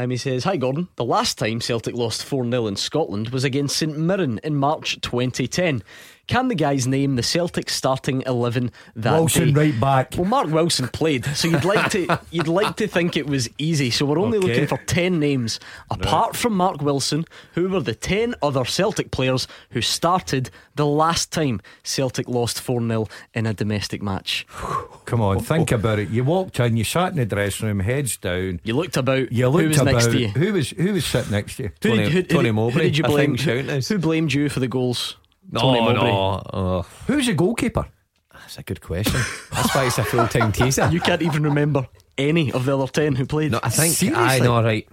Um, 0.00 0.08
he 0.08 0.16
says, 0.16 0.44
Hi 0.44 0.56
Gordon, 0.56 0.88
the 0.96 1.04
last 1.04 1.36
time 1.36 1.60
Celtic 1.60 1.94
lost 1.94 2.24
4 2.24 2.50
0 2.50 2.66
in 2.68 2.76
Scotland 2.76 3.28
was 3.28 3.44
against 3.44 3.76
St 3.76 3.98
Mirren 3.98 4.40
in 4.42 4.56
March 4.56 4.98
2010. 5.02 5.82
Can 6.30 6.46
the 6.46 6.54
guys 6.54 6.86
name 6.86 7.16
the 7.16 7.24
Celtic 7.24 7.68
starting 7.68 8.22
11 8.24 8.70
that 8.94 9.18
Wilson 9.18 9.52
day? 9.52 9.72
right 9.72 9.80
back. 9.80 10.14
Well, 10.16 10.26
Mark 10.26 10.46
Wilson 10.46 10.86
played, 10.86 11.24
so 11.24 11.48
you'd 11.48 11.64
like 11.64 11.90
to 11.90 12.20
you'd 12.30 12.46
like 12.46 12.76
to 12.76 12.86
think 12.86 13.16
it 13.16 13.26
was 13.26 13.48
easy. 13.58 13.90
So 13.90 14.06
we're 14.06 14.20
only 14.20 14.38
Okay. 14.38 14.46
looking 14.46 14.66
for 14.68 14.78
ten 14.86 15.18
names 15.18 15.58
apart 15.90 16.36
from 16.36 16.56
Mark 16.56 16.82
Wilson. 16.82 17.24
Who 17.54 17.68
were 17.68 17.80
the 17.80 17.96
ten 17.96 18.36
other 18.42 18.64
Celtic 18.64 19.10
players 19.10 19.48
who 19.70 19.80
started 19.80 20.50
the 20.76 20.86
last 20.86 21.32
time 21.32 21.60
Celtic 21.82 22.28
lost 22.28 22.60
four 22.60 22.80
0 22.80 23.08
in 23.34 23.46
a 23.46 23.52
domestic 23.52 24.00
match? 24.00 24.46
Come 25.06 25.20
on, 25.20 25.40
think 25.40 25.72
oh, 25.72 25.74
oh. 25.74 25.80
about 25.80 25.98
it. 25.98 26.10
You 26.10 26.22
walked 26.22 26.60
in, 26.60 26.76
you 26.76 26.84
sat 26.84 27.10
in 27.10 27.18
the 27.18 27.26
dressing 27.26 27.66
room, 27.66 27.80
heads 27.80 28.16
down. 28.16 28.60
You 28.62 28.76
looked 28.76 28.96
about. 28.96 29.32
You 29.32 29.48
looked 29.48 29.62
who 29.62 29.68
was 29.70 29.80
about. 29.80 29.94
next 29.94 30.06
to 30.06 30.18
you? 30.20 30.28
Who 30.28 30.52
was 30.52 30.70
who 30.70 30.92
was 30.92 31.04
sitting 31.04 31.32
next 31.32 31.56
to 31.56 31.64
you? 31.64 31.70
Who 31.82 31.88
who, 31.88 31.96
who, 31.96 32.70
who 32.70 32.78
did 32.78 32.96
you 32.96 33.02
blame? 33.02 33.36
Who, 33.36 33.62
who 33.80 33.98
blamed 33.98 34.32
you 34.32 34.48
for 34.48 34.60
the 34.60 34.68
goals? 34.68 35.16
No, 35.50 35.60
Tony 35.60 35.80
Mowbray. 35.80 36.10
no. 36.10 36.42
Oh, 36.52 36.86
Who's 37.06 37.26
your 37.26 37.36
goalkeeper? 37.36 37.86
that's 38.32 38.58
a 38.58 38.62
good 38.62 38.80
question. 38.80 39.20
That's 39.52 39.74
why 39.74 39.84
it's 39.86 39.98
a 39.98 40.04
full 40.04 40.26
time 40.28 40.52
teaser. 40.58 40.88
You 40.90 41.00
can't 41.00 41.22
even 41.22 41.42
remember 41.42 41.86
any 42.18 42.52
of 42.52 42.64
the 42.64 42.76
other 42.78 42.90
ten 42.90 43.14
who 43.16 43.26
played. 43.26 43.52
No, 43.52 43.60
I 43.62 43.68
think 43.70 43.94
Seriously? 43.94 44.22
I 44.24 44.38
know, 44.38 44.62
right. 44.62 44.88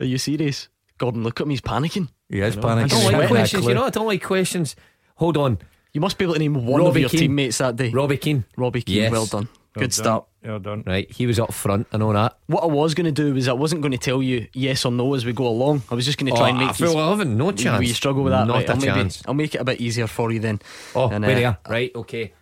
Are 0.00 0.06
you 0.06 0.18
serious? 0.18 0.68
Gordon, 0.98 1.22
look 1.22 1.40
at 1.40 1.46
me, 1.46 1.54
He's 1.54 1.60
panicking. 1.60 2.08
He 2.28 2.40
is 2.40 2.56
I 2.56 2.60
panicking. 2.60 2.88
don't 2.90 3.12
like 3.12 3.28
questions. 3.28 3.66
You 3.66 3.74
know, 3.74 3.84
I 3.84 3.90
don't 3.90 4.06
like 4.06 4.22
questions. 4.22 4.76
Hold 5.16 5.36
on. 5.36 5.58
You 5.92 6.00
must 6.00 6.18
be 6.18 6.24
able 6.24 6.34
to 6.34 6.40
name 6.40 6.66
one 6.66 6.82
of 6.82 6.96
your 6.96 7.08
Keane. 7.08 7.20
teammates 7.20 7.58
that 7.58 7.76
day. 7.76 7.90
Robbie 7.90 8.16
Keane. 8.18 8.44
Robbie 8.56 8.82
Keane. 8.82 8.96
Yes. 8.96 9.12
Well 9.12 9.26
done. 9.26 9.48
Well 9.76 9.82
Good 9.82 9.90
done. 9.90 10.04
start. 10.04 10.24
Well 10.42 10.58
done. 10.58 10.82
Right, 10.86 11.08
he 11.12 11.26
was 11.26 11.38
up 11.38 11.52
front. 11.52 11.86
and 11.92 12.02
all 12.02 12.12
that. 12.14 12.36
What 12.46 12.64
I 12.64 12.66
was 12.66 12.94
going 12.94 13.04
to 13.04 13.12
do 13.12 13.34
was 13.34 13.46
I 13.46 13.52
wasn't 13.52 13.82
going 13.82 13.92
to 13.92 13.98
tell 13.98 14.20
you 14.22 14.48
yes 14.52 14.84
or 14.84 14.90
no 14.90 15.14
as 15.14 15.24
we 15.24 15.32
go 15.32 15.46
along. 15.46 15.82
I 15.90 15.94
was 15.94 16.04
just 16.04 16.18
going 16.18 16.32
to 16.32 16.36
try 16.36 16.48
and 16.48 16.58
Oh, 16.58 16.66
make 16.66 16.74
full 16.74 16.88
you. 16.92 16.98
11, 16.98 17.36
no 17.36 17.44
Will 17.46 17.52
chance. 17.52 17.86
you 17.86 17.94
struggle 17.94 18.24
with 18.24 18.32
that? 18.32 18.46
Not 18.48 18.54
right, 18.54 18.68
a 18.68 18.72
I'll, 18.72 18.76
maybe, 18.78 18.86
chance. 18.92 19.22
I'll 19.28 19.34
make 19.34 19.54
it 19.54 19.58
a 19.60 19.64
bit 19.64 19.80
easier 19.80 20.06
for 20.08 20.32
you 20.32 20.40
then. 20.40 20.60
Oh, 20.94 21.08
And, 21.08 21.24
where 21.24 21.32
uh, 21.32 21.38
they 21.38 21.44
are. 21.44 21.58
Right, 21.68 21.92
okay. 21.94 22.32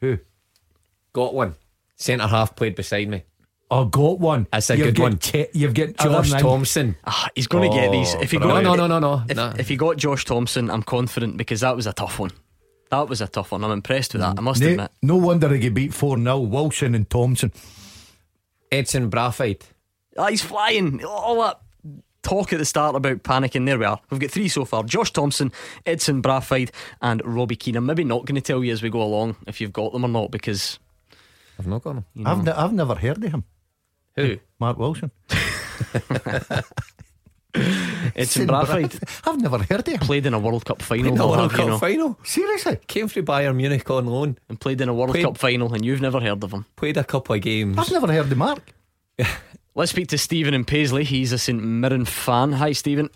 Who? 0.00 0.18
Got 1.12 1.34
one. 1.34 1.54
Centre 1.96 2.26
half 2.28 2.54
played 2.54 2.76
beside 2.76 3.08
me. 3.08 3.24
Oh, 3.70 3.84
got 3.86 4.20
one. 4.20 4.46
That's 4.52 4.70
a 4.70 4.76
You've 4.76 4.86
good 4.88 4.94
got 4.96 5.02
one. 5.02 5.18
Te- 5.18 5.48
you've 5.52 5.74
got 5.74 5.96
Josh 5.96 6.30
Thompson. 6.30 6.96
Ah, 7.04 7.28
he's 7.34 7.48
going 7.48 7.68
to 7.70 7.76
get 7.76 7.90
these. 7.90 8.14
If 8.14 8.30
he 8.30 8.38
got 8.38 8.62
no, 8.62 8.74
no, 8.76 8.86
no, 8.86 8.98
no. 9.00 9.22
If, 9.28 9.36
no. 9.36 9.52
if 9.58 9.68
he 9.68 9.76
got 9.76 9.96
Josh 9.96 10.24
Thompson, 10.24 10.70
I'm 10.70 10.82
confident 10.82 11.36
because 11.36 11.60
that 11.60 11.74
was 11.74 11.86
a 11.86 11.92
tough 11.92 12.18
one. 12.18 12.30
That 12.90 13.08
was 13.08 13.20
a 13.20 13.26
tough 13.28 13.52
one. 13.52 13.62
I'm 13.64 13.70
impressed 13.70 14.14
with 14.14 14.22
that. 14.22 14.38
I 14.38 14.40
must 14.40 14.60
No, 14.62 14.68
admit. 14.68 14.90
no 15.02 15.16
wonder 15.16 15.48
he 15.50 15.58
get 15.58 15.74
beat 15.74 15.92
4 15.94 16.16
0. 16.18 16.38
Wilson 16.40 16.94
and 16.94 17.08
Thompson. 17.10 17.52
Edson 18.72 19.10
Braafheid. 19.10 19.62
Ah, 20.16 20.28
he's 20.28 20.42
flying. 20.42 21.04
All 21.04 21.40
that 21.42 21.60
talk 22.22 22.52
at 22.52 22.58
the 22.58 22.64
start 22.64 22.94
about 22.96 23.22
panicking. 23.22 23.64
There 23.66 23.78
we 23.78 23.84
are. 23.84 24.00
We've 24.10 24.20
got 24.20 24.30
three 24.30 24.48
so 24.48 24.64
far: 24.64 24.82
Josh 24.84 25.12
Thompson, 25.12 25.52
Edson 25.86 26.22
Braafheid, 26.22 26.70
and 27.00 27.22
Robbie 27.24 27.56
Keane. 27.56 27.76
I'm 27.76 27.86
maybe 27.86 28.04
not 28.04 28.24
going 28.26 28.34
to 28.34 28.40
tell 28.40 28.62
you 28.64 28.72
as 28.72 28.82
we 28.82 28.90
go 28.90 29.02
along 29.02 29.36
if 29.46 29.60
you've 29.60 29.72
got 29.72 29.92
them 29.92 30.04
or 30.04 30.08
not 30.08 30.30
because 30.30 30.78
I've 31.58 31.66
not 31.66 31.82
got 31.84 31.96
him. 31.96 32.04
you 32.14 32.24
know, 32.24 32.30
I've, 32.30 32.44
ne- 32.44 32.52
I've 32.52 32.72
never 32.72 32.94
heard 32.94 33.22
of 33.24 33.30
him. 33.32 33.44
who 34.16 34.38
Mark 34.58 34.76
Wilson. 34.78 35.10
Edson 37.54 38.46
Braafheid 38.46 39.02
I've 39.26 39.40
never 39.40 39.58
heard 39.58 39.80
of 39.80 39.86
him. 39.86 39.98
played 40.00 40.26
in 40.26 40.34
a 40.34 40.38
World 40.38 40.64
Cup 40.64 40.82
final. 40.82 41.14
No 41.14 41.24
I'll 41.24 41.30
World 41.30 41.40
have 41.42 41.52
you 41.52 41.56
Cup 41.58 41.66
know. 41.68 41.78
final. 41.78 42.18
Seriously? 42.24 42.76
Came 42.86 43.08
through 43.08 43.22
Bayern 43.24 43.56
Munich 43.56 43.88
on 43.90 44.06
loan. 44.06 44.38
and 44.48 44.60
played 44.60 44.80
in 44.80 44.88
a 44.88 44.94
World 44.94 45.10
Played- 45.12 45.24
Cup 45.24 45.38
final, 45.38 45.72
and 45.74 45.84
you've 45.84 46.00
never 46.00 46.20
heard 46.20 46.42
of 46.44 46.52
him. 46.52 46.66
Played 46.76 46.96
a 46.96 47.04
couple 47.04 47.34
of 47.34 47.40
games. 47.40 47.78
I've 47.78 47.90
never 47.90 48.12
heard 48.12 48.30
of 48.30 48.36
Mark. 48.38 48.74
Let's 49.74 49.92
speak 49.92 50.08
to 50.08 50.18
Stephen 50.18 50.54
in 50.54 50.64
Paisley. 50.64 51.04
He's 51.04 51.32
a 51.32 51.38
St 51.38 51.62
Mirren 51.62 52.04
fan. 52.04 52.52
Hi, 52.52 52.72
Stephen. 52.72 53.10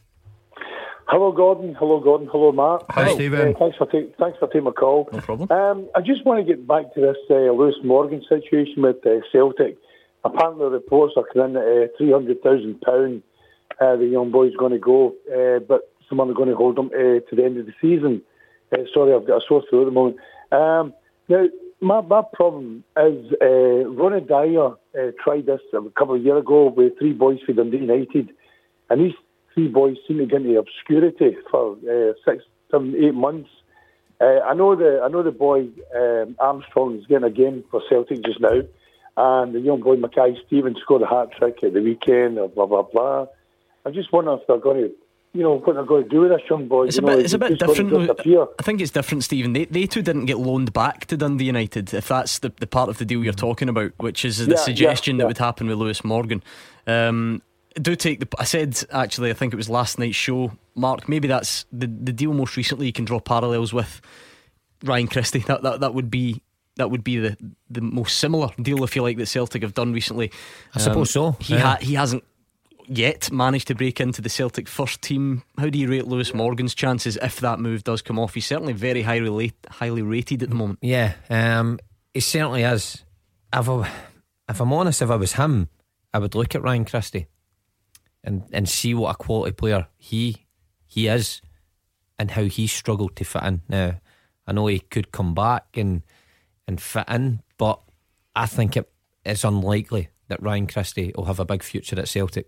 Hello, 1.09 1.31
Gordon. 1.33 1.75
Hello, 1.79 2.01
Gordon. 2.01 2.29
Hello, 2.31 2.53
Mark. 2.53 2.85
Hi, 2.91 3.13
Stephen. 3.15 3.55
Uh, 3.55 3.59
thanks 3.59 3.77
for 3.77 3.87
ta- 3.87 4.09
thanks 4.19 4.39
for 4.39 4.47
taking 4.47 4.65
my 4.65 4.71
call. 4.71 5.09
No 5.13 5.21
problem. 5.21 5.51
Um, 5.51 5.89
I 5.95 6.01
just 6.01 6.25
want 6.25 6.39
to 6.47 6.51
get 6.51 6.67
back 6.67 6.95
to 6.95 7.01
this 7.01 7.17
uh, 7.31 7.35
Lewis 7.53 7.75
Morgan 7.85 8.23
situation 8.29 8.83
with 8.83 9.05
uh, 9.05 9.21
Celtic. 9.31 9.77
Apparently, 10.25 10.67
reports 10.69 11.15
are 11.17 11.25
coming 11.33 11.51
in 11.51 11.57
at 11.57 11.63
uh, 11.67 11.87
three 11.99 12.13
hundred 12.13 12.41
thousand 12.43 12.81
pound. 12.81 13.23
Uh, 13.83 13.97
the 13.97 14.07
young 14.07 14.31
boy's 14.31 14.55
going 14.57 14.71
to 14.73 14.79
go, 14.79 15.15
uh, 15.35 15.59
but 15.59 15.91
someone 16.09 16.29
is 16.31 16.37
going 16.37 16.49
to 16.49 16.55
hold 16.55 16.79
him 16.79 16.87
uh, 16.95 17.19
to 17.29 17.33
the 17.37 17.45
end 17.45 17.59
of 17.59 17.67
the 17.67 17.73
season. 17.81 18.23
Uh, 18.71 18.85
sorry, 18.95 19.13
I've 19.13 19.27
got 19.27 19.43
a 19.43 19.47
sore 19.49 19.65
throat 19.69 19.83
at 19.83 19.85
the 19.87 19.91
moment. 19.91 20.17
Um, 20.53 20.95
now, 21.29 21.47
my, 21.81 22.01
my 22.03 22.23
problem 22.33 22.85
is 22.97 23.33
uh, 23.41 23.89
Ronny 23.99 24.21
Deila 24.21 24.77
uh, 24.97 25.11
tried 25.23 25.47
this 25.47 25.61
a 25.73 25.81
couple 25.99 26.15
of 26.15 26.23
years 26.23 26.41
ago 26.41 26.69
with 26.69 26.97
three 26.99 27.13
boys 27.13 27.41
for 27.45 27.55
Dundee 27.55 27.79
United, 27.79 28.31
and 28.89 29.01
these 29.01 29.15
three 29.53 29.69
boys 29.69 29.97
seem 30.07 30.19
to 30.19 30.27
get 30.27 30.43
into 30.43 30.59
obscurity 30.59 31.37
for 31.51 31.77
uh, 31.91 32.13
six, 32.25 32.45
seven, 32.71 32.95
eight 32.97 33.15
months. 33.15 33.51
I 34.21 34.55
know 34.55 34.77
the 34.77 35.01
I 35.03 35.09
know 35.09 35.25
the 35.25 35.33
boy 35.33 35.67
um, 35.97 36.37
Armstrong 36.39 36.97
is 36.97 37.07
getting 37.07 37.25
a 37.25 37.31
game 37.31 37.65
for 37.73 37.83
Celtic 37.89 38.25
just 38.25 38.39
now, 38.39 38.61
and 39.17 39.53
the 39.53 39.59
young 39.59 39.81
boy 39.81 39.97
Mackay 39.97 40.37
Stevens 40.47 40.79
scored 40.81 41.03
a 41.03 41.09
hat 41.09 41.33
trick 41.37 41.65
at 41.65 41.73
the 41.73 41.83
weekend. 41.83 42.37
Blah 42.55 42.67
blah 42.67 42.83
blah. 42.83 43.27
I 43.85 43.91
just 43.91 44.13
wonder 44.13 44.35
if 44.35 44.41
they're 44.47 44.59
going 44.59 44.83
to 44.83 44.91
you 45.35 45.43
know 45.43 45.55
what 45.55 45.75
they're 45.75 45.85
going 45.85 46.05
to 46.05 46.09
do 46.11 46.21
with 46.21 46.31
this 46.31 46.43
young 46.51 46.69
boy. 46.69 46.85
It's 46.89 46.97
you 46.99 47.05
a 47.05 47.07
know, 47.07 47.17
bit, 47.17 47.25
it's 47.25 47.33
a 47.33 47.39
bit 47.39 47.59
different. 47.59 47.89
to 47.91 47.97
though. 47.99 48.01
disappear. 48.15 48.47
I 48.59 48.63
think 48.63 48.83
it's 48.83 48.91
different, 48.91 49.25
Stephen. 49.25 49.55
They, 49.55 49.65
they 49.65 49.87
two 49.87 50.03
didn't 50.03 50.27
get 50.27 50.39
loaned 50.39 50.75
back 50.75 51.07
to 51.07 51.17
Dundee 51.17 51.47
United, 51.47 51.95
if 51.95 52.09
that's 52.09 52.39
the, 52.41 52.53
the 52.61 52.67
part 52.67 52.91
of 52.91 52.99
the 52.99 53.07
deal 53.07 53.25
you're 53.25 53.33
talking 53.33 53.71
about, 53.71 53.93
which 53.97 54.27
is 54.27 54.45
the 54.47 54.51
Yeah, 54.53 54.57
suggestion 54.59 55.17
yeah, 55.17 55.23
that 55.23 55.29
would 55.29 55.39
happen 55.39 55.69
with 55.69 55.79
Lewis 55.79 56.05
Morgan. 56.05 56.43
Um, 56.87 57.41
do 57.81 57.97
take 57.97 58.21
the. 58.21 58.29
I 58.39 58.45
said 58.45 58.79
actually, 58.93 59.31
I 59.31 59.33
think 59.33 59.55
it 59.55 59.57
was 59.57 59.71
last 59.71 59.99
night's 59.99 60.17
show, 60.17 60.53
Mark. 60.75 61.09
Maybe 61.09 61.29
that's 61.29 61.65
the 61.73 61.87
the 61.87 62.13
deal 62.13 62.35
most 62.35 62.59
recently. 62.59 62.85
You 62.85 62.93
can 62.93 63.07
draw 63.07 63.19
parallels 63.19 63.73
with 63.73 64.03
Ryan 64.85 65.09
Christie. 65.09 65.39
That 65.39 65.63
that, 65.63 65.81
that 65.81 65.95
would 65.95 66.11
be. 66.11 66.43
That 66.77 66.91
would 66.91 67.05
be 67.05 67.19
the, 67.19 67.37
the 67.69 67.83
most 67.83 68.17
similar 68.17 68.49
deal, 68.61 68.83
if 68.83 68.97
you 68.97 69.03
like, 69.03 69.19
that 69.19 69.27
Celtic 69.27 69.61
have 69.63 69.75
done 69.75 69.93
recently. 69.93 70.33
I 70.75 70.79
suppose 70.79 71.11
so, 71.11 71.33
He 71.39 71.53
yeah. 71.53 71.61
ha- 71.61 71.79
he 71.83 71.93
hasn't 71.93 72.25
yet 72.97 73.31
managed 73.33 73.69
to 73.69 73.75
break 73.75 74.01
into 74.01 74.21
the 74.21 74.29
Celtic 74.29 74.69
first 74.69 75.03
team. 75.03 75.43
How 75.59 75.69
do 75.69 75.79
you 75.79 75.89
rate 75.89 76.07
Lewis 76.07 76.35
Morgan's 76.35 76.75
chances 76.75 77.17
if 77.23 77.41
that 77.41 77.61
move 77.61 77.85
does 77.85 78.03
come 78.03 78.19
off? 78.19 78.35
He's 78.35 78.47
certainly 78.47 78.73
very 78.73 79.03
highly 79.03 79.53
highly 79.69 80.03
rated 80.03 80.43
at 80.43 80.51
the 80.51 80.55
moment. 80.55 80.79
Yeah, 80.83 81.15
um, 81.31 81.79
he 82.13 82.21
certainly 82.21 82.63
is. 82.63 83.05
If, 83.53 83.69
I, 83.69 83.91
if 84.49 84.61
I'm 84.61 84.73
honest, 84.73 85.03
if 85.03 85.11
I 85.11 85.17
was 85.17 85.35
him, 85.35 85.69
I 86.13 86.19
would 86.19 86.35
look 86.35 86.55
at 86.55 86.63
Ryan 86.63 86.85
Christie 86.85 87.27
and 88.25 88.45
and 88.53 88.69
see 88.69 88.95
what 88.95 89.11
a 89.11 89.15
quality 89.15 89.53
player 89.53 89.89
he 89.99 90.47
he 90.87 91.09
is 91.09 91.41
and 92.19 92.33
how 92.33 92.45
he 92.45 92.67
struggled 92.67 93.17
to 93.17 93.25
fit 93.25 93.43
in. 93.43 93.63
Now, 93.69 94.01
I 94.47 94.53
know 94.53 94.67
he 94.67 94.81
could 94.81 95.13
come 95.13 95.35
back 95.35 95.77
and 95.77 96.03
and 96.67 96.81
fit 96.81 97.09
in, 97.09 97.43
but 97.59 97.81
I 98.35 98.47
think 98.47 98.77
it 98.77 98.91
it's 99.25 99.45
unlikely 99.45 100.09
that 100.29 100.43
Ryan 100.43 100.67
Christie 100.67 101.13
will 101.15 101.27
have 101.27 101.41
a 101.41 101.45
big 101.45 101.63
future 101.63 101.99
at 101.99 102.09
Celtic. 102.09 102.47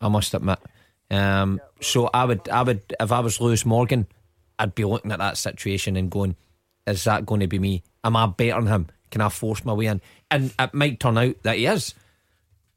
I 0.00 0.08
must 0.08 0.34
admit. 0.34 0.58
Um, 1.10 1.60
so 1.80 2.10
I 2.12 2.24
would, 2.24 2.48
I 2.48 2.62
would, 2.62 2.82
if 2.98 3.12
I 3.12 3.20
was 3.20 3.40
Lewis 3.40 3.64
Morgan, 3.64 4.06
I'd 4.58 4.74
be 4.74 4.84
looking 4.84 5.12
at 5.12 5.18
that 5.18 5.36
situation 5.36 5.96
and 5.96 6.10
going, 6.10 6.36
"Is 6.86 7.04
that 7.04 7.26
going 7.26 7.40
to 7.40 7.46
be 7.46 7.58
me? 7.58 7.82
Am 8.02 8.16
I 8.16 8.26
better 8.26 8.60
than 8.60 8.66
him? 8.66 8.86
Can 9.10 9.20
I 9.20 9.28
force 9.28 9.64
my 9.64 9.72
way 9.72 9.86
in?" 9.86 10.00
And 10.30 10.52
it 10.58 10.74
might 10.74 11.00
turn 11.00 11.18
out 11.18 11.36
that 11.42 11.56
he 11.58 11.66
is, 11.66 11.94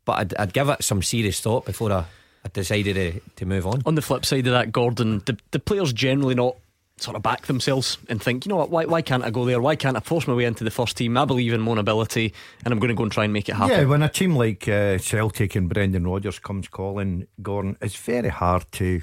but 0.05 0.19
I'd, 0.19 0.35
I'd 0.35 0.53
give 0.53 0.69
it 0.69 0.83
some 0.83 1.01
serious 1.01 1.39
thought 1.39 1.65
before 1.65 1.91
I, 1.91 2.05
I 2.45 2.49
decided 2.53 2.95
to, 2.95 3.19
to 3.37 3.45
move 3.45 3.65
on. 3.65 3.81
On 3.85 3.95
the 3.95 4.01
flip 4.01 4.25
side 4.25 4.45
of 4.47 4.53
that, 4.53 4.71
Gordon, 4.71 5.21
the, 5.25 5.37
the 5.51 5.59
players 5.59 5.93
generally 5.93 6.35
not 6.35 6.57
sort 6.99 7.15
of 7.15 7.21
back 7.21 7.45
themselves 7.45 7.97
and 8.09 8.21
think, 8.21 8.45
you 8.45 8.49
know 8.49 8.55
what, 8.55 8.69
why, 8.69 8.85
why 8.85 9.01
can't 9.01 9.23
I 9.23 9.29
go 9.29 9.45
there? 9.45 9.61
Why 9.61 9.75
can't 9.75 9.95
I 9.95 9.99
force 9.99 10.27
my 10.27 10.33
way 10.33 10.45
into 10.45 10.63
the 10.63 10.71
first 10.71 10.97
team? 10.97 11.15
I 11.17 11.25
believe 11.25 11.53
in 11.53 11.61
my 11.61 11.79
ability 11.79 12.33
and 12.65 12.71
I'm 12.71 12.79
going 12.79 12.89
to 12.89 12.95
go 12.95 13.03
and 13.03 13.11
try 13.11 13.25
and 13.25 13.33
make 13.33 13.47
it 13.49 13.55
happen. 13.55 13.77
Yeah, 13.77 13.85
when 13.85 14.01
a 14.01 14.09
team 14.09 14.35
like 14.35 14.67
uh, 14.67 14.97
Celtic 14.97 15.55
and 15.55 15.69
Brendan 15.69 16.07
Rodgers 16.07 16.39
comes 16.39 16.67
calling, 16.67 17.27
Gordon, 17.41 17.77
it's 17.81 17.95
very 17.95 18.29
hard 18.29 18.65
to 18.73 19.01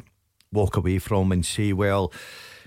walk 0.52 0.76
away 0.76 0.98
from 0.98 1.30
and 1.32 1.46
say, 1.46 1.72
well, 1.72 2.12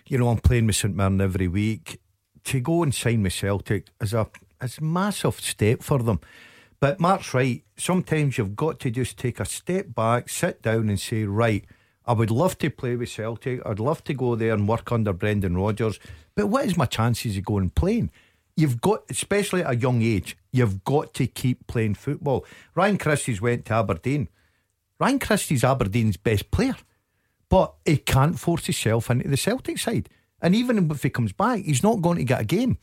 you 0.07 0.17
know, 0.17 0.29
I'm 0.29 0.37
playing 0.37 0.67
with 0.67 0.77
St 0.77 0.95
Mirren 0.95 1.19
every 1.19 1.47
week. 1.47 1.99
To 2.45 2.59
go 2.61 2.83
and 2.83 2.95
sign 2.95 3.23
with 3.23 3.33
Celtic 3.33 3.87
is 3.99 4.13
a 4.13 4.27
is 4.61 4.77
a 4.77 4.83
massive 4.83 5.39
step 5.41 5.83
for 5.83 5.99
them. 5.99 6.21
But 6.79 6.99
Mark's 6.99 7.33
right. 7.33 7.63
Sometimes 7.75 8.37
you've 8.37 8.55
got 8.55 8.79
to 8.81 8.91
just 8.91 9.17
take 9.17 9.39
a 9.39 9.45
step 9.45 9.93
back, 9.93 10.29
sit 10.29 10.61
down, 10.61 10.89
and 10.89 10.99
say, 10.99 11.25
right, 11.25 11.65
I 12.07 12.13
would 12.13 12.31
love 12.31 12.57
to 12.59 12.69
play 12.69 12.95
with 12.95 13.09
Celtic. 13.09 13.61
I'd 13.65 13.79
love 13.79 14.03
to 14.05 14.13
go 14.13 14.35
there 14.35 14.53
and 14.53 14.67
work 14.67 14.91
under 14.91 15.11
Brendan 15.11 15.57
Rodgers. 15.57 15.99
But 16.35 16.47
what 16.47 16.65
is 16.65 16.77
my 16.77 16.85
chances 16.85 17.35
of 17.35 17.43
going 17.43 17.71
playing? 17.71 18.11
You've 18.55 18.79
got, 18.79 19.03
especially 19.09 19.61
at 19.61 19.71
a 19.71 19.75
young 19.75 20.01
age, 20.01 20.37
you've 20.51 20.83
got 20.83 21.13
to 21.15 21.27
keep 21.27 21.67
playing 21.67 21.95
football. 21.95 22.45
Ryan 22.75 22.97
Christie's 22.97 23.41
went 23.41 23.65
to 23.65 23.73
Aberdeen. 23.73 24.29
Ryan 24.99 25.19
Christie's 25.19 25.63
Aberdeen's 25.63 26.17
best 26.17 26.49
player, 26.49 26.77
but 27.49 27.75
he 27.85 27.97
can't 27.97 28.39
force 28.39 28.65
himself 28.65 29.11
into 29.11 29.27
the 29.27 29.37
Celtic 29.37 29.77
side. 29.77 30.09
And 30.41 30.55
even 30.55 30.89
if 30.89 31.03
he 31.03 31.09
comes 31.09 31.33
back, 31.33 31.59
he's 31.59 31.83
not 31.83 32.01
going 32.01 32.17
to 32.17 32.23
get 32.23 32.41
a 32.41 32.45
game. 32.45 32.77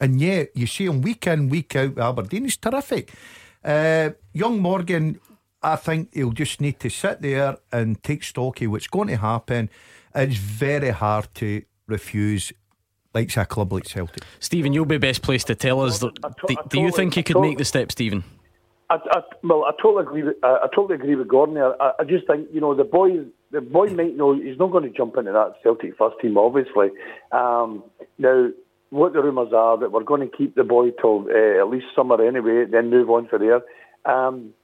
And 0.00 0.20
yet, 0.20 0.50
you 0.54 0.66
see 0.66 0.86
him 0.86 1.02
week 1.02 1.26
in, 1.26 1.48
week 1.48 1.74
out 1.74 1.98
Aberdeen. 1.98 2.44
He's 2.44 2.56
terrific. 2.56 3.12
Uh, 3.64 4.10
young 4.32 4.60
Morgan, 4.60 5.18
I 5.62 5.76
think 5.76 6.14
he'll 6.14 6.32
just 6.32 6.60
need 6.60 6.78
to 6.80 6.88
sit 6.88 7.20
there 7.20 7.56
and 7.72 8.02
take 8.02 8.22
stock 8.22 8.62
of 8.62 8.70
what's 8.70 8.86
going 8.86 9.08
to 9.08 9.16
happen. 9.16 9.70
It's 10.14 10.36
very 10.36 10.90
hard 10.90 11.28
to 11.36 11.62
refuse, 11.86 12.52
like 13.14 13.36
a 13.36 13.44
club 13.44 13.72
like 13.72 13.84
Celtic. 13.84 14.22
Stephen, 14.38 14.72
you'll 14.72 14.84
be 14.84 14.98
best 14.98 15.22
placed 15.22 15.48
to 15.48 15.54
tell 15.54 15.80
us. 15.80 15.98
Do, 15.98 16.12
do 16.68 16.80
you 16.80 16.92
think 16.92 17.14
he 17.14 17.22
could 17.22 17.40
make 17.40 17.58
the 17.58 17.64
step, 17.64 17.90
Stephen? 17.90 18.24
I, 18.90 18.96
I, 19.10 19.20
well, 19.42 19.64
I 19.64 19.72
totally 19.82 20.02
agree. 20.02 20.22
With, 20.22 20.36
I, 20.42 20.60
I 20.64 20.66
totally 20.74 20.94
agree 20.94 21.14
with 21.14 21.28
Gordon 21.28 21.56
there. 21.56 21.80
I, 21.82 21.92
I 22.00 22.04
just 22.04 22.26
think 22.26 22.48
you 22.52 22.60
know 22.60 22.74
the 22.74 22.84
boy. 22.84 23.24
The 23.50 23.60
boy 23.60 23.86
might 23.88 24.16
know 24.16 24.34
he's 24.34 24.58
not 24.58 24.72
going 24.72 24.84
to 24.84 24.90
jump 24.90 25.16
into 25.16 25.32
that 25.32 25.54
Celtic 25.62 25.96
first 25.96 26.16
team. 26.20 26.36
Obviously, 26.36 26.88
um, 27.32 27.82
now 28.18 28.50
what 28.90 29.12
the 29.12 29.22
rumours 29.22 29.52
are 29.54 29.78
that 29.78 29.92
we're 29.92 30.04
going 30.04 30.28
to 30.28 30.36
keep 30.36 30.54
the 30.54 30.64
boy 30.64 30.90
till 30.90 31.26
uh, 31.30 31.60
at 31.60 31.68
least 31.68 31.86
summer 31.94 32.22
anyway, 32.22 32.64
then 32.70 32.90
move 32.90 33.10
on 33.10 33.28
for 33.28 33.38
there. 33.38 33.62
Um, 34.10 34.54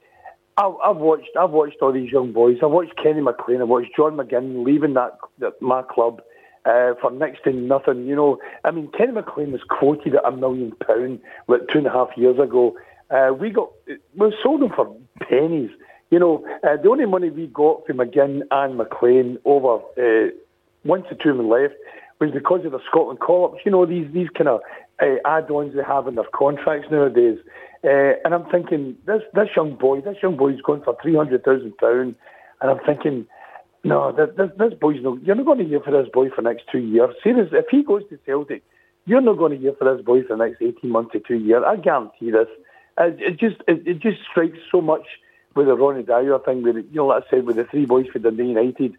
I, 0.57 0.73
I've 0.85 0.97
watched. 0.97 1.31
I've 1.39 1.51
watched 1.51 1.77
all 1.83 1.93
these 1.93 2.13
young 2.13 2.33
boys. 2.33 2.59
I've 2.63 2.71
watched 2.71 2.97
Kenny 3.03 3.21
McLean. 3.21 3.61
I've 3.61 3.69
watched 3.69 3.97
John 3.97 4.17
McGinn 4.17 4.65
leaving 4.65 4.95
that, 4.95 5.19
that 5.39 5.61
my 5.61 5.83
club 5.83 6.23
uh, 6.65 6.95
for 7.01 7.11
next 7.11 7.45
to 7.45 7.53
nothing. 7.53 8.07
You 8.07 8.17
know, 8.17 8.39
I 8.65 8.71
mean, 8.71 8.89
Kenny 8.97 9.13
McLean 9.13 9.53
was 9.53 9.63
quoted 9.69 10.15
at 10.15 10.25
a 10.25 10.31
million 10.31 10.73
pound 10.87 11.21
like 11.49 11.63
two 11.73 11.79
and 11.79 11.87
a 11.87 11.91
half 11.91 12.11
years 12.17 12.39
ago. 12.39 12.77
Uh, 13.11 13.33
we 13.39 13.51
got 13.51 13.71
we 14.17 14.35
sold 14.43 14.63
him 14.63 14.71
for 14.71 14.95
pennies. 15.21 15.71
You 16.11 16.19
know, 16.21 16.47
uh, 16.63 16.77
the 16.81 16.89
only 16.89 17.07
money 17.07 17.31
we 17.31 17.49
got 17.49 17.87
from 17.87 17.97
McGinn 17.97 18.43
and 18.51 18.77
McLean 18.77 19.39
over 19.45 19.83
uh, 19.99 20.31
once 20.85 21.07
the 21.11 21.17
two 21.17 21.31
of 21.31 21.37
them 21.37 21.49
left 21.49 21.75
was 22.21 22.31
because 22.31 22.65
of 22.65 22.73
the 22.73 22.81
Scotland 22.87 23.19
call-ups. 23.21 23.63
You 23.65 23.73
know, 23.73 23.85
these 23.87 24.11
these 24.13 24.29
kind 24.37 24.49
of 24.49 24.61
uh, 25.03 25.17
add-ons 25.25 25.75
they 25.75 25.83
have 25.83 26.07
in 26.07 26.15
their 26.15 26.25
contracts 26.33 26.89
nowadays. 26.91 27.39
Uh, 27.85 28.15
and 28.25 28.33
I'm 28.33 28.47
thinking, 28.51 28.97
this 29.07 29.21
this 29.35 29.49
young 29.55 29.77
boy, 29.77 30.01
this 30.01 30.17
young 30.23 30.37
boy's 30.37 30.61
going 30.63 30.83
for 30.83 30.97
three 31.03 31.15
hundred 31.15 31.45
thousand 31.45 31.77
pound, 31.77 32.15
and 32.61 32.71
I'm 32.71 32.81
thinking, 32.87 33.27
no, 33.83 34.11
this, 34.11 34.51
this, 34.57 34.73
boy's 34.81 35.03
no. 35.03 35.19
You're 35.23 35.35
not 35.35 35.45
going 35.45 35.59
to 35.59 35.67
hear 35.67 35.81
for 35.81 35.91
this 35.91 36.11
boy 36.11 36.31
for 36.31 36.41
the 36.43 36.49
next 36.49 36.65
two 36.73 36.79
years. 36.79 37.15
Serious, 37.23 37.51
if 37.53 37.67
he 37.71 37.83
goes 37.83 38.03
to 38.09 38.19
Celtic, 38.25 38.63
you're 39.05 39.21
not 39.21 39.37
going 39.37 39.53
to 39.53 39.59
hear 39.59 39.75
for 39.79 39.95
this 39.95 40.03
boy 40.05 40.23
for 40.23 40.37
the 40.37 40.45
next 40.47 40.63
eighteen 40.63 40.91
months 40.91 41.13
to 41.13 41.21
two 41.21 41.37
years. 41.37 41.63
I 41.67 41.77
guarantee 41.77 42.31
this. 42.31 42.49
Uh, 42.97 43.11
it 43.19 43.39
just 43.39 43.57
it, 43.69 43.87
it 43.87 44.01
just 44.01 44.19
strikes 44.31 44.59
so 44.73 44.81
much 44.81 45.05
with 45.55 45.67
the 45.67 45.75
Ronny 45.75 46.05
Deila 46.05 46.43
thing. 46.43 46.63
With 46.63 46.79
it, 46.79 46.87
you 46.91 46.97
know, 46.97 47.07
like 47.09 47.25
I 47.27 47.31
said, 47.31 47.45
with 47.45 47.57
the 47.57 47.65
three 47.65 47.85
boys 47.85 48.07
for 48.11 48.19
Dundee 48.19 48.47
United. 48.47 48.97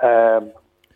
Um, 0.00 0.52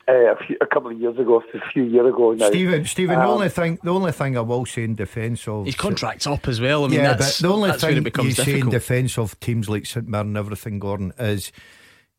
uh, 0.08 0.12
a, 0.12 0.36
few, 0.44 0.56
a 0.60 0.66
couple 0.66 0.90
of 0.90 1.00
years 1.00 1.18
ago, 1.18 1.42
a 1.54 1.70
few 1.72 1.84
years 1.84 2.06
ago 2.12 2.32
now. 2.32 2.48
Stephen, 2.48 2.84
Stephen, 2.84 3.16
the 3.18 3.24
Um, 3.24 3.30
only 3.30 3.48
thing, 3.48 3.78
the 3.82 3.92
only 3.92 4.12
thing 4.12 4.36
I 4.36 4.40
will 4.40 4.66
say 4.66 4.84
in 4.84 4.94
defence 4.94 5.46
of 5.48 5.66
His 5.66 5.76
contract's 5.76 6.26
up 6.26 6.48
as 6.48 6.60
well. 6.60 6.84
I 6.84 6.88
mean, 6.88 6.98
yeah, 7.00 7.14
that's, 7.14 7.40
but 7.40 7.48
the 7.48 7.54
only 7.54 7.70
that's 7.70 7.82
thing 7.84 7.96
it 7.98 8.04
becomes 8.04 8.38
you 8.38 8.44
say 8.44 8.58
in 8.60 8.68
defence 8.70 9.18
of 9.18 9.38
teams 9.40 9.68
like 9.68 9.86
St 9.86 10.08
Mirren 10.08 10.28
and 10.28 10.36
everything, 10.36 10.78
Gordon, 10.78 11.12
is 11.18 11.52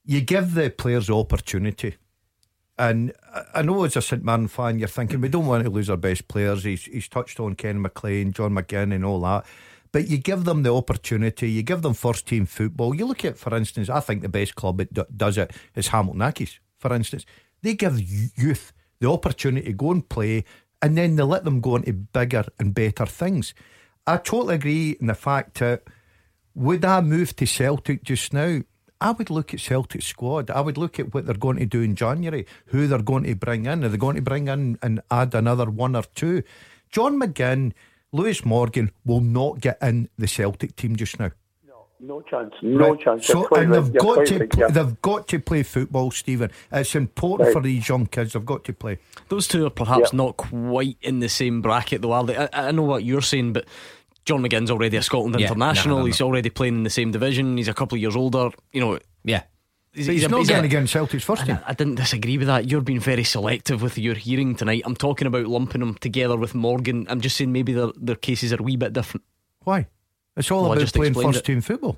you 0.06 0.22
give 0.22 0.54
the 0.54 0.70
players 0.70 1.10
opportunity. 1.10 1.96
And 2.78 3.14
I- 3.34 3.60
I 3.60 3.62
know 3.62 3.84
as 3.84 3.96
a 3.96 4.02
St 4.02 4.24
Mirren 4.24 4.48
fan, 4.48 4.80
you're 4.80 4.88
thinking 4.88 5.22
we 5.22 5.30
don't 5.30 5.46
want 5.46 5.64
to 5.64 5.70
lose 5.70 5.90
our 5.90 5.98
best 5.98 6.28
players. 6.28 6.64
He's 6.64 6.86
he's 6.86 7.08
touched 7.08 7.40
on 7.40 7.56
Ken 7.56 7.82
McLean, 7.82 8.32
John 8.34 8.54
McGinn, 8.54 8.94
and 8.94 9.06
all 9.06 9.20
that. 9.22 9.46
But 9.92 10.08
you 10.08 10.18
give 10.18 10.46
them 10.46 10.64
the 10.64 10.74
opportunity. 10.74 11.52
You 11.52 11.62
give 11.62 11.84
them 11.84 11.94
first 11.94 12.26
team 12.26 12.48
football. 12.48 12.96
You 12.96 13.06
look 13.06 13.24
at, 13.24 13.38
for 13.38 13.56
instance, 13.56 13.90
I 13.90 14.00
think 14.00 14.24
the 14.24 14.30
best 14.30 14.56
club 14.56 14.78
that 14.80 15.16
does 15.18 15.38
it 15.38 15.52
is 15.76 15.90
Hamilton 15.90 16.22
Accies. 16.22 16.58
For 16.80 16.92
instance, 16.94 17.26
they 17.64 17.74
give 17.74 18.00
youth 18.00 18.72
the 19.00 19.10
opportunity 19.10 19.66
to 19.68 19.74
go 19.74 19.92
and 19.92 20.08
play, 20.08 20.46
and 20.82 20.98
then 20.98 21.16
they 21.16 21.24
let 21.24 21.44
them 21.46 21.62
go 21.62 21.78
into 21.78 21.94
bigger 21.94 22.46
and 22.60 22.76
better 22.76 23.06
things. 23.06 23.56
I 24.06 24.18
totally 24.18 24.56
agree 24.56 24.98
in 25.00 25.08
the 25.08 25.16
fact 25.16 25.60
that 25.60 25.84
would 26.54 26.86
I 26.86 27.02
move 27.02 27.36
to 27.38 27.48
Celtic 27.48 28.04
just 28.04 28.34
now? 28.34 28.62
I 29.02 29.12
would 29.12 29.30
look 29.30 29.54
at 29.54 29.60
Celtic 29.60 30.02
squad. 30.02 30.50
I 30.50 30.62
would 30.62 30.78
look 30.78 31.00
at 31.00 31.14
what 31.14 31.26
they're 31.26 31.36
going 31.36 31.58
to 31.58 31.66
do 31.66 31.82
in 31.82 31.96
January, 31.96 32.46
who 32.68 32.88
they're 32.88 33.02
going 33.02 33.24
to 33.24 33.36
bring 33.36 33.66
in. 33.66 33.84
Are 33.84 33.90
they 33.90 33.98
going 33.98 34.16
to 34.16 34.22
bring 34.22 34.48
in 34.48 34.78
and 34.82 35.02
add 35.10 35.34
another 35.34 35.70
one 35.70 35.96
or 35.96 36.04
two? 36.04 36.44
John 36.90 37.20
McGinn, 37.20 37.74
Lewis 38.12 38.46
Morgan 38.46 38.92
will 39.04 39.20
not 39.20 39.60
get 39.60 39.78
in 39.82 40.10
the 40.18 40.28
Celtic 40.28 40.76
team 40.76 40.96
just 40.96 41.20
now. 41.20 41.32
No 42.06 42.22
chance. 42.22 42.54
No 42.62 42.90
Right. 42.92 43.00
chance. 43.00 43.26
So, 43.28 43.48
and 43.56 43.74
they've 43.74 43.94
You're 43.94 44.04
got 44.04 44.26
to, 44.28 44.48
pl- 44.48 44.70
they've 44.70 45.02
got 45.02 45.28
to 45.30 45.40
play 45.40 45.64
football, 45.64 46.12
Stephen. 46.12 46.52
It's 46.72 46.96
important 46.96 47.48
Right. 47.48 47.54
for 47.54 47.62
these 47.62 47.88
young 47.88 48.08
kids. 48.08 48.34
They've 48.34 48.46
got 48.46 48.66
to 48.66 48.74
play. 48.74 48.98
Those 49.30 49.48
two 49.48 49.66
are 49.66 49.70
perhaps 49.70 50.12
Yeah. 50.12 50.18
not 50.18 50.36
quite 50.38 50.98
in 51.02 51.20
the 51.22 51.30
same 51.30 51.62
bracket, 51.62 52.02
though, 52.02 52.12
are 52.12 52.26
they? 52.26 52.36
I, 52.36 52.50
I 52.52 52.72
know 52.72 52.84
what 52.84 53.06
you're 53.06 53.22
saying, 53.22 53.54
but 53.54 53.66
John 54.26 54.42
McGinn's 54.44 54.70
already 54.70 54.98
a 54.98 55.02
Scotland 55.02 55.40
Yeah, 55.40 55.48
international. 55.48 55.96
no, 55.96 55.96
no, 55.96 56.02
no. 56.02 56.06
He's 56.08 56.22
already 56.22 56.50
playing 56.50 56.76
in 56.76 56.84
the 56.84 56.90
same 56.90 57.12
division. 57.12 57.56
He's 57.56 57.68
a 57.70 57.74
couple 57.74 57.96
of 57.96 58.02
years 58.02 58.16
older. 58.18 58.50
You 58.74 58.82
know, 58.82 59.00
yeah. 59.24 59.44
He's, 59.94 60.08
But 60.08 60.14
he's, 60.16 60.24
a- 60.26 60.28
not 60.28 60.40
he's 60.40 60.50
going 60.50 60.64
a- 60.64 60.66
against 60.66 60.92
Celtic's 60.92 61.24
first 61.24 61.46
team. 61.46 61.60
I, 61.66 61.70
I 61.72 61.74
didn't 61.74 61.96
disagree 61.96 62.38
with 62.38 62.48
that. 62.48 62.70
You're 62.70 62.82
being 62.82 63.00
very 63.00 63.24
selective 63.24 63.82
with 63.82 63.98
your 63.98 64.16
hearing 64.16 64.56
tonight. 64.56 64.82
I'm 64.86 64.96
talking 64.96 65.28
about 65.28 65.46
lumping 65.46 65.80
them 65.80 65.96
together 65.96 66.36
with 66.36 66.54
Morgan. 66.56 67.06
I'm 67.10 67.22
just 67.22 67.38
saying 67.38 67.52
maybe 67.54 67.72
their, 67.74 67.92
their 67.96 68.16
cases 68.16 68.52
are 68.52 68.60
a 68.60 68.64
wee 68.64 68.76
bit 68.76 68.92
different. 68.92 69.24
Why? 69.64 69.88
It's 70.36 70.50
all 70.52 70.64
Well, 70.64 70.74
about 70.74 70.94
playing 70.94 71.14
first 71.14 71.40
it. 71.40 71.46
team 71.46 71.62
football. 71.62 71.98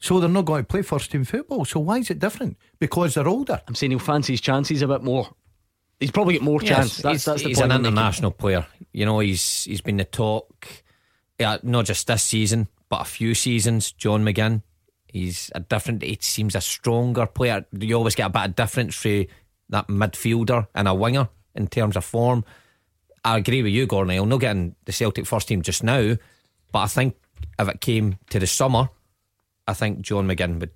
So 0.00 0.20
they're 0.20 0.28
not 0.28 0.44
going 0.44 0.64
to 0.64 0.66
play 0.66 0.82
first 0.82 1.10
team 1.10 1.24
football. 1.24 1.64
So 1.64 1.80
why 1.80 1.98
is 1.98 2.10
it 2.10 2.18
different? 2.18 2.56
Because 2.78 3.14
they're 3.14 3.28
older. 3.28 3.62
I'm 3.66 3.74
saying 3.74 3.90
he'll 3.92 3.98
fancy 4.00 4.32
his 4.34 4.40
chances 4.40 4.82
a 4.82 4.88
bit 4.88 5.02
more. 5.02 5.30
He's 6.00 6.10
probably 6.10 6.34
got 6.34 6.42
more 6.42 6.60
Yes, 6.60 6.68
chance. 6.68 6.96
That's, 6.98 7.12
he's, 7.14 7.24
that's 7.24 7.42
the 7.42 7.48
he's 7.48 7.58
point 7.58 7.66
an 7.66 7.76
I'm 7.76 7.82
making. 7.82 7.96
international 7.96 8.30
player. 8.32 8.66
You 8.92 9.06
know, 9.06 9.20
he's 9.20 9.64
he's 9.64 9.80
been 9.80 9.96
the 9.96 10.04
talk, 10.04 10.66
yeah, 11.38 11.58
not 11.62 11.86
just 11.86 12.06
this 12.06 12.22
season, 12.24 12.68
but 12.90 13.00
a 13.02 13.04
few 13.04 13.32
seasons. 13.34 13.92
John 13.92 14.24
McGinn, 14.24 14.62
he's 15.06 15.50
a 15.54 15.60
different. 15.60 16.02
He 16.02 16.18
seems 16.20 16.54
a 16.56 16.60
stronger 16.60 17.26
player. 17.26 17.64
You 17.72 17.94
always 17.94 18.16
get 18.16 18.26
a 18.26 18.30
bit 18.30 18.44
of 18.46 18.56
difference 18.56 18.96
through 18.96 19.26
that 19.70 19.86
midfielder 19.88 20.66
and 20.74 20.88
a 20.88 20.94
winger 20.94 21.28
in 21.54 21.68
terms 21.68 21.96
of 21.96 22.04
form. 22.04 22.44
I 23.24 23.38
agree 23.38 23.62
with 23.62 23.72
you, 23.72 23.86
Gordon. 23.86 24.18
I'm 24.18 24.28
not 24.28 24.40
getting 24.40 24.74
the 24.84 24.92
Celtic 24.92 25.24
first 25.26 25.48
team 25.48 25.62
just 25.62 25.82
now, 25.82 26.16
but 26.72 26.78
I 26.80 26.86
think 26.88 27.14
if 27.58 27.68
it 27.68 27.80
came 27.80 28.18
to 28.30 28.38
the 28.38 28.46
summer, 28.46 28.88
I 29.66 29.74
think 29.74 30.00
John 30.00 30.26
McGinn 30.26 30.60
would 30.60 30.72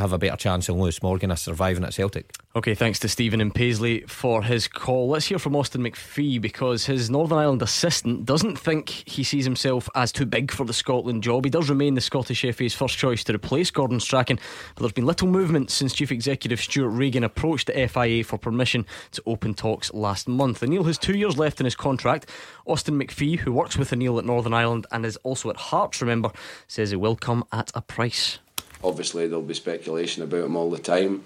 have 0.00 0.12
a 0.12 0.18
better 0.18 0.36
chance 0.36 0.66
than 0.66 0.78
Lewis 0.78 1.02
Morgan 1.02 1.30
of 1.30 1.38
surviving 1.38 1.84
at 1.84 1.94
Celtic. 1.94 2.34
Okay, 2.56 2.74
thanks 2.74 2.98
to 2.98 3.08
Stephen 3.08 3.40
and 3.40 3.54
Paisley 3.54 4.00
for 4.08 4.42
his 4.42 4.66
call. 4.66 5.08
Let's 5.08 5.26
hear 5.26 5.38
from 5.38 5.54
Austin 5.54 5.82
McPhee 5.82 6.40
because 6.40 6.86
his 6.86 7.08
Northern 7.08 7.38
Ireland 7.38 7.62
assistant 7.62 8.24
doesn't 8.24 8.58
think 8.58 8.88
he 8.88 9.22
sees 9.22 9.44
himself 9.44 9.88
as 9.94 10.10
too 10.10 10.26
big 10.26 10.50
for 10.50 10.66
the 10.66 10.72
Scotland 10.72 11.22
job. 11.22 11.44
He 11.44 11.50
does 11.50 11.70
remain 11.70 11.94
the 11.94 12.00
Scottish 12.00 12.42
FA's 12.42 12.74
first 12.74 12.98
choice 12.98 13.22
to 13.24 13.34
replace 13.34 13.70
Gordon 13.70 14.00
Strachan, 14.00 14.40
but 14.74 14.80
there's 14.82 14.92
been 14.92 15.06
little 15.06 15.28
movement 15.28 15.70
since 15.70 15.94
Chief 15.94 16.10
Executive 16.10 16.60
Stewart 16.60 16.92
Regan 16.92 17.22
approached 17.22 17.68
the 17.68 17.88
FIA 17.88 18.24
for 18.24 18.36
permission 18.36 18.84
to 19.12 19.22
open 19.26 19.54
talks 19.54 19.92
last 19.94 20.26
month. 20.26 20.62
O'Neill 20.62 20.84
has 20.84 20.98
two 20.98 21.16
years 21.16 21.38
left 21.38 21.60
in 21.60 21.64
his 21.66 21.76
contract. 21.76 22.28
Austin 22.66 22.98
McPhee, 22.98 23.38
who 23.38 23.52
works 23.52 23.76
with 23.76 23.92
O'Neill 23.92 24.18
at 24.18 24.24
Northern 24.24 24.54
Ireland 24.54 24.86
and 24.90 25.06
is 25.06 25.16
also 25.18 25.50
at 25.50 25.56
Hearts, 25.56 26.00
remember, 26.00 26.32
says 26.66 26.92
it 26.92 27.00
will 27.00 27.16
come 27.16 27.44
at 27.52 27.70
a 27.74 27.80
price. 27.80 28.40
Obviously 28.82 29.26
there'll 29.26 29.42
be 29.42 29.54
speculation 29.54 30.22
about 30.22 30.44
him 30.44 30.56
all 30.56 30.70
the 30.70 30.78
time. 30.78 31.22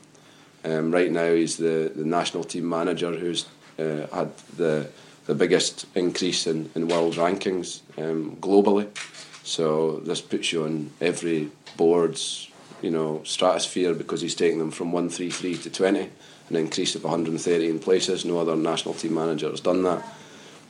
Um, 0.64 0.90
right 0.90 1.10
now, 1.10 1.34
he's 1.34 1.56
the, 1.56 1.92
the 1.94 2.04
national 2.04 2.44
team 2.44 2.68
manager 2.68 3.12
who's 3.12 3.46
uh, 3.78 4.06
had 4.12 4.36
the 4.56 4.88
the 5.26 5.34
biggest 5.34 5.86
increase 5.94 6.46
in, 6.46 6.70
in 6.74 6.86
world 6.86 7.14
rankings 7.14 7.80
um, 7.96 8.36
globally. 8.40 8.86
So 9.42 10.00
this 10.00 10.20
puts 10.20 10.52
you 10.52 10.64
on 10.64 10.90
every 11.00 11.50
board's 11.76 12.50
you 12.82 12.90
know 12.90 13.22
stratosphere 13.24 13.94
because 13.94 14.20
he's 14.20 14.34
taking 14.34 14.58
them 14.58 14.70
from 14.70 14.92
one 14.92 15.08
three 15.08 15.30
three 15.30 15.56
to 15.56 15.70
twenty, 15.70 16.10
an 16.50 16.56
increase 16.56 16.94
of 16.94 17.04
113 17.04 17.78
places. 17.78 18.24
No 18.24 18.38
other 18.38 18.56
national 18.56 18.94
team 18.94 19.14
manager 19.14 19.50
has 19.50 19.60
done 19.60 19.82
that. 19.82 20.04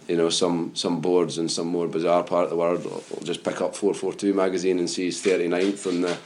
You 0.09 0.16
know, 0.16 0.28
some 0.28 0.74
some 0.74 1.01
boards 1.01 1.39
in 1.39 1.48
some 1.48 1.69
more 1.69 1.86
bizarre 1.89 2.24
part 2.24 2.44
of 2.44 2.51
the 2.51 2.56
world 2.56 2.85
will 2.85 3.02
will 3.11 3.23
just 3.24 3.44
pick 3.44 3.61
up 3.61 3.74
442 3.77 4.35
magazine 4.35 4.78
and 4.78 4.90
see 4.90 5.05
he's 5.05 5.23
39th 5.23 5.86
on 5.86 6.01
the 6.02 6.19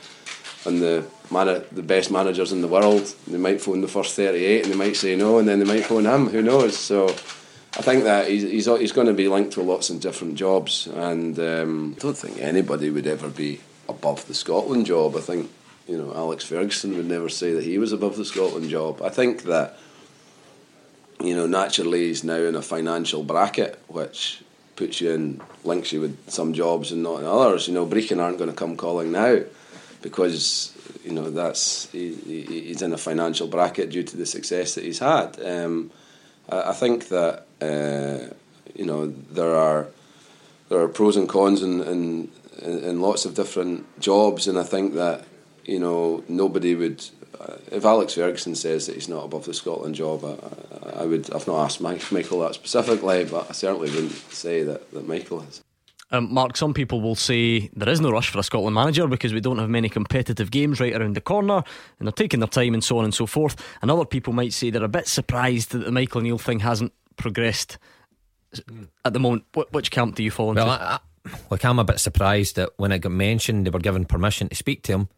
and 0.64 0.80
the 0.80 1.04
man- 1.30 1.64
the 1.72 1.82
best 1.82 2.10
managers 2.10 2.52
in 2.52 2.60
the 2.60 2.68
world. 2.68 3.14
They 3.26 3.38
might 3.38 3.60
phone 3.60 3.80
the 3.80 3.88
first 3.88 4.16
38 4.16 4.64
and 4.64 4.72
they 4.72 4.76
might 4.76 4.96
say 4.96 5.16
no, 5.16 5.38
and 5.38 5.48
then 5.48 5.58
they 5.58 5.64
might 5.64 5.84
phone 5.84 6.06
him. 6.06 6.28
Who 6.28 6.42
knows? 6.42 6.76
So 6.76 7.08
I 7.08 7.82
think 7.82 8.04
that 8.04 8.28
he's, 8.28 8.42
he's, 8.42 8.66
he's 8.66 8.92
going 8.92 9.06
to 9.06 9.12
be 9.12 9.28
linked 9.28 9.52
to 9.52 9.62
lots 9.62 9.90
of 9.90 10.00
different 10.00 10.34
jobs, 10.34 10.86
and 10.86 11.38
um, 11.38 11.94
I 11.98 12.00
don't 12.00 12.16
think 12.16 12.38
anybody 12.40 12.90
would 12.90 13.06
ever 13.06 13.28
be 13.28 13.60
above 13.88 14.26
the 14.26 14.34
Scotland 14.34 14.86
job. 14.86 15.16
I 15.16 15.20
think 15.20 15.50
you 15.86 15.96
know 15.96 16.12
Alex 16.14 16.44
Ferguson 16.44 16.96
would 16.96 17.06
never 17.06 17.28
say 17.28 17.52
that 17.52 17.64
he 17.64 17.78
was 17.78 17.92
above 17.92 18.16
the 18.16 18.24
Scotland 18.24 18.68
job. 18.68 19.00
I 19.02 19.10
think 19.10 19.44
that 19.44 19.78
you 21.20 21.36
know 21.36 21.46
naturally 21.46 22.08
he's 22.08 22.24
now 22.24 22.40
in 22.40 22.56
a 22.56 22.62
financial 22.62 23.22
bracket, 23.22 23.78
which 23.86 24.42
puts 24.74 25.00
you 25.00 25.10
in 25.10 25.40
links 25.64 25.92
you 25.92 26.00
with 26.00 26.30
some 26.30 26.52
jobs 26.52 26.90
and 26.90 27.02
not 27.02 27.20
in 27.20 27.26
others. 27.26 27.68
You 27.68 27.74
know, 27.74 27.86
Brechin 27.86 28.20
aren't 28.20 28.38
going 28.38 28.50
to 28.50 28.56
come 28.56 28.76
calling 28.76 29.12
now 29.12 29.40
because 30.02 30.76
you 31.04 31.12
know 31.12 31.30
that's 31.30 31.90
he, 31.90 32.14
he, 32.14 32.42
he's 32.42 32.82
in 32.82 32.92
a 32.92 32.98
financial 32.98 33.46
bracket 33.46 33.90
due 33.90 34.02
to 34.02 34.16
the 34.16 34.26
success 34.26 34.74
that 34.74 34.84
he's 34.84 34.98
had. 34.98 35.38
Um, 35.44 35.90
I, 36.48 36.70
I 36.70 36.72
think 36.72 37.08
that 37.08 37.46
uh, 37.60 38.34
you 38.74 38.84
know 38.84 39.06
there 39.06 39.54
are 39.54 39.88
there 40.68 40.80
are 40.80 40.88
pros 40.88 41.16
and 41.16 41.28
cons 41.28 41.62
in, 41.62 41.82
in 41.82 42.30
in 42.62 43.00
lots 43.00 43.24
of 43.24 43.34
different 43.34 43.86
jobs, 44.00 44.48
and 44.48 44.58
I 44.58 44.64
think 44.64 44.94
that 44.94 45.24
you 45.64 45.78
know 45.78 46.24
nobody 46.28 46.74
would. 46.74 47.04
Uh, 47.38 47.56
if 47.70 47.84
Alex 47.84 48.14
Ferguson 48.14 48.56
says 48.56 48.86
that 48.86 48.96
he's 48.96 49.08
not 49.08 49.24
above 49.24 49.44
the 49.44 49.54
Scotland 49.54 49.94
job, 49.94 50.24
I, 50.24 50.98
I, 51.00 51.02
I 51.02 51.06
would. 51.06 51.32
I've 51.32 51.46
not 51.46 51.64
asked 51.64 51.80
Mike, 51.80 52.10
Michael 52.10 52.40
that 52.40 52.54
specifically, 52.54 53.24
but 53.24 53.48
I 53.48 53.52
certainly 53.52 53.90
wouldn't 53.90 54.12
say 54.12 54.64
that, 54.64 54.90
that 54.90 55.06
Michael 55.06 55.42
is. 55.42 55.62
Um, 56.10 56.32
Mark, 56.32 56.56
some 56.56 56.72
people 56.72 57.00
will 57.00 57.14
say 57.14 57.68
there 57.74 57.88
is 57.88 58.00
no 58.00 58.10
rush 58.10 58.30
for 58.30 58.38
a 58.38 58.42
Scotland 58.42 58.74
manager 58.74 59.06
because 59.06 59.34
we 59.34 59.40
don't 59.40 59.58
have 59.58 59.68
many 59.68 59.88
competitive 59.90 60.50
games 60.50 60.80
right 60.80 60.94
around 60.94 61.16
the 61.16 61.20
corner 61.20 61.62
and 61.98 62.08
they're 62.08 62.12
taking 62.12 62.40
their 62.40 62.48
time 62.48 62.72
and 62.72 62.82
so 62.82 62.98
on 62.98 63.04
and 63.04 63.14
so 63.14 63.26
forth. 63.26 63.56
And 63.82 63.90
other 63.90 64.06
people 64.06 64.32
might 64.32 64.54
say 64.54 64.70
they're 64.70 64.84
a 64.84 64.88
bit 64.88 65.06
surprised 65.06 65.72
that 65.72 65.84
the 65.84 65.92
Michael 65.92 66.20
O'Neill 66.20 66.38
thing 66.38 66.60
hasn't 66.60 66.92
progressed 67.16 67.76
at 69.04 69.12
the 69.12 69.20
moment. 69.20 69.44
Wh- 69.54 69.72
which 69.72 69.90
camp 69.90 70.14
do 70.14 70.22
you 70.22 70.30
fall 70.30 70.50
into? 70.50 70.62
Well, 70.64 70.70
I, 70.70 70.76
I, 70.76 70.98
like 71.50 71.64
I'm 71.64 71.78
a 71.78 71.84
bit 71.84 72.00
surprised 72.00 72.56
that 72.56 72.70
when 72.78 72.92
it 72.92 73.00
got 73.00 73.12
mentioned, 73.12 73.66
they 73.66 73.70
were 73.70 73.78
given 73.78 74.04
permission 74.06 74.48
to 74.48 74.54
speak 74.54 74.82
to 74.84 74.92
him. 74.92 75.08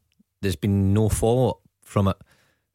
There's 0.42 0.56
been 0.56 0.92
no 0.92 1.08
follow 1.08 1.50
up 1.50 1.60
from 1.82 2.08
it. 2.08 2.16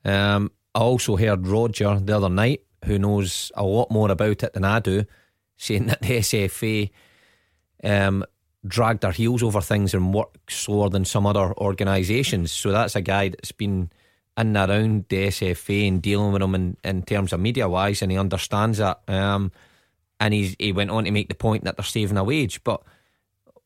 Um, 0.06 0.52
I 0.74 0.80
also 0.80 1.16
heard 1.18 1.48
Roger 1.48 2.00
the 2.00 2.16
other 2.16 2.30
night, 2.30 2.62
who 2.86 3.00
knows 3.00 3.52
a 3.56 3.64
lot 3.64 3.92
more 3.92 4.12
about 4.12 4.44
it 4.44 4.54
than 4.54 4.64
I 4.64 4.80
do, 4.80 5.06
saying 5.58 5.88
that 5.88 6.02
the 6.02 6.18
SFA 6.20 6.92
um, 7.86 8.26
dragged 8.68 9.02
their 9.02 9.12
heels 9.12 9.44
over 9.44 9.62
things 9.62 9.94
and 9.94 10.14
work 10.14 10.38
slower 10.50 10.90
than 10.90 11.06
some 11.06 11.26
other 11.26 11.54
organisations. 11.58 12.52
So 12.52 12.72
that's 12.72 12.96
a 12.96 13.02
guy 13.02 13.30
that's 13.30 13.52
been 13.52 13.90
in 14.38 14.56
and 14.56 14.70
around 14.70 15.06
the 15.10 15.28
SFA 15.28 15.88
and 15.88 16.02
dealing 16.02 16.34
with 16.34 16.42
them 16.42 16.56
in, 16.56 16.78
in 16.84 17.04
terms 17.04 17.32
of 17.32 17.40
media 17.40 17.70
wise, 17.70 18.02
and 18.02 18.12
he 18.12 18.18
understands 18.18 18.80
that. 18.80 19.00
Um, 19.08 19.52
and 20.20 20.34
he's, 20.34 20.56
he 20.60 20.72
went 20.72 20.92
on 20.92 21.06
to 21.06 21.12
make 21.12 21.30
the 21.30 21.36
point 21.36 21.64
that 21.64 21.78
they're 21.78 21.86
saving 21.86 22.18
a 22.18 22.24
wage. 22.24 22.64
But 22.64 22.82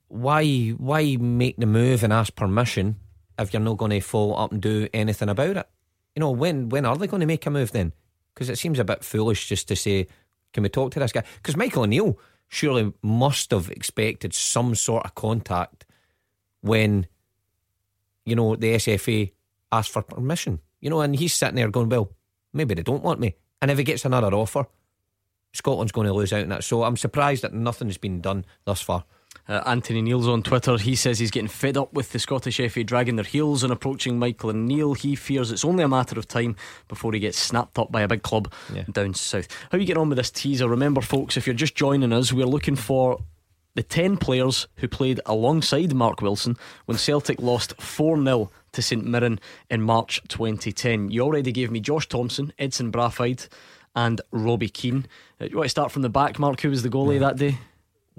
why 0.08 0.70
why 0.70 1.16
make 1.18 1.58
the 1.58 1.66
move 1.66 2.04
and 2.04 2.12
ask 2.12 2.36
permission 2.36 2.98
if 3.38 3.54
you're 3.54 3.62
not 3.62 3.78
going 3.78 3.92
to 3.92 4.02
follow 4.02 4.34
up 4.34 4.52
and 4.52 4.62
do 4.62 4.88
anything 4.94 5.30
about 5.30 5.58
it? 5.58 5.70
You 6.16 6.20
know, 6.20 6.32
when 6.32 6.70
when 6.70 6.86
are 6.86 6.98
they 6.98 7.08
going 7.08 7.22
to 7.22 7.28
make 7.28 7.46
a 7.46 7.50
move 7.50 7.72
then? 7.72 7.94
Because 8.34 8.50
it 8.50 8.58
seems 8.58 8.80
a 8.80 8.84
bit 8.84 9.04
foolish 9.04 9.48
just 9.48 9.68
to 9.68 9.76
say, 9.76 10.08
"Can 10.54 10.64
we 10.64 10.70
talk 10.70 10.92
to 10.92 11.00
this 11.00 11.12
guy?" 11.12 11.24
Because 11.38 11.56
Michael 11.56 11.84
O'Neill 11.84 12.18
surely 12.50 12.92
must 13.02 13.52
have 13.52 13.70
expected 13.70 14.34
some 14.34 14.76
sort 14.76 15.06
of 15.06 15.16
contact 15.16 15.86
when 16.62 17.08
you 18.26 18.36
know 18.36 18.56
the 18.56 18.76
SFA 18.76 19.32
asked 19.72 19.92
for 19.92 20.02
permission. 20.02 20.60
You 20.82 20.90
know, 20.90 21.02
and 21.02 21.16
he's 21.16 21.34
sitting 21.34 21.56
there 21.56 21.70
going, 21.70 21.90
"Well, 21.90 22.12
maybe 22.52 22.74
they 22.74 22.84
don't 22.84 23.04
want 23.04 23.20
me." 23.20 23.36
And 23.62 23.72
if 23.72 23.78
he 23.78 23.84
gets 23.84 24.06
another 24.06 24.34
offer, 24.34 24.66
Scotland's 25.54 25.92
going 25.92 26.08
to 26.08 26.14
lose 26.14 26.34
out 26.34 26.44
on 26.44 26.50
that. 26.50 26.64
So 26.64 26.84
I'm 26.84 26.98
surprised 26.98 27.44
that 27.44 27.54
nothing's 27.54 27.98
been 27.98 28.22
done 28.22 28.46
thus 28.66 28.82
far. 28.82 29.06
Uh, 29.48 29.62
Anthony 29.66 30.02
Neal's 30.02 30.28
on 30.28 30.44
Twitter. 30.44 30.78
He 30.78 30.96
says 30.96 31.18
he's 31.20 31.32
getting 31.32 31.48
fed 31.48 31.76
up 31.78 31.92
with 31.94 32.12
the 32.12 32.20
Scottish 32.20 32.58
FA 32.72 32.84
dragging 32.84 33.16
their 33.16 33.26
heels 33.26 33.64
and 33.64 33.74
approaching 33.74 34.20
Michael 34.20 34.52
O'Neill. 34.52 34.94
He 34.94 35.16
fears 35.16 35.52
it's 35.52 35.66
only 35.66 35.84
a 35.84 35.88
matter 35.88 36.18
of 36.20 36.28
time 36.28 36.56
before 36.88 37.14
he 37.14 37.20
gets 37.20 37.38
snapped 37.38 37.80
up 37.80 37.92
by 37.92 38.02
a 38.02 38.08
big 38.08 38.22
club 38.22 38.52
Yeah. 38.74 38.84
down 38.92 39.14
south. 39.16 39.48
How 39.72 39.78
are 39.78 39.82
you 39.82 39.88
get 39.88 39.98
on 39.98 40.10
with 40.10 40.18
this 40.18 40.30
teaser? 40.32 40.68
Remember, 40.68 41.02
folks, 41.02 41.36
if 41.36 41.48
you're 41.48 41.56
just 41.56 41.76
joining 41.76 42.14
us, 42.14 42.32
we're 42.32 42.46
looking 42.46 42.76
for 42.76 43.20
the 43.76 43.84
10 43.84 44.18
players 44.18 44.68
who 44.78 44.88
played 44.88 45.20
alongside 45.26 45.94
Mark 45.94 46.22
Wilson 46.22 46.56
when 46.86 46.98
Celtic 46.98 47.40
lost 47.42 47.80
4 47.82 48.18
0 48.24 48.52
to 48.74 48.82
St 48.84 49.04
Mirren 49.06 49.40
in 49.70 49.82
March 49.82 50.22
2010. 50.28 51.10
You 51.10 51.22
already 51.22 51.52
gave 51.52 51.72
me 51.72 51.80
Josh 51.80 52.08
Thompson, 52.08 52.54
Edson 52.60 52.92
Braafheid, 52.92 53.48
and 53.96 54.22
Robbie 54.32 54.70
Keane. 54.70 55.08
Uh, 55.42 55.46
you 55.46 55.56
want 55.58 55.66
to 55.66 55.70
start 55.70 55.92
from 55.92 56.04
the 56.04 56.10
back, 56.10 56.38
Mark? 56.38 56.62
Who 56.62 56.70
was 56.70 56.84
the 56.84 56.90
goalie 56.90 57.20
that 57.20 57.38
day? 57.38 57.58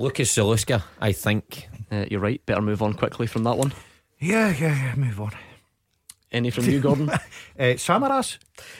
Lucas 0.00 0.34
Zaluska, 0.34 0.82
I 1.00 1.12
think. 1.12 1.68
Uh, 1.92 2.06
you're 2.10 2.20
right. 2.20 2.44
Better 2.46 2.62
move 2.62 2.82
on 2.82 2.94
quickly 2.94 3.26
from 3.26 3.44
that 3.44 3.58
one. 3.58 3.72
Yeah, 4.18 4.48
yeah, 4.48 4.74
yeah. 4.74 4.94
Move 4.96 5.20
on. 5.20 5.32
Any 6.32 6.50
from 6.50 6.64
you, 6.64 6.80
Gordon? 6.80 7.10
uh, 7.10 7.18
Samaras. 7.58 8.38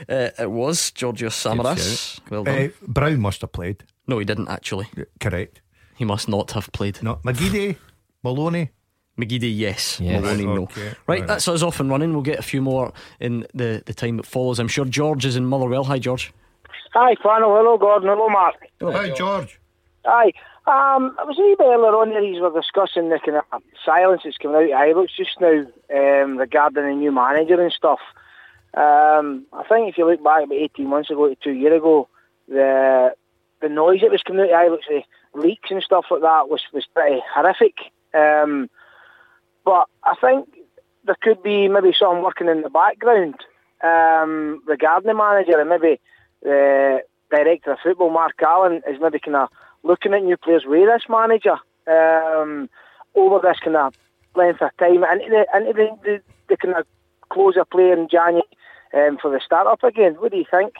Uh, 0.09 0.31
it 0.39 0.51
was 0.51 0.91
Georgios 0.93 1.35
Samaras. 1.35 2.21
Well 2.31 2.45
done. 2.45 2.59
Uh, 2.67 2.69
Brown 2.87 3.21
must 3.21 3.43
have 3.43 3.53
played. 3.53 3.85
no, 4.07 4.19
he 4.19 4.25
didn't 4.25 4.49
actually. 4.49 4.87
Correct. 5.21 5.61
He 5.97 6.05
must 6.07 6.27
not 6.29 6.53
have 6.53 6.73
played. 6.73 7.03
No, 7.03 7.17
McGeady, 7.17 7.77
Maloney. 8.25 8.71
McGeady, 9.19 9.55
yes. 9.55 10.01
Yes. 10.01 10.23
Maloney, 10.23 10.47
no. 10.47 10.63
Okay, 10.63 10.87
Right, 10.87 11.21
right. 11.21 11.27
that's 11.27 11.47
us 11.49 11.63
off 11.63 11.81
and 11.81 11.91
running. 11.91 12.15
We'll 12.15 12.23
get 12.23 12.39
a 12.39 12.43
few 12.43 12.63
more 12.63 12.95
in 13.19 13.47
the, 13.53 13.83
the 13.85 13.93
time 13.93 14.17
that 14.17 14.25
follows. 14.25 14.59
I'm 14.59 14.69
sure 14.69 14.87
George 14.87 15.27
is 15.27 15.37
in 15.37 15.45
Motherwell. 15.45 15.85
Hi, 15.85 15.99
George. 15.99 16.33
Hi, 16.95 17.15
Flannel. 17.21 17.55
Hello, 17.55 17.77
Gordon. 17.77 18.09
Hello, 18.09 18.29
Mark. 18.31 18.55
Hi, 18.81 19.11
George. 19.11 19.61
Hi. 20.07 20.33
Um, 20.67 21.17
I 21.19 21.25
was 21.25 21.39
a 21.39 21.43
wee 21.43 21.57
bit 21.59 21.65
earlier 21.65 21.97
on 21.97 22.11
there, 22.11 22.23
you 22.23 22.43
were 22.43 22.53
discussing 22.53 23.09
the 23.09 23.19
kind 23.19 23.39
of 23.39 23.63
silence 23.85 24.23
that's 24.25 24.37
coming 24.37 24.57
out 24.73 24.89
of 24.91 24.97
Ibrox 24.97 25.09
just 25.17 25.41
now 25.41 25.65
um, 25.95 26.37
regarding 26.37 26.85
the 26.85 26.95
new 26.95 27.11
manager 27.11 27.61
and 27.61 27.73
stuff. 27.73 27.99
Um, 28.75 29.47
I 29.53 29.65
think 29.69 29.89
if 29.89 29.99
you 29.99 30.07
look 30.07 30.23
back 30.23 30.45
about 30.45 30.53
18 30.53 30.87
months 30.87 31.11
ago 31.11 31.29
to 31.29 31.35
two 31.35 31.53
years 31.53 31.79
ago, 31.79 32.09
the 32.47 33.15
the 33.63 33.69
noise 33.69 34.01
that 34.03 34.11
was 34.11 34.23
coming 34.23 34.51
out 34.53 34.67
of 34.67 34.79
Ibrox, 34.79 35.05
the 35.35 35.41
leaks 35.41 35.71
and 35.71 35.83
stuff 35.83 36.07
like 36.11 36.23
that 36.23 36.49
was, 36.49 36.63
was 36.73 36.87
pretty 36.95 37.21
horrific. 37.35 37.75
Um, 38.15 38.69
but 39.65 39.87
I 40.05 40.15
think 40.21 40.49
there 41.05 41.17
could 41.21 41.43
be 41.43 41.69
maybe 41.69 41.95
something 41.99 42.23
working 42.23 42.49
in 42.49 42.63
the 42.63 42.71
background 42.71 43.37
um, 43.83 44.63
regarding 44.67 45.09
the 45.09 45.15
manager, 45.15 45.59
and 45.59 45.71
maybe 45.71 46.01
the 46.43 47.03
director 47.31 47.73
of 47.73 47.79
football, 47.83 48.11
Mark 48.11 48.41
Allen, 48.43 48.83
is 48.89 49.01
maybe 49.01 49.19
kind 49.19 49.37
of 49.37 49.49
looking 49.83 50.15
at 50.15 50.23
new 50.23 50.37
players 50.37 50.65
with 50.67 50.89
this 50.89 51.09
manager 51.09 51.59
um, 51.87 52.69
over 53.15 53.41
this 53.43 53.59
kind 53.63 53.77
of 53.77 53.95
length 54.35 54.63
of 54.63 54.71
time, 54.79 55.03
and 55.05 55.21
into 55.23 55.45
the, 55.53 55.59
into 55.59 55.73
the, 55.73 55.89
the, 56.03 56.23
the 56.49 56.57
kind 56.57 56.77
of 56.77 56.87
close 57.31 57.57
of 57.57 57.69
play 57.71 57.91
in 57.91 58.09
January 58.11 58.43
um, 58.95 59.19
for 59.21 59.31
the 59.31 59.41
start 59.45 59.67
up 59.67 59.83
again. 59.83 60.15
What 60.15 60.33
do 60.33 60.39
you 60.39 60.45
think? 60.51 60.75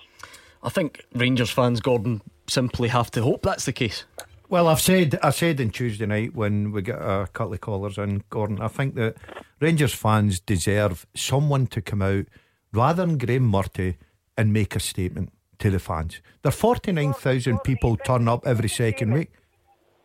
I 0.63 0.69
think 0.69 1.05
Rangers 1.15 1.51
fans, 1.51 1.81
Gordon, 1.81 2.21
simply 2.47 2.89
have 2.89 3.11
to 3.13 3.23
hope 3.23 3.43
that's 3.43 3.65
the 3.65 3.73
case. 3.73 4.05
Well, 4.49 4.67
I've 4.67 4.81
said 4.81 5.19
I 5.23 5.31
said 5.31 5.61
on 5.61 5.71
Tuesday 5.71 6.07
night 6.07 6.35
when 6.35 6.73
we 6.73 6.83
get 6.83 6.97
a 6.97 7.29
couple 7.33 7.55
of 7.55 7.61
callers 7.61 7.99
in, 7.99 8.25
Gordon. 8.31 8.61
I 8.61 8.69
think 8.69 8.97
that 8.97 9.17
Rangers 9.61 9.95
fans 9.95 10.41
deserve 10.41 11.07
someone 11.15 11.69
to 11.69 11.81
come 11.81 12.03
out 12.03 12.27
rather 12.73 13.07
than 13.07 13.17
Graeme 13.17 13.49
Murty 13.49 13.97
and 14.37 14.53
make 14.53 14.75
a 14.75 14.81
statement 14.81 15.33
to 15.61 15.71
the 15.71 15.79
fans. 15.79 16.21
There 16.43 16.49
are 16.51 16.53
forty 16.53 16.93
nine 16.93 17.13
thousand 17.13 17.59
people 17.65 17.97
turn 17.97 18.29
up 18.29 18.47
every 18.47 18.69
second 18.69 19.13
week. 19.13 19.31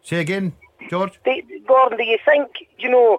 Say 0.02 0.19
again, 0.19 0.53
George. 0.90 1.19
Gordon, 1.68 1.98
do 1.98 2.03
you 2.03 2.19
think 2.23 2.49
you 2.77 2.90
know 2.90 3.18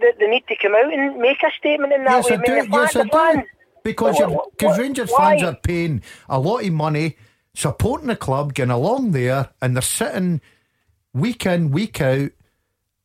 that 0.00 0.18
they 0.20 0.28
need 0.28 0.46
to 0.48 0.56
come 0.56 0.74
out 0.74 0.92
and 0.92 1.16
make 1.18 1.42
a 1.42 1.50
statement 1.58 1.92
in 1.92 2.04
that 2.04 2.10
Yes, 2.16 2.30
way? 2.30 2.36
I 2.36 2.36
mean, 2.36 2.70
do. 2.70 2.76
Yes, 2.76 2.96
I 2.96 3.02
do. 3.34 3.42
Because 3.82 4.14
What- 4.14 4.18
you're, 4.20 4.28
what- 4.28 4.58
cause 4.58 4.68
what- 4.70 4.78
Rangers 4.80 5.10
why? 5.10 5.38
fans 5.38 5.42
are 5.48 5.56
paying 5.56 6.02
a 6.28 6.38
lot 6.38 6.64
of 6.64 6.72
money, 6.72 7.16
supporting 7.54 8.08
the 8.08 8.16
club, 8.16 8.52
getting 8.54 8.70
along 8.70 9.12
there, 9.12 9.50
and 9.62 9.74
they're 9.74 9.82
sitting 9.82 10.40
week 11.14 11.46
in, 11.46 11.70
week 11.70 12.00
out, 12.00 12.30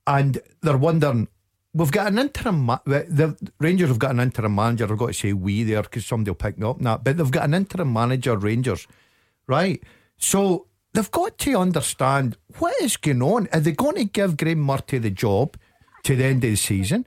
and 0.05 0.39
they're 0.61 0.77
wondering. 0.77 1.27
We've 1.75 1.91
got 1.91 2.07
an 2.07 2.19
interim. 2.19 2.61
Ma- 2.61 2.79
the 2.85 3.35
Rangers 3.59 3.89
have 3.89 3.99
got 3.99 4.11
an 4.11 4.19
interim 4.19 4.53
manager. 4.53 4.91
I've 4.91 4.97
got 4.97 5.07
to 5.07 5.13
say 5.13 5.33
we 5.33 5.63
there 5.63 5.81
because 5.81 6.05
somebody 6.05 6.29
will 6.29 6.35
pick 6.35 6.59
me 6.59 6.67
up 6.67 6.79
that. 6.81 7.03
But 7.03 7.17
they've 7.17 7.31
got 7.31 7.45
an 7.45 7.55
interim 7.55 7.91
manager, 7.91 8.37
Rangers, 8.37 8.87
right? 9.47 9.81
So 10.17 10.67
they've 10.93 11.09
got 11.09 11.37
to 11.39 11.55
understand 11.55 12.37
what 12.59 12.79
is 12.81 12.95
going 12.97 13.23
on. 13.23 13.47
Are 13.51 13.59
they 13.59 13.71
going 13.71 13.95
to 13.95 14.05
give 14.05 14.37
Graeme 14.37 14.59
Murty 14.63 14.99
the 14.99 15.09
job 15.09 15.57
to 16.03 16.15
the 16.15 16.25
end 16.25 16.43
of 16.43 16.51
the 16.51 16.55
season? 16.55 17.05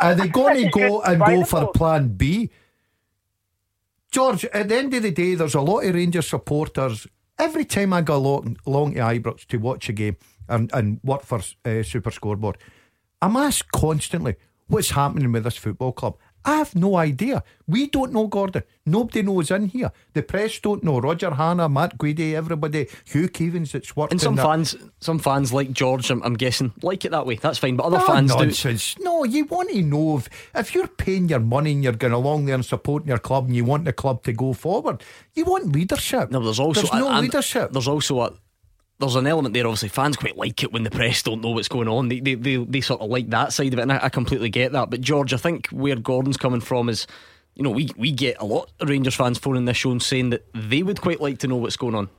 Are 0.00 0.14
they 0.14 0.28
going 0.28 0.64
to 0.64 0.70
go 0.70 1.02
and 1.02 1.20
go 1.20 1.44
for 1.44 1.72
Plan 1.72 2.08
B? 2.08 2.50
George, 4.12 4.44
at 4.46 4.68
the 4.68 4.76
end 4.76 4.94
of 4.94 5.02
the 5.02 5.10
day, 5.10 5.34
there's 5.34 5.56
a 5.56 5.60
lot 5.60 5.80
of 5.84 5.92
Rangers 5.92 6.28
supporters. 6.28 7.08
Every 7.36 7.64
time 7.64 7.92
I 7.92 8.00
go 8.00 8.16
along, 8.16 8.58
along 8.64 8.94
to 8.94 9.00
Ibrox 9.00 9.44
to 9.46 9.56
watch 9.56 9.88
a 9.88 9.92
game 9.92 10.16
and, 10.48 10.70
and 10.72 11.00
work 11.02 11.24
for 11.24 11.40
uh, 11.64 11.82
Super 11.82 12.12
Scoreboard, 12.12 12.56
I'm 13.24 13.36
asked 13.36 13.72
constantly 13.72 14.36
what's 14.66 14.90
happening 14.90 15.32
with 15.32 15.44
this 15.44 15.56
football 15.56 15.92
club. 15.92 16.18
I 16.44 16.56
have 16.56 16.74
no 16.74 16.96
idea. 16.96 17.42
We 17.66 17.86
don't 17.86 18.12
know, 18.12 18.26
Gordon. 18.26 18.64
Nobody 18.84 19.22
knows 19.22 19.50
in 19.50 19.68
here. 19.68 19.92
The 20.12 20.22
press 20.22 20.58
don't 20.58 20.84
know. 20.84 21.00
Roger 21.00 21.30
Hannah, 21.30 21.70
Matt 21.70 21.96
Guidi, 21.96 22.34
everybody, 22.34 22.86
Hugh 23.06 23.30
Keevins 23.30 23.72
that's 23.72 23.96
worked 23.96 24.12
And 24.12 24.20
some 24.20 24.36
fans, 24.36 24.76
some 25.00 25.18
fans 25.18 25.54
like 25.54 25.72
George, 25.72 26.10
I'm, 26.10 26.22
I'm 26.22 26.34
guessing, 26.34 26.74
like 26.82 27.06
it 27.06 27.12
that 27.12 27.24
way. 27.24 27.36
That's 27.36 27.56
fine. 27.56 27.76
But 27.76 27.84
other 27.86 28.00
fans 28.00 28.30
do. 28.30 28.44
nonsense. 28.44 28.94
No, 29.00 29.24
you 29.24 29.46
want 29.46 29.70
to 29.70 29.80
know 29.80 30.18
if, 30.18 30.28
if 30.54 30.74
you're 30.74 30.86
paying 30.86 31.30
your 31.30 31.40
money 31.40 31.72
and 31.72 31.82
you're 31.82 31.94
going 31.94 32.12
along 32.12 32.44
there 32.44 32.56
and 32.56 32.64
supporting 32.64 33.08
your 33.08 33.16
club 33.16 33.46
and 33.46 33.56
you 33.56 33.64
want 33.64 33.86
the 33.86 33.94
club 33.94 34.22
to 34.24 34.34
go 34.34 34.52
forward, 34.52 35.02
you 35.32 35.46
want 35.46 35.72
leadership. 35.72 36.30
No, 36.30 36.40
there's 36.40 36.60
also 36.60 36.82
There's 36.82 36.92
no 36.92 37.20
leadership. 37.20 37.72
There's 37.72 37.88
also 37.88 38.20
a 38.20 38.34
there's 38.98 39.16
an 39.16 39.26
element 39.26 39.54
there. 39.54 39.66
Obviously, 39.66 39.88
fans 39.88 40.16
quite 40.16 40.36
like 40.36 40.62
it 40.62 40.72
when 40.72 40.84
the 40.84 40.90
press 40.90 41.22
don't 41.22 41.42
know 41.42 41.50
what's 41.50 41.68
going 41.68 41.88
on. 41.88 42.08
They 42.08 42.20
they 42.20 42.34
they, 42.34 42.56
they 42.56 42.80
sort 42.80 43.00
of 43.00 43.10
like 43.10 43.30
that 43.30 43.52
side 43.52 43.72
of 43.72 43.78
it, 43.78 43.82
and 43.82 43.92
I, 43.92 44.04
I 44.04 44.08
completely 44.08 44.50
get 44.50 44.72
that. 44.72 44.90
But 44.90 45.00
George, 45.00 45.32
I 45.32 45.36
think 45.38 45.68
where 45.68 45.96
Gordon's 45.96 46.36
coming 46.36 46.60
from 46.60 46.88
is. 46.88 47.06
You 47.56 47.62
know, 47.62 47.70
we, 47.70 47.88
we 47.96 48.10
get 48.10 48.40
a 48.40 48.44
lot 48.44 48.72
of 48.80 48.88
Rangers 48.88 49.14
fans 49.14 49.38
phoning 49.38 49.64
this 49.64 49.76
show 49.76 49.92
and 49.92 50.02
saying 50.02 50.30
that 50.30 50.44
they 50.54 50.82
would 50.82 51.00
quite 51.00 51.20
like 51.20 51.38
to 51.38 51.46
know 51.46 51.54
what's 51.54 51.76
going 51.76 51.94
on. 51.94 52.10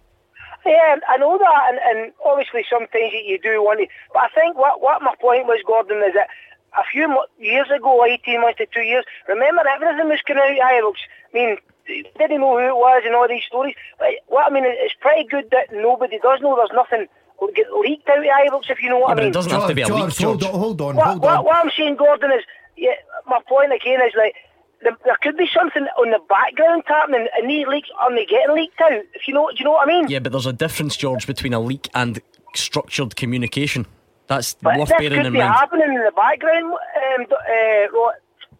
Yeah, 0.65 0.95
I 1.09 1.17
know 1.17 1.37
that, 1.37 1.63
and, 1.69 1.79
and 1.83 2.13
obviously 2.25 2.65
sometimes 2.69 3.11
you, 3.13 3.37
do 3.37 3.61
want 3.61 3.81
to. 3.81 3.87
But 4.13 4.23
I 4.23 4.29
think 4.29 4.57
what 4.57 4.81
what 4.81 5.01
my 5.01 5.13
point 5.19 5.45
was, 5.45 5.61
Gordon, 5.67 6.01
is 6.07 6.13
that 6.13 6.29
a 6.75 6.83
few 6.89 7.21
years 7.37 7.69
ago, 7.69 8.05
eighteen 8.05 8.41
months 8.41 8.57
to 8.59 8.65
two 8.73 8.81
years, 8.81 9.03
remember 9.27 9.61
everything 9.67 10.07
was 10.07 10.21
coming 10.25 10.41
out 10.41 10.73
of 10.73 10.95
Ibrox. 10.95 10.95
I 10.95 11.37
mean, 11.37 11.57
they 11.87 12.03
didn't 12.17 12.41
know 12.41 12.57
who 12.57 12.67
it 12.67 12.75
was 12.75 13.03
and 13.05 13.15
all 13.15 13.27
these 13.27 13.43
stories. 13.43 13.75
But 13.99 14.09
what 14.27 14.49
I 14.49 14.53
mean, 14.53 14.63
it's 14.65 14.95
pretty 14.99 15.27
good 15.27 15.49
that 15.51 15.73
nobody 15.73 16.19
does 16.19 16.41
know. 16.41 16.55
There's 16.55 16.69
nothing 16.73 17.07
will 17.39 17.51
get 17.51 17.67
leaked 17.73 18.07
out 18.09 18.19
of 18.19 18.23
Ibrox, 18.23 18.69
if 18.69 18.81
you 18.81 18.89
know 18.89 18.99
what 18.99 19.11
I 19.11 19.15
mean. 19.15 19.31
But 19.31 19.45
it 19.45 19.49
doesn't 19.49 19.87
George, 19.87 20.17
George, 20.17 20.43
hold 20.43 20.43
on, 20.43 20.59
hold 20.59 20.81
on, 20.81 20.95
what, 20.95 21.07
hold 21.07 21.21
what, 21.21 21.37
on. 21.37 21.45
what 21.45 21.55
I'm 21.65 21.71
saying, 21.77 21.95
Gordon, 21.97 22.31
is 22.31 22.43
yeah, 22.77 22.93
my 23.27 23.39
point 23.47 23.73
again 23.73 23.99
is 24.01 24.13
like 24.17 24.35
there, 24.81 24.95
there 25.03 25.17
could 25.21 25.37
be 25.37 25.47
something 25.53 25.83
on 25.99 26.11
the 26.11 26.19
background 26.29 26.83
happening, 26.85 27.27
and 27.37 27.49
these 27.49 27.67
leaks 27.67 27.89
are 27.99 28.13
they 28.13 28.25
getting 28.25 28.55
leaked 28.55 28.79
out? 28.81 28.91
If 29.13 29.27
you 29.27 29.33
know, 29.33 29.49
do 29.49 29.57
you 29.57 29.65
know 29.65 29.71
what 29.71 29.87
I 29.87 29.91
mean? 29.91 30.07
Yeah, 30.07 30.19
but 30.19 30.31
there's 30.31 30.45
a 30.45 30.53
difference, 30.53 30.95
George, 30.95 31.27
between 31.27 31.53
a 31.53 31.59
leak 31.59 31.89
and 31.93 32.21
structured 32.53 33.15
communication. 33.15 33.85
That's 34.27 34.55
But 34.55 34.79
worth 34.79 34.89
this 34.89 34.97
bearing 34.97 35.17
could 35.17 35.25
in 35.27 35.33
be 35.33 35.39
mind. 35.39 35.53
happening 35.53 35.89
in 35.89 36.03
the 36.03 36.11
background, 36.15 36.73
um, 36.73 37.25
uh, 37.31 38.11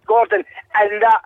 Gordon, 0.05 0.43
and 0.75 1.01
that 1.01 1.21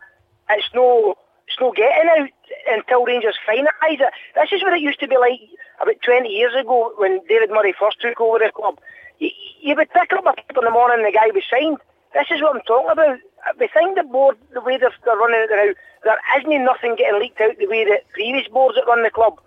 it's 0.51 0.67
no, 0.73 1.15
it's 1.49 1.59
no 1.59 1.71
getting 1.73 2.09
out 2.13 2.29
until 2.69 3.05
Rangers 3.05 3.37
finalise 3.47 3.99
it. 3.99 4.13
This 4.35 4.53
is 4.53 4.61
what 4.61 4.73
it 4.73 4.81
used 4.81 4.99
to 4.99 5.07
be 5.07 5.17
like 5.17 5.41
about 5.81 5.95
20 6.05 6.29
years 6.29 6.53
ago 6.53 6.93
when 6.97 7.21
David 7.27 7.49
Murray 7.49 7.73
first 7.73 7.99
took 7.99 8.21
over 8.21 8.37
the 8.37 8.51
club. 8.53 8.77
You, 9.17 9.31
you 9.61 9.75
would 9.75 9.89
pick 9.89 10.13
up 10.13 10.25
a 10.25 10.33
paper 10.33 10.61
in 10.61 10.65
the 10.65 10.71
morning 10.71 11.01
and 11.01 11.07
the 11.07 11.17
guy 11.17 11.33
was 11.33 11.43
signed. 11.49 11.77
This 12.13 12.29
is 12.29 12.41
what 12.41 12.55
I'm 12.55 12.61
talking 12.61 12.91
about. 12.91 13.17
Uh, 13.17 13.57
we 13.59 13.67
think 13.67 13.97
the 13.97 14.03
board, 14.03 14.37
the 14.53 14.61
way 14.61 14.77
they're, 14.77 14.93
they're 15.05 15.17
running 15.17 15.41
it 15.41 15.49
now, 15.49 15.73
there 16.05 16.21
isn't 16.37 16.65
nothing 16.65 16.95
getting 16.95 17.19
leaked 17.19 17.41
out 17.41 17.57
the 17.57 17.67
way 17.67 17.85
that 17.85 18.09
previous 18.13 18.47
boards 18.47 18.77
that 18.77 18.85
run 18.87 19.03
the 19.03 19.09
club, 19.09 19.41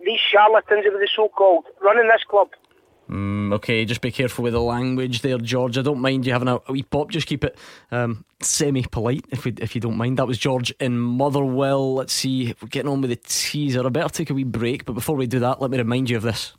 these 0.00 0.20
charlatans, 0.20 0.86
of 0.86 0.94
the 0.94 1.08
so-called, 1.14 1.64
running 1.82 2.08
this 2.08 2.24
club. 2.24 2.48
Mm, 3.10 3.52
okay, 3.54 3.84
just 3.84 4.00
be 4.00 4.10
careful 4.10 4.44
with 4.44 4.52
the 4.54 4.60
language 4.60 5.22
there, 5.22 5.38
George. 5.38 5.76
I 5.76 5.82
don't 5.82 6.00
mind 6.00 6.24
you 6.26 6.32
having 6.32 6.48
a, 6.48 6.60
a 6.66 6.72
wee 6.72 6.82
pop. 6.82 7.10
Just 7.10 7.26
keep 7.26 7.44
it 7.44 7.56
um, 7.90 8.24
semi-polite, 8.40 9.24
if 9.30 9.44
we, 9.44 9.52
if 9.58 9.74
you 9.74 9.80
don't 9.80 9.96
mind. 9.96 10.18
That 10.18 10.26
was 10.26 10.38
George 10.38 10.70
in 10.80 10.98
Motherwell. 10.98 11.94
Let's 11.94 12.12
see 12.12 12.50
if 12.50 12.62
we're 12.62 12.68
getting 12.68 12.90
on 12.90 13.00
with 13.00 13.10
the 13.10 13.16
teaser. 13.16 13.84
I 13.84 13.88
better 13.90 14.08
take 14.08 14.30
a 14.30 14.34
wee 14.34 14.44
break, 14.44 14.84
but 14.84 14.92
before 14.94 15.16
we 15.16 15.26
do 15.26 15.40
that, 15.40 15.60
let 15.60 15.70
me 15.70 15.78
remind 15.78 16.10
you 16.10 16.16
of 16.16 16.22
this. 16.22 16.52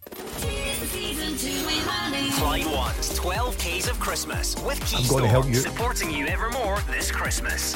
Clyde 2.34 2.66
One's 2.66 3.16
12 3.16 3.58
Ks 3.58 3.88
of 3.88 4.00
Christmas 4.00 4.56
with 4.64 4.80
I'm 4.82 4.86
Keystone. 4.88 5.08
going 5.10 5.24
to 5.24 5.30
help 5.30 5.48
you. 5.48 5.56
Supporting 5.56 6.12
you 6.12 6.28
evermore 6.28 6.80
this 6.90 7.10
Christmas. 7.10 7.76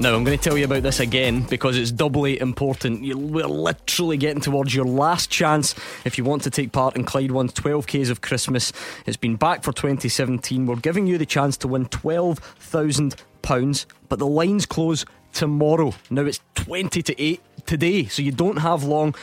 Now, 0.00 0.14
I'm 0.14 0.22
going 0.22 0.38
to 0.38 0.42
tell 0.42 0.56
you 0.56 0.64
about 0.64 0.84
this 0.84 1.00
again 1.00 1.42
because 1.42 1.76
it's 1.76 1.90
doubly 1.90 2.40
important. 2.40 3.02
You- 3.02 3.18
We're 3.18 3.48
literally 3.48 4.16
getting 4.16 4.40
towards 4.40 4.72
your 4.72 4.84
last 4.84 5.28
chance 5.28 5.74
if 6.04 6.16
you 6.16 6.22
want 6.22 6.42
to 6.44 6.50
take 6.50 6.70
part 6.70 6.94
in 6.94 7.02
Clyde 7.04 7.32
One's 7.32 7.52
12Ks 7.52 8.08
of 8.08 8.20
Christmas. 8.20 8.72
It's 9.06 9.16
been 9.16 9.34
back 9.34 9.64
for 9.64 9.72
2017. 9.72 10.66
We're 10.66 10.76
giving 10.76 11.08
you 11.08 11.18
the 11.18 11.26
chance 11.26 11.56
to 11.58 11.68
win 11.68 11.86
£12,000, 11.86 13.86
but 14.08 14.20
the 14.20 14.26
lines 14.26 14.66
close 14.66 15.04
tomorrow. 15.32 15.92
Now, 16.10 16.22
it's 16.26 16.40
20 16.54 17.02
to 17.02 17.20
8 17.20 17.40
today, 17.66 18.04
so 18.04 18.22
you 18.22 18.30
don't 18.30 18.58
have 18.58 18.84
long. 18.84 19.16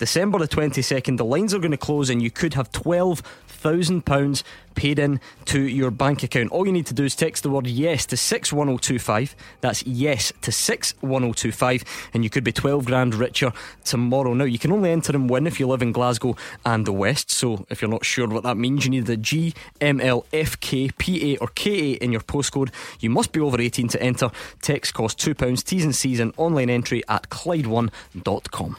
December 0.00 0.38
the 0.38 0.48
22nd, 0.48 1.18
the 1.18 1.24
lines 1.26 1.52
are 1.52 1.58
going 1.58 1.70
to 1.72 1.76
close 1.76 2.08
and 2.08 2.22
you 2.22 2.30
could 2.30 2.54
have 2.54 2.72
£12,000 2.72 4.42
paid 4.74 4.98
in 4.98 5.20
to 5.44 5.60
your 5.60 5.90
bank 5.90 6.22
account. 6.22 6.50
All 6.50 6.66
you 6.66 6.72
need 6.72 6.86
to 6.86 6.94
do 6.94 7.04
is 7.04 7.14
text 7.14 7.42
the 7.42 7.50
word 7.50 7.66
yes 7.66 8.06
to 8.06 8.16
61025. 8.16 9.36
That's 9.60 9.84
yes 9.84 10.32
to 10.40 10.50
61025, 10.50 11.84
and 12.14 12.24
you 12.24 12.30
could 12.30 12.44
be 12.44 12.52
12 12.52 12.86
grand 12.86 13.14
richer 13.14 13.52
tomorrow. 13.84 14.32
Now, 14.32 14.44
you 14.44 14.58
can 14.58 14.72
only 14.72 14.90
enter 14.90 15.12
and 15.12 15.28
win 15.28 15.46
if 15.46 15.60
you 15.60 15.66
live 15.66 15.82
in 15.82 15.92
Glasgow 15.92 16.34
and 16.64 16.86
the 16.86 16.92
West, 16.92 17.30
so 17.30 17.66
if 17.68 17.82
you're 17.82 17.90
not 17.90 18.06
sure 18.06 18.26
what 18.26 18.44
that 18.44 18.56
means, 18.56 18.86
you 18.86 18.90
need 18.90 19.04
the 19.04 19.18
G, 19.18 19.52
M, 19.82 20.00
L, 20.00 20.24
F, 20.32 20.58
K, 20.60 20.88
P, 20.96 21.34
A, 21.34 21.36
or 21.38 21.48
K, 21.48 21.92
A 21.92 21.96
in 21.96 22.10
your 22.10 22.22
postcode. 22.22 22.70
You 23.00 23.10
must 23.10 23.32
be 23.32 23.40
over 23.40 23.60
18 23.60 23.88
to 23.88 24.02
enter. 24.02 24.30
Text 24.62 24.94
costs 24.94 25.22
£2, 25.22 25.62
T's 25.62 25.84
and 25.84 25.94
C's, 25.94 26.20
and 26.20 26.32
online 26.38 26.70
entry 26.70 27.02
at 27.06 27.28
Clyde1.com. 27.28 28.76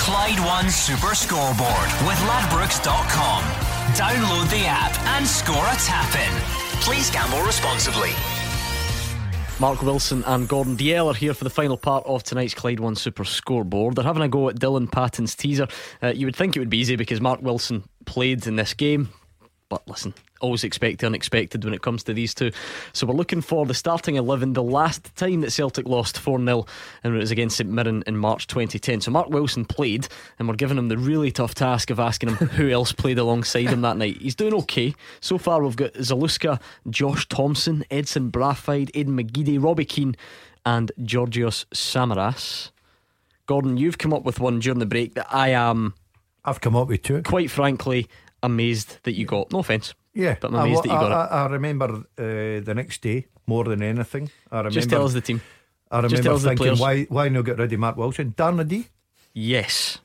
Clyde 0.00 0.40
One 0.40 0.70
Super 0.70 1.14
Scoreboard 1.14 1.90
with 2.08 2.16
Ladbrokes.com. 2.24 3.42
Download 3.92 4.48
the 4.50 4.64
app 4.64 4.98
and 5.08 5.26
score 5.26 5.54
a 5.54 5.76
tap 5.76 6.14
in. 6.16 6.80
Please 6.80 7.10
gamble 7.10 7.42
responsibly. 7.42 8.08
Mark 9.60 9.82
Wilson 9.82 10.24
and 10.24 10.48
Gordon 10.48 10.74
Dalziel 10.78 11.10
are 11.10 11.14
here 11.14 11.34
for 11.34 11.44
the 11.44 11.50
final 11.50 11.76
part 11.76 12.06
of 12.06 12.22
tonight's 12.22 12.54
Clyde 12.54 12.80
One 12.80 12.96
Super 12.96 13.26
Scoreboard. 13.26 13.94
They're 13.94 14.04
having 14.04 14.22
a 14.22 14.28
go 14.28 14.48
at 14.48 14.56
Dylan 14.56 14.90
Patton's 14.90 15.34
teaser. 15.34 15.68
Uh, 16.02 16.08
you 16.08 16.24
would 16.24 16.34
think 16.34 16.56
it 16.56 16.60
would 16.60 16.70
be 16.70 16.78
easy 16.78 16.96
because 16.96 17.20
Mark 17.20 17.42
Wilson 17.42 17.84
played 18.06 18.46
in 18.46 18.56
this 18.56 18.72
game. 18.72 19.10
But 19.70 19.86
listen, 19.86 20.12
always 20.40 20.64
expect 20.64 20.98
the 21.00 21.06
unexpected 21.06 21.64
when 21.64 21.72
it 21.72 21.80
comes 21.80 22.02
to 22.02 22.12
these 22.12 22.34
two. 22.34 22.50
So 22.92 23.06
we're 23.06 23.14
looking 23.14 23.40
for 23.40 23.64
the 23.64 23.72
starting 23.72 24.16
11, 24.16 24.52
the 24.54 24.64
last 24.64 25.14
time 25.14 25.42
that 25.42 25.52
Celtic 25.52 25.86
lost 25.86 26.18
4 26.18 26.44
0, 26.44 26.66
and 27.04 27.14
it 27.14 27.18
was 27.18 27.30
against 27.30 27.56
St 27.56 27.70
Mirren 27.70 28.02
in 28.08 28.16
March 28.16 28.48
2010. 28.48 29.00
So 29.00 29.12
Mark 29.12 29.30
Wilson 29.30 29.64
played, 29.64 30.08
and 30.38 30.48
we're 30.48 30.56
giving 30.56 30.76
him 30.76 30.88
the 30.88 30.98
really 30.98 31.30
tough 31.30 31.54
task 31.54 31.90
of 31.90 32.00
asking 32.00 32.30
him 32.30 32.48
who 32.48 32.68
else 32.68 32.90
played 32.90 33.20
alongside 33.20 33.68
him 33.68 33.82
that 33.82 33.96
night. 33.96 34.20
He's 34.20 34.34
doing 34.34 34.54
okay. 34.54 34.92
So 35.20 35.38
far, 35.38 35.62
we've 35.62 35.76
got 35.76 35.94
Zaluska, 35.94 36.60
Josh 36.90 37.28
Thompson, 37.28 37.84
Edson 37.88 38.32
Braafheid, 38.32 38.90
Aidan 38.94 39.16
McGeady, 39.16 39.62
Robbie 39.62 39.84
Keane, 39.84 40.16
and 40.66 40.90
Georgios 41.04 41.64
Samaras. 41.72 42.72
Gordon, 43.46 43.76
you've 43.76 43.98
come 43.98 44.12
up 44.12 44.24
with 44.24 44.40
one 44.40 44.58
during 44.58 44.80
the 44.80 44.86
break 44.86 45.14
that 45.14 45.32
I 45.32 45.50
am. 45.50 45.94
I've 46.44 46.60
come 46.60 46.74
up 46.74 46.88
with 46.88 47.02
two. 47.02 47.22
Quite 47.22 47.52
frankly, 47.52 48.08
amazed 48.42 48.98
that 49.04 49.12
you 49.12 49.26
got. 49.26 49.52
No 49.52 49.60
offence. 49.60 49.94
Yeah, 50.14 50.36
but 50.40 50.48
I'm 50.52 50.60
amazed 50.60 50.80
I, 50.80 50.88
that 50.88 50.94
you 50.94 51.00
got 51.08 51.12
I, 51.12 51.24
it. 51.24 51.28
I, 51.30 51.44
I 51.44 51.46
remember 51.48 51.84
uh, 52.18 52.60
the 52.64 52.72
next 52.74 53.02
day 53.02 53.26
more 53.46 53.64
than 53.64 53.82
anything. 53.82 54.30
I 54.50 54.58
remember, 54.58 54.74
Just 54.74 54.90
tell 54.90 55.04
us 55.04 55.12
the 55.12 55.20
team. 55.20 55.40
I 55.90 56.00
Just 56.02 56.12
remember 56.12 56.22
tell 56.28 56.36
us 56.36 56.42
the 56.42 56.48
thinking, 56.50 56.76
players. 56.76 56.80
why 56.80 57.04
why 57.04 57.28
not 57.28 57.44
get 57.44 57.58
rid 57.58 57.72
of 57.72 57.80
Matt 57.80 57.96
Wilson? 57.96 58.32
Darnady? 58.36 58.86
Yes. 59.32 59.98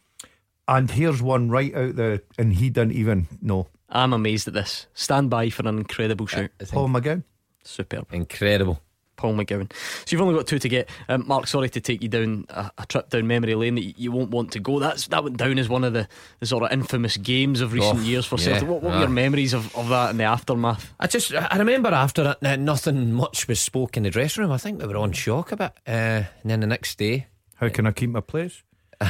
And 0.68 0.90
here's 0.90 1.22
one 1.22 1.50
right 1.50 1.74
out 1.76 1.96
the, 1.96 2.24
and 2.38 2.54
he 2.54 2.70
didn't 2.70 2.94
even 2.94 3.28
know. 3.42 3.68
I'm 3.90 4.14
amazed 4.14 4.48
at 4.48 4.56
this. 4.56 4.88
Stand 4.94 5.30
by 5.30 5.50
for 5.52 5.68
an 5.68 5.78
incredible 5.78 6.26
shout. 6.26 6.50
Paul 6.72 6.90
McGowan. 6.90 7.24
Superb. 7.64 8.08
Incredible. 8.12 8.82
Paul 9.18 9.34
McGowan. 9.36 9.72
So 9.72 10.06
you've 10.10 10.22
only 10.22 10.36
got 10.36 10.48
two 10.48 10.60
to 10.60 10.70
get. 10.70 10.90
Um, 11.10 11.26
Mark, 11.28 11.48
sorry 11.48 11.70
to 11.70 11.82
take 11.82 12.02
you 12.04 12.10
down 12.10 12.46
a, 12.50 12.72
a 12.78 12.86
trip 12.86 13.10
down 13.10 13.28
memory 13.28 13.56
lane 13.56 13.76
that 13.76 13.84
you, 13.84 13.94
you 13.98 14.12
won't 14.12 14.32
want 14.32 14.52
to 14.54 14.60
go. 14.60 14.80
That's 14.80 15.08
That 15.08 15.24
went 15.24 15.38
down 15.38 15.58
as 15.60 15.70
one 15.70 15.84
of 15.84 15.94
the, 15.94 16.08
the 16.40 16.46
sort 16.46 16.64
of 16.64 16.72
infamous 16.72 17.18
games 17.18 17.62
of 17.62 17.74
recent 17.74 18.00
Oh, 18.00 18.04
years 18.04 18.26
for 18.26 18.38
yeah. 18.40 18.46
Celtic. 18.46 18.68
What, 18.70 18.82
what 18.82 18.94
were 18.94 19.00
your 19.00 19.10
memories 19.10 19.54
of, 19.54 19.76
of 19.76 19.90
that 19.90 20.12
in 20.12 20.18
the 20.18 20.24
aftermath? 20.26 20.94
I 21.00 21.08
just 21.08 21.34
I 21.34 21.58
remember 21.58 21.90
after 21.90 22.36
it, 22.42 22.46
uh, 22.46 22.56
nothing 22.56 23.14
much 23.14 23.48
was 23.48 23.60
spoke 23.60 23.98
in 23.98 24.04
the 24.04 24.10
dressing 24.10 24.44
room. 24.44 24.52
I 24.52 24.58
think 24.58 24.82
we 24.82 24.88
were 24.88 24.98
on 24.98 25.12
shock 25.12 25.52
a 25.52 25.58
bit. 25.58 25.72
Uh, 25.88 25.92
and 25.92 26.26
then 26.46 26.60
the 26.60 26.68
next 26.68 26.98
day, 26.98 27.28
How 27.56 27.70
can 27.70 27.88
I 27.88 27.92
keep 27.92 28.10
my 28.10 28.22
place? 28.22 28.64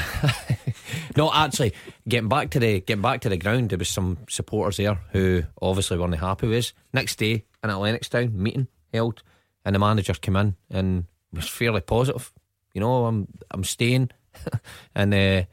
no, 1.15 1.31
actually, 1.31 1.73
getting 2.07 2.29
back 2.29 2.49
to 2.51 2.59
the 2.59 2.79
getting 2.81 3.01
back 3.01 3.21
to 3.21 3.29
the 3.29 3.37
ground, 3.37 3.69
there 3.69 3.77
was 3.77 3.89
some 3.89 4.17
supporters 4.29 4.77
there 4.77 4.99
who 5.11 5.43
obviously 5.61 5.97
weren't 5.97 6.15
happy 6.15 6.47
with 6.47 6.57
us. 6.59 6.73
Next 6.93 7.17
day 7.17 7.45
in 7.63 7.69
at 7.69 7.75
Lennoxtown, 7.75 8.33
meeting 8.33 8.67
held, 8.93 9.21
and 9.65 9.75
the 9.75 9.79
manager 9.79 10.13
came 10.13 10.35
in 10.35 10.55
and 10.69 11.05
was 11.33 11.49
fairly 11.49 11.81
positive. 11.81 12.31
You 12.73 12.81
know, 12.81 13.05
I'm 13.05 13.27
I'm 13.51 13.63
staying, 13.63 14.11
and 14.95 15.13
uh, 15.13 15.43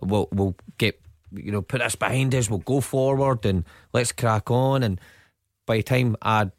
we'll 0.00 0.28
we'll 0.32 0.56
get 0.78 1.00
you 1.32 1.52
know 1.52 1.62
put 1.62 1.80
this 1.80 1.96
behind 1.96 2.34
us. 2.34 2.48
We'll 2.48 2.60
go 2.60 2.80
forward 2.80 3.44
and 3.44 3.64
let's 3.92 4.12
crack 4.12 4.50
on. 4.50 4.82
And 4.82 5.00
by 5.66 5.78
the 5.78 5.82
time 5.82 6.16
I'd 6.22 6.52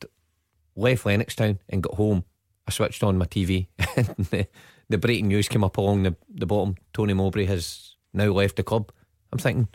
left 0.76 1.06
Lennoxtown 1.06 1.60
and 1.70 1.84
got 1.84 1.96
home, 1.96 2.26
I 2.68 2.72
switched 2.72 3.04
on 3.04 3.18
my 3.18 3.26
TV. 3.26 3.68
and 3.96 4.08
the, 4.32 4.48
the 4.90 4.98
breaking 4.98 5.30
news 5.30 5.48
came 5.48 5.64
up 5.64 5.78
along 5.78 6.04
the, 6.04 6.16
the 6.30 6.46
bottom. 6.46 6.76
Tony 6.94 7.14
Mowbray 7.14 7.46
has 7.46 7.96
now 8.14 8.26
left 8.26 8.58
the 8.58 8.64
club. 8.64 8.92
I'm 9.32 9.40
thinking, 9.40 9.68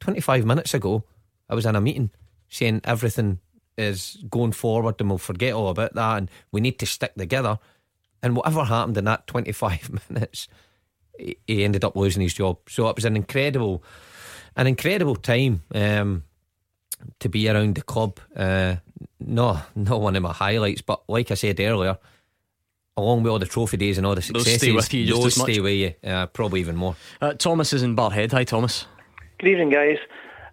25 0.00 0.44
minutes 0.44 0.74
ago, 0.74 1.04
I 1.48 1.54
was 1.54 1.66
in 1.66 1.76
a 1.76 1.80
meeting 1.80 2.10
saying 2.48 2.80
everything 2.84 3.38
is 3.80 4.18
going 4.30 4.52
forward 4.52 4.96
and 5.00 5.08
we'll 5.08 5.18
forget 5.18 5.54
all 5.54 5.68
about 5.68 5.94
that 5.94 6.18
and 6.18 6.30
we 6.52 6.60
need 6.60 6.78
to 6.78 6.86
stick 6.86 7.14
together. 7.14 7.58
And 8.22 8.36
whatever 8.36 8.64
happened 8.64 8.98
in 8.98 9.04
that 9.06 9.26
25 9.26 10.00
minutes, 10.10 10.48
he 11.18 11.36
he 11.46 11.64
ended 11.64 11.84
up 11.84 11.96
losing 11.96 12.22
his 12.22 12.34
job. 12.34 12.58
So 12.68 12.88
it 12.88 12.96
was 12.96 13.04
an 13.04 13.16
incredible, 13.16 13.82
an 14.56 14.66
incredible 14.66 15.16
time. 15.16 15.62
Um, 15.74 16.24
to 17.20 17.30
be 17.30 17.48
around 17.48 17.76
the 17.76 17.82
club. 17.82 18.20
Uh, 18.36 18.76
no, 19.18 19.58
not 19.74 20.02
one 20.02 20.16
of 20.16 20.22
my 20.22 20.34
highlights, 20.34 20.82
but 20.82 21.02
like 21.08 21.30
I 21.30 21.34
said 21.34 21.58
earlier, 21.58 21.96
along 22.94 23.22
with 23.22 23.32
all 23.32 23.38
the 23.38 23.46
trophy 23.46 23.78
days 23.78 23.96
and 23.96 24.06
all 24.06 24.14
the 24.14 24.20
Those 24.20 24.42
stay 24.42 24.52
successes, 24.52 24.74
with 24.74 24.92
you 24.94 25.06
just 25.06 25.22
those 25.22 25.32
as 25.32 25.38
much. 25.38 25.50
stay 25.50 25.60
with 25.60 25.72
you, 25.72 25.94
uh, 26.10 26.26
probably 26.26 26.60
even 26.60 26.76
more. 26.76 26.96
Uh, 27.20 27.32
Thomas 27.32 27.72
is 27.72 27.82
in 27.82 27.96
Barrhead. 27.96 28.32
Hi, 28.32 28.44
Thomas. 28.44 28.86
Good 29.38 29.48
evening, 29.48 29.70
guys. 29.70 29.96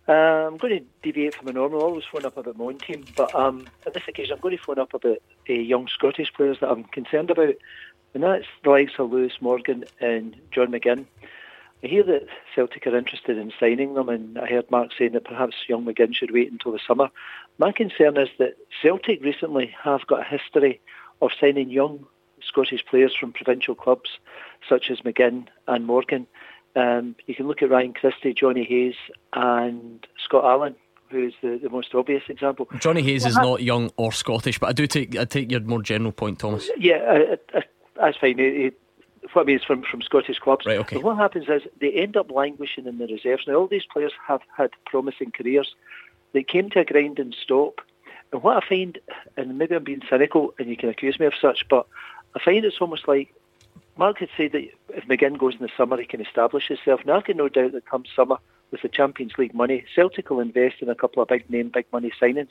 Uh, 0.07 0.47
I'm 0.47 0.57
going 0.57 0.79
to 0.79 0.85
deviate 1.03 1.35
from 1.35 1.47
the 1.47 1.53
normal. 1.53 1.81
I 1.81 1.83
always 1.83 2.05
phone 2.09 2.25
up 2.25 2.37
about 2.37 2.57
my 2.57 2.65
own 2.65 2.79
team, 2.79 3.03
but 3.15 3.35
um, 3.35 3.67
on 3.85 3.93
this 3.93 4.07
occasion, 4.07 4.35
I'm 4.35 4.39
going 4.39 4.55
to 4.55 4.63
phone 4.63 4.79
up 4.79 4.93
about 4.93 5.17
the 5.47 5.55
young 5.55 5.87
Scottish 5.87 6.31
players 6.33 6.57
that 6.61 6.69
I'm 6.69 6.85
concerned 6.85 7.29
about, 7.29 7.55
and 8.13 8.23
that's 8.23 8.45
the 8.63 8.69
likes 8.69 8.93
of 8.99 9.11
Lewis 9.11 9.33
Morgan 9.41 9.83
and 9.99 10.35
John 10.51 10.67
McGinn. 10.67 11.05
I 11.83 11.87
hear 11.87 12.03
that 12.03 12.27
Celtic 12.55 12.87
are 12.87 12.97
interested 12.97 13.37
in 13.37 13.51
signing 13.59 13.95
them, 13.95 14.07
and 14.07 14.37
I 14.39 14.47
heard 14.47 14.71
Mark 14.71 14.91
saying 14.97 15.11
that 15.11 15.25
perhaps 15.25 15.55
young 15.67 15.85
McGinn 15.85 16.15
should 16.15 16.31
wait 16.31 16.51
until 16.51 16.71
the 16.71 16.79
summer. 16.87 17.09
My 17.57 17.73
concern 17.73 18.17
is 18.17 18.29
that 18.39 18.57
Celtic 18.81 19.21
recently 19.21 19.75
have 19.83 20.07
got 20.07 20.21
a 20.21 20.23
history 20.23 20.79
of 21.21 21.31
signing 21.39 21.69
young 21.69 22.05
Scottish 22.41 22.85
players 22.85 23.13
from 23.13 23.33
provincial 23.33 23.75
clubs, 23.75 24.09
such 24.69 24.89
as 24.89 25.01
McGinn 25.01 25.47
and 25.67 25.85
Morgan. 25.85 26.27
Um, 26.77 27.15
you 27.25 27.33
can 27.33 27.47
look 27.47 27.63
at 27.63 27.71
Ryan 27.71 27.93
Christie, 27.93 28.35
Jonny 28.35 28.63
Hayes, 28.63 28.95
and 29.33 30.05
Scott 30.23 30.45
Allan, 30.45 30.75
who's 31.09 31.33
the, 31.41 31.59
the 31.61 31.69
most 31.69 31.95
obvious 31.95 32.21
example. 32.29 32.67
Jonny 32.77 33.01
Hayes 33.01 33.25
is 33.25 33.35
Well, 33.35 33.51
not 33.51 33.63
young 33.63 33.89
or 33.97 34.11
Scottish, 34.11 34.59
but 34.59 34.67
I 34.67 34.73
do 34.73 34.85
take 34.85 35.17
I 35.17 35.25
take 35.25 35.51
your 35.51 35.61
more 35.61 35.81
general 35.81 36.11
point, 36.11 36.37
Thomas. 36.37 36.69
Yeah, 36.77 36.97
uh, 36.97 37.57
uh, 37.57 37.61
that's 37.95 38.17
fine. 38.17 38.39
It, 38.39 38.55
it, 38.55 38.79
what 39.33 39.41
I 39.41 39.45
mean 39.45 39.55
is 39.57 39.63
from, 39.63 39.81
from 39.81 40.03
Scottish 40.03 40.37
clubs. 40.37 40.67
Right, 40.67 40.77
okay. 40.77 40.97
But 40.97 41.03
what 41.03 41.17
happens 41.17 41.45
is 41.49 41.63
they 41.81 41.91
end 41.93 42.15
up 42.15 42.29
languishing 42.29 42.85
in 42.85 42.99
the 42.99 43.07
reserves. 43.07 43.45
Now, 43.47 43.55
all 43.55 43.67
these 43.67 43.85
players 43.91 44.13
have 44.27 44.41
had 44.55 44.69
promising 44.85 45.31
careers. 45.31 45.73
They 46.33 46.43
came 46.43 46.69
to 46.71 46.81
a 46.81 46.85
grinding 46.85 47.33
stop. 47.41 47.81
And 48.31 48.43
what 48.43 48.63
I 48.63 48.67
find, 48.67 48.99
and 49.35 49.57
maybe 49.57 49.75
I'm 49.75 49.83
being 49.83 50.03
cynical, 50.07 50.53
and 50.59 50.69
you 50.69 50.77
can 50.77 50.89
accuse 50.89 51.19
me 51.19 51.25
of 51.25 51.33
such, 51.41 51.65
but 51.69 51.87
I 52.35 52.39
find 52.43 52.63
it's 52.63 52.79
almost 52.79 53.07
like 53.07 53.33
Mark 53.97 54.19
had 54.19 54.29
said 54.37 54.51
that 54.51 54.67
if 54.89 55.07
McGinn 55.07 55.37
goes 55.37 55.55
in 55.55 55.61
the 55.61 55.69
summer, 55.75 55.97
he 55.97 56.05
can 56.05 56.21
establish 56.21 56.67
himself. 56.67 57.01
Now, 57.05 57.17
I've 57.17 57.35
no 57.35 57.49
doubt 57.49 57.71
that 57.71 57.85
come 57.85 58.03
summer, 58.15 58.37
with 58.71 58.81
the 58.81 58.89
Champions 58.89 59.33
League 59.37 59.53
money, 59.53 59.85
Celtic 59.95 60.29
will 60.29 60.39
invest 60.39 60.81
in 60.81 60.89
a 60.89 60.95
couple 60.95 61.23
of 61.23 61.29
big 61.29 61.49
name, 61.49 61.69
big 61.69 61.85
money 61.91 62.11
signings. 62.21 62.49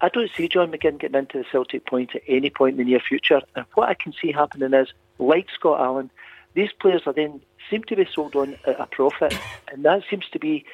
I 0.00 0.08
don't 0.08 0.30
see 0.34 0.48
John 0.48 0.72
McGinn 0.72 0.98
getting 0.98 1.18
into 1.18 1.38
the 1.38 1.44
Celtic 1.50 1.86
point 1.86 2.14
at 2.14 2.22
any 2.26 2.50
point 2.50 2.72
in 2.72 2.78
the 2.78 2.90
near 2.90 3.00
future. 3.00 3.42
And 3.54 3.66
what 3.74 3.88
I 3.88 3.94
can 3.94 4.12
see 4.12 4.32
happening 4.32 4.72
is, 4.74 4.88
like 5.18 5.48
Scott 5.54 5.80
Allan, 5.80 6.10
these 6.54 6.72
players 6.72 7.02
are 7.06 7.12
then 7.12 7.40
seem 7.70 7.82
to 7.84 7.96
be 7.96 8.06
sold 8.12 8.34
on 8.36 8.56
at 8.66 8.80
a 8.80 8.86
profit, 8.86 9.38
and 9.72 9.84
that 9.84 10.02
seems 10.08 10.28
to 10.32 10.38
be 10.38 10.64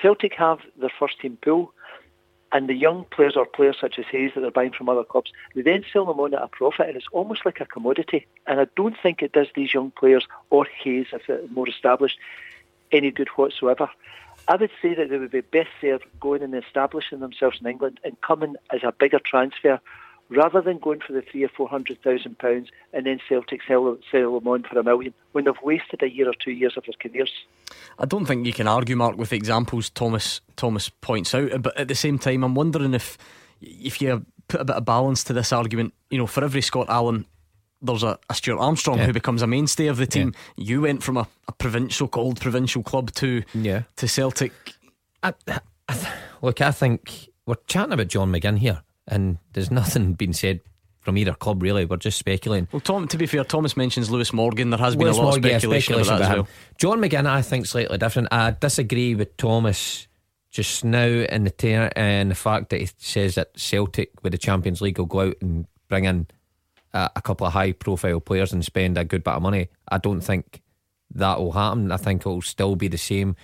Celtic 0.00 0.34
have 0.34 0.60
their 0.78 0.92
first 0.98 1.20
team 1.20 1.38
pool, 1.42 1.72
and 2.52 2.68
the 2.68 2.74
young 2.74 3.04
players 3.10 3.36
or 3.36 3.46
players 3.46 3.76
such 3.80 3.98
as 3.98 4.06
Hayes 4.10 4.32
that 4.34 4.40
they're 4.40 4.50
buying 4.50 4.72
from 4.72 4.88
other 4.88 5.04
clubs, 5.04 5.32
they 5.54 5.62
then 5.62 5.84
sell 5.92 6.06
them 6.06 6.20
on 6.20 6.34
at 6.34 6.42
a 6.42 6.48
profit, 6.48 6.88
and 6.88 6.96
it's 6.96 7.06
almost 7.12 7.44
like 7.44 7.60
a 7.60 7.66
commodity. 7.66 8.26
And 8.46 8.60
I 8.60 8.66
don't 8.76 8.96
think 9.02 9.22
it 9.22 9.32
does 9.32 9.48
these 9.54 9.74
young 9.74 9.90
players 9.90 10.26
or 10.50 10.64
Hayes, 10.82 11.08
if 11.12 11.26
they're 11.26 11.46
more 11.50 11.68
established, 11.68 12.18
any 12.90 13.10
good 13.10 13.28
whatsoever. 13.30 13.90
I 14.46 14.56
would 14.56 14.70
say 14.80 14.94
that 14.94 15.10
they 15.10 15.18
would 15.18 15.30
be 15.30 15.42
best 15.42 15.68
served 15.80 16.04
going 16.20 16.42
and 16.42 16.54
establishing 16.54 17.20
themselves 17.20 17.58
in 17.60 17.66
England 17.66 18.00
and 18.02 18.18
coming 18.22 18.56
as 18.72 18.80
a 18.82 18.92
bigger 18.92 19.18
transfer 19.18 19.78
rather 20.30 20.60
than 20.60 20.78
going 20.78 21.00
for 21.00 21.12
the 21.12 21.22
three 21.22 21.44
or 21.44 21.48
four 21.48 21.68
hundred 21.68 22.02
thousand 22.02 22.38
pounds 22.38 22.68
and 22.92 23.06
then 23.06 23.20
Celtic 23.28 23.60
sell, 23.66 23.96
sell 24.10 24.34
them 24.38 24.48
on 24.48 24.62
for 24.64 24.78
a 24.78 24.84
million 24.84 25.14
when 25.32 25.44
they've 25.44 25.54
wasted 25.62 26.02
a 26.02 26.10
year 26.10 26.28
or 26.28 26.34
two 26.34 26.52
years 26.52 26.76
of 26.76 26.84
their 26.84 26.94
careers. 27.10 27.32
I 27.98 28.04
don't 28.06 28.26
think 28.26 28.46
you 28.46 28.52
can 28.52 28.68
argue, 28.68 28.96
Mark, 28.96 29.16
with 29.16 29.30
the 29.30 29.36
examples 29.36 29.90
Thomas 29.90 30.40
Thomas 30.56 30.88
points 30.88 31.34
out. 31.34 31.62
But 31.62 31.76
at 31.76 31.88
the 31.88 31.94
same 31.94 32.18
time, 32.18 32.44
I'm 32.44 32.54
wondering 32.54 32.94
if 32.94 33.16
if 33.60 34.00
you 34.00 34.24
put 34.48 34.60
a 34.60 34.64
bit 34.64 34.76
of 34.76 34.84
balance 34.84 35.24
to 35.24 35.32
this 35.32 35.52
argument. 35.52 35.94
You 36.10 36.18
know, 36.18 36.26
for 36.26 36.44
every 36.44 36.60
Scott 36.62 36.88
Allan, 36.88 37.26
there's 37.82 38.02
a, 38.02 38.18
a 38.30 38.34
Stuart 38.34 38.58
Armstrong 38.60 38.98
Yeah. 38.98 39.06
who 39.06 39.12
becomes 39.12 39.42
a 39.42 39.46
mainstay 39.46 39.86
of 39.88 39.96
the 39.98 40.06
team. 40.06 40.34
You 40.56 40.80
went 40.82 41.02
from 41.02 41.16
a, 41.16 41.26
a 41.48 41.52
provincial 41.52 42.08
called 42.08 42.40
provincial 42.40 42.82
club 42.82 43.12
to 43.14 43.42
Yeah. 43.54 43.82
to 43.96 44.08
Celtic. 44.08 44.52
Look, 46.42 46.60
I 46.60 46.70
think 46.70 47.30
we're 47.46 47.56
chatting 47.66 47.92
about 47.92 48.08
John 48.08 48.30
McGinn 48.32 48.58
here, 48.58 48.82
and 49.08 49.38
there's 49.52 49.70
nothing 49.70 50.12
been 50.14 50.32
said 50.32 50.60
from 51.00 51.16
either 51.16 51.34
club 51.34 51.62
really. 51.62 51.84
We're 51.84 51.96
just 51.96 52.18
speculating. 52.18 52.68
Well, 52.72 52.80
Tom, 52.80 53.08
to 53.08 53.16
be 53.16 53.26
fair, 53.26 53.44
Thomas 53.44 53.76
mentions 53.76 54.10
Lewis 54.10 54.32
Morgan. 54.32 54.70
There 54.70 54.78
has 54.78 54.94
been 54.94 55.08
a 55.08 55.12
lot 55.12 55.22
Morgan, 55.22 55.44
of 55.44 55.50
speculation, 55.62 55.94
about 55.94 56.06
that 56.06 56.12
as 56.12 56.18
about 56.20 56.28
well. 56.28 56.44
him. 56.44 56.52
John 56.76 57.00
McGinn, 57.00 57.26
I 57.26 57.42
think 57.42 57.66
slightly 57.66 57.98
different. 57.98 58.28
I 58.30 58.50
disagree 58.50 59.14
with 59.14 59.36
Thomas 59.36 60.06
just 60.50 60.84
now 60.84 61.06
in 61.06 61.44
the 61.44 61.50
ter- 61.50 61.92
in 61.96 62.28
the 62.28 62.34
fact 62.34 62.70
that 62.70 62.80
he 62.80 62.88
says 62.98 63.34
that 63.36 63.58
Celtic 63.58 64.10
with 64.22 64.32
the 64.32 64.38
Champions 64.38 64.80
League 64.80 64.98
will 64.98 65.06
go 65.06 65.20
out 65.20 65.36
and 65.40 65.66
bring 65.88 66.04
in 66.04 66.26
a, 66.92 67.10
a 67.16 67.22
couple 67.22 67.46
of 67.46 67.52
high 67.52 67.72
profile 67.72 68.20
players 68.20 68.52
and 68.52 68.64
spend 68.64 68.98
a 68.98 69.04
good 69.04 69.24
bit 69.24 69.34
of 69.34 69.42
money. 69.42 69.68
I 69.88 69.98
don't 69.98 70.20
think 70.20 70.62
that 71.14 71.38
will 71.38 71.52
happen. 71.52 71.92
I 71.92 71.96
think 71.96 72.22
it 72.22 72.28
will 72.28 72.42
still 72.42 72.76
be 72.76 72.88
the 72.88 72.98
same 72.98 73.36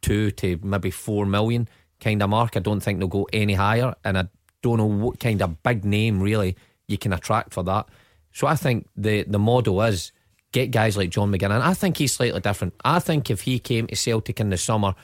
two 0.00 0.30
to 0.32 0.58
maybe 0.62 0.90
four 0.90 1.26
million 1.26 1.68
kind 2.00 2.22
of 2.22 2.30
mark. 2.30 2.56
I 2.56 2.60
don't 2.60 2.80
think 2.80 2.98
they'll 2.98 3.08
go 3.08 3.28
any 3.32 3.54
higher, 3.54 3.94
and 4.04 4.18
I 4.18 4.28
don't 4.62 4.78
know 4.78 4.86
what 4.86 5.20
kind 5.20 5.42
of 5.42 5.62
big 5.62 5.84
name 5.84 6.20
really 6.20 6.56
you 6.88 6.98
can 6.98 7.12
attract 7.12 7.52
for 7.52 7.62
that. 7.64 7.86
So 8.32 8.46
I 8.46 8.56
think 8.56 8.88
the 8.96 9.24
the 9.24 9.38
model 9.38 9.82
is 9.82 10.12
get 10.52 10.70
guys 10.70 10.96
like 10.96 11.10
John 11.10 11.32
McGinn, 11.32 11.50
and 11.50 11.62
I 11.62 11.74
think 11.74 11.96
he's 11.96 12.12
slightly 12.12 12.40
different. 12.40 12.74
I 12.84 12.98
think 12.98 13.30
if 13.30 13.42
he 13.42 13.58
came 13.58 13.86
to 13.86 13.96
Celtic 13.96 14.40
in 14.40 14.50
the 14.50 14.58
summer, 14.58 14.94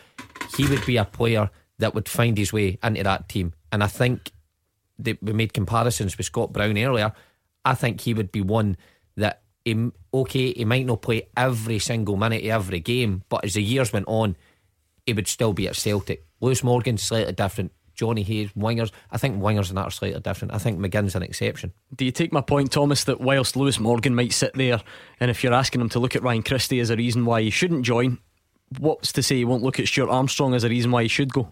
he 0.56 0.66
would 0.66 0.84
be 0.86 0.96
a 0.96 1.04
player 1.04 1.50
that 1.78 1.94
would 1.94 2.08
find 2.08 2.36
his 2.36 2.52
way 2.52 2.78
into 2.82 3.02
that 3.02 3.28
team. 3.28 3.54
And 3.72 3.82
I 3.82 3.86
think 3.86 4.32
that 4.98 5.22
we 5.22 5.32
made 5.32 5.52
comparisons 5.52 6.16
with 6.16 6.26
Scott 6.26 6.52
Brown 6.52 6.76
earlier. 6.76 7.12
I 7.64 7.74
think 7.74 8.00
he 8.00 8.14
would 8.14 8.32
be 8.32 8.40
one 8.40 8.76
that 9.16 9.42
he, 9.64 9.90
okay, 10.12 10.52
he 10.52 10.64
might 10.64 10.86
not 10.86 11.02
play 11.02 11.28
every 11.36 11.78
single 11.78 12.16
minute 12.16 12.42
of 12.44 12.50
every 12.50 12.80
game, 12.80 13.22
but 13.28 13.44
as 13.44 13.54
the 13.54 13.62
years 13.62 13.92
went 13.92 14.06
on, 14.08 14.36
he 15.06 15.12
would 15.12 15.28
still 15.28 15.52
be 15.52 15.68
at 15.68 15.76
Celtic. 15.76 16.26
Lewis 16.40 16.64
Morgan 16.64 16.98
slightly 16.98 17.32
different. 17.32 17.72
Jonny 17.98 18.22
Hayes, 18.22 18.50
wingers. 18.56 18.92
I 19.10 19.18
think 19.18 19.42
wingers 19.42 19.68
and 19.68 19.76
that 19.76 19.88
are 19.88 19.90
slightly 19.90 20.20
different. 20.20 20.54
I 20.54 20.58
think 20.58 20.78
McGinn's 20.78 21.16
an 21.16 21.24
exception. 21.24 21.72
Do 21.96 22.04
you 22.04 22.12
take 22.12 22.32
my 22.32 22.40
point, 22.40 22.70
Thomas, 22.70 23.02
that 23.04 23.20
whilst 23.20 23.56
Lewis 23.56 23.80
Morgan 23.80 24.14
might 24.14 24.32
sit 24.32 24.54
there, 24.54 24.80
and 25.18 25.32
if 25.32 25.42
you're 25.42 25.52
asking 25.52 25.80
him 25.80 25.88
to 25.90 25.98
look 25.98 26.14
at 26.14 26.22
Ryan 26.22 26.44
Christie 26.44 26.78
as 26.78 26.90
a 26.90 26.96
reason 26.96 27.24
why 27.24 27.42
he 27.42 27.50
shouldn't 27.50 27.84
join, 27.84 28.18
what's 28.78 29.12
to 29.14 29.22
say 29.22 29.36
he 29.36 29.44
won't 29.44 29.64
look 29.64 29.80
at 29.80 29.88
Stuart 29.88 30.10
Armstrong 30.10 30.54
as 30.54 30.62
a 30.62 30.68
reason 30.68 30.92
why 30.92 31.02
he 31.02 31.08
should 31.08 31.32
go? 31.32 31.48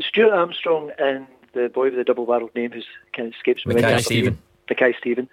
Stuart 0.00 0.32
Armstrong 0.32 0.90
and 0.98 1.28
the 1.52 1.68
boy 1.68 1.84
with 1.84 1.94
the 1.94 2.02
double 2.02 2.26
barreled 2.26 2.54
name 2.56 2.72
who's 2.72 2.86
kind 3.14 3.28
of 3.28 3.34
escapes 3.34 3.64
me. 3.64 3.76
Mackay 3.76 4.02
Steven. 4.02 4.38
Mackay 4.68 4.94
Steven. 4.98 5.28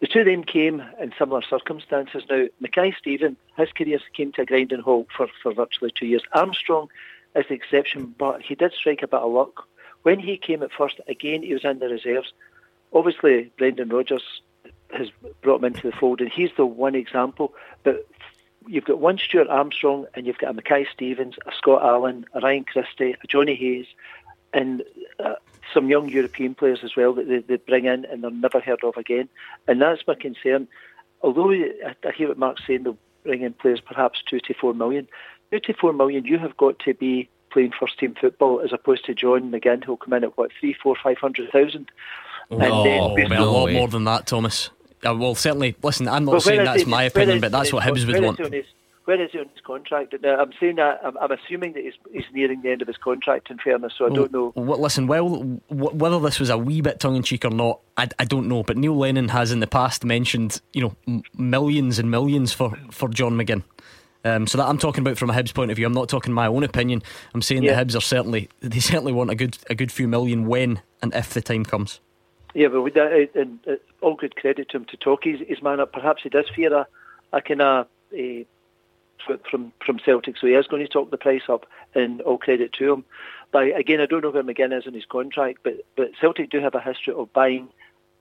The 0.00 0.06
two 0.06 0.20
of 0.20 0.26
them 0.26 0.42
came 0.42 0.82
in 1.00 1.12
similar 1.18 1.42
circumstances. 1.42 2.24
Now, 2.30 2.46
Mackay 2.60 2.94
Steven, 2.98 3.36
his 3.58 3.68
career 3.72 4.00
came 4.16 4.32
to 4.32 4.42
a 4.42 4.46
grinding 4.46 4.80
halt 4.80 5.08
for, 5.14 5.28
for 5.42 5.52
virtually 5.52 5.92
two 5.94 6.06
years. 6.06 6.22
Armstrong 6.32 6.88
is 7.36 7.44
the 7.48 7.54
exception, 7.54 8.14
but 8.18 8.40
he 8.40 8.54
did 8.54 8.72
strike 8.72 9.02
a 9.02 9.06
bit 9.06 9.20
of 9.20 9.30
luck. 9.30 9.68
When 10.02 10.18
he 10.18 10.36
came 10.36 10.62
at 10.62 10.72
first, 10.72 11.00
again, 11.08 11.42
he 11.42 11.52
was 11.52 11.64
in 11.64 11.78
the 11.78 11.88
reserves. 11.88 12.32
Obviously, 12.92 13.52
Brendan 13.56 13.88
Rodgers 13.88 14.42
has 14.92 15.08
brought 15.40 15.60
him 15.60 15.66
into 15.66 15.90
the 15.90 15.96
fold, 15.96 16.20
and 16.20 16.30
he's 16.30 16.50
the 16.56 16.66
one 16.66 16.94
example. 16.94 17.54
But 17.82 18.06
you've 18.66 18.84
got 18.84 18.98
one 18.98 19.18
Stuart 19.18 19.48
Armstrong, 19.48 20.06
and 20.14 20.26
you've 20.26 20.38
got 20.38 20.50
a 20.50 20.54
Mackay 20.54 20.86
Stevens, 20.92 21.36
a 21.46 21.52
Scott 21.56 21.82
Allan, 21.82 22.26
a 22.34 22.40
Ryan 22.40 22.64
Christie, 22.64 23.14
a 23.22 23.26
Jonny 23.26 23.54
Hayes, 23.54 23.86
and 24.52 24.82
uh, 25.18 25.34
some 25.72 25.88
young 25.88 26.08
European 26.08 26.54
players 26.54 26.80
as 26.82 26.94
well 26.96 27.14
that 27.14 27.28
they, 27.28 27.38
they 27.38 27.56
bring 27.56 27.86
in 27.86 28.04
and 28.04 28.22
they're 28.22 28.30
never 28.30 28.60
heard 28.60 28.84
of 28.84 28.96
again. 28.96 29.28
And 29.66 29.80
that's 29.80 30.06
my 30.06 30.14
concern. 30.14 30.68
Although 31.22 31.52
I, 31.52 31.94
I 32.04 32.12
hear 32.12 32.28
what 32.28 32.38
Mark's 32.38 32.66
saying, 32.66 32.82
they'll 32.82 32.98
bring 33.24 33.42
in 33.42 33.54
players 33.54 33.80
perhaps 33.80 34.22
two 34.22 34.40
to 34.40 34.54
four 34.54 34.74
million. 34.74 35.08
Two 35.50 35.60
to 35.60 35.74
four 35.74 35.92
million, 35.92 36.24
you 36.24 36.38
have 36.38 36.56
got 36.56 36.78
to 36.80 36.94
be 36.94 37.28
playing 37.52 37.72
first 37.78 37.98
team 37.98 38.14
football 38.20 38.60
as 38.60 38.72
opposed 38.72 39.04
to 39.06 39.14
John 39.14 39.50
McGinn 39.50 39.84
who'll 39.84 39.96
come 39.96 40.14
in 40.14 40.24
at 40.24 40.36
what 40.38 40.50
three, 40.58 40.74
four, 40.82 40.96
five 41.02 41.18
hundred 41.18 41.50
thousand. 41.50 41.90
Oh, 42.50 42.58
a 43.16 43.24
lot 43.40 43.72
more 43.72 43.88
than 43.88 44.04
that, 44.04 44.26
Thomas. 44.26 44.70
Uh, 45.06 45.14
well, 45.16 45.34
certainly. 45.34 45.74
Listen, 45.82 46.08
I'm 46.08 46.24
not 46.24 46.32
Well, 46.32 46.40
saying 46.40 46.64
that's 46.64 46.82
is- 46.82 46.86
my 46.88 47.04
opinion, 47.04 47.36
is- 47.36 47.40
but 47.40 47.52
that's 47.52 47.72
what 47.72 47.82
Hibs 47.84 48.06
where 48.06 48.20
would 48.20 48.40
is 48.40 48.40
want. 48.40 48.54
he 48.54 48.62
where 49.04 49.20
is 49.20 49.32
he 49.32 49.38
on 49.40 49.48
his 49.48 49.60
contract? 49.66 50.14
Now, 50.22 50.38
I'm 50.40 50.52
saying 50.60 50.76
that 50.76 51.00
I'm, 51.04 51.16
I'm 51.18 51.32
assuming 51.32 51.72
that 51.72 51.82
he's, 51.82 51.94
he's 52.12 52.22
nearing 52.32 52.62
the 52.62 52.70
end 52.70 52.82
of 52.82 52.86
his 52.88 52.96
contract. 52.98 53.50
In 53.50 53.58
fairness, 53.58 53.94
so 53.98 54.06
I 54.06 54.10
don't 54.14 54.30
know. 54.32 54.52
Well, 54.54 54.78
listen, 54.80 55.08
well, 55.08 55.28
w- 55.28 55.58
whether 55.96 56.20
this 56.20 56.38
was 56.38 56.50
a 56.50 56.56
wee 56.56 56.82
bit 56.82 57.00
tongue 57.00 57.16
in 57.16 57.24
cheek 57.24 57.44
or 57.44 57.50
not, 57.50 57.80
I, 57.96 58.06
I 58.20 58.24
don't 58.24 58.46
know. 58.46 58.62
But 58.62 58.76
Neil 58.76 58.96
Lennon 58.96 59.30
has 59.30 59.50
in 59.50 59.58
the 59.58 59.66
past 59.66 60.04
mentioned, 60.04 60.60
you 60.72 60.82
know, 60.82 60.94
m- 61.08 61.22
millions 61.36 61.98
and 61.98 62.12
millions 62.12 62.52
for, 62.52 62.76
for 62.92 63.08
John 63.08 63.32
McGinn. 63.32 63.64
Um, 64.24 64.46
so 64.46 64.58
that 64.58 64.68
I'm 64.68 64.78
talking 64.78 65.02
about 65.02 65.18
from 65.18 65.30
a 65.30 65.32
Hibs 65.32 65.52
point 65.52 65.70
of 65.70 65.76
view. 65.76 65.86
I'm 65.86 65.92
not 65.92 66.08
talking 66.08 66.32
my 66.32 66.46
own 66.46 66.62
opinion. 66.62 67.02
I'm 67.34 67.42
saying 67.42 67.64
Yeah. 67.64 67.82
the 67.82 67.84
Hibs 67.84 67.96
are 67.96 68.00
certainly 68.00 68.48
they 68.60 68.78
certainly 68.80 69.12
want 69.12 69.30
a 69.30 69.34
good 69.34 69.58
a 69.68 69.74
good 69.74 69.90
few 69.90 70.06
million 70.08 70.46
when 70.46 70.80
and 71.00 71.12
if 71.14 71.30
the 71.30 71.40
time 71.40 71.64
comes. 71.64 72.00
Yeah, 72.54 72.68
but 72.68 72.82
with 72.82 72.94
that, 72.94 73.12
uh, 73.12 73.40
and 73.40 73.58
uh, 73.66 73.76
all 74.00 74.14
good 74.14 74.36
credit 74.36 74.68
to 74.70 74.76
him 74.76 74.84
to 74.86 74.96
talk 74.96 75.24
his, 75.24 75.40
his 75.48 75.62
man 75.62 75.80
up. 75.80 75.92
Perhaps 75.92 76.22
he 76.22 76.28
does 76.28 76.48
fear 76.54 76.72
a, 76.72 76.86
a 77.32 77.40
kind 77.40 77.62
of 77.62 77.86
a 78.14 78.46
from 79.50 79.72
from 79.84 79.98
Celtic, 79.98 80.36
so 80.36 80.46
he 80.46 80.54
is 80.54 80.66
going 80.66 80.82
to 80.84 80.88
talk 80.88 81.10
the 81.10 81.16
price 81.16 81.48
up, 81.48 81.66
and 81.94 82.20
all 82.22 82.38
credit 82.38 82.72
to 82.74 82.92
him. 82.92 83.04
But 83.50 83.76
again, 83.76 84.00
I 84.00 84.06
don't 84.06 84.22
know 84.22 84.30
where 84.30 84.42
McGinn 84.42 84.76
is 84.76 84.86
in 84.86 84.94
his 84.94 85.06
contract, 85.06 85.60
but 85.62 85.84
but 85.96 86.12
Celtic 86.20 86.50
do 86.50 86.60
have 86.60 86.74
a 86.74 86.80
history 86.80 87.14
of 87.14 87.32
buying 87.32 87.68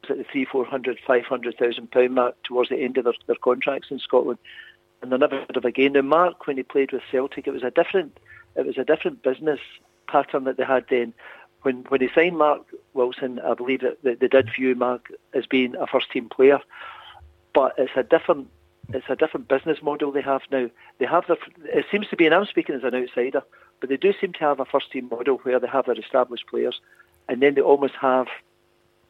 at 0.10 0.18
the 0.18 0.26
three, 0.32 0.45
four 0.45 0.65
hundred, 0.65 0.99
five 1.06 1.26
hundred 1.26 1.57
thousand 1.57 1.91
pound 1.91 2.15
mark 2.15 2.36
towards 2.44 2.69
the 2.69 2.78
end 2.78 2.98
of 2.98 3.06
their, 3.06 3.14
their 3.28 3.36
contracts 3.36 3.91
in 3.91 3.99
Scotland, 3.99 4.40
and 5.02 5.11
they're 5.11 5.19
never 5.19 5.38
heard 5.38 5.57
of 5.57 5.65
again. 5.65 5.94
Now, 5.94 6.02
Mark, 6.02 6.48
when 6.48 6.57
he 6.57 6.64
played 6.64 6.91
with 6.91 7.02
Celtic, 7.10 7.48
it 7.48 7.53
was 7.53 7.64
a 7.64 7.72
different 7.72 8.19
it 8.56 8.65
was 8.65 8.78
a 8.78 8.84
different 8.84 9.23
business 9.23 9.60
pattern 10.07 10.44
that 10.44 10.57
they 10.57 10.65
had 10.65 10.86
then. 10.90 11.14
When 11.61 11.84
when 11.90 11.99
they 11.99 12.10
signed 12.14 12.38
Mark 12.38 12.65
Wilson, 12.94 13.40
I 13.40 13.53
believe 13.53 13.82
that, 13.82 14.02
that 14.03 14.19
they 14.19 14.28
did 14.28 14.49
view 14.56 14.76
Mark 14.76 15.11
as 15.34 15.45
being 15.45 15.76
a 15.76 15.88
first 15.88 16.11
team 16.11 16.30
player, 16.30 16.60
but 17.53 17.76
it's 17.78 17.91
a 17.95 18.03
different 18.03 18.48
it's 18.94 19.06
a 19.10 19.15
different 19.15 19.48
business 19.48 19.82
model 19.82 20.11
they 20.11 20.22
have 20.22 20.41
now. 20.52 20.69
They 20.98 21.06
have 21.06 21.26
their, 21.28 21.38
it 21.65 21.86
seems 21.91 22.07
to 22.10 22.15
be, 22.15 22.26
and 22.26 22.36
I'm 22.36 22.45
speaking 22.45 22.76
as 22.76 22.84
an 22.84 22.95
outsider, 22.95 23.44
but 23.80 23.90
they 23.90 23.98
do 23.98 24.14
seem 24.19 24.34
to 24.34 24.40
have 24.40 24.60
a 24.60 24.65
first 24.65 24.91
team 24.91 25.07
model 25.10 25.38
where 25.44 25.60
they 25.60 25.68
have 25.68 25.86
their 25.86 25.99
established 25.99 26.48
players, 26.48 26.82
and 27.30 27.41
then 27.41 27.56
they 27.56 27.61
almost 27.61 27.94
have 28.02 28.28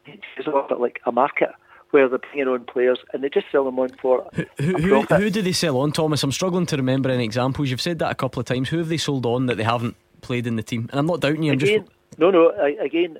it's 0.04 0.46
a 0.46 0.66
bit 0.68 0.80
like 0.80 1.00
a 1.06 1.12
market 1.12 1.50
where 1.92 2.08
they're 2.08 2.18
bringing 2.18 2.48
on 2.48 2.64
players 2.64 2.98
and 3.12 3.22
they 3.22 3.28
just 3.28 3.46
sell 3.52 3.64
them 3.64 3.78
on 3.78 3.90
for 4.00 4.28
Who, 4.34 4.42
a 4.76 4.80
who, 4.80 4.88
profit. 4.88 5.20
who 5.20 5.30
do 5.30 5.42
they 5.42 5.52
sell 5.52 5.78
on, 5.78 5.92
Thomas? 5.92 6.22
I'm 6.22 6.32
struggling 6.32 6.66
to 6.66 6.76
remember 6.76 7.10
any 7.10 7.24
examples. 7.24 7.70
You've 7.70 7.80
said 7.80 7.98
that 8.00 8.10
a 8.10 8.14
couple 8.14 8.40
of 8.40 8.46
times. 8.46 8.68
Who 8.70 8.78
have 8.78 8.88
they 8.88 8.96
sold 8.96 9.24
on 9.26 9.46
that 9.46 9.56
they 9.56 9.62
haven't 9.62 9.96
played 10.22 10.46
in 10.46 10.56
the 10.56 10.62
team? 10.62 10.88
And 10.90 10.98
I'm 10.98 11.06
not 11.06 11.20
doubting 11.20 11.44
you. 11.44 11.52
I'm 11.52 11.58
again, 11.58 11.84
just 11.84 12.18
no, 12.18 12.30
no. 12.30 12.52
I, 12.60 12.70
again, 12.82 13.18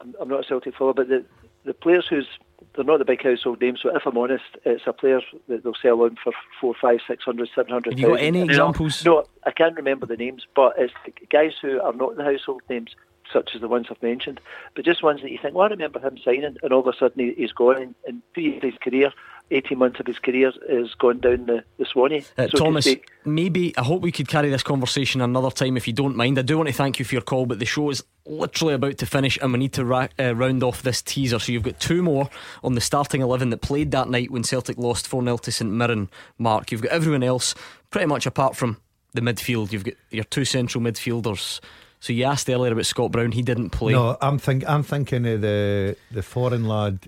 I'm, 0.00 0.14
I'm 0.20 0.28
not 0.28 0.44
a 0.44 0.48
Celtic 0.48 0.74
follower, 0.74 0.94
but 0.94 1.08
the 1.08 1.24
the 1.64 1.74
players 1.74 2.06
who's 2.08 2.26
they're 2.74 2.84
not 2.84 2.98
the 2.98 3.04
big 3.04 3.22
household 3.22 3.60
names. 3.60 3.80
So 3.82 3.94
if 3.94 4.06
I'm 4.06 4.16
honest, 4.16 4.44
it's 4.64 4.86
a 4.86 4.92
player 4.92 5.20
that 5.48 5.62
they'll 5.62 5.74
sell 5.80 6.02
on 6.02 6.16
for 6.22 6.32
four, 6.60 6.74
five, 6.80 7.00
six 7.06 7.24
hundred, 7.24 7.48
seven 7.54 7.72
hundred. 7.72 7.92
Have 7.94 8.00
you 8.00 8.08
got 8.08 8.20
any 8.20 8.42
examples? 8.42 9.04
No, 9.04 9.24
I 9.44 9.50
can't 9.50 9.76
remember 9.76 10.06
the 10.06 10.16
names, 10.16 10.46
but 10.54 10.74
it's 10.78 10.92
guys 11.30 11.52
who 11.60 11.80
are 11.80 11.92
not 11.92 12.16
the 12.16 12.24
household 12.24 12.62
names, 12.70 12.94
such 13.32 13.50
as 13.54 13.60
the 13.60 13.68
ones 13.68 13.86
I've 13.90 14.02
mentioned, 14.02 14.40
but 14.74 14.84
just 14.84 15.02
ones 15.02 15.22
that 15.22 15.30
you 15.30 15.38
think, 15.40 15.54
well, 15.54 15.66
I 15.66 15.70
remember 15.70 15.98
him 15.98 16.18
signing, 16.24 16.56
and 16.62 16.72
all 16.72 16.80
of 16.80 16.86
a 16.86 16.96
sudden 16.96 17.24
he, 17.24 17.34
he's 17.34 17.52
gone. 17.52 17.94
And, 18.06 18.22
two 18.34 18.40
years 18.40 18.56
of 18.56 18.62
his 18.62 18.78
career, 18.78 19.12
18 19.50 19.78
months 19.78 20.00
of 20.00 20.06
his 20.06 20.18
career, 20.18 20.52
is 20.68 20.94
gone 20.94 21.20
down 21.20 21.46
the, 21.46 21.64
the 21.78 21.86
Swanee. 21.86 22.24
Uh, 22.36 22.48
so 22.48 22.58
Thomas, 22.58 22.88
maybe 23.24 23.76
I 23.76 23.82
hope 23.82 24.02
we 24.02 24.12
could 24.12 24.28
carry 24.28 24.50
this 24.50 24.62
conversation 24.62 25.20
another 25.20 25.50
time 25.50 25.76
if 25.76 25.86
you 25.86 25.92
don't 25.92 26.16
mind. 26.16 26.38
I 26.38 26.42
do 26.42 26.56
want 26.56 26.68
to 26.68 26.74
thank 26.74 26.98
you 26.98 27.04
for 27.04 27.14
your 27.14 27.22
call, 27.22 27.46
but 27.46 27.58
the 27.58 27.64
show 27.64 27.90
is 27.90 28.02
literally 28.26 28.74
about 28.74 28.98
to 28.98 29.06
finish 29.06 29.38
and 29.40 29.52
we 29.52 29.58
need 29.58 29.72
to 29.74 29.84
ra- 29.84 30.08
uh, 30.18 30.34
round 30.34 30.62
off 30.62 30.82
this 30.82 31.02
teaser. 31.02 31.38
So 31.38 31.52
you've 31.52 31.62
got 31.62 31.78
two 31.78 32.02
more 32.02 32.28
on 32.64 32.74
the 32.74 32.80
starting 32.80 33.20
11 33.20 33.50
that 33.50 33.58
played 33.58 33.90
that 33.92 34.08
night 34.08 34.30
when 34.30 34.44
Celtic 34.44 34.78
lost 34.78 35.06
4 35.06 35.22
0 35.22 35.36
to 35.38 35.52
St 35.52 35.70
Mirren. 35.70 36.10
Mark, 36.38 36.72
you've 36.72 36.82
got 36.82 36.92
everyone 36.92 37.22
else 37.22 37.54
pretty 37.90 38.06
much 38.06 38.26
apart 38.26 38.56
from 38.56 38.78
the 39.14 39.20
midfield. 39.20 39.72
You've 39.72 39.84
got 39.84 39.94
your 40.10 40.24
two 40.24 40.44
central 40.44 40.82
midfielders. 40.82 41.60
So 42.06 42.12
you 42.12 42.22
asked 42.22 42.48
earlier 42.48 42.70
about 42.70 42.86
Scott 42.86 43.10
Brown, 43.10 43.32
he 43.32 43.42
didn't 43.42 43.70
play. 43.70 43.92
No, 43.92 44.16
I'm 44.22 44.38
think 44.38 44.62
I'm 44.68 44.84
thinking 44.84 45.26
of 45.26 45.40
the 45.40 45.96
the 46.12 46.22
foreign 46.22 46.68
lad. 46.68 47.00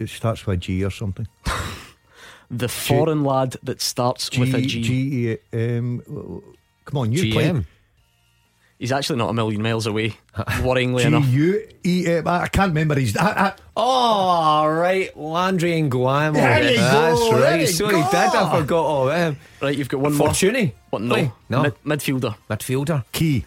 It 0.00 0.08
starts 0.08 0.44
with 0.44 0.54
a 0.54 0.56
G 0.56 0.84
or 0.84 0.90
something. 0.90 1.28
The 2.50 2.68
foreign 2.68 3.24
lad 3.24 3.56
that 3.62 3.80
starts 3.80 4.36
with 4.36 4.52
a 4.54 4.60
G. 4.60 4.82
G 4.82 5.38
E 5.54 5.78
um, 5.78 6.42
come 6.84 6.98
on, 6.98 7.10
you 7.12 7.22
GM. 7.22 7.32
play. 7.32 7.44
Him. 7.44 7.66
He's 8.78 8.92
actually 8.92 9.20
not 9.20 9.30
a 9.30 9.32
million 9.32 9.62
miles 9.62 9.86
away, 9.86 10.16
worryingly 10.36 11.00
G 11.02 11.06
enough. 11.06 11.26
U 11.28 11.68
E 11.86 12.04
M. 12.08 12.28
I 12.28 12.48
can't 12.48 12.68
remember 12.70 12.96
his. 12.98 13.16
I, 13.16 13.30
I, 13.46 13.52
Oh, 13.76 14.66
right. 14.66 15.16
Landry 15.16 15.70
N'Guemo. 15.80 16.34
There 16.34 16.72
you 16.72 16.76
That's 16.78 17.20
go, 17.20 17.38
there 17.38 17.50
right. 17.52 17.60
you 17.60 17.66
Sorry, 17.68 17.92
go. 17.92 18.10
did 18.10 18.14
I 18.16 18.60
forgot 18.60 18.84
all 18.84 19.08
him. 19.08 19.38
Right, 19.62 19.78
you've 19.78 19.88
got 19.88 20.00
one 20.00 20.12
more. 20.14 20.28
Fortuny. 20.28 20.72
What? 20.90 21.00
No, 21.00 21.14
Play? 21.14 21.32
No. 21.48 21.62
Mid- 21.62 21.84
midfielder. 21.84 22.36
Midfielder. 22.50 23.04
Key. 23.12 23.46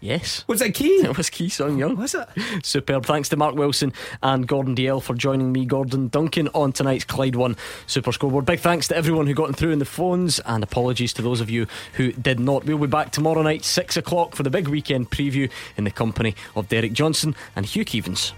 Yes. 0.00 0.44
Was 0.46 0.60
that 0.60 0.74
Key? 0.74 0.88
It 0.88 1.16
was 1.16 1.28
Ki 1.30 1.48
Sung-yueng. 1.48 1.96
Was 1.96 2.14
it? 2.14 2.28
Superb. 2.64 3.04
Thanks 3.04 3.28
to 3.30 3.36
Mark 3.36 3.56
Wilson 3.56 3.92
and 4.22 4.46
Gordon 4.46 4.76
Dalziel 4.76 5.02
for 5.02 5.14
joining 5.14 5.52
me, 5.52 5.64
Gordon 5.64 6.08
Duncan, 6.08 6.48
on 6.54 6.72
tonight's 6.72 7.04
Clyde 7.04 7.34
One 7.34 7.56
Super 7.86 8.12
Scoreboard. 8.12 8.46
Big 8.46 8.60
thanks 8.60 8.88
to 8.88 8.96
everyone 8.96 9.26
who 9.26 9.34
got 9.34 9.56
through 9.56 9.72
in 9.72 9.80
the 9.80 9.84
phones, 9.84 10.38
and 10.40 10.62
apologies 10.62 11.12
to 11.14 11.22
those 11.22 11.40
of 11.40 11.50
you 11.50 11.66
who 11.94 12.12
did 12.12 12.38
not. 12.38 12.64
We'll 12.64 12.78
be 12.78 12.86
back 12.86 13.10
tomorrow 13.10 13.42
night, 13.42 13.64
six 13.64 13.96
o'clock, 13.96 14.36
for 14.36 14.42
the 14.44 14.50
big 14.50 14.68
weekend 14.68 15.10
preview 15.10 15.50
in 15.76 15.84
the 15.84 15.90
company 15.90 16.34
of 16.54 16.68
Derek 16.68 16.92
Johnson 16.92 17.34
and 17.56 17.66
Hugh 17.66 17.84
Keevins. 17.84 18.32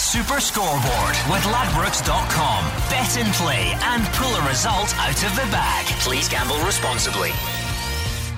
Super 0.00 0.40
Scoreboard 0.40 1.14
with 1.28 1.42
Ladbrokes.com. 1.44 2.64
Bet 2.88 3.18
and 3.18 3.32
play 3.34 3.76
and 3.82 4.02
pull 4.14 4.34
a 4.34 4.48
result 4.48 4.96
out 4.96 5.22
of 5.22 5.36
the 5.36 5.46
bag. 5.52 5.84
Please 6.00 6.26
gamble 6.26 6.58
responsibly. 6.64 7.32